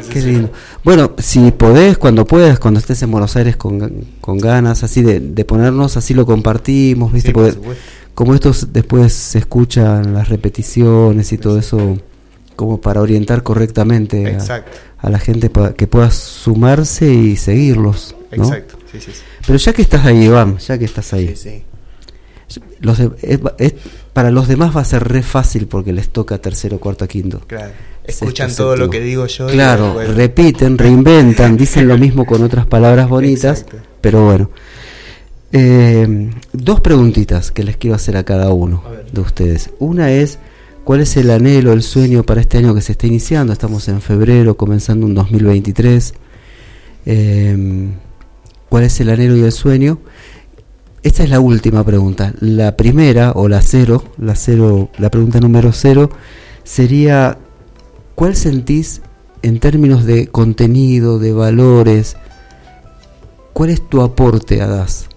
sí, 0.03 0.09
Qué 0.11 0.21
sí. 0.21 0.27
lindo. 0.27 0.51
Bueno, 0.83 1.13
si 1.17 1.51
podés, 1.51 1.97
cuando 1.97 2.25
puedas, 2.25 2.59
cuando 2.59 2.79
estés 2.79 3.01
en 3.03 3.11
Buenos 3.11 3.35
Aires 3.37 3.55
con, 3.55 4.05
con 4.19 4.37
ganas 4.37 4.83
así 4.83 5.01
de, 5.01 5.19
de 5.21 5.45
ponernos, 5.45 5.95
así 5.97 6.13
lo 6.13 6.25
compartimos, 6.25 7.11
¿viste? 7.13 7.29
Sí, 7.29 7.33
por 7.33 7.53
Porque 7.55 7.79
como 8.13 8.33
esto 8.35 8.51
después 8.71 9.13
se 9.13 9.39
escuchan 9.39 10.13
las 10.13 10.27
repeticiones 10.27 11.31
y 11.31 11.37
todo 11.37 11.57
eso, 11.59 11.97
como 12.57 12.81
para 12.81 12.99
orientar 13.01 13.41
correctamente 13.43 14.37
a, 14.99 15.09
la 15.09 15.19
gente 15.19 15.49
que 15.77 15.87
pueda 15.87 16.11
sumarse 16.11 17.13
y 17.13 17.37
seguirlos. 17.37 18.13
¿no? 18.35 18.43
exacto. 18.43 18.75
Sí, 18.91 18.99
sí, 18.99 19.11
sí. 19.13 19.21
Pero 19.45 19.57
ya 19.57 19.71
que 19.71 19.81
estás 19.81 20.05
ahí, 20.05 20.25
Iván, 20.25 20.57
ya 20.57 20.77
que 20.77 20.83
estás 20.85 21.13
ahí, 21.13 21.33
Sí, 21.37 21.63
sí. 22.49 22.61
los 22.81 22.97
de- 22.97 23.11
es- 23.21 23.39
es- 23.59 23.73
para 24.11 24.31
los 24.31 24.47
demás 24.47 24.75
va 24.75 24.81
a 24.81 24.85
ser 24.85 25.07
re 25.07 25.21
fácil 25.23 25.67
porque 25.67 25.93
les 25.93 26.09
toca 26.09 26.37
tercero, 26.39 26.79
cuarto, 26.79 27.07
quinto. 27.07 27.39
Claro. 27.47 27.71
Sexto, 28.05 28.25
Escuchan 28.25 28.55
todo 28.55 28.75
lo 28.77 28.89
que 28.89 28.99
digo 29.01 29.25
yo. 29.27 29.49
y 29.49 29.53
Claro, 29.53 29.99
repiten, 30.15 30.77
reinventan, 30.77 31.55
dicen 31.57 31.87
lo 31.87 31.97
mismo 31.97 32.25
con 32.25 32.41
otras 32.43 32.65
palabras 32.65 33.07
bonitas, 33.09 33.61
Exacto. 33.61 33.77
pero 34.01 34.25
bueno. 34.25 34.49
Eh, 35.51 36.29
dos 36.51 36.81
preguntitas 36.81 37.51
que 37.51 37.63
les 37.63 37.77
quiero 37.77 37.95
hacer 37.95 38.17
a 38.17 38.23
cada 38.23 38.51
uno 38.51 38.83
de 39.11 39.21
ustedes. 39.21 39.69
Una 39.79 40.11
es, 40.11 40.39
¿cuál 40.87 41.01
es 41.01 41.17
el 41.17 41.31
anhelo, 41.31 41.73
el 41.73 41.83
sueño 41.83 42.23
para 42.23 42.39
este 42.39 42.59
año 42.59 42.73
que 42.73 42.79
se 42.79 42.93
está 42.93 43.07
iniciando? 43.07 43.51
Estamos 43.51 43.89
en 43.89 43.99
febrero, 43.99 44.55
comenzando 44.55 45.05
un 45.05 45.15
2023. 45.15 46.13
Eh, 47.05 47.89
¿Cuál 48.69 48.85
es 48.85 48.97
el 49.01 49.09
anhelo 49.09 49.35
y 49.35 49.41
el 49.41 49.51
sueño? 49.51 49.99
Esta 51.03 51.23
es 51.25 51.29
la 51.29 51.41
última 51.41 51.83
pregunta. 51.83 52.33
La 52.39 52.77
primera, 52.77 53.33
o 53.33 53.49
la 53.49 53.61
cero, 53.61 54.01
la 54.17 54.35
cero, 54.35 54.89
la 54.97 55.11
pregunta 55.11 55.41
número 55.41 55.73
cero, 55.73 56.09
sería 56.63 57.37
¿cuál 58.15 58.37
sentís 58.37 59.01
en 59.41 59.59
términos 59.59 60.05
de 60.05 60.27
contenido, 60.27 61.19
de 61.19 61.33
valores? 61.33 62.15
¿Cuál 63.51 63.71
es 63.71 63.85
tu 63.89 64.01
aporte 64.01 64.61
a 64.61 64.67
DAS? 64.67 65.09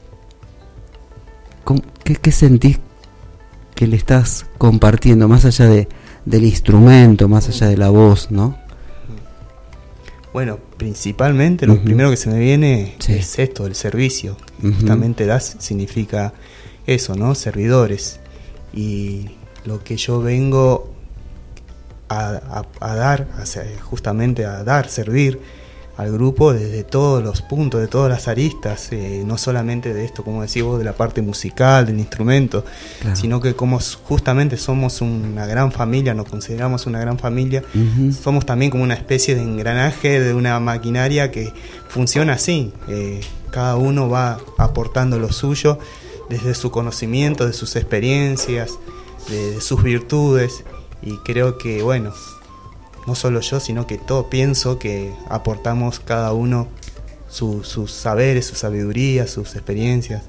¿Cómo- 1.63 1.83
¿Qué, 2.03 2.17
qué 2.17 2.33
sentís 2.33 2.81
que 3.81 3.87
le 3.87 3.97
estás 3.97 4.45
compartiendo 4.59 5.27
más 5.27 5.47
allá 5.47 5.65
de, 5.67 5.89
del 6.27 6.45
instrumento, 6.45 7.29
más 7.31 7.49
allá 7.49 7.67
de 7.67 7.79
la 7.79 7.89
voz, 7.89 8.31
no? 8.31 8.59
Bueno, 10.35 10.59
principalmente 10.77 11.67
lo 11.67 11.83
primero 11.83 12.11
que 12.11 12.19
se 12.19 12.29
me 12.29 12.39
viene 12.39 12.95
Sí. 12.99 13.15
es 13.15 13.39
esto, 13.39 13.65
el 13.67 13.75
servicio. 13.75 14.37
Justamente 14.61 15.25
DAS 15.25 15.57
significa 15.61 16.35
eso, 16.87 17.15
¿no? 17.15 17.35
Servidores. 17.35 18.21
Y 18.75 19.31
lo 19.65 19.83
que 19.83 19.97
yo 19.97 20.21
vengo 20.21 20.93
a, 22.11 22.33
a- 22.33 22.67
a 22.81 22.95
dar, 22.95 23.29
a 23.39 23.45
justamente 23.83 24.45
a 24.45 24.63
dar, 24.63 24.91
servir 24.91 25.41
al 26.01 26.13
grupo 26.13 26.53
desde 26.53 26.83
todos 26.83 27.23
los 27.23 27.43
puntos, 27.43 27.81
de 27.81 27.87
todas 27.89 28.11
las 28.11 28.27
aristas, 28.29 28.89
eh, 28.93 29.23
no 29.27 29.37
solamente 29.39 29.93
de 29.93 30.05
esto, 30.05 30.25
como 30.25 30.43
decís 30.43 30.63
vos, 30.63 30.79
de 30.79 30.85
la 30.85 30.95
parte 30.95 31.21
musical, 31.23 31.85
del 31.87 31.99
instrumento, 31.99 32.65
Claro. 33.01 33.17
sino 33.17 33.41
que 33.41 33.55
como 33.55 33.79
justamente 34.05 34.57
somos 34.57 35.01
una 35.03 35.47
gran 35.47 35.73
familia, 35.73 36.15
nos 36.15 36.29
consideramos 36.29 36.87
una 36.87 37.01
gran 37.01 37.19
familia, 37.19 37.63
Ujú. 37.75 38.13
somos 38.13 38.47
también 38.47 38.71
como 38.71 38.83
una 38.83 38.95
especie 38.95 39.35
de 39.35 39.43
engranaje 39.43 40.21
de 40.21 40.33
una 40.35 40.59
maquinaria 40.61 41.31
que 41.31 41.53
funciona 41.89 42.33
así. 42.35 42.73
eh, 42.89 43.21
cada 43.51 43.75
uno 43.77 44.09
va 44.09 44.39
aportando 44.59 45.19
lo 45.19 45.33
suyo 45.33 45.79
desde 46.29 46.55
su 46.55 46.71
conocimiento, 46.71 47.47
de 47.47 47.53
sus 47.53 47.75
experiencias, 47.77 48.79
de, 49.29 49.55
de 49.57 49.61
sus 49.61 49.83
virtudes. 49.83 50.63
Y 51.03 51.17
creo 51.25 51.59
que, 51.59 51.83
bueno, 51.83 52.13
no 53.07 53.15
solo 53.15 53.41
yo, 53.41 53.61
sino 53.61 53.87
que 53.87 53.99
todo 53.99 54.29
pienso 54.31 54.79
que 54.79 55.13
aportamos 55.29 56.01
cada 56.01 56.33
uno 56.33 56.69
su- 57.29 57.65
sus 57.65 57.93
saberes, 57.93 58.47
su 58.47 58.55
sabiduría, 58.55 59.27
sus 59.27 59.55
experiencias. 59.55 60.23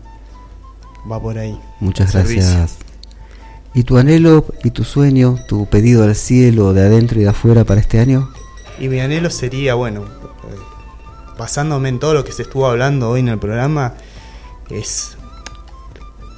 Va 1.11 1.19
por 1.22 1.38
ahí. 1.38 1.60
Muchas 1.80 2.11
Servicio. 2.11 2.43
gracias. 2.43 2.77
¿Y 3.73 3.84
tu 3.84 3.98
anhelo 3.98 4.45
y 4.64 4.72
tu 4.72 4.84
sueño, 4.84 5.38
tu 5.48 5.65
pedido 5.65 6.03
al 6.03 6.15
cielo 6.15 6.73
de 6.73 6.81
adentro 6.81 7.19
y 7.19 7.23
de 7.23 7.30
afuera 7.30 7.64
para 7.64 7.80
este 7.80 7.99
año? 7.99 8.30
Y 8.80 8.88
mi 8.89 8.99
anhelo 8.99 9.30
sería, 9.30 9.76
bueno, 9.76 10.06
basándome 11.38 11.89
en 11.89 11.99
todo 11.99 12.14
lo 12.14 12.23
que 12.23 12.31
se 12.31 12.43
estuvo 12.43 12.68
hablando 12.68 13.10
hoy 13.10 13.22
en 13.22 13.30
el 13.30 13.39
programa, 13.39 13.95
es 14.69 15.18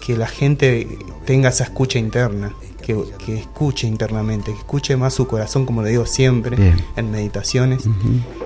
que 0.06 0.16
la 0.18 0.28
gente 0.28 0.88
tenga 1.26 1.50
esa 1.50 1.64
escucha 1.66 1.98
interna, 2.00 2.54
que, 2.84 2.96
que 3.26 3.40
escuche 3.40 3.88
internamente, 3.88 4.52
que 4.52 4.60
escuche 4.60 4.96
más 4.96 5.14
su 5.14 5.26
corazón, 5.26 5.66
como 5.66 5.82
le 5.82 5.90
digo 5.90 6.06
siempre 6.06 6.56
Bien. 6.56 6.86
en 6.96 7.10
meditaciones, 7.10 7.86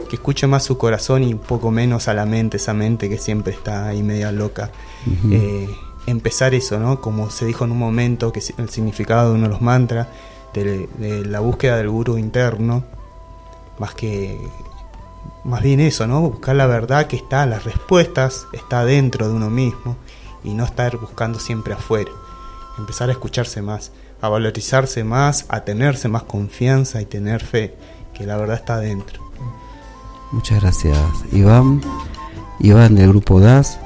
que 0.09 0.15
escuche 0.15 0.47
más 0.47 0.63
su 0.63 0.77
corazón 0.77 1.23
y 1.23 1.33
un 1.33 1.39
poco 1.39 1.71
menos 1.71 2.07
a 2.07 2.13
la 2.13 2.25
mente, 2.25 2.57
esa 2.57 2.73
mente 2.73 3.09
que 3.09 3.17
siempre 3.17 3.53
está 3.53 3.87
ahí 3.87 4.03
media 4.03 4.31
loca. 4.31 4.71
Eh, 5.31 5.67
empezar 6.05 6.53
eso, 6.53 6.79
¿no? 6.79 7.01
Como 7.01 7.29
se 7.29 7.45
dijo 7.45 7.65
en 7.65 7.71
un 7.71 7.79
momento, 7.79 8.31
que 8.31 8.41
el 8.57 8.69
significado 8.69 9.29
de 9.31 9.35
uno 9.35 9.47
de 9.47 9.49
los 9.49 9.61
mantras, 9.61 10.07
de, 10.53 10.87
de 10.97 11.25
la 11.25 11.41
búsqueda 11.41 11.77
del 11.77 11.89
gurú 11.89 12.17
interno, 12.17 12.83
más 13.79 13.93
que 13.93 14.39
más 15.43 15.61
bien 15.61 15.79
eso, 15.79 16.07
¿no? 16.07 16.21
Buscar 16.21 16.55
la 16.55 16.67
verdad 16.67 17.07
que 17.07 17.15
está, 17.15 17.45
las 17.45 17.63
respuestas 17.63 18.47
está 18.51 18.83
dentro 18.85 19.27
de 19.29 19.33
uno 19.33 19.49
mismo 19.49 19.95
y 20.43 20.53
no 20.53 20.65
estar 20.65 20.97
buscando 20.97 21.39
siempre 21.39 21.73
afuera. 21.73 22.11
Empezar 22.77 23.09
a 23.09 23.13
escucharse 23.13 23.61
más, 23.61 23.91
a 24.21 24.29
valorizarse 24.29 25.03
más, 25.03 25.45
a 25.49 25.61
tenerse 25.61 26.07
más 26.07 26.23
confianza 26.23 27.01
y 27.01 27.05
tener 27.05 27.43
fe 27.43 27.75
que 28.13 28.25
la 28.25 28.37
verdad 28.37 28.55
está 28.55 28.79
dentro. 28.79 29.21
Muchas 30.31 30.61
gracias, 30.61 30.97
Iván. 31.31 31.81
Iván 32.59 32.95
del 32.95 33.09
grupo 33.09 33.39
DAS. 33.39 33.79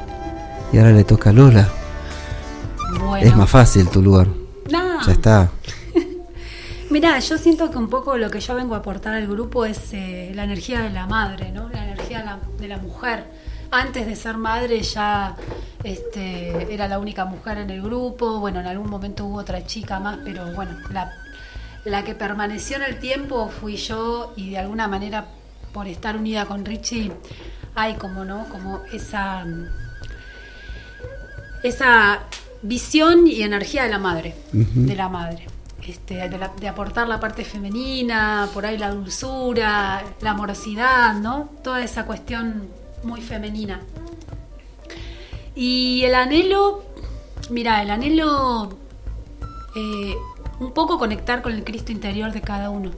Y 0.72 0.78
ahora 0.78 0.92
le 0.92 1.04
toca 1.04 1.32
a 1.32 1.34
Lola. 1.34 1.70
Bueno. 3.00 3.28
Es 3.28 3.36
más 3.36 3.50
fácil 3.50 3.90
tu 3.90 4.02
lugar. 4.02 4.28
No. 4.72 5.06
Ya 5.06 5.12
está. 5.12 5.52
Mirá, 6.90 7.20
yo 7.20 7.38
siento 7.38 7.70
que 7.70 7.78
un 7.78 7.90
poco 7.90 8.18
lo 8.18 8.30
que 8.30 8.40
yo 8.40 8.56
vengo 8.56 8.76
a 8.76 8.78
aportar 8.78 9.16
al 9.16 9.28
grupo 9.28 9.66
es 9.66 9.80
eh, 9.92 10.32
la 10.34 10.46
energía 10.46 10.82
de 10.82 10.92
la 10.92 11.08
madre, 11.08 11.52
¿no? 11.52 11.70
La 11.70 11.84
energía 11.84 12.20
de 12.20 12.26
la, 12.26 12.40
de 12.58 12.68
la 12.68 12.78
mujer. 12.78 13.26
Antes 13.72 14.06
de 14.06 14.16
ser 14.18 14.38
madre 14.38 14.82
ya 14.82 15.36
este, 15.84 16.74
era 16.74 16.88
la 16.88 17.00
única 17.00 17.26
mujer 17.26 17.58
en 17.58 17.70
el 17.70 17.82
grupo. 17.82 18.40
Bueno, 18.40 18.60
en 18.60 18.68
algún 18.68 18.90
momento 18.90 19.26
hubo 19.26 19.38
otra 19.38 19.66
chica 19.66 20.00
más, 20.00 20.20
pero 20.26 20.46
bueno, 20.54 20.78
la, 20.92 21.12
la 21.86 22.04
que 22.04 22.14
permaneció 22.14 22.76
en 22.78 22.84
el 22.84 23.00
tiempo 23.00 23.50
fui 23.50 23.78
yo 23.78 24.34
y 24.36 24.50
de 24.52 24.58
alguna 24.60 24.88
manera 24.88 25.26
por 25.74 25.88
estar 25.88 26.18
unida 26.18 26.46
con 26.46 26.66
Richie 26.66 27.12
hay 27.76 27.94
como, 27.96 28.26
¿no? 28.26 28.46
Como 28.50 28.82
esa 28.92 29.46
esa 31.64 32.20
visión 32.62 33.28
y 33.28 33.42
energía 33.44 33.84
de 33.84 33.90
la 33.90 34.00
madre, 34.00 34.36
de 34.52 34.96
la 34.96 35.10
madre. 35.10 35.48
este, 35.88 36.16
de, 36.30 36.38
la- 36.38 36.52
de 36.60 36.68
aportar 36.68 37.08
la 37.08 37.20
parte 37.20 37.44
femenina, 37.44 38.48
por 38.54 38.66
ahí 38.68 38.78
la 38.78 38.92
dulzura, 38.92 40.04
la 40.22 40.32
amorosidad, 40.32 41.16
¿no? 41.16 41.50
Toda 41.64 41.82
esa 41.82 42.06
cuestión 42.06 42.68
muy 43.04 43.22
femenina. 43.22 43.82
Y 45.56 46.04
el 46.04 46.16
anhelo, 46.16 46.84
mira, 47.50 47.82
el 47.82 47.90
anhelo, 47.90 48.78
eh, 49.76 50.16
un 50.60 50.72
poco 50.74 50.98
conectar 50.98 51.42
con 51.42 51.54
el 51.54 51.64
Cristo 51.64 51.92
interior 51.92 52.32
de 52.32 52.42
cada 52.42 52.70
uno, 52.70 52.92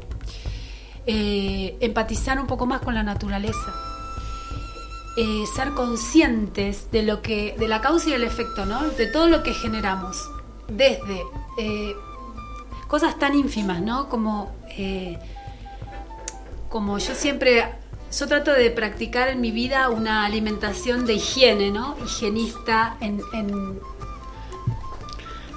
Eh, 1.05 1.75
empatizar 1.81 2.39
un 2.39 2.47
poco 2.47 2.65
más 2.65 2.79
con 2.79 2.93
la 2.95 3.03
naturaleza, 3.03 3.73
eh, 5.17 5.43
ser 5.53 5.71
conscientes 5.73 6.89
de 6.91 7.03
lo 7.03 7.21
que, 7.21 7.55
de 7.59 7.67
la 7.67 7.81
causa 7.81 8.11
y 8.11 8.13
el 8.13 8.23
efecto, 8.23 8.65
¿no? 8.65 8.79
De 8.91 9.07
todo 9.07 9.27
lo 9.27 9.43
que 9.43 9.53
generamos, 9.53 10.15
desde 10.69 11.21
cosas 12.87 13.19
tan 13.19 13.35
ínfimas, 13.35 13.81
¿no? 13.81 14.07
Como, 14.07 14.53
como 16.69 16.97
yo 16.99 17.15
siempre, 17.15 17.65
yo 18.19 18.27
trato 18.27 18.51
de 18.53 18.69
practicar 18.69 19.29
en 19.29 19.41
mi 19.41 19.51
vida 19.51 19.89
una 19.89 20.25
alimentación 20.25 21.05
de 21.05 21.13
higiene, 21.13 21.71
¿no? 21.71 21.97
Higienista 22.03 22.95
en, 22.99 23.21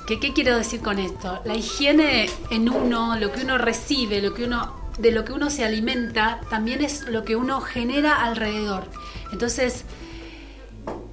¿Qué, 0.07 0.19
¿Qué 0.21 0.33
quiero 0.33 0.57
decir 0.57 0.81
con 0.81 0.99
esto? 0.99 1.41
La 1.45 1.55
higiene 1.55 2.31
en 2.51 2.71
uno, 2.71 3.17
lo 3.17 3.33
que 3.33 3.43
uno 3.43 3.59
recibe, 3.59 4.23
lo 4.23 4.33
que 4.33 4.45
uno, 4.45 4.75
de 4.99 5.11
lo 5.11 5.25
que 5.25 5.33
uno 5.33 5.51
se 5.51 5.65
alimenta, 5.65 6.41
también 6.49 6.83
es 6.83 7.09
lo 7.09 7.25
que 7.25 7.37
uno 7.37 7.61
genera 7.61 8.25
alrededor. 8.25 8.85
Entonces, 9.33 9.85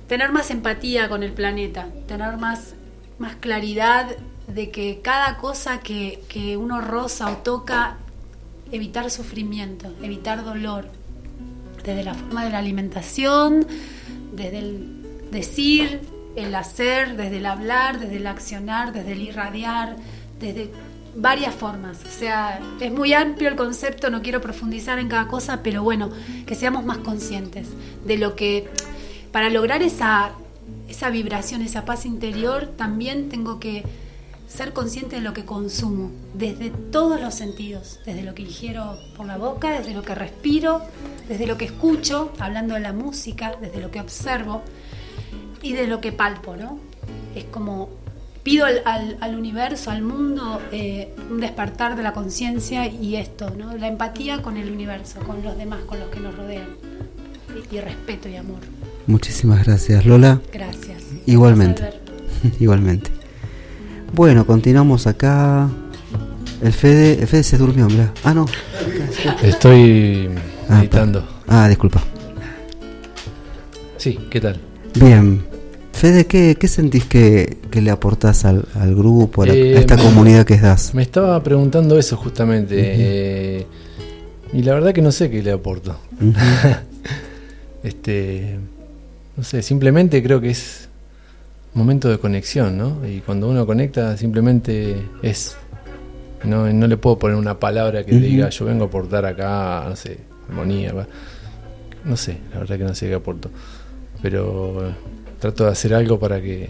tener 0.07 0.31
más 0.31 0.49
empatía 0.49 1.09
con 1.09 1.23
el 1.23 1.33
planeta, 1.33 1.89
tener 2.07 2.37
más, 2.37 2.75
más 3.17 3.35
claridad 3.35 4.15
de 4.47 4.69
que 4.69 5.01
cada 5.03 5.37
cosa 5.37 5.79
que, 5.79 6.23
que 6.29 6.55
uno 6.55 6.79
roza 6.79 7.31
o 7.31 7.37
toca, 7.37 7.97
evitar 8.71 9.09
sufrimiento, 9.09 9.91
evitar 10.01 10.43
dolor, 10.45 10.87
desde 11.84 12.03
la 12.03 12.14
forma 12.14 12.45
de 12.45 12.51
la 12.51 12.60
alimentación, 12.60 13.65
desde 14.34 14.60
el 14.60 15.30
decir, 15.31 16.01
el 16.35 16.53
hacer, 16.55 17.15
desde 17.15 17.38
el 17.38 17.45
hablar, 17.45 17.99
desde 17.99 18.18
el 18.18 18.27
accionar, 18.27 18.93
desde 18.93 19.14
el 19.14 19.22
irradiar, 19.22 19.95
desde 20.39 20.72
varias 21.15 21.53
formas. 21.53 21.99
O 22.05 22.10
sea, 22.10 22.60
es 22.80 22.91
muy 22.91 23.14
amplio 23.14 23.49
el 23.49 23.55
concepto, 23.55 24.10
no 24.10 24.22
quiero 24.22 24.41
profundizar 24.41 24.99
en 24.99 25.07
cada 25.07 25.27
cosa, 25.27 25.61
pero 25.61 25.84
bueno, 25.84 26.10
que 26.45 26.55
seamos 26.55 26.85
más 26.85 26.99
conscientes 26.99 27.68
de 28.05 28.18
lo 28.18 28.35
que, 28.35 28.68
para 29.31 29.49
lograr 29.49 29.81
esa, 29.84 30.31
esa 30.88 31.10
vibración, 31.10 31.61
esa 31.61 31.85
paz 31.85 32.05
interior, 32.05 32.68
también 32.77 33.30
tengo 33.30 33.60
que 33.60 33.84
ser 34.55 34.73
consciente 34.73 35.15
de 35.15 35.21
lo 35.21 35.34
que 35.34 35.45
consumo, 35.45 36.11
desde 36.34 36.69
todos 36.69 37.19
los 37.19 37.34
sentidos, 37.34 37.99
desde 38.05 38.21
lo 38.23 38.35
que 38.35 38.43
ingiero 38.43 38.97
por 39.17 39.25
la 39.25 39.38
boca, 39.38 39.71
desde 39.80 39.93
lo 39.93 40.03
que 40.03 40.13
respiro, 40.15 40.81
desde 41.27 41.47
lo 41.47 41.57
que 41.57 41.65
escucho, 41.65 42.31
hablando 42.39 42.75
de 42.75 42.81
la 42.81 42.93
música, 42.93 43.55
desde 43.61 43.81
lo 43.81 43.89
que 43.89 43.99
observo 43.99 44.61
y 45.61 45.73
de 45.73 45.88
lo 45.88 45.99
que 46.01 46.11
palpo, 46.11 46.55
¿no? 46.55 46.77
Es 47.35 47.45
como 47.45 47.89
pido 48.43 48.65
al, 48.65 48.81
al- 48.85 49.17
al 49.21 49.35
universo, 49.35 49.89
al 49.89 50.01
mundo, 50.03 50.61
eh, 50.71 51.15
un 51.31 51.39
despertar 51.39 51.95
de 51.95 52.03
la 52.03 52.11
conciencia 52.13 52.85
y 52.88 53.15
esto, 53.15 53.49
¿no? 53.57 53.75
La 53.77 53.88
empatía 53.88 54.41
con 54.41 54.57
el 54.57 54.69
universo, 54.71 55.19
con 55.21 55.41
los 55.41 55.57
demás, 55.57 55.80
con 55.85 55.99
los 55.99 56.09
que 56.09 56.19
nos 56.19 56.35
rodean. 56.35 56.67
Y, 57.71 57.75
y 57.75 57.80
respeto 57.80 58.27
y 58.30 58.35
amor. 58.35 58.59
Muchísimas 59.07 59.65
gracias, 59.65 60.05
Lola. 60.05 60.41
Gracias. 60.51 61.03
Igualmente. 61.25 61.81
Gracias, 61.81 62.59
Igualmente. 62.61 63.11
Bueno, 64.14 64.45
continuamos 64.45 65.07
acá. 65.07 65.69
El 66.61 66.72
Fede, 66.72 67.19
el 67.22 67.27
Fede 67.27 67.44
se 67.44 67.57
durmió, 67.57 67.88
mirá. 67.88 68.11
Ah, 68.23 68.34
no. 68.34 68.45
Estoy 69.44 70.30
Ah, 70.69 70.76
meditando. 70.77 71.27
Ah, 71.48 71.68
disculpa. 71.68 72.02
Sí, 73.98 74.18
¿qué 74.30 74.40
tal? 74.40 74.60
Bien. 74.95 75.44
Fede, 75.91 76.26
¿qué, 76.26 76.56
qué 76.60 76.68
sentís 76.68 77.06
que, 77.06 77.57
que 77.72 77.81
le 77.81 77.90
aportás 77.91 78.45
al, 78.45 78.65
al 78.76 78.95
grupo, 78.95 79.44
a, 79.44 79.48
la- 79.48 79.53
Eh, 79.53 79.77
a 79.77 79.80
esta 79.80 79.95
me- 79.95 80.03
comunidad 80.03 80.45
que 80.45 80.57
das? 80.57 80.94
Me 80.94 81.02
estaba 81.02 81.41
preguntando 81.44 81.98
eso 81.98 82.15
justamente. 82.18 82.76
eh, 82.80 83.68
y 84.53 84.61
la 84.61 84.73
verdad 84.76 84.94
que 84.94 85.02
no 85.02 85.11
sé 85.11 85.30
qué 85.30 85.41
le 85.41 85.52
aporto. 85.52 85.98
Este. 87.84 88.57
No 89.35 89.44
sé, 89.44 89.61
simplemente 89.61 90.23
creo 90.23 90.40
que 90.40 90.52
es 90.52 90.88
momento 91.73 92.09
de 92.09 92.17
conexión, 92.19 92.77
¿no? 92.77 93.05
Y 93.07 93.19
cuando 93.21 93.49
uno 93.49 93.65
conecta, 93.65 94.15
simplemente 94.17 94.95
es. 95.21 95.55
No, 96.43 96.71
no 96.71 96.87
le 96.87 96.97
puedo 96.97 97.17
poner 97.17 97.37
una 97.37 97.57
palabra 97.57 98.03
que 98.03 98.15
diga 98.15 98.49
yo 98.49 98.65
vengo 98.65 98.83
a 98.83 98.87
aportar 98.87 99.25
acá, 99.25 99.85
no 99.87 99.95
sé, 99.95 100.17
armonía. 100.49 100.93
va. 100.93 101.07
No 102.03 102.17
sé, 102.17 102.37
la 102.51 102.59
verdad 102.59 102.77
que 102.77 102.83
no 102.83 102.93
sé 102.93 103.07
qué 103.07 103.13
aporto. 103.13 103.49
Pero 104.21 104.87
eh, 104.87 104.93
trato 105.39 105.65
de 105.65 105.71
hacer 105.71 105.93
algo 105.93 106.19
para 106.19 106.41
que 106.41 106.69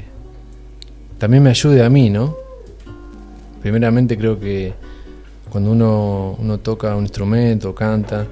también 1.17 1.41
me 1.41 1.49
ayude 1.49 1.83
a 1.83 1.89
mí, 1.89 2.09
¿no? 2.09 2.35
Primeramente 3.61 4.17
creo 4.17 4.39
que 4.39 4.73
cuando 5.49 5.71
uno, 5.71 6.35
uno 6.37 6.59
toca 6.59 6.95
un 6.95 7.03
instrumento, 7.03 7.73
canta, 7.73 8.27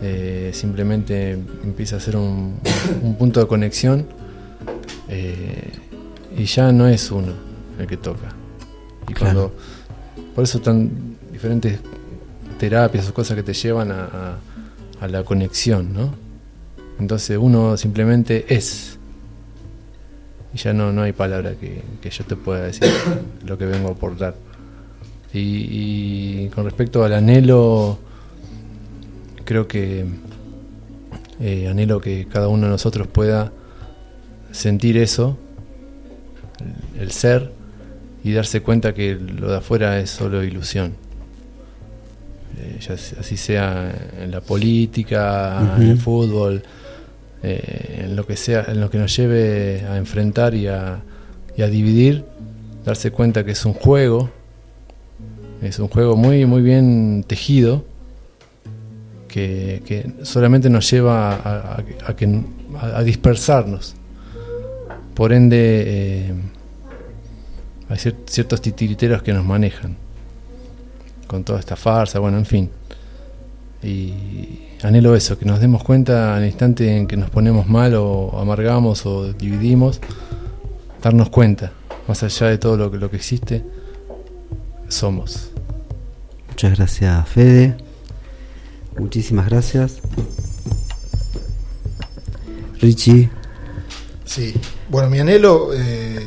eh, 0.00 0.50
simplemente 0.54 1.32
empieza 1.32 1.96
a 1.96 2.18
un, 2.18 2.58
un 3.02 3.14
punto 3.16 3.40
de 3.40 3.46
conexión 3.46 4.06
eh, 5.08 5.72
y 6.40 6.44
ya 6.46 6.72
no 6.72 6.86
es 6.88 7.10
uno 7.10 7.32
el 7.78 7.86
que 7.86 7.96
toca. 7.96 8.28
Y 9.08 9.14
cuando, 9.14 9.52
por 10.34 10.44
eso 10.44 10.60
tan 10.60 10.90
diferentes 11.32 11.78
terapias 12.58 13.08
o 13.08 13.14
cosas 13.14 13.36
que 13.36 13.42
te 13.42 13.52
llevan 13.54 13.90
a, 13.92 14.04
a- 14.04 14.38
a 15.00 15.08
la 15.08 15.22
conexión, 15.24 15.92
¿no? 15.94 16.14
Entonces 16.98 17.38
uno 17.40 17.76
simplemente 17.76 18.54
es. 18.54 18.98
Y 20.52 20.58
ya 20.58 20.72
no, 20.72 20.92
no 20.92 21.02
hay 21.02 21.12
palabra 21.12 21.52
que, 21.54 21.82
que 22.02 22.10
yo 22.10 22.24
te 22.24 22.36
pueda 22.36 22.64
decir 22.64 22.88
lo 23.46 23.56
que 23.56 23.64
vengo 23.66 23.88
a 23.88 23.92
aportar. 23.92 24.34
Y, 25.32 25.38
y 25.38 26.48
con 26.54 26.64
respecto 26.64 27.04
al 27.04 27.14
anhelo, 27.14 27.98
creo 29.44 29.66
que 29.68 30.04
eh, 31.40 31.68
anhelo 31.68 32.00
que 32.00 32.26
cada 32.30 32.48
uno 32.48 32.66
de 32.66 32.70
nosotros 32.72 33.06
pueda 33.06 33.52
sentir 34.52 34.96
eso, 34.98 35.38
el, 37.00 37.10
ser, 37.12 37.50
y 38.22 38.32
darse 38.32 38.60
cuenta 38.60 38.92
que 38.94 39.14
lo 39.14 39.50
de 39.50 39.56
afuera 39.58 39.98
es 39.98 40.10
solo 40.10 40.42
ilusión. 40.44 40.92
Eh, 42.58 42.78
ya 42.80 42.94
así 42.94 43.36
sea 43.36 43.92
en 44.20 44.30
la 44.30 44.40
política, 44.40 45.74
en 45.76 45.82
el 45.82 45.96
fútbol, 45.98 46.62
eh, 47.42 48.02
en 48.04 48.16
lo 48.16 48.26
que 48.26 48.36
sea, 48.36 48.66
en 48.68 48.80
lo 48.80 48.90
que 48.90 48.98
nos 48.98 49.16
lleve 49.16 49.82
a 49.88 49.96
enfrentar 49.96 50.54
y 50.54 50.66
a, 50.66 51.00
y 51.56 51.62
a 51.62 51.68
dividir, 51.68 52.24
darse 52.84 53.10
cuenta 53.10 53.44
que 53.44 53.52
es 53.52 53.64
un 53.64 53.72
juego, 53.72 54.28
es 55.62 55.78
un 55.78 55.88
juego 55.88 56.16
muy, 56.16 56.44
muy 56.46 56.60
bien 56.62 57.24
tejido, 57.26 57.84
que, 59.28 59.82
que 59.86 60.10
solamente 60.24 60.68
nos 60.70 60.90
lleva 60.90 61.30
a, 61.36 61.76
a- 61.76 61.84
a 62.08 62.16
que- 62.16 62.40
a- 62.78 62.98
a 62.98 63.02
dispersarnos. 63.04 63.94
Por 65.14 65.32
ende, 65.32 65.84
eh, 65.86 66.32
hay 67.90 67.96
cier- 67.98 68.16
ciertos 68.26 68.62
titiriteros 68.62 69.22
que 69.22 69.32
nos 69.32 69.44
manejan 69.44 69.96
con 71.26 71.44
toda 71.44 71.60
esta 71.60 71.76
farsa, 71.76 72.18
bueno, 72.18 72.38
en 72.38 72.46
fin. 72.46 72.70
Y 73.82 74.68
anhelo 74.82 75.14
eso, 75.14 75.38
que 75.38 75.44
nos 75.44 75.60
demos 75.60 75.82
cuenta 75.82 76.36
al 76.36 76.44
instante 76.44 76.96
en 76.96 77.06
que 77.06 77.16
nos 77.16 77.30
ponemos 77.30 77.66
mal 77.68 77.94
o 77.94 78.38
amargamos 78.38 79.06
o 79.06 79.32
dividimos, 79.32 80.00
darnos 81.02 81.30
cuenta, 81.30 81.72
más 82.08 82.22
allá 82.22 82.48
de 82.48 82.58
todo 82.58 82.76
lo 82.76 82.90
que, 82.90 82.98
lo 82.98 83.10
que 83.10 83.16
existe, 83.16 83.64
somos. 84.88 85.50
Muchas 86.48 86.76
gracias, 86.76 87.28
Fede. 87.28 87.76
Muchísimas 88.98 89.48
gracias. 89.48 90.00
Richie. 92.80 93.30
Sí, 94.24 94.54
bueno, 94.88 95.10
mi 95.10 95.18
anhelo 95.20 95.70
eh, 95.74 96.26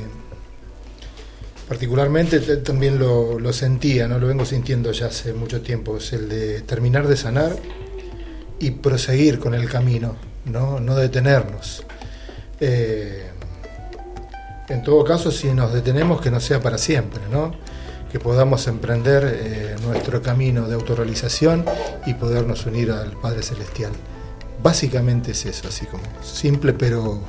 particularmente 1.68 2.40
también 2.58 3.00
lo, 3.00 3.40
lo 3.40 3.54
sentía, 3.54 4.08
no 4.08 4.20
lo 4.20 4.28
vengo 4.28 4.46
sintiendo 4.46 4.92
ya 4.92 5.08
hace 5.08 5.34
mucho 5.34 5.62
tiempo, 5.62 5.98
es 5.98 6.14
el 6.14 6.30
de 6.30 6.62
terminar 6.62 7.08
de 7.08 7.18
sanar 7.18 7.56
y 8.60 8.72
proseguir 8.72 9.40
con 9.40 9.54
el 9.54 9.70
camino, 9.70 10.16
no, 10.46 10.80
no 10.80 10.96
detenernos. 10.96 11.84
Eh, 12.60 13.30
en 14.70 14.84
todo 14.84 15.04
caso, 15.04 15.32
si 15.32 15.54
nos 15.54 15.74
detenemos, 15.74 16.22
que 16.22 16.32
no 16.32 16.40
sea 16.40 16.62
para 16.62 16.78
siempre, 16.78 17.22
¿no? 17.32 17.52
que 18.14 18.20
podamos 18.20 18.68
emprender 18.68 19.24
eh, 19.26 19.76
nuestro 19.84 20.22
camino 20.22 20.68
de 20.68 20.76
autorrealización 20.76 21.66
y 22.06 22.14
podernos 22.14 22.68
unir 22.68 22.92
al 22.92 23.14
Padre 23.14 23.42
Celestial. 23.42 23.92
Básicamente 24.62 25.32
es 25.32 25.48
eso, 25.48 25.68
así 25.68 25.88
como 25.88 26.04
simple 26.22 26.74
pero 26.74 27.20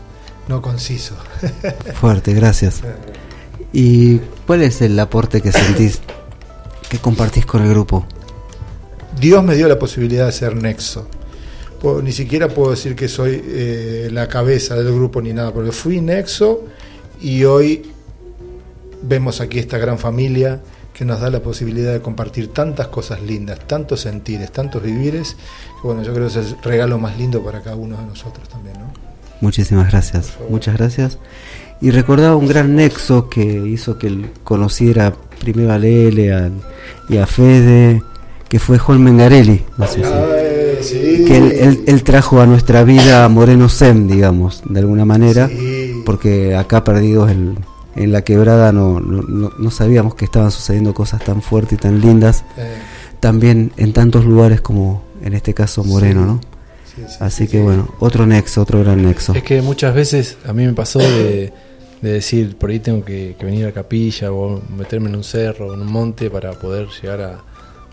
no 0.46 0.60
conciso. 0.60 1.16
Fuerte, 1.94 2.34
gracias. 2.34 2.82
¿Y 3.76 4.18
cuál 4.46 4.62
es 4.62 4.80
el 4.80 4.98
aporte 5.00 5.42
que 5.42 5.50
sentís 5.52 6.00
¿Qué 6.88 6.98
compartís 6.98 7.44
con 7.44 7.62
el 7.62 7.70
grupo? 7.70 8.06
Dios 9.18 9.42
me 9.42 9.56
dio 9.56 9.66
la 9.68 9.78
posibilidad 9.78 10.26
de 10.26 10.32
ser 10.32 10.54
nexo. 10.54 11.08
Puedo- 11.80 12.00
ni 12.02 12.12
siquiera 12.12 12.48
puedo 12.48 12.70
decir 12.70 12.94
que 12.94 13.08
soy 13.08 13.42
eh, 13.44 14.08
la 14.12 14.28
cabeza 14.28 14.76
del 14.76 14.94
grupo 14.94 15.20
ni 15.20 15.32
nada, 15.32 15.52
porque 15.52 15.72
fui 15.72 16.00
nexo 16.00 16.62
y 17.20 17.42
hoy 17.44 17.82
vemos 19.02 19.40
aquí 19.40 19.58
esta 19.58 19.76
gran 19.78 19.98
familia 19.98 20.60
que 20.92 21.04
nos 21.04 21.20
da 21.20 21.30
la 21.30 21.40
posibilidad 21.40 21.92
de 21.92 22.00
compartir 22.00 22.52
tantas 22.52 22.86
cosas 22.88 23.20
lindas, 23.22 23.58
tantos 23.66 24.00
sentires, 24.02 24.52
tantos 24.52 24.82
vivires, 24.82 25.36
que 25.80 25.86
bueno, 25.86 26.02
yo 26.04 26.14
creo 26.14 26.28
que 26.28 26.38
es 26.38 26.46
el 26.46 26.56
regalo 26.62 26.98
más 26.98 27.18
lindo 27.18 27.42
para 27.42 27.60
cada 27.60 27.74
uno 27.76 27.96
de 27.96 28.06
nosotros 28.06 28.48
también, 28.48 28.78
¿no? 28.78 28.92
Muchísimas 29.40 29.90
gracias, 29.90 30.34
muchas 30.48 30.76
gracias. 30.76 31.18
Y 31.80 31.90
recordaba 31.90 32.36
un 32.36 32.46
gran 32.46 32.74
nexo 32.76 33.28
que 33.28 33.42
hizo 33.42 33.98
que 33.98 34.06
él 34.06 34.30
conociera 34.42 35.12
primero 35.40 35.72
a 35.72 35.78
Lele 35.78 36.32
a- 36.32 36.50
y 37.08 37.16
a 37.18 37.26
Fede, 37.26 38.02
que 38.48 38.58
fue 38.58 38.78
Juan 38.78 39.02
Mengarelli. 39.02 39.62
No 39.76 39.86
sé 39.86 40.02
si- 40.80 40.88
sí. 40.88 41.24
que 41.26 41.36
él, 41.36 41.52
él- 41.52 41.84
él 41.86 42.02
trajo 42.02 42.40
a 42.40 42.46
nuestra 42.46 42.84
vida 42.84 43.24
a 43.24 43.28
Moreno 43.28 43.68
Sem, 43.68 44.06
digamos, 44.06 44.62
de 44.68 44.80
alguna 44.80 45.04
manera, 45.04 45.48
Sí. 45.48 46.02
porque 46.06 46.54
acá 46.54 46.84
perdidos 46.84 47.30
en, 47.30 47.58
en 47.96 48.12
la 48.12 48.22
quebrada 48.22 48.72
no, 48.72 49.00
no, 49.00 49.50
no- 49.58 49.70
sabíamos 49.70 50.14
que 50.14 50.24
estaban 50.24 50.50
sucediendo 50.50 50.94
cosas 50.94 51.22
tan 51.24 51.42
fuertes 51.42 51.78
y 51.78 51.80
tan 51.82 52.00
lindas, 52.00 52.44
Eh, 52.56 52.74
también 53.20 53.72
en 53.76 53.92
tantos 53.92 54.24
lugares 54.24 54.60
como 54.60 55.02
en 55.22 55.32
este 55.34 55.54
caso 55.54 55.82
Moreno, 55.84 56.20
Sí. 56.20 56.26
¿no? 56.26 56.40
sí, 56.84 57.02
sí, 57.12 57.16
Así 57.20 57.44
sí, 57.46 57.50
que 57.50 57.58
sí. 57.58 57.62
bueno, 57.62 57.88
otro 58.00 58.26
nexo, 58.26 58.60
otro 58.62 58.80
gran 58.80 59.02
nexo. 59.02 59.32
Es 59.34 59.42
que 59.42 59.62
muchas 59.62 59.94
veces 59.94 60.36
a 60.46 60.52
mí 60.52 60.66
me 60.66 60.72
pasó 60.74 60.98
de, 60.98 61.52
de 62.04 62.12
decir, 62.12 62.56
por 62.56 62.70
ahí 62.70 62.78
tengo 62.80 63.04
que, 63.04 63.34
que 63.38 63.46
venir 63.46 63.66
a 63.66 63.72
capilla 63.72 64.30
o 64.30 64.60
meterme 64.76 65.08
en 65.08 65.16
un 65.16 65.24
cerro 65.24 65.68
o 65.68 65.74
en 65.74 65.80
un 65.80 65.90
monte 65.90 66.30
para 66.30 66.52
poder 66.52 66.88
llegar 67.00 67.20
a, 67.20 67.40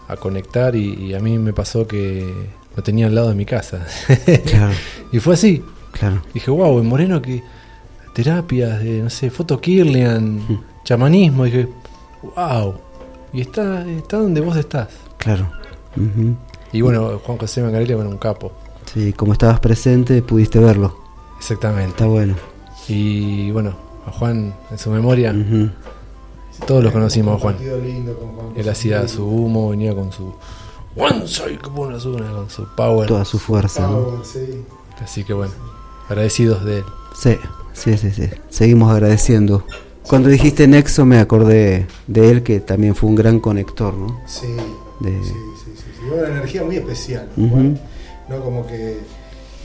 a 0.07 0.17
conectar 0.17 0.75
y, 0.75 0.93
y 0.95 1.13
a 1.13 1.19
mí 1.19 1.37
me 1.39 1.53
pasó 1.53 1.87
que 1.87 2.31
lo 2.75 2.83
tenía 2.83 3.07
al 3.07 3.15
lado 3.15 3.29
de 3.29 3.35
mi 3.35 3.45
casa. 3.45 3.85
Claro, 4.45 4.73
y 5.11 5.19
fue 5.19 5.33
así. 5.35 5.63
claro. 5.91 6.21
Dije, 6.33 6.51
wow, 6.51 6.79
en 6.79 6.87
Moreno 6.87 7.21
que 7.21 7.41
terapias 8.13 8.83
de, 8.83 9.01
no 9.01 9.09
sé, 9.09 9.29
foto 9.29 9.59
Kirlian, 9.59 10.61
chamanismo. 10.83 11.45
Dije, 11.45 11.67
wow. 12.35 12.75
Y 13.33 13.41
está, 13.41 13.89
está 13.89 14.17
donde 14.17 14.41
vos 14.41 14.57
estás. 14.57 14.89
Claro. 15.17 15.49
Y 16.73 16.81
bueno, 16.81 17.19
Juan 17.23 17.37
José 17.37 17.61
Mangarelli, 17.61 17.93
bueno, 17.93 18.09
un 18.09 18.17
capo. 18.17 18.51
Sí, 18.93 19.13
como 19.13 19.31
estabas 19.33 19.59
presente, 19.61 20.21
pudiste 20.21 20.59
verlo. 20.59 20.97
Exactamente. 21.37 21.91
Está 21.91 22.07
bueno. 22.07 22.35
Y 22.87 23.51
bueno, 23.51 23.75
a 24.05 24.11
Juan, 24.11 24.53
en 24.71 24.77
su 24.77 24.89
memoria, 24.91 25.33
todos 26.67 26.83
los 26.83 26.91
conocimos 26.93 27.35
a 27.37 27.39
Juan. 27.39 27.55
Él 28.55 28.69
hacía 28.69 29.07
su 29.07 29.25
humo, 29.25 29.69
venía 29.69 29.93
con 29.95 30.11
su 30.11 30.33
One 30.95 31.25
soy 31.25 31.55
como 31.57 31.83
una 31.83 31.99
zona, 31.99 32.29
con 32.31 32.49
su 32.49 32.65
power. 32.75 33.07
Toda 33.07 33.23
su 33.23 33.39
fuerza, 33.39 33.87
¿no? 33.87 34.23
Sí. 34.25 34.63
Así 35.01 35.23
que 35.23 35.33
bueno, 35.33 35.53
agradecidos 36.09 36.65
de 36.65 36.79
él. 36.79 36.83
Sí, 37.15 37.37
sí, 37.73 37.97
sí, 37.97 38.11
sí. 38.11 38.29
Seguimos 38.49 38.91
agradeciendo. 38.91 39.63
Cuando 40.03 40.27
dijiste 40.29 40.67
Nexo 40.67 41.05
me 41.05 41.19
acordé 41.19 41.87
de 42.07 42.29
él 42.31 42.43
que 42.43 42.59
también 42.59 42.93
fue 42.95 43.09
un 43.09 43.15
gran 43.15 43.39
conector, 43.39 43.93
¿no? 43.93 44.19
Sí, 44.27 44.47
De- 44.99 45.23
sí, 45.23 45.29
sí, 45.63 45.71
sí, 45.77 45.83
sí. 45.97 46.05
Una 46.13 46.27
energía 46.27 46.63
muy 46.63 46.75
especial. 46.75 47.29
Juan, 47.37 47.79
¿no? 48.27 48.39
Como 48.41 48.67
que 48.67 48.99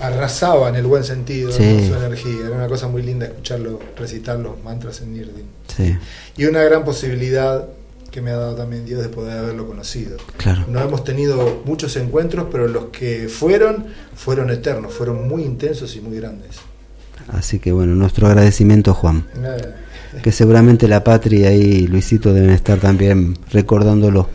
arrasaba 0.01 0.68
en 0.68 0.77
el 0.77 0.86
buen 0.86 1.05
sentido. 1.05 1.51
Sí. 1.52 1.86
su 1.89 1.94
energía. 1.94 2.47
Era 2.47 2.56
una 2.56 2.68
cosa 2.68 2.89
muy 2.89 3.02
linda 3.02 3.27
escucharlo 3.27 3.81
recitar 3.97 4.39
los 4.39 4.62
mantras 4.62 5.01
en 5.01 5.14
Nirdin. 5.14 5.47
Sí, 5.74 5.97
Y 6.36 6.44
una 6.47 6.62
gran 6.62 6.85
posibilidad 6.85 7.66
que 8.10 8.23
me 8.23 8.31
ha 8.31 8.36
dado 8.36 8.55
también 8.55 8.86
Dios 8.86 9.02
de 9.02 9.09
poder 9.09 9.39
haberlo 9.39 9.66
conocido. 9.66 10.16
claro. 10.39 10.64
No 10.68 10.81
hemos 10.81 11.05
tenido 11.05 11.62
muchos 11.66 11.97
encuentros, 11.97 12.47
pero 12.51 12.66
los 12.66 12.86
que 12.86 13.28
fueron, 13.28 13.86
fueron 14.14 14.51
eternos, 14.51 14.94
fueron 14.94 15.28
muy 15.28 15.43
intensos 15.43 15.94
y 15.97 16.01
muy 16.01 16.16
grandes. 16.16 16.56
Así 17.28 17.59
que 17.59 17.73
bueno, 17.73 17.94
nuestro 17.94 18.27
agradecimiento 18.27 18.94
Juan. 18.94 19.27
Nada. 19.40 19.77
Que 20.23 20.32
seguramente 20.32 20.89
la 20.89 21.05
patria 21.05 21.52
y 21.52 21.86
Luisito 21.89 22.32
deben 22.32 22.51
estar 22.51 22.78
también 22.78 23.36
recordándolo. 23.51 24.28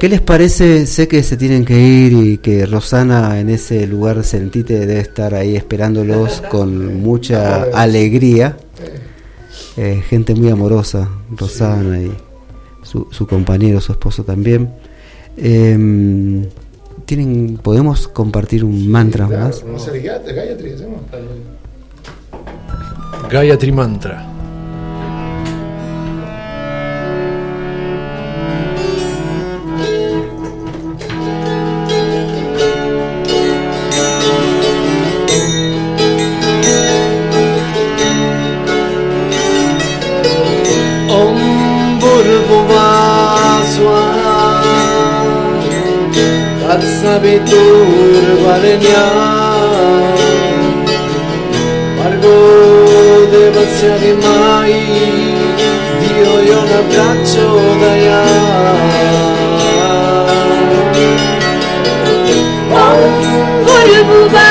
¿Qué 0.00 0.08
les 0.08 0.20
parece? 0.20 0.86
Sé 0.86 1.06
que 1.08 1.22
se 1.22 1.36
tienen 1.36 1.64
que 1.64 1.78
ir 1.78 2.12
y 2.12 2.38
que 2.38 2.66
Rosana 2.66 3.38
en 3.38 3.50
ese 3.50 3.86
lugar 3.86 4.24
sentite 4.24 4.78
debe 4.86 5.00
estar 5.00 5.34
ahí 5.34 5.56
esperándolos 5.56 6.40
con 6.50 7.00
mucha 7.00 7.62
alegría. 7.74 8.56
Eh, 9.76 10.02
gente 10.08 10.34
muy 10.34 10.50
amorosa, 10.50 11.08
Rosana 11.36 12.00
y 12.02 12.12
su, 12.82 13.06
su 13.10 13.26
compañero, 13.26 13.80
su 13.80 13.92
esposo 13.92 14.24
también. 14.24 14.70
Em, 15.36 16.46
tienen, 17.06 17.58
podemos 17.62 18.08
compartir 18.08 18.64
un 18.64 18.88
mantra 18.90 19.26
Claro, 19.28 19.44
más. 19.44 19.64
¿no 19.64 19.78
se 19.78 19.92
le 19.92 20.00
Gayatri? 20.00 20.34
Gayatri 23.30 23.72
Mantra. 23.72 24.26
abitur 47.18 48.24
valeniam 48.44 50.14
Margo 51.98 52.36
deva 53.32 53.64
siamo 53.76 54.70
Dio 56.00 56.32
io 56.48 56.58
un 56.62 56.72
abbraccio 56.80 57.46
da 57.80 57.94
Oh, 62.80 64.47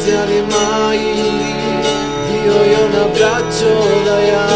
Devasya 0.00 0.24
Dhimai 0.26 1.04
Dio 2.26 2.58
yo 2.72 2.82
na 2.88 3.04
prachodaya 3.12 4.44
Om 4.48 4.49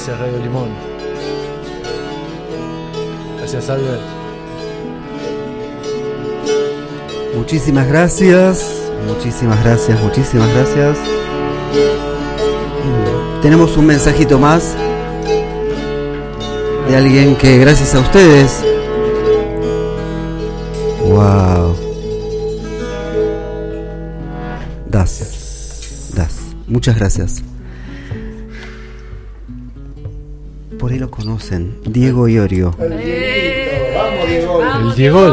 gracias, 0.00 0.18
Radio 0.18 0.38
Limón. 0.38 0.70
Gracias, 3.36 3.68
Albert. 3.68 4.00
Muchísimas 7.36 7.86
gracias, 7.86 8.90
muchísimas 9.06 9.62
gracias, 9.62 10.00
muchísimas 10.00 10.48
gracias. 10.54 10.98
Tenemos 13.42 13.76
un 13.76 13.86
mensajito 13.86 14.38
más 14.38 14.74
de 16.88 16.96
alguien 16.96 17.36
que 17.36 17.58
gracias 17.58 17.94
a 17.94 18.00
ustedes. 18.00 18.64
Wow. 21.04 21.76
Das. 24.88 26.10
Das. 26.14 26.38
Muchas 26.66 26.96
gracias. 26.96 27.42
Diego 31.92 32.28
Iorio. 32.28 32.74
Vamos, 32.78 32.98
Diego. 34.26 34.58
Vamos, 34.58 34.92
El 34.92 34.96
Diegol. 34.96 35.32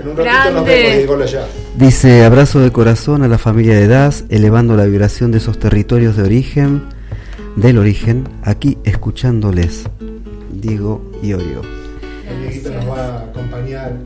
En 0.00 0.08
un 0.08 0.16
ratito 0.16 0.54
nos 0.54 0.66
vemos. 0.66 0.96
Diego, 0.96 1.22
allá. 1.22 1.46
Dice 1.76 2.24
abrazo 2.24 2.60
de 2.60 2.72
corazón 2.72 3.22
a 3.22 3.28
la 3.28 3.38
familia 3.38 3.74
de 3.74 3.86
Das, 3.86 4.24
elevando 4.28 4.76
la 4.76 4.84
vibración 4.84 5.30
de 5.30 5.38
esos 5.38 5.58
territorios 5.58 6.16
de 6.16 6.22
origen, 6.22 6.84
del 7.56 7.78
origen, 7.78 8.28
aquí 8.42 8.78
escuchándoles. 8.84 9.84
Diego 10.50 11.10
Iorio. 11.22 11.62
El 12.28 12.42
Dieguito 12.42 12.70
nos 12.70 12.88
va 12.88 13.04
a 13.04 13.24
acompañar 13.24 13.96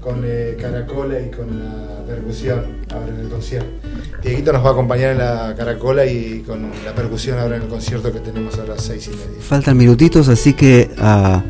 con 0.00 0.22
eh, 0.24 0.56
Caracola 0.60 1.20
y 1.20 1.30
con 1.30 1.58
la 1.58 2.04
percusión 2.06 2.64
ahora 2.92 3.08
en 3.08 3.20
el 3.20 3.28
concierto. 3.28 3.85
Dieguito 4.26 4.52
nos 4.52 4.64
va 4.64 4.70
a 4.70 4.72
acompañar 4.72 5.12
en 5.12 5.18
la 5.18 5.54
Caracola 5.56 6.04
y 6.04 6.42
con 6.44 6.68
la 6.84 6.92
percusión 6.92 7.38
ahora 7.38 7.56
en 7.56 7.62
el 7.62 7.68
concierto 7.68 8.12
que 8.12 8.18
tenemos 8.18 8.58
a 8.58 8.64
las 8.64 8.82
seis 8.82 9.06
y 9.06 9.10
media. 9.10 9.40
Faltan 9.40 9.76
minutitos, 9.76 10.28
así 10.28 10.52
que 10.52 10.90
a, 10.98 11.44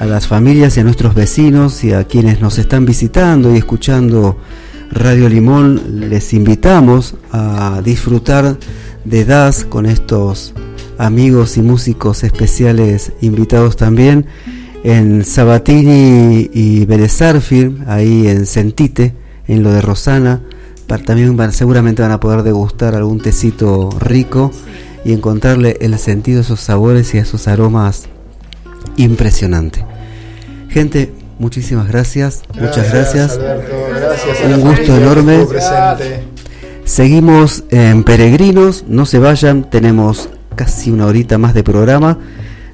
las 0.00 0.26
familias 0.26 0.76
y 0.76 0.80
a 0.80 0.82
nuestros 0.82 1.14
vecinos 1.14 1.84
y 1.84 1.92
a 1.92 2.02
quienes 2.02 2.40
nos 2.40 2.58
están 2.58 2.84
visitando 2.84 3.54
y 3.54 3.58
escuchando 3.58 4.36
Radio 4.90 5.28
Limón, 5.28 6.10
les 6.10 6.32
invitamos 6.32 7.14
a 7.30 7.80
disfrutar 7.84 8.56
de 9.04 9.24
DAS 9.24 9.64
con 9.64 9.86
estos 9.86 10.54
amigos 10.98 11.56
y 11.58 11.62
músicos 11.62 12.24
especiales 12.24 13.12
invitados 13.20 13.76
también 13.76 14.26
en 14.82 15.24
Sabatini 15.24 16.50
y 16.52 16.86
Belezarfil, 16.86 17.84
ahí 17.86 18.26
en 18.26 18.46
Sentite, 18.46 19.14
en 19.46 19.62
lo 19.62 19.70
de 19.70 19.80
Rosana. 19.80 20.40
También 20.88 21.36
van- 21.36 21.52
seguramente 21.52 22.00
van 22.02 22.12
a 22.12 22.20
poder 22.20 22.42
degustar 22.42 22.94
algún 22.94 23.20
tecito 23.20 23.90
rico 24.00 24.50
y 25.04 25.12
encontrarle 25.12 25.76
el 25.80 25.98
sentido 25.98 26.38
a 26.38 26.42
esos 26.42 26.60
sabores 26.60 27.14
y 27.14 27.18
a 27.18 27.22
esos 27.22 27.46
aromas 27.46 28.06
impresionante. 28.96 29.84
Gente, 30.70 31.12
muchísimas 31.38 31.88
gracias, 31.88 32.42
muchas 32.54 32.90
gracias. 32.92 33.38
Gracias 33.38 34.54
Un 34.54 34.60
gusto 34.62 34.96
enorme. 34.96 35.46
Seguimos 36.84 37.64
en 37.70 38.02
Peregrinos, 38.02 38.84
no 38.88 39.04
se 39.04 39.18
vayan, 39.18 39.68
tenemos 39.68 40.30
casi 40.56 40.90
una 40.90 41.06
horita 41.06 41.36
más 41.36 41.52
de 41.54 41.62
programa, 41.62 42.18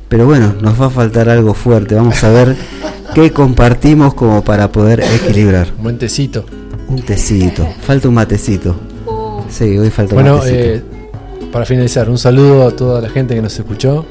pero 0.09 0.25
bueno, 0.27 0.55
nos 0.61 0.81
va 0.81 0.87
a 0.87 0.91
faltar 0.91 1.29
algo 1.29 1.53
fuerte, 1.53 1.97
vamos 1.97 2.23
a 2.23 2.31
ver 2.31 2.57
qué 3.15 3.33
compartimos 3.33 4.15
como 4.15 4.45
para 4.45 4.71
poder 4.71 5.01
equilibrar. 5.01 5.73
Un 5.77 5.83
buen 5.83 5.99
tecito. 5.99 6.47
Un 6.89 7.03
tecito, 7.03 7.67
falta 7.83 8.09
un 8.09 8.15
matecito. 8.15 8.77
Sí, 9.49 9.77
hoy 9.79 9.91
falta 9.91 10.15
un 10.15 10.23
Bueno, 10.23 10.39
matecito. 10.39 10.59
eh, 10.61 10.83
para 11.53 11.65
finalizar, 11.65 12.09
un 12.11 12.19
saludo 12.19 12.67
a 12.69 12.71
toda 12.75 13.01
la 13.01 13.09
gente 13.09 13.35
que 13.35 13.43
nos 13.43 13.59
escuchó, 13.59 14.05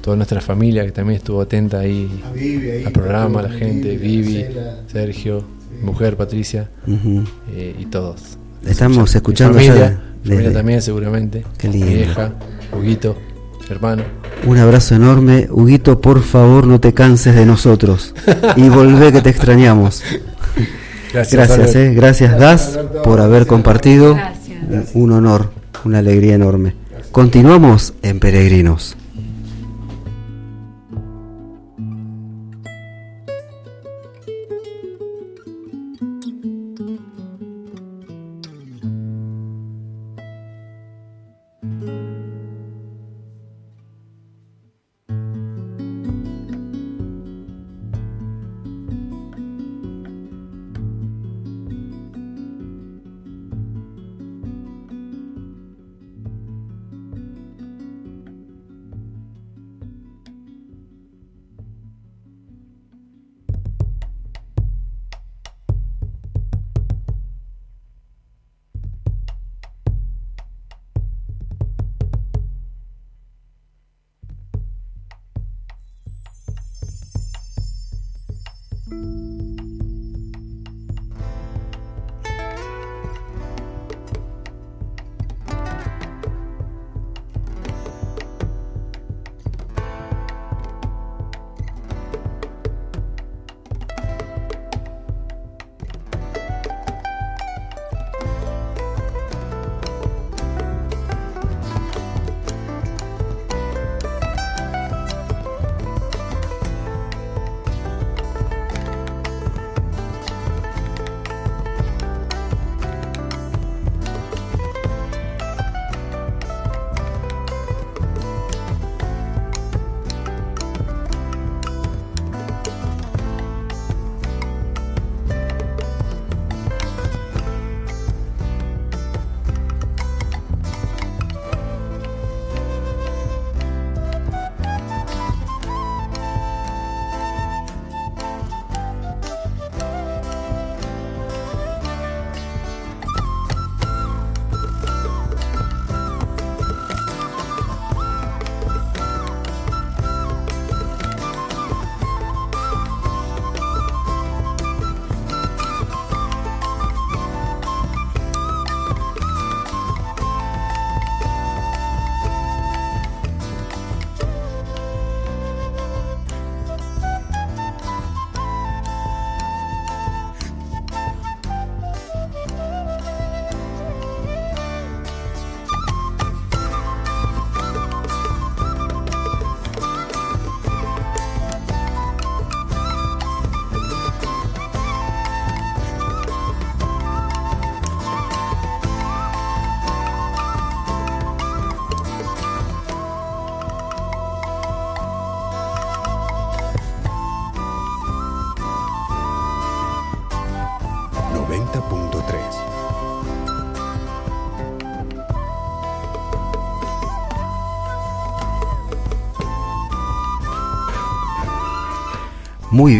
toda 0.00 0.16
nuestra 0.16 0.40
familia 0.40 0.84
que 0.84 0.92
también 0.92 1.18
estuvo 1.18 1.40
atenta 1.40 1.78
ahí 1.80 2.22
A 2.28 2.32
Vivi 2.32 2.70
ahí, 2.70 2.84
al 2.84 2.92
programa, 2.92 3.42
la 3.42 3.50
gente, 3.50 3.96
Vivi. 3.96 4.44
Sergio, 4.90 5.44
mujer 5.82 6.16
Patricia 6.16 6.68
eh, 7.52 7.74
y 7.78 7.86
todos. 7.86 8.20
Estamos 8.66 9.10
Mi 9.12 9.16
escuchando 9.16 9.54
familia, 9.58 9.74
ya 9.74 9.90
mi 9.90 9.96
familia 10.30 10.42
desde- 10.48 10.54
también 10.54 10.82
seguramente, 10.82 11.44
Qué 11.58 11.68
mi 11.68 11.74
lindo. 11.74 11.90
vieja, 11.94 12.32
Huguito, 12.76 13.16
hermano. 13.70 14.02
Un 14.46 14.58
abrazo 14.58 14.94
enorme. 14.94 15.48
Huguito, 15.50 16.00
por 16.00 16.22
favor, 16.22 16.66
no 16.66 16.80
te 16.80 16.92
canses 16.92 17.34
de 17.34 17.46
nosotros. 17.46 18.14
Y 18.56 18.68
volvé 18.68 19.10
que 19.12 19.22
te 19.22 19.30
extrañamos. 19.30 20.02
Gracias, 21.14 21.48
Gracias, 21.48 21.76
eh. 21.76 21.94
Gracias, 21.94 22.38
Das, 22.38 22.78
por 23.04 23.20
haber 23.20 23.46
compartido. 23.46 24.16
Gracias. 24.16 24.90
Un 24.94 25.12
honor, 25.12 25.52
una 25.84 25.98
alegría 25.98 26.34
enorme. 26.34 26.74
Continuamos 27.12 27.94
en 28.02 28.18
Peregrinos. 28.18 28.96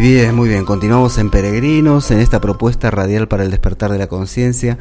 Bien, 0.05 0.35
muy 0.35 0.49
bien. 0.49 0.65
Continuamos 0.65 1.17
en 1.17 1.31
Peregrinos, 1.31 2.11
en 2.11 2.19
esta 2.19 2.39
propuesta 2.39 2.91
radial 2.91 3.27
para 3.27 3.43
el 3.43 3.49
despertar 3.49 3.91
de 3.91 3.97
la 3.97 4.05
conciencia. 4.05 4.77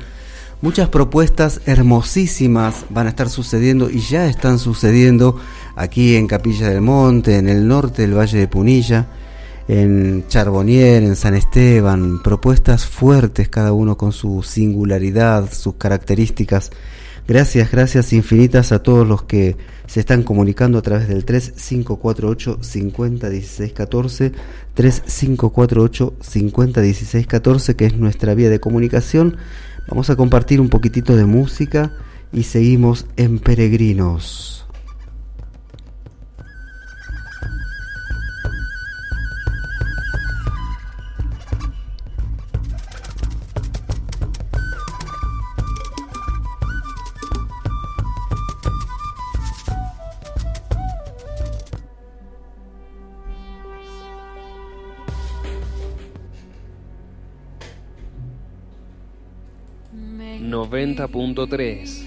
Muchas 0.60 0.90
propuestas 0.90 1.62
hermosísimas 1.64 2.84
van 2.90 3.06
a 3.06 3.08
estar 3.08 3.30
sucediendo 3.30 3.88
y 3.88 4.00
ya 4.00 4.26
están 4.26 4.58
sucediendo 4.58 5.40
aquí 5.76 6.16
en 6.16 6.26
Capilla 6.26 6.68
del 6.68 6.82
Monte, 6.82 7.38
en 7.38 7.48
el 7.48 7.66
norte 7.66 8.02
del 8.02 8.18
Valle 8.18 8.36
de 8.36 8.48
Punilla, 8.48 9.06
en 9.66 10.26
Charbonnier, 10.28 11.02
en 11.02 11.16
San 11.16 11.34
Esteban. 11.34 12.22
Propuestas 12.22 12.84
fuertes, 12.84 13.48
cada 13.48 13.72
uno 13.72 13.96
con 13.96 14.12
su 14.12 14.42
singularidad, 14.42 15.50
sus 15.50 15.76
características. 15.76 16.70
Gracias, 17.26 17.70
gracias 17.70 18.12
infinitas 18.12 18.70
a 18.70 18.82
todos 18.82 19.08
los 19.08 19.22
que 19.22 19.56
se 19.86 20.00
están 20.00 20.22
comunicando 20.24 20.76
a 20.76 20.82
través 20.82 21.08
del 21.08 21.24
3548 21.24 22.58
501614 22.60 24.32
3548 24.74 26.14
501614 26.20 27.76
que 27.76 27.86
es 27.86 27.96
nuestra 27.96 28.34
vía 28.34 28.50
de 28.50 28.60
comunicación. 28.60 29.38
Vamos 29.88 30.10
a 30.10 30.16
compartir 30.16 30.60
un 30.60 30.68
poquitito 30.68 31.16
de 31.16 31.24
música 31.24 31.92
y 32.30 32.42
seguimos 32.42 33.06
en 33.16 33.38
Peregrinos. 33.38 34.63
90.3. 60.66 62.03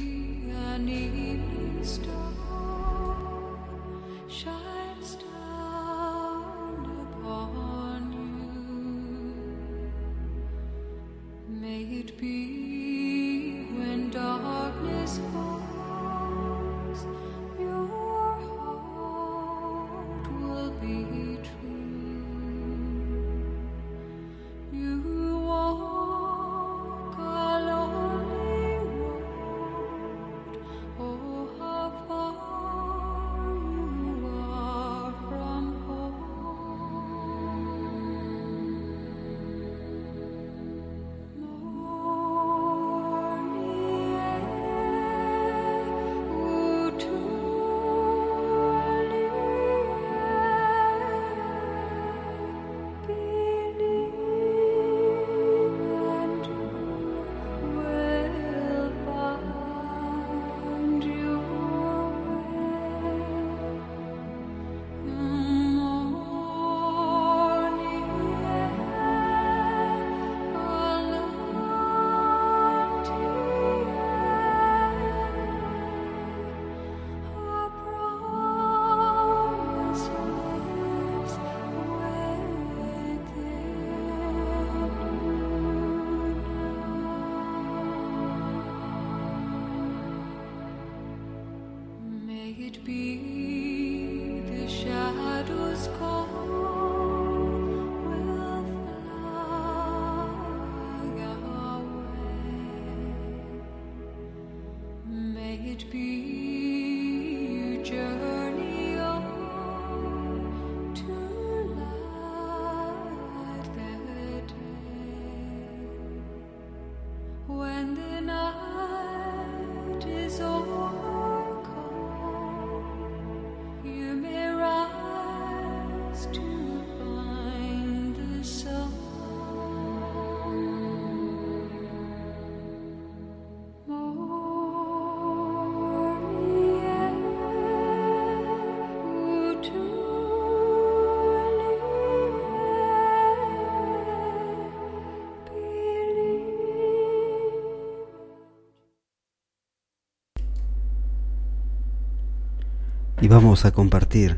y 153.28 153.30
vamos 153.30 153.66
a 153.66 153.72
compartir 153.72 154.38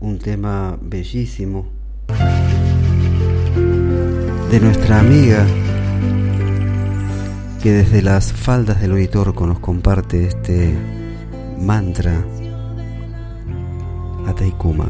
un 0.00 0.18
tema 0.18 0.78
bellísimo 0.80 1.66
de 4.50 4.58
nuestra 4.58 5.00
amiga 5.00 5.46
que 7.62 7.72
desde 7.72 8.00
las 8.00 8.32
faldas 8.32 8.80
del 8.80 8.92
Oitorco 8.92 9.46
nos 9.46 9.58
comparte 9.58 10.24
este 10.24 10.74
mantra 11.58 12.24
Ataikuma. 14.26 14.88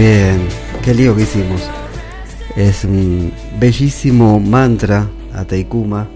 Bien, 0.00 0.48
qué 0.82 0.94
lío 0.94 1.14
que 1.14 1.22
hicimos. 1.22 1.68
Es 2.56 2.84
un 2.84 3.32
bellísimo 3.58 4.40
mantra 4.40 5.06
a 5.34 5.44
Taikuma 5.44 6.08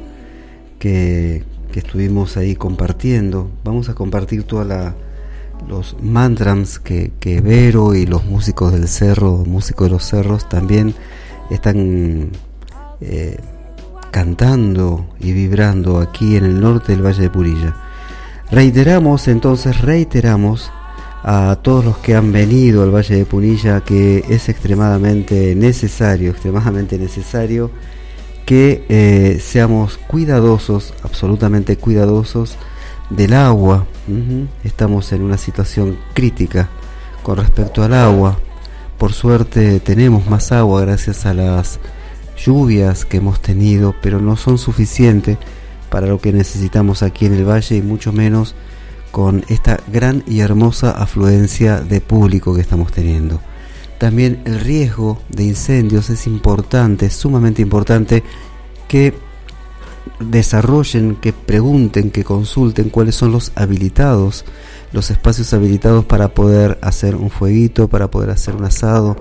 que, 0.79 1.45
que 1.71 1.81
estuvimos 1.81 2.39
ahí 2.39 2.57
compartiendo. 2.57 3.51
Vamos 3.63 3.91
a 3.91 3.95
compartir 3.95 4.45
todos 4.45 4.67
los 5.69 5.97
mantras 6.01 6.79
que, 6.79 7.13
que 7.21 7.43
Vero 7.43 7.95
y 7.95 8.07
los 8.07 8.25
músicos 8.25 8.73
del 8.73 8.89
cerro, 8.89 9.45
músicos 9.47 9.89
de 9.89 9.93
los 9.93 10.05
cerros, 10.05 10.49
también 10.49 10.95
están 11.51 12.31
eh, 13.03 13.37
cantando 14.11 15.15
y 15.21 15.33
vibrando 15.33 15.99
aquí 15.99 16.37
en 16.37 16.45
el 16.47 16.59
norte 16.59 16.93
del 16.93 17.05
Valle 17.05 17.25
de 17.25 17.31
Purilla. 17.31 17.77
Reiteramos 18.51 19.29
entonces, 19.29 19.83
reiteramos 19.83 20.73
a 21.27 21.57
todos 21.63 21.83
los 21.87 21.97
que 21.97 22.15
han 22.15 22.33
venido 22.33 22.83
al 22.83 22.95
Valle 22.95 23.17
de 23.17 23.25
Punilla 23.25 23.81
que 23.81 24.25
es 24.29 24.51
extremadamente 24.51 25.55
necesario, 25.55 26.31
extremadamente 26.31 26.99
necesario 26.99 27.71
que 28.45 28.85
eh, 28.91 29.41
seamos 29.41 29.97
cuidadosos, 29.97 30.93
absolutamente 31.03 31.79
cuidadosos 31.79 32.57
del 33.09 33.33
agua. 33.33 33.87
Estamos 34.65 35.13
en 35.13 35.23
una 35.23 35.39
situación 35.39 35.97
crítica 36.13 36.69
con 37.23 37.39
respecto 37.39 37.83
al 37.83 37.95
agua. 37.95 38.39
Por 38.99 39.15
suerte 39.15 39.81
tenemos 39.81 40.29
más 40.29 40.53
agua 40.53 40.83
gracias 40.83 41.25
a 41.25 41.33
las 41.33 41.81
lluvias 42.37 43.07
que 43.07 43.17
hemos 43.17 43.41
tenido, 43.41 43.95
pero 44.03 44.21
no 44.21 44.37
son 44.37 44.59
suficientes 44.59 45.39
para 45.89 46.07
lo 46.07 46.21
que 46.21 46.35
necesitamos 46.35 47.03
aquí 47.03 47.25
en 47.25 47.33
el 47.33 47.49
valle 47.49 47.77
y 47.77 47.83
mucho 47.83 48.13
menos 48.13 48.55
con 49.15 49.45
esta 49.47 49.79
gran 49.87 50.25
y 50.27 50.41
hermosa 50.41 50.91
afluencia 50.91 51.81
de 51.81 52.01
público 52.01 52.53
que 52.53 52.61
estamos 52.61 52.91
teniendo. 52.91 53.41
También 53.97 54.43
el 54.45 54.59
riesgo 54.59 55.23
de 55.29 55.45
incendios 55.45 56.11
es 56.11 56.27
importante, 56.27 57.09
sumamente 57.11 57.63
importante 57.63 58.25
que 58.89 59.15
desarrollen, 60.19 61.15
que 61.15 61.33
pregunten, 61.33 62.11
que 62.11 62.25
consulten 62.25 62.91
cuáles 62.91 63.15
son 63.15 63.31
los 63.31 63.53
habilitados, 63.55 64.45
los 64.91 65.13
espacios 65.13 65.55
habilitados 65.55 66.05
para 66.05 66.35
poder 66.35 66.77
hacer 66.83 67.15
un 67.15 67.31
fueguito, 67.31 67.87
para 67.87 68.11
poder 68.11 68.31
hacer 68.31 68.57
un 68.57 68.65
asado, 68.65 69.17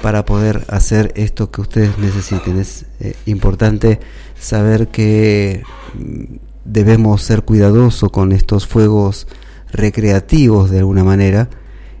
para 0.00 0.24
poder 0.24 0.64
hacer 0.68 1.12
esto 1.16 1.50
que 1.50 1.60
ustedes 1.60 1.98
necesiten. 1.98 2.60
Es 2.60 2.86
eh, 3.00 3.16
importante 3.26 3.98
saber 4.38 4.86
que 4.86 5.64
mm, 5.94 6.36
debemos 6.64 7.22
ser 7.22 7.42
cuidadosos 7.42 8.10
con 8.10 8.32
estos 8.32 8.66
fuegos 8.66 9.26
recreativos 9.72 10.70
de 10.70 10.78
alguna 10.78 11.04
manera 11.04 11.48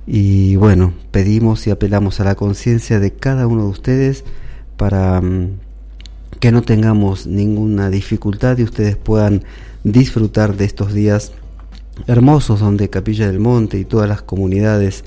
y 0.06 0.56
bueno, 0.56 0.94
pedimos 1.10 1.66
y 1.66 1.70
apelamos 1.70 2.20
a 2.20 2.24
la 2.24 2.34
conciencia 2.34 3.00
de 3.00 3.12
cada 3.12 3.46
uno 3.46 3.64
de 3.64 3.70
ustedes 3.70 4.24
para 4.76 5.20
mm, 5.20 5.58
que 6.40 6.52
no 6.52 6.62
tengamos 6.62 7.26
ninguna 7.26 7.90
dificultad 7.90 8.58
y 8.58 8.64
ustedes 8.64 8.96
puedan 8.96 9.44
disfrutar 9.82 10.56
de 10.56 10.64
estos 10.66 10.92
días 10.92 11.32
hermosos 12.06 12.60
donde 12.60 12.90
Capilla 12.90 13.26
del 13.26 13.40
Monte 13.40 13.78
y 13.78 13.84
todas 13.84 14.08
las 14.08 14.22
comunidades 14.22 15.04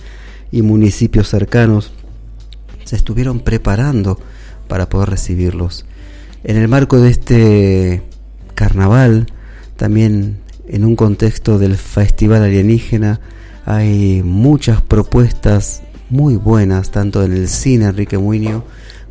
y 0.52 0.62
municipios 0.62 1.28
cercanos 1.30 1.92
se 2.86 2.96
estuvieron 2.96 3.42
preparando 3.42 4.20
para 4.68 4.90
poder 4.90 5.10
recibirlos. 5.10 5.86
En 6.44 6.58
el 6.58 6.68
marco 6.68 7.00
de 7.00 7.10
este 7.10 8.04
carnaval, 8.56 9.28
también 9.78 10.40
en 10.68 10.84
un 10.84 10.96
contexto 10.96 11.58
del 11.60 11.78
Festival 11.78 12.44
Alienígena, 12.44 13.22
hay 13.66 14.22
muchas 14.24 14.82
propuestas 14.82 15.84
muy 16.10 16.36
buenas, 16.36 16.92
tanto 16.92 17.24
en 17.24 17.34
el 17.34 17.48
cine 17.48 17.86
Enrique 17.86 18.18
Muñoz 18.18 18.64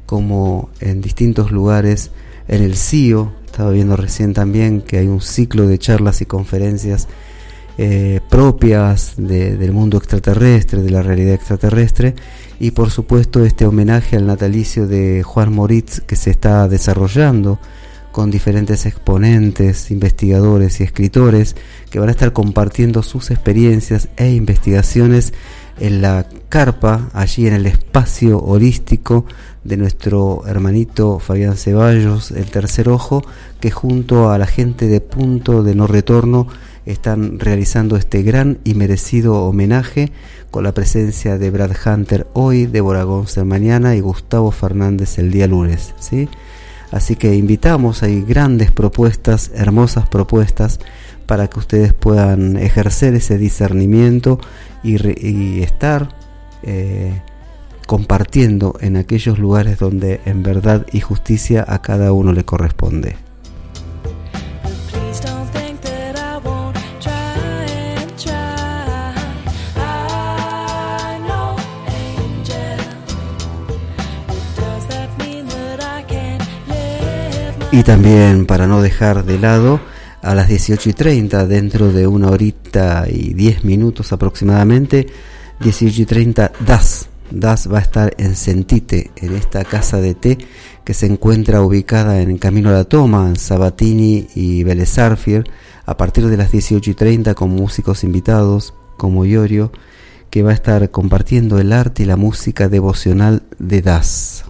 como 0.07 0.71
en 0.81 1.01
distintos 1.01 1.51
lugares, 1.51 2.11
en 2.49 2.63
el 2.63 2.77
CIO, 2.77 3.33
estaba 3.47 3.71
viendo 3.71 3.97
recién 3.97 4.35
también 4.35 4.83
que 4.83 4.99
hay 4.99 5.07
un 5.07 5.21
ciclo 5.21 5.67
de 5.67 5.79
charlas 5.79 6.21
y 6.21 6.27
conferencias 6.27 7.09
eh, 7.79 8.21
propias 8.31 9.15
de- 9.19 9.57
del 9.57 9.73
mundo 9.73 9.99
extraterrestre, 9.99 10.81
de 10.83 10.91
la 10.91 11.03
realidad 11.03 11.35
extraterrestre, 11.35 12.15
y 12.59 12.71
por 12.71 12.91
supuesto 12.91 13.45
este 13.45 13.67
homenaje 13.67 14.17
al 14.17 14.27
natalicio 14.27 14.87
de 14.87 15.23
Juan 15.23 15.53
Moritz 15.53 16.01
que 16.01 16.17
se 16.17 16.31
está 16.31 16.69
desarrollando 16.69 17.59
con 18.17 18.31
diferentes 18.31 18.87
exponentes, 18.87 19.91
investigadores 19.91 20.81
y 20.81 20.85
escritores 20.85 21.55
que 21.91 21.99
van 21.99 22.09
a 22.09 22.13
estar 22.13 22.33
compartiendo 22.33 23.03
sus 23.03 23.31
experiencias 23.31 24.09
e 24.17 24.31
investigaciones 24.31 25.35
en 25.79 26.01
la 26.01 26.27
carpa, 26.49 27.11
allí 27.13 27.47
en 27.47 27.53
el 27.53 27.67
espacio 27.67 28.39
holístico 28.39 29.27
de 29.65 29.77
nuestro 29.77 30.45
hermanito 30.47 31.19
Fabián 31.19 31.59
Ceballos, 31.59 32.31
el 32.31 32.47
tercer 32.47 32.89
ojo, 32.89 33.23
que 33.61 33.71
junto 33.71 34.31
a 34.31 34.39
la 34.39 34.47
gente 34.47 34.87
de 34.87 35.03
Punto 35.03 35.63
de 35.63 35.75
No 35.75 35.87
Retorno 35.87 36.47
están 36.87 37.39
realizando 37.39 37.97
este 37.97 38.23
gran 38.23 38.61
y 38.65 38.73
merecido 38.73 39.43
homenaje 39.43 40.11
con 40.51 40.65
la 40.65 40.73
presencia 40.73 41.37
de 41.37 41.51
Brad 41.51 41.73
Hunter 41.85 42.29
hoy, 42.33 42.65
Débora 42.65 43.03
González 43.03 43.47
mañana 43.47 43.95
y 43.95 44.01
Gustavo 44.01 44.53
Fernández 44.53 45.19
el 45.19 45.31
día 45.31 45.47
lunes. 45.47 45.95
¿sí? 45.99 46.31
Así 46.93 47.17
que 47.17 47.35
invitamos, 47.35 48.03
hay 48.03 48.23
grandes 48.23 48.71
propuestas, 48.71 49.51
hermosas 49.55 50.09
propuestas 50.09 50.79
para 51.27 51.49
que 51.49 51.59
ustedes 51.59 51.93
puedan 51.93 52.57
ejercer 52.57 53.15
ese 53.15 53.39
discernimiento 53.39 54.39
y, 54.83 55.63
estar 55.63 56.09
eh, 56.63 57.21
compartiendo 57.87 58.77
en 58.81 58.97
aquellos 58.97 59.39
lugares 59.39 59.79
donde 59.79 60.21
en 60.25 60.43
verdad 60.43 60.87
y 60.93 61.01
justicia 61.01 61.65
a 61.67 61.83
cada 61.83 62.13
uno 62.13 62.33
le 62.33 62.45
corresponde. 62.45 63.26
Y 77.77 77.83
también 77.83 78.47
para 78.47 78.67
no 78.67 78.81
dejar 78.81 79.27
de 79.27 79.39
lado, 79.39 79.81
a 80.23 80.35
las 80.35 80.49
18 80.49 80.89
y 80.89 80.93
30, 80.95 81.47
dentro 81.47 81.93
de 81.93 82.07
una 82.07 82.31
horita 82.31 83.05
y 83.07 83.35
10 83.35 83.65
minutos 83.65 84.15
aproximadamente, 84.15 85.09
18 85.61 86.01
y 86.01 86.07
30, 86.07 86.53
DAS. 86.67 87.11
DAS 87.31 87.71
va 87.71 87.77
a 87.77 87.83
estar 87.83 88.15
en 88.17 88.35
Sentite, 88.35 89.11
en 89.17 89.35
esta 89.35 89.63
casa 89.67 90.01
de 90.01 90.15
té 90.15 90.39
que 90.85 90.95
se 90.95 91.05
encuentra 91.05 91.61
ubicada 91.61 92.23
en 92.23 92.39
Camino 92.39 92.71
a 92.71 92.73
la 92.73 92.85
Toma, 92.85 93.29
en 93.29 93.37
Sabatini 93.37 94.27
y 94.35 94.65
Vélez 94.65 94.97
Arfiel, 94.97 95.45
a 95.85 95.99
partir 95.99 96.29
de 96.29 96.39
las 96.39 96.51
18 96.53 96.93
y 96.93 96.95
30 96.95 97.35
con 97.35 97.51
músicos 97.51 98.05
invitados 98.05 98.73
como 98.97 99.27
Iorio, 99.27 99.71
que 100.31 100.43
va 100.43 100.53
a 100.53 100.55
estar 100.55 100.91
compartiendo 100.91 101.59
el 101.59 101.75
arte 101.75 102.05
y 102.05 102.07
la 102.07 102.17
música 102.17 102.71
devocional 102.71 103.43
de 103.59 103.83
DAS. 103.83 104.47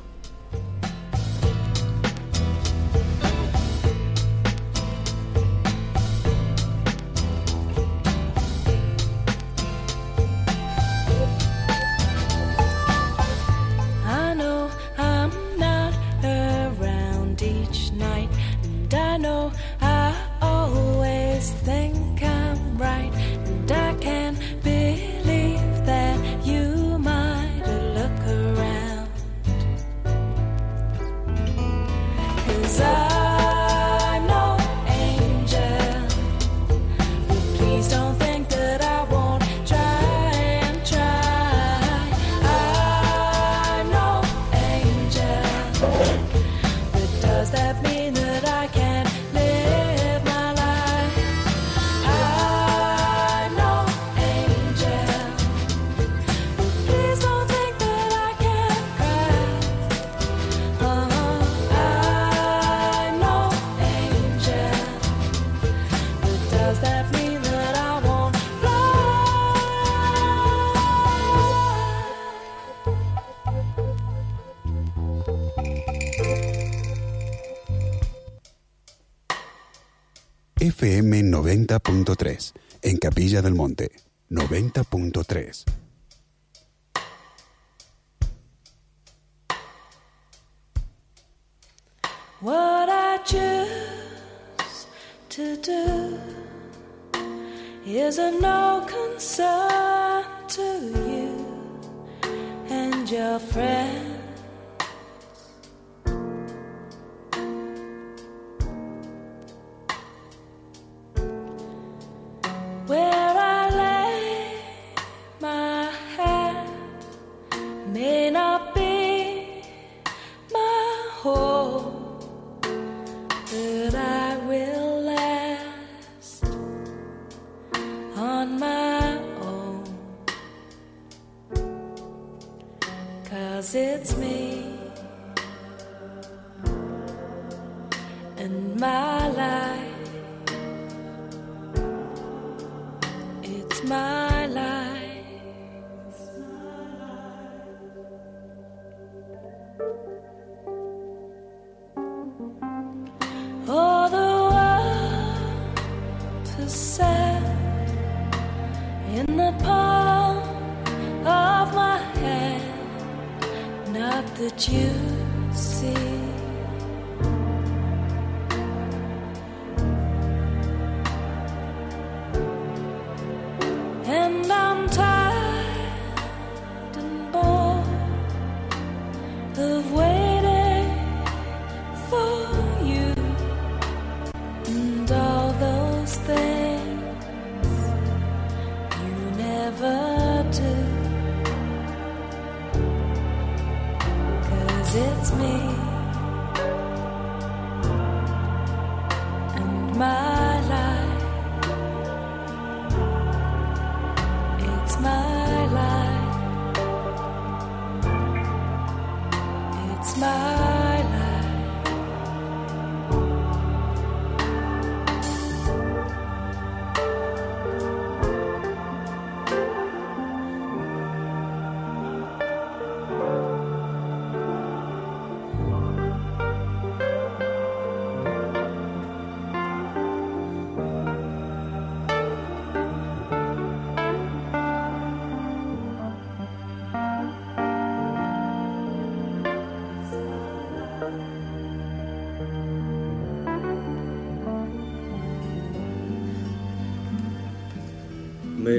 It's 194.98 195.32
me 195.34 195.95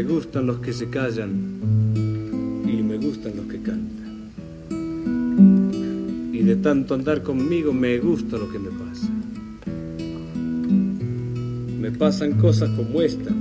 gustan 0.08 0.48
los 0.48 0.60
que 0.60 0.74
se 0.74 0.90
callan 0.90 1.58
y 2.66 2.82
me 2.82 2.98
gustan 2.98 3.36
los 3.36 3.46
que 3.46 3.62
cantan. 3.62 4.32
Y 6.34 6.44
de 6.44 6.56
tanto 6.56 6.96
andar 6.96 7.22
conmigo 7.22 7.74
me 7.74 8.00
gusta 8.00 8.38
lo 8.38 8.50
que 8.50 8.58
me 8.58 8.70
pasa. 8.70 9.10
Me 11.80 11.92
pasan 11.92 12.34
cosas 12.34 12.70
como 12.72 13.02
esta, 13.02 13.32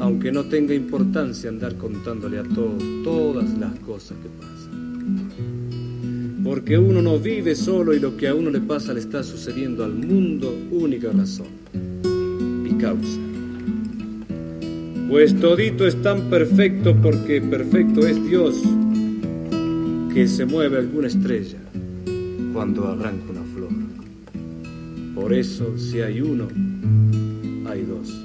aunque 0.00 0.32
no 0.32 0.44
tenga 0.44 0.74
importancia 0.74 1.48
andar 1.48 1.76
contándole 1.76 2.38
a 2.38 2.42
todos 2.42 2.82
todas 3.04 3.56
las 3.58 3.78
cosas 3.80 4.18
que 4.18 4.28
pasan. 4.40 5.30
Porque 6.44 6.78
uno 6.78 7.00
no 7.02 7.18
vive 7.18 7.54
solo 7.54 7.94
y 7.94 8.00
lo 8.00 8.16
que 8.16 8.28
a 8.28 8.34
uno 8.34 8.50
le 8.50 8.60
pasa 8.60 8.92
le 8.92 9.00
está 9.00 9.22
sucediendo 9.22 9.84
al 9.84 9.94
mundo, 9.94 10.54
única 10.70 11.10
razón 11.10 11.48
y 12.64 12.74
causa. 12.74 13.25
Pues 15.08 15.38
todito 15.40 15.86
es 15.86 16.02
tan 16.02 16.28
perfecto 16.30 16.94
porque 17.00 17.40
perfecto 17.40 18.04
es 18.04 18.22
Dios 18.24 18.60
que 20.12 20.26
se 20.26 20.44
mueve 20.44 20.78
alguna 20.78 21.06
estrella 21.06 21.58
cuando 22.52 22.88
arranca 22.88 23.30
una 23.30 23.44
flor. 23.54 23.68
Por 25.14 25.32
eso 25.32 25.78
si 25.78 26.00
hay 26.00 26.20
uno, 26.20 26.48
hay 27.70 27.82
dos. 27.82 28.20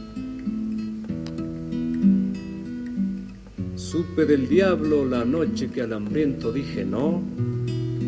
Supe 3.76 4.26
del 4.26 4.50
diablo 4.50 5.06
la 5.06 5.24
noche 5.24 5.70
que 5.70 5.82
al 5.82 5.94
hambriento 5.94 6.52
dije 6.52 6.84
no, 6.84 7.22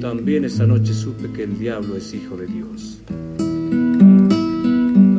también 0.02 0.46
esa 0.46 0.66
noche 0.66 0.94
supe 0.94 1.32
que 1.32 1.44
el 1.44 1.60
diablo 1.60 1.96
es 1.96 2.12
hijo 2.14 2.38
de 2.38 2.48
Dios. 2.48 3.04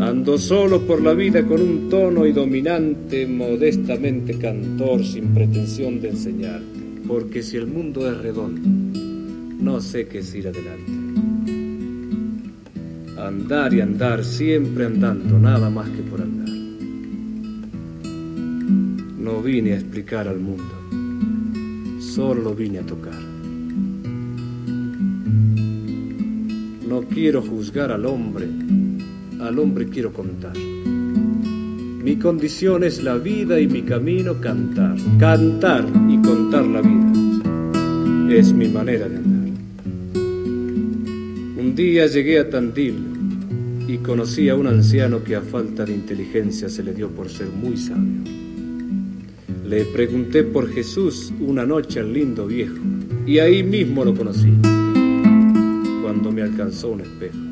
Ando 0.05 0.37
solo 0.37 0.83
por 0.83 1.01
la 1.01 1.15
vida 1.15 1.43
con 1.47 1.63
un 1.63 1.89
tono 1.89 2.27
y 2.27 2.33
dominante, 2.33 3.27
modestamente 3.27 4.37
cantor, 4.37 5.03
sin 5.03 5.29
pretensión 5.29 5.99
de 5.99 6.11
enseñar, 6.11 6.61
porque 7.09 7.43
si 7.43 7.57
el 7.57 7.67
mundo 7.67 8.07
es 8.07 8.19
redondo, 8.19 8.61
no 9.59 9.81
sé 9.81 10.07
qué 10.07 10.19
es 10.19 10.35
ir 10.35 10.49
adelante. 10.49 10.93
Andar 13.19 13.73
y 13.73 13.81
andar, 13.81 14.23
siempre 14.27 14.85
andando, 14.85 15.39
nada 15.39 15.71
más 15.71 15.89
que 15.89 16.03
por 16.03 16.21
andar. 16.21 16.51
No 19.19 19.41
vine 19.41 19.73
a 19.73 19.77
explicar 19.77 20.29
al 20.29 20.39
mundo, 20.39 22.03
solo 22.03 22.43
lo 22.43 22.55
vine 22.55 22.81
a 22.81 22.83
tocar. 22.83 23.19
No 26.87 27.01
quiero 27.09 27.41
juzgar 27.41 27.91
al 27.91 28.05
hombre, 28.05 28.47
al 29.45 29.59
hombre 29.59 29.89
quiero 29.89 30.13
contar. 30.13 30.57
Mi 30.57 32.17
condición 32.17 32.85
es 32.85 33.03
la 33.03 33.17
vida 33.17 33.61
y 33.61 33.67
mi 33.67 33.83
camino 33.83 34.41
cantar. 34.41 34.97
Cantar 35.19 35.87
y 36.09 36.19
contar 36.19 36.67
la 36.67 36.81
vida 36.83 37.13
es 38.31 38.53
mi 38.53 38.69
manera 38.69 39.09
de 39.09 39.17
andar. 39.17 39.35
Un 41.57 41.75
día 41.75 42.07
llegué 42.07 42.39
a 42.39 42.51
Tandil 42.51 42.95
y 43.87 43.99
conocí 43.99 44.49
a 44.49 44.57
un 44.57 44.67
anciano 44.67 45.23
que 45.23 45.37
a 45.37 45.41
falta 45.41 45.85
de 45.85 45.95
inteligencia 45.95 46.69
se 46.69 46.83
le 46.83 46.95
dio 46.95 47.11
por 47.11 47.29
ser 47.29 47.49
muy 47.49 47.77
sabio. 47.77 48.23
Le 49.67 49.85
pregunté 49.87 50.43
por 50.43 50.69
Jesús 50.71 51.33
una 51.41 51.65
noche 51.65 52.01
al 52.01 52.13
lindo 52.13 52.47
viejo 52.47 52.77
y 53.27 53.39
ahí 53.39 53.63
mismo 53.63 54.05
lo 54.05 54.15
conocí, 54.15 54.53
cuando 56.03 56.31
me 56.33 56.43
alcanzó 56.43 56.91
un 56.91 57.01
espejo. 57.01 57.44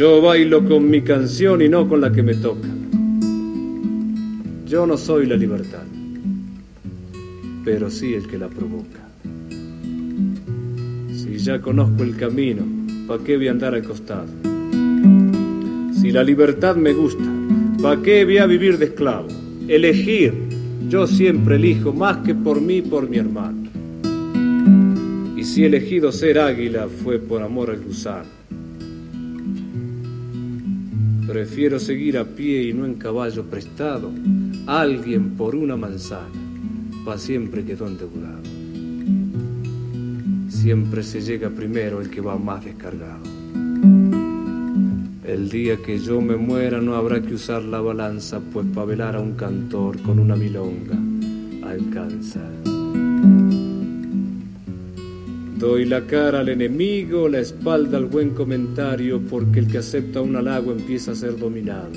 Yo 0.00 0.22
bailo 0.22 0.64
con 0.64 0.88
mi 0.88 1.02
canción 1.02 1.60
y 1.60 1.68
no 1.68 1.86
con 1.86 2.00
la 2.00 2.10
que 2.10 2.22
me 2.22 2.32
toca. 2.32 2.66
Yo 4.66 4.86
no 4.86 4.96
soy 4.96 5.26
la 5.26 5.36
libertad, 5.36 5.82
pero 7.66 7.90
sí 7.90 8.14
el 8.14 8.26
que 8.26 8.38
la 8.38 8.48
provoca. 8.48 9.00
Si 11.12 11.36
ya 11.36 11.60
conozco 11.60 12.02
el 12.02 12.16
camino, 12.16 12.62
¿pa' 13.06 13.22
qué 13.22 13.36
voy 13.36 13.48
a 13.48 13.50
andar 13.50 13.74
al 13.74 13.82
costado? 13.82 14.24
Si 16.00 16.10
la 16.10 16.24
libertad 16.24 16.76
me 16.76 16.94
gusta, 16.94 17.30
¿pa' 17.82 18.00
qué 18.00 18.24
voy 18.24 18.38
a 18.38 18.46
vivir 18.46 18.78
de 18.78 18.86
esclavo? 18.86 19.28
Elegir, 19.68 20.32
yo 20.88 21.06
siempre 21.06 21.56
elijo 21.56 21.92
más 21.92 22.16
que 22.24 22.34
por 22.34 22.58
mí, 22.62 22.80
por 22.80 23.06
mi 23.06 23.18
hermano. 23.18 23.68
Y 25.36 25.44
si 25.44 25.64
elegido 25.64 26.10
ser 26.10 26.38
águila 26.38 26.88
fue 26.88 27.18
por 27.18 27.42
amor 27.42 27.68
al 27.68 27.82
gusano. 27.82 28.39
Prefiero 31.30 31.78
seguir 31.78 32.18
a 32.18 32.24
pie 32.24 32.64
y 32.64 32.72
no 32.72 32.84
en 32.84 32.94
caballo 32.94 33.44
prestado. 33.44 34.10
Alguien 34.66 35.36
por 35.36 35.54
una 35.54 35.76
manzana, 35.76 36.26
pa' 37.04 37.18
siempre 37.18 37.64
quedó 37.64 37.86
endeudado. 37.86 38.42
Siempre 40.48 41.04
se 41.04 41.20
llega 41.20 41.48
primero 41.50 42.00
el 42.00 42.10
que 42.10 42.20
va 42.20 42.36
más 42.36 42.64
descargado. 42.64 43.22
El 45.24 45.48
día 45.48 45.76
que 45.76 46.00
yo 46.00 46.20
me 46.20 46.34
muera 46.34 46.80
no 46.80 46.96
habrá 46.96 47.22
que 47.22 47.34
usar 47.34 47.62
la 47.62 47.80
balanza, 47.80 48.40
pues 48.52 48.66
pa' 48.74 48.84
velar 48.84 49.14
a 49.14 49.20
un 49.20 49.34
cantor 49.34 50.02
con 50.02 50.18
una 50.18 50.34
milonga 50.34 50.98
alcanza. 51.62 52.40
Doy 55.60 55.84
la 55.84 56.06
cara 56.06 56.40
al 56.40 56.48
enemigo, 56.48 57.28
la 57.28 57.40
espalda 57.40 57.98
al 57.98 58.06
buen 58.06 58.30
comentario, 58.30 59.20
porque 59.20 59.58
el 59.58 59.66
que 59.66 59.76
acepta 59.76 60.22
un 60.22 60.34
halago 60.34 60.72
empieza 60.72 61.12
a 61.12 61.14
ser 61.14 61.38
dominado. 61.38 61.92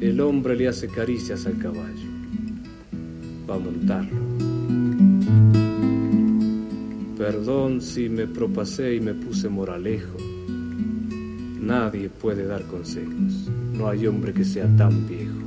El 0.00 0.20
hombre 0.20 0.56
le 0.56 0.66
hace 0.66 0.88
caricias 0.88 1.46
al 1.46 1.58
caballo, 1.58 2.08
va 3.48 3.54
a 3.54 3.58
montarlo. 3.60 4.18
Perdón 7.16 7.80
si 7.80 8.08
me 8.08 8.26
propasé 8.26 8.96
y 8.96 9.00
me 9.00 9.14
puse 9.14 9.48
moralejo. 9.48 10.16
Nadie 11.60 12.08
puede 12.08 12.46
dar 12.46 12.64
consejos, 12.64 13.48
no 13.74 13.86
hay 13.86 14.08
hombre 14.08 14.32
que 14.32 14.44
sea 14.44 14.66
tan 14.76 15.06
viejo. 15.06 15.38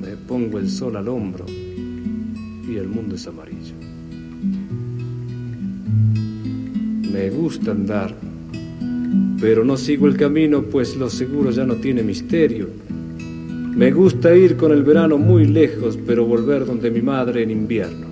Me 0.00 0.16
pongo 0.28 0.60
el 0.60 0.70
sol 0.70 0.94
al 0.94 1.08
hombro 1.08 1.44
y 1.48 2.76
el 2.76 2.86
mundo 2.86 3.16
es 3.16 3.26
amarillo. 3.26 3.85
Me 7.16 7.30
gusta 7.30 7.70
andar, 7.70 8.14
pero 9.40 9.64
no 9.64 9.78
sigo 9.78 10.06
el 10.06 10.18
camino, 10.18 10.64
pues 10.64 10.96
lo 10.96 11.08
seguro 11.08 11.50
ya 11.50 11.64
no 11.64 11.76
tiene 11.76 12.02
misterio. 12.02 12.68
Me 13.74 13.90
gusta 13.90 14.36
ir 14.36 14.58
con 14.58 14.70
el 14.70 14.82
verano 14.82 15.16
muy 15.16 15.46
lejos, 15.46 15.98
pero 16.06 16.26
volver 16.26 16.66
donde 16.66 16.90
mi 16.90 17.00
madre 17.00 17.42
en 17.42 17.50
invierno. 17.50 18.06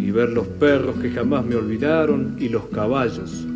Y 0.00 0.10
ver 0.10 0.30
los 0.30 0.48
perros 0.48 0.96
que 0.96 1.10
jamás 1.10 1.46
me 1.46 1.54
olvidaron 1.54 2.34
y 2.40 2.48
los 2.48 2.64
caballos 2.66 3.46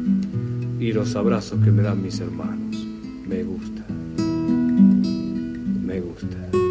y 0.78 0.92
los 0.92 1.16
abrazos 1.16 1.58
que 1.64 1.72
me 1.72 1.82
dan 1.82 2.00
mis 2.00 2.20
hermanos. 2.20 2.86
Me 3.28 3.42
gusta. 3.42 3.84
Me 5.84 6.00
gusta. 6.00 6.63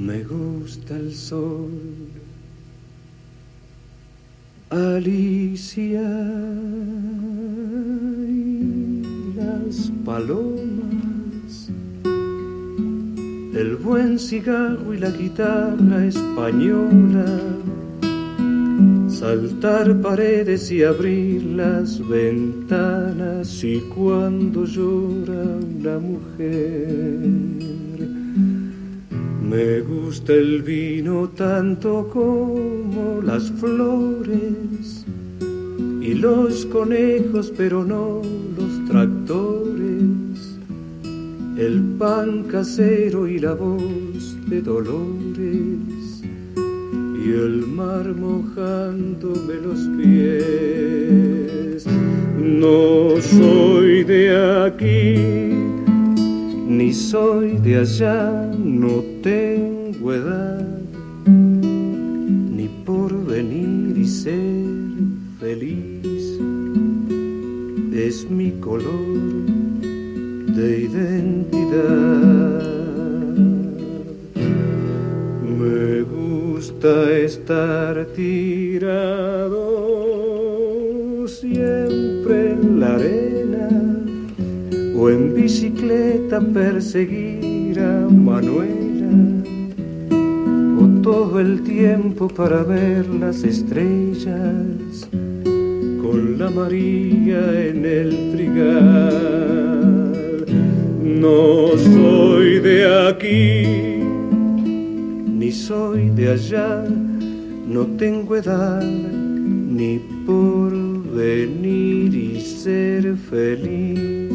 Me 0.00 0.24
gusta 0.24 0.96
el 0.96 1.12
sol. 1.12 1.68
Alicia 4.70 6.00
y 8.26 9.34
las 9.36 9.92
palomas, 10.02 11.68
el 13.54 13.76
buen 13.76 14.18
cigarro 14.18 14.94
y 14.94 14.98
la 14.98 15.10
guitarra 15.10 16.06
española, 16.06 17.38
saltar 19.08 20.00
paredes 20.00 20.70
y 20.70 20.82
abrir 20.82 21.44
las 21.44 22.00
ventanas 22.08 23.62
y 23.62 23.80
cuando 23.94 24.64
llora 24.64 25.58
una 25.78 25.98
mujer. 25.98 27.89
Me 29.50 29.80
gusta 29.80 30.32
el 30.32 30.62
vino 30.62 31.28
tanto 31.30 32.08
como 32.12 33.20
las 33.20 33.50
flores 33.50 35.04
y 36.00 36.14
los 36.14 36.66
conejos, 36.66 37.52
pero 37.56 37.84
no 37.84 38.22
los 38.56 38.88
tractores, 38.88 40.56
el 41.58 41.82
pan 41.98 42.44
casero 42.44 43.26
y 43.26 43.40
la 43.40 43.54
voz 43.54 44.36
de 44.48 44.62
dolores 44.62 46.22
y 46.22 47.30
el 47.32 47.66
mar 47.66 48.06
mojándome 48.14 49.54
los 49.64 49.80
pies. 49.98 51.86
No 52.38 53.20
soy 53.20 54.04
de 54.04 54.30
aquí 54.64 55.69
ni 56.70 56.92
soy 56.92 57.58
de 57.58 57.78
allá, 57.78 58.48
no 58.56 59.02
tengo 59.22 60.14
edad, 60.14 60.68
ni 61.26 62.68
por 62.86 63.10
venir 63.26 63.98
y 63.98 64.06
ser 64.06 64.38
feliz. 65.40 66.38
Es 67.92 68.30
mi 68.30 68.52
color 68.52 69.18
de 70.56 70.82
identidad. 70.88 72.62
Me 75.58 76.02
gusta 76.02 77.10
estar 77.10 78.06
tirado 78.14 79.66
siempre 81.26 82.52
en 82.52 82.78
la 82.78 82.94
arena 82.94 83.29
o 85.00 85.08
en 85.08 85.32
bicicleta 85.34 86.40
perseguir 86.40 87.80
a 87.80 88.06
Manuela, 88.10 89.12
o 90.78 90.84
todo 91.00 91.40
el 91.40 91.62
tiempo 91.62 92.28
para 92.28 92.62
ver 92.62 93.08
las 93.08 93.42
estrellas 93.42 95.08
con 96.02 96.38
la 96.38 96.50
María 96.50 97.40
en 97.68 97.86
el 97.86 98.32
trigal. 98.32 99.24
No 101.02 101.68
soy 101.94 102.58
de 102.58 102.78
aquí, 103.08 104.02
ni 105.38 105.50
soy 105.50 106.10
de 106.10 106.32
allá, 106.32 106.84
no 107.66 107.86
tengo 107.96 108.36
edad 108.36 108.84
ni 108.84 109.98
por 110.26 110.72
venir 111.14 112.14
y 112.14 112.40
ser 112.40 113.16
feliz 113.16 114.29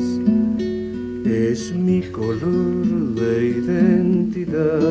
es 1.25 1.73
mi 1.73 2.01
color 2.01 2.85
de 3.15 3.47
identidad. 3.47 4.81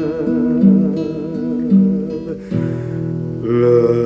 La, 3.42 4.04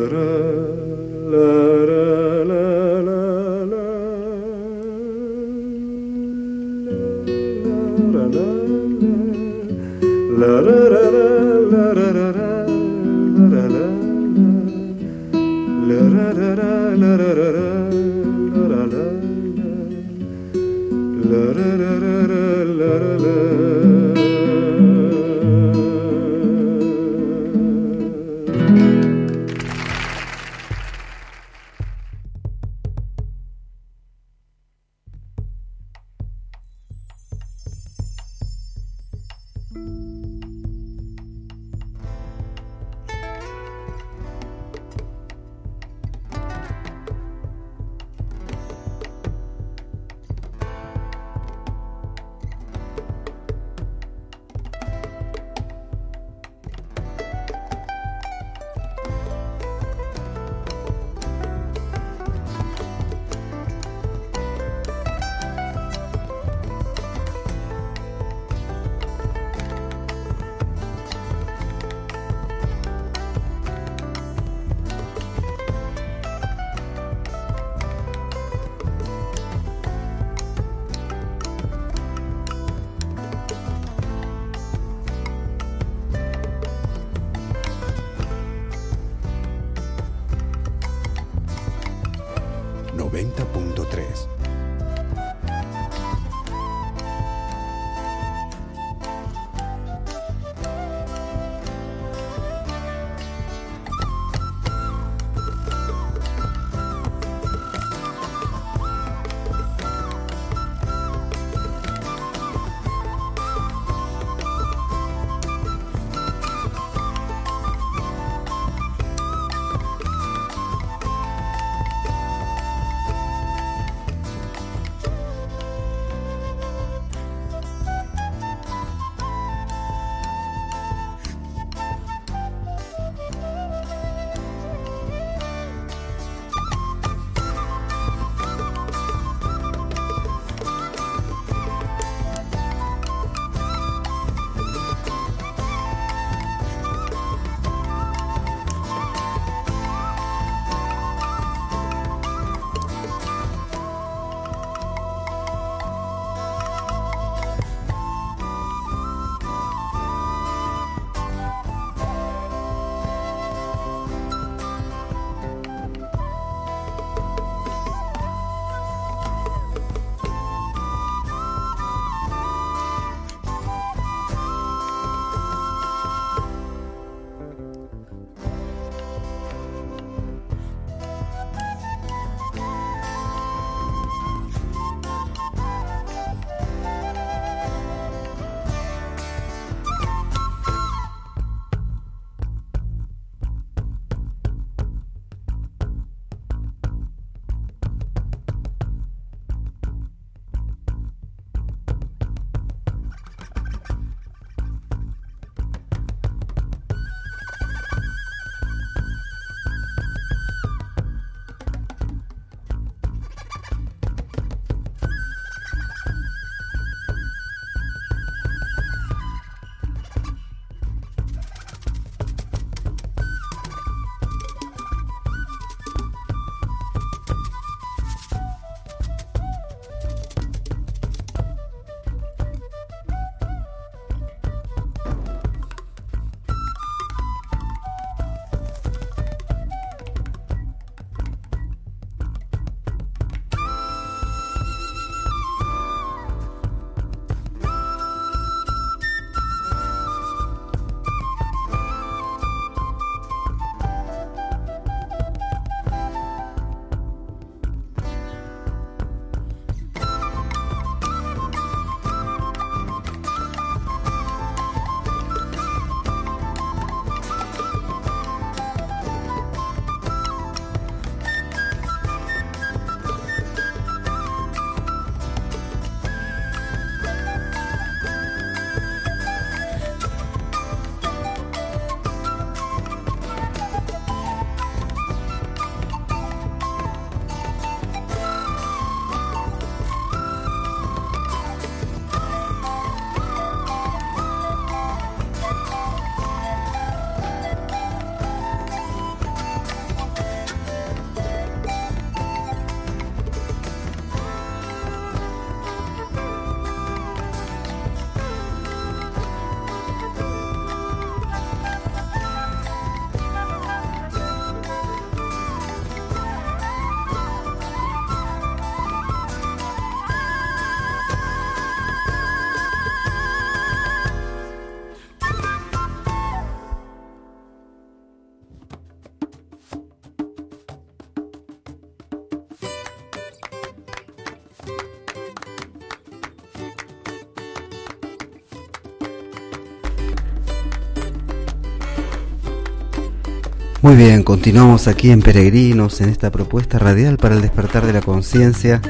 Muy 343.89 343.97
bien, 343.97 344.23
continuamos 344.23 344.87
aquí 344.87 345.11
en 345.11 345.23
Peregrinos, 345.23 346.03
en 346.03 346.11
esta 346.11 346.31
propuesta 346.31 346.79
radial 346.79 347.17
para 347.17 347.37
el 347.37 347.41
despertar 347.41 347.87
de 347.87 347.95
la 347.95 348.03
conciencia, 348.03 348.83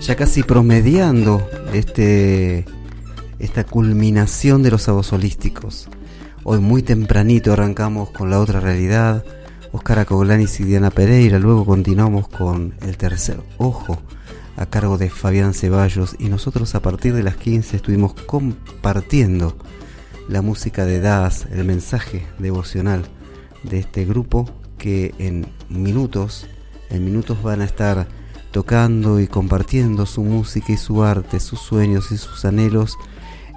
ya 0.00 0.16
casi 0.16 0.42
promediando 0.42 1.46
este, 1.74 2.64
esta 3.38 3.64
culminación 3.64 4.62
de 4.62 4.70
los 4.70 4.84
sábados 4.84 5.12
holísticos. 5.12 5.86
Hoy 6.44 6.60
muy 6.60 6.82
tempranito 6.82 7.52
arrancamos 7.52 8.08
con 8.08 8.30
la 8.30 8.40
otra 8.40 8.58
realidad, 8.58 9.22
Oscar 9.70 9.98
Acoglanis 9.98 10.60
y 10.60 10.64
Diana 10.64 10.90
Pereira, 10.90 11.38
luego 11.38 11.66
continuamos 11.66 12.26
con 12.28 12.72
el 12.80 12.96
tercer 12.96 13.38
ojo 13.58 14.00
a 14.56 14.64
cargo 14.64 14.96
de 14.96 15.10
Fabián 15.10 15.52
Ceballos 15.52 16.16
y 16.18 16.30
nosotros 16.30 16.74
a 16.74 16.80
partir 16.80 17.12
de 17.12 17.22
las 17.22 17.36
15 17.36 17.76
estuvimos 17.76 18.14
compartiendo 18.14 19.58
la 20.26 20.40
música 20.40 20.86
de 20.86 21.00
Das, 21.00 21.48
el 21.52 21.64
mensaje 21.64 22.26
devocional 22.38 23.04
de 23.64 23.78
este 23.78 24.04
grupo 24.04 24.48
que 24.78 25.14
en 25.18 25.46
minutos, 25.68 26.46
en 26.90 27.04
minutos 27.04 27.42
van 27.42 27.60
a 27.60 27.64
estar 27.64 28.08
tocando 28.50 29.20
y 29.20 29.26
compartiendo 29.26 30.06
su 30.06 30.22
música 30.22 30.72
y 30.72 30.76
su 30.76 31.02
arte, 31.02 31.40
sus 31.40 31.60
sueños 31.60 32.12
y 32.12 32.18
sus 32.18 32.44
anhelos 32.44 32.98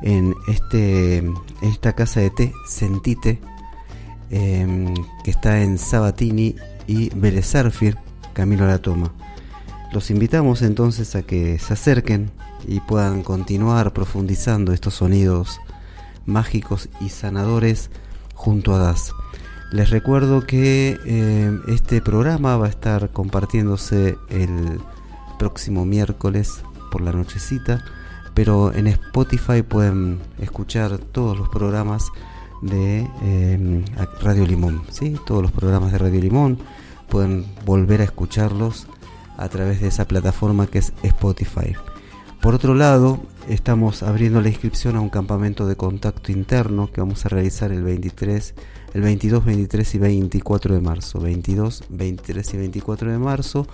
en 0.02 0.36
este 0.48 1.24
esta 1.62 1.94
casa 1.94 2.20
de 2.20 2.30
té 2.30 2.54
Sentite 2.68 3.40
em, 4.30 4.94
que 5.24 5.32
está 5.32 5.62
en 5.62 5.78
Sabatini 5.78 6.56
y 6.88 7.10
Belezarfir, 7.16 7.98
Camilo 8.34 8.66
a 8.66 8.68
la 8.68 8.78
Toma. 8.80 9.14
Los 9.92 10.12
invitamos 10.12 10.62
entonces 10.62 11.16
a 11.16 11.24
que 11.24 11.58
se 11.60 11.74
acerquen 11.74 12.32
y 12.68 12.80
puedan 12.80 13.24
continuar 13.24 13.94
profundizando 13.94 14.74
estos 14.74 14.96
sonidos 14.96 15.60
mágicos 16.26 16.90
y 17.00 17.10
sanadores 17.10 17.92
junto 18.34 18.76
a 18.76 18.80
Das. 18.80 19.14
Les 19.72 19.90
recuerdo 19.90 20.42
que 20.42 21.00
eh, 21.06 21.60
este 21.68 22.02
programa 22.02 22.56
va 22.58 22.68
a 22.68 22.70
estar 22.70 23.10
compartiéndose 23.10 24.18
el 24.30 24.80
próximo 25.40 25.86
miércoles 25.86 26.62
por 26.92 27.02
la 27.02 27.12
nochecita, 27.12 27.84
pero 28.34 28.74
en 28.74 28.88
Spotify 28.88 29.64
pueden 29.64 30.20
escuchar 30.40 30.98
todos 30.98 31.38
los 31.38 31.50
programas 31.50 32.10
de 32.62 33.10
eh, 33.24 33.84
Radio 34.22 34.46
Limón, 34.46 34.84
¿sí? 34.90 35.16
todos 35.26 35.42
los 35.42 35.52
programas 35.52 35.92
de 35.92 35.98
Radio 35.98 36.22
Limón, 36.22 36.58
pueden 37.10 37.46
volver 37.66 38.02
a 38.02 38.06
escucharlos 38.06 38.88
a 39.38 39.50
través 39.50 39.82
de 39.82 39.88
esa 39.88 40.08
plataforma 40.08 40.68
que 40.68 40.80
es 40.80 40.94
Spotify. 41.04 41.76
Por 42.42 42.54
otro 42.54 42.76
lado, 42.76 43.20
estamos 43.50 44.04
abriendo 44.04 44.42
la 44.42 44.50
inscripción 44.50 44.96
a 44.96 45.02
un 45.02 45.10
campamento 45.10 45.68
de 45.68 45.76
contacto 45.76 46.32
interno 46.32 46.92
que 46.92 47.02
vamos 47.02 47.26
a 47.26 47.30
realizar 47.30 47.72
el 47.72 47.84
23, 47.84 48.54
el 48.96 49.02
22, 49.02 49.44
23 49.44 49.96
y 49.96 49.98
24 49.98 50.74
de 50.74 50.80
marzo. 50.80 51.20
22, 51.20 51.84
23 51.90 52.54
y 52.54 52.58
24 52.58 53.12
de 53.12 53.18
marzo. 53.18 53.68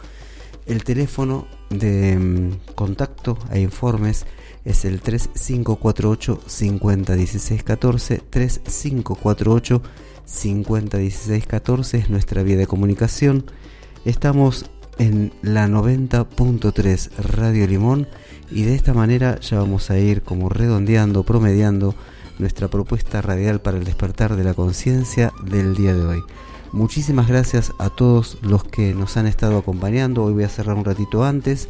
El 0.66 0.84
teléfono 0.84 1.46
de 1.70 2.18
mm, 2.18 2.74
contacto 2.74 3.38
e 3.52 3.60
informes 3.60 4.26
es 4.66 4.84
el 4.84 5.00
3548 5.00 6.42
5016 6.44 7.64
14 7.64 8.24
3548 8.32 9.84
5016 10.26 11.46
14 11.46 11.98
es 12.00 12.10
nuestra 12.10 12.42
vía 12.42 12.58
de 12.58 12.66
comunicación. 12.66 13.46
Estamos 14.06 14.72
en 14.98 15.34
la 15.44 15.68
90.3 15.68 17.12
Radio 17.18 17.68
Limón 17.68 18.08
y 18.50 18.64
de 18.64 18.74
esta 18.74 18.96
manera 18.96 19.40
ya 19.40 19.60
vamos 19.60 19.92
a 19.92 20.00
ir 20.00 20.24
como 20.24 20.50
redondeando, 20.50 21.22
promediando 21.22 21.94
nuestra 22.42 22.68
propuesta 22.68 23.22
radial 23.22 23.62
para 23.62 23.78
el 23.78 23.86
despertar 23.86 24.36
de 24.36 24.44
la 24.44 24.54
conciencia 24.54 25.32
del 25.46 25.76
día 25.76 25.94
de 25.94 26.06
hoy. 26.06 26.24
Muchísimas 26.74 27.28
gracias 27.28 27.72
a 27.78 27.90
todos 27.90 28.38
los 28.42 28.64
que 28.64 28.94
nos 28.94 29.16
han 29.16 29.28
estado 29.28 29.58
acompañando. 29.58 30.24
Hoy 30.24 30.34
voy 30.34 30.44
a 30.44 30.50
cerrar 30.50 30.76
un 30.76 30.86
ratito 30.86 31.24
antes. 31.24 31.70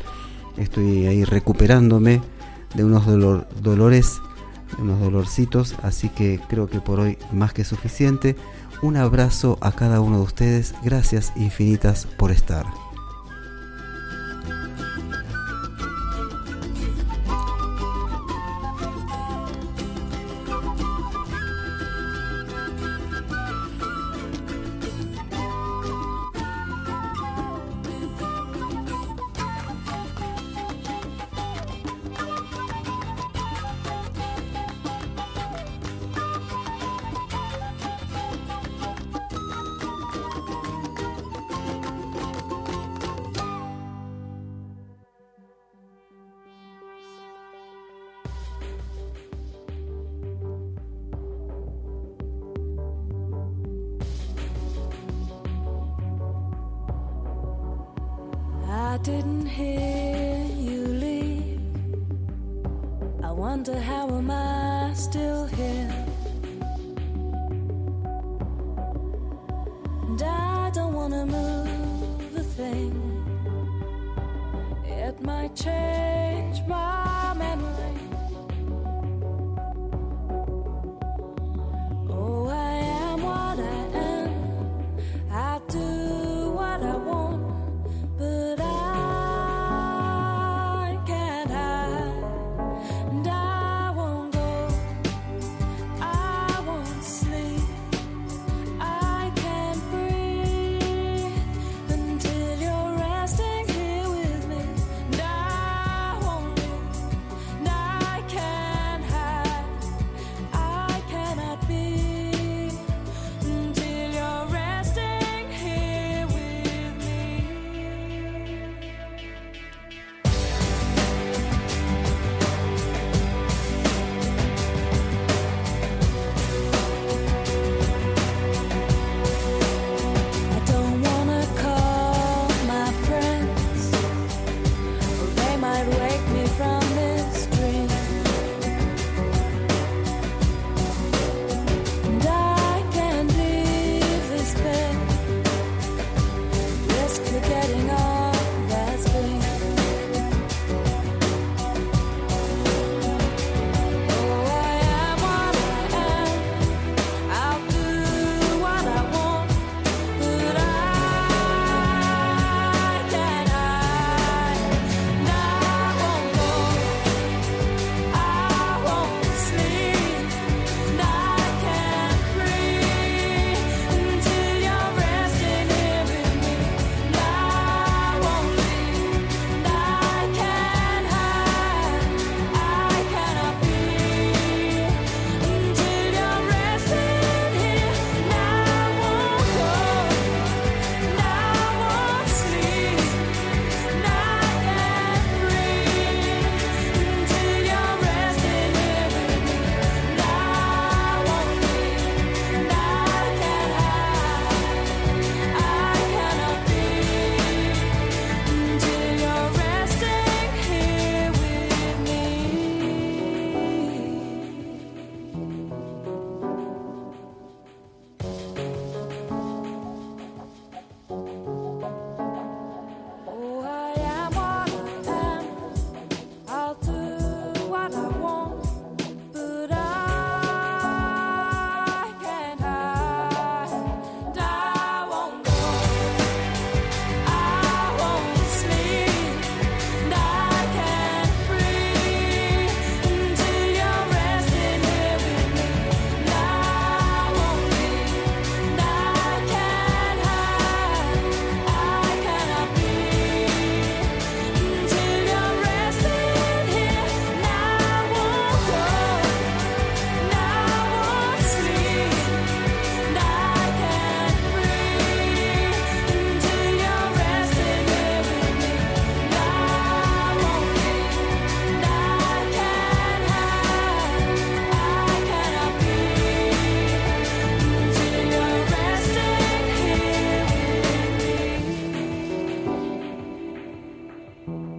Estoy 0.58 1.08
ahí 1.08 1.24
recuperándome 1.24 2.22
de 2.74 2.84
unos 2.84 3.06
dolores, 3.06 4.20
de 4.76 4.84
unos 4.84 5.00
dolorcitos, 5.00 5.76
así 5.82 6.10
que 6.10 6.40
creo 6.48 6.68
que 6.68 6.80
por 6.80 7.00
hoy 7.00 7.18
más 7.32 7.54
que 7.54 7.66
suficiente. 7.66 8.36
Un 8.82 8.98
abrazo 8.98 9.58
a 9.62 9.74
cada 9.74 10.02
uno 10.02 10.18
de 10.18 10.24
ustedes. 10.24 10.74
Gracias 10.84 11.34
infinitas 11.36 12.08
por 12.18 12.32
estar. 12.32 12.66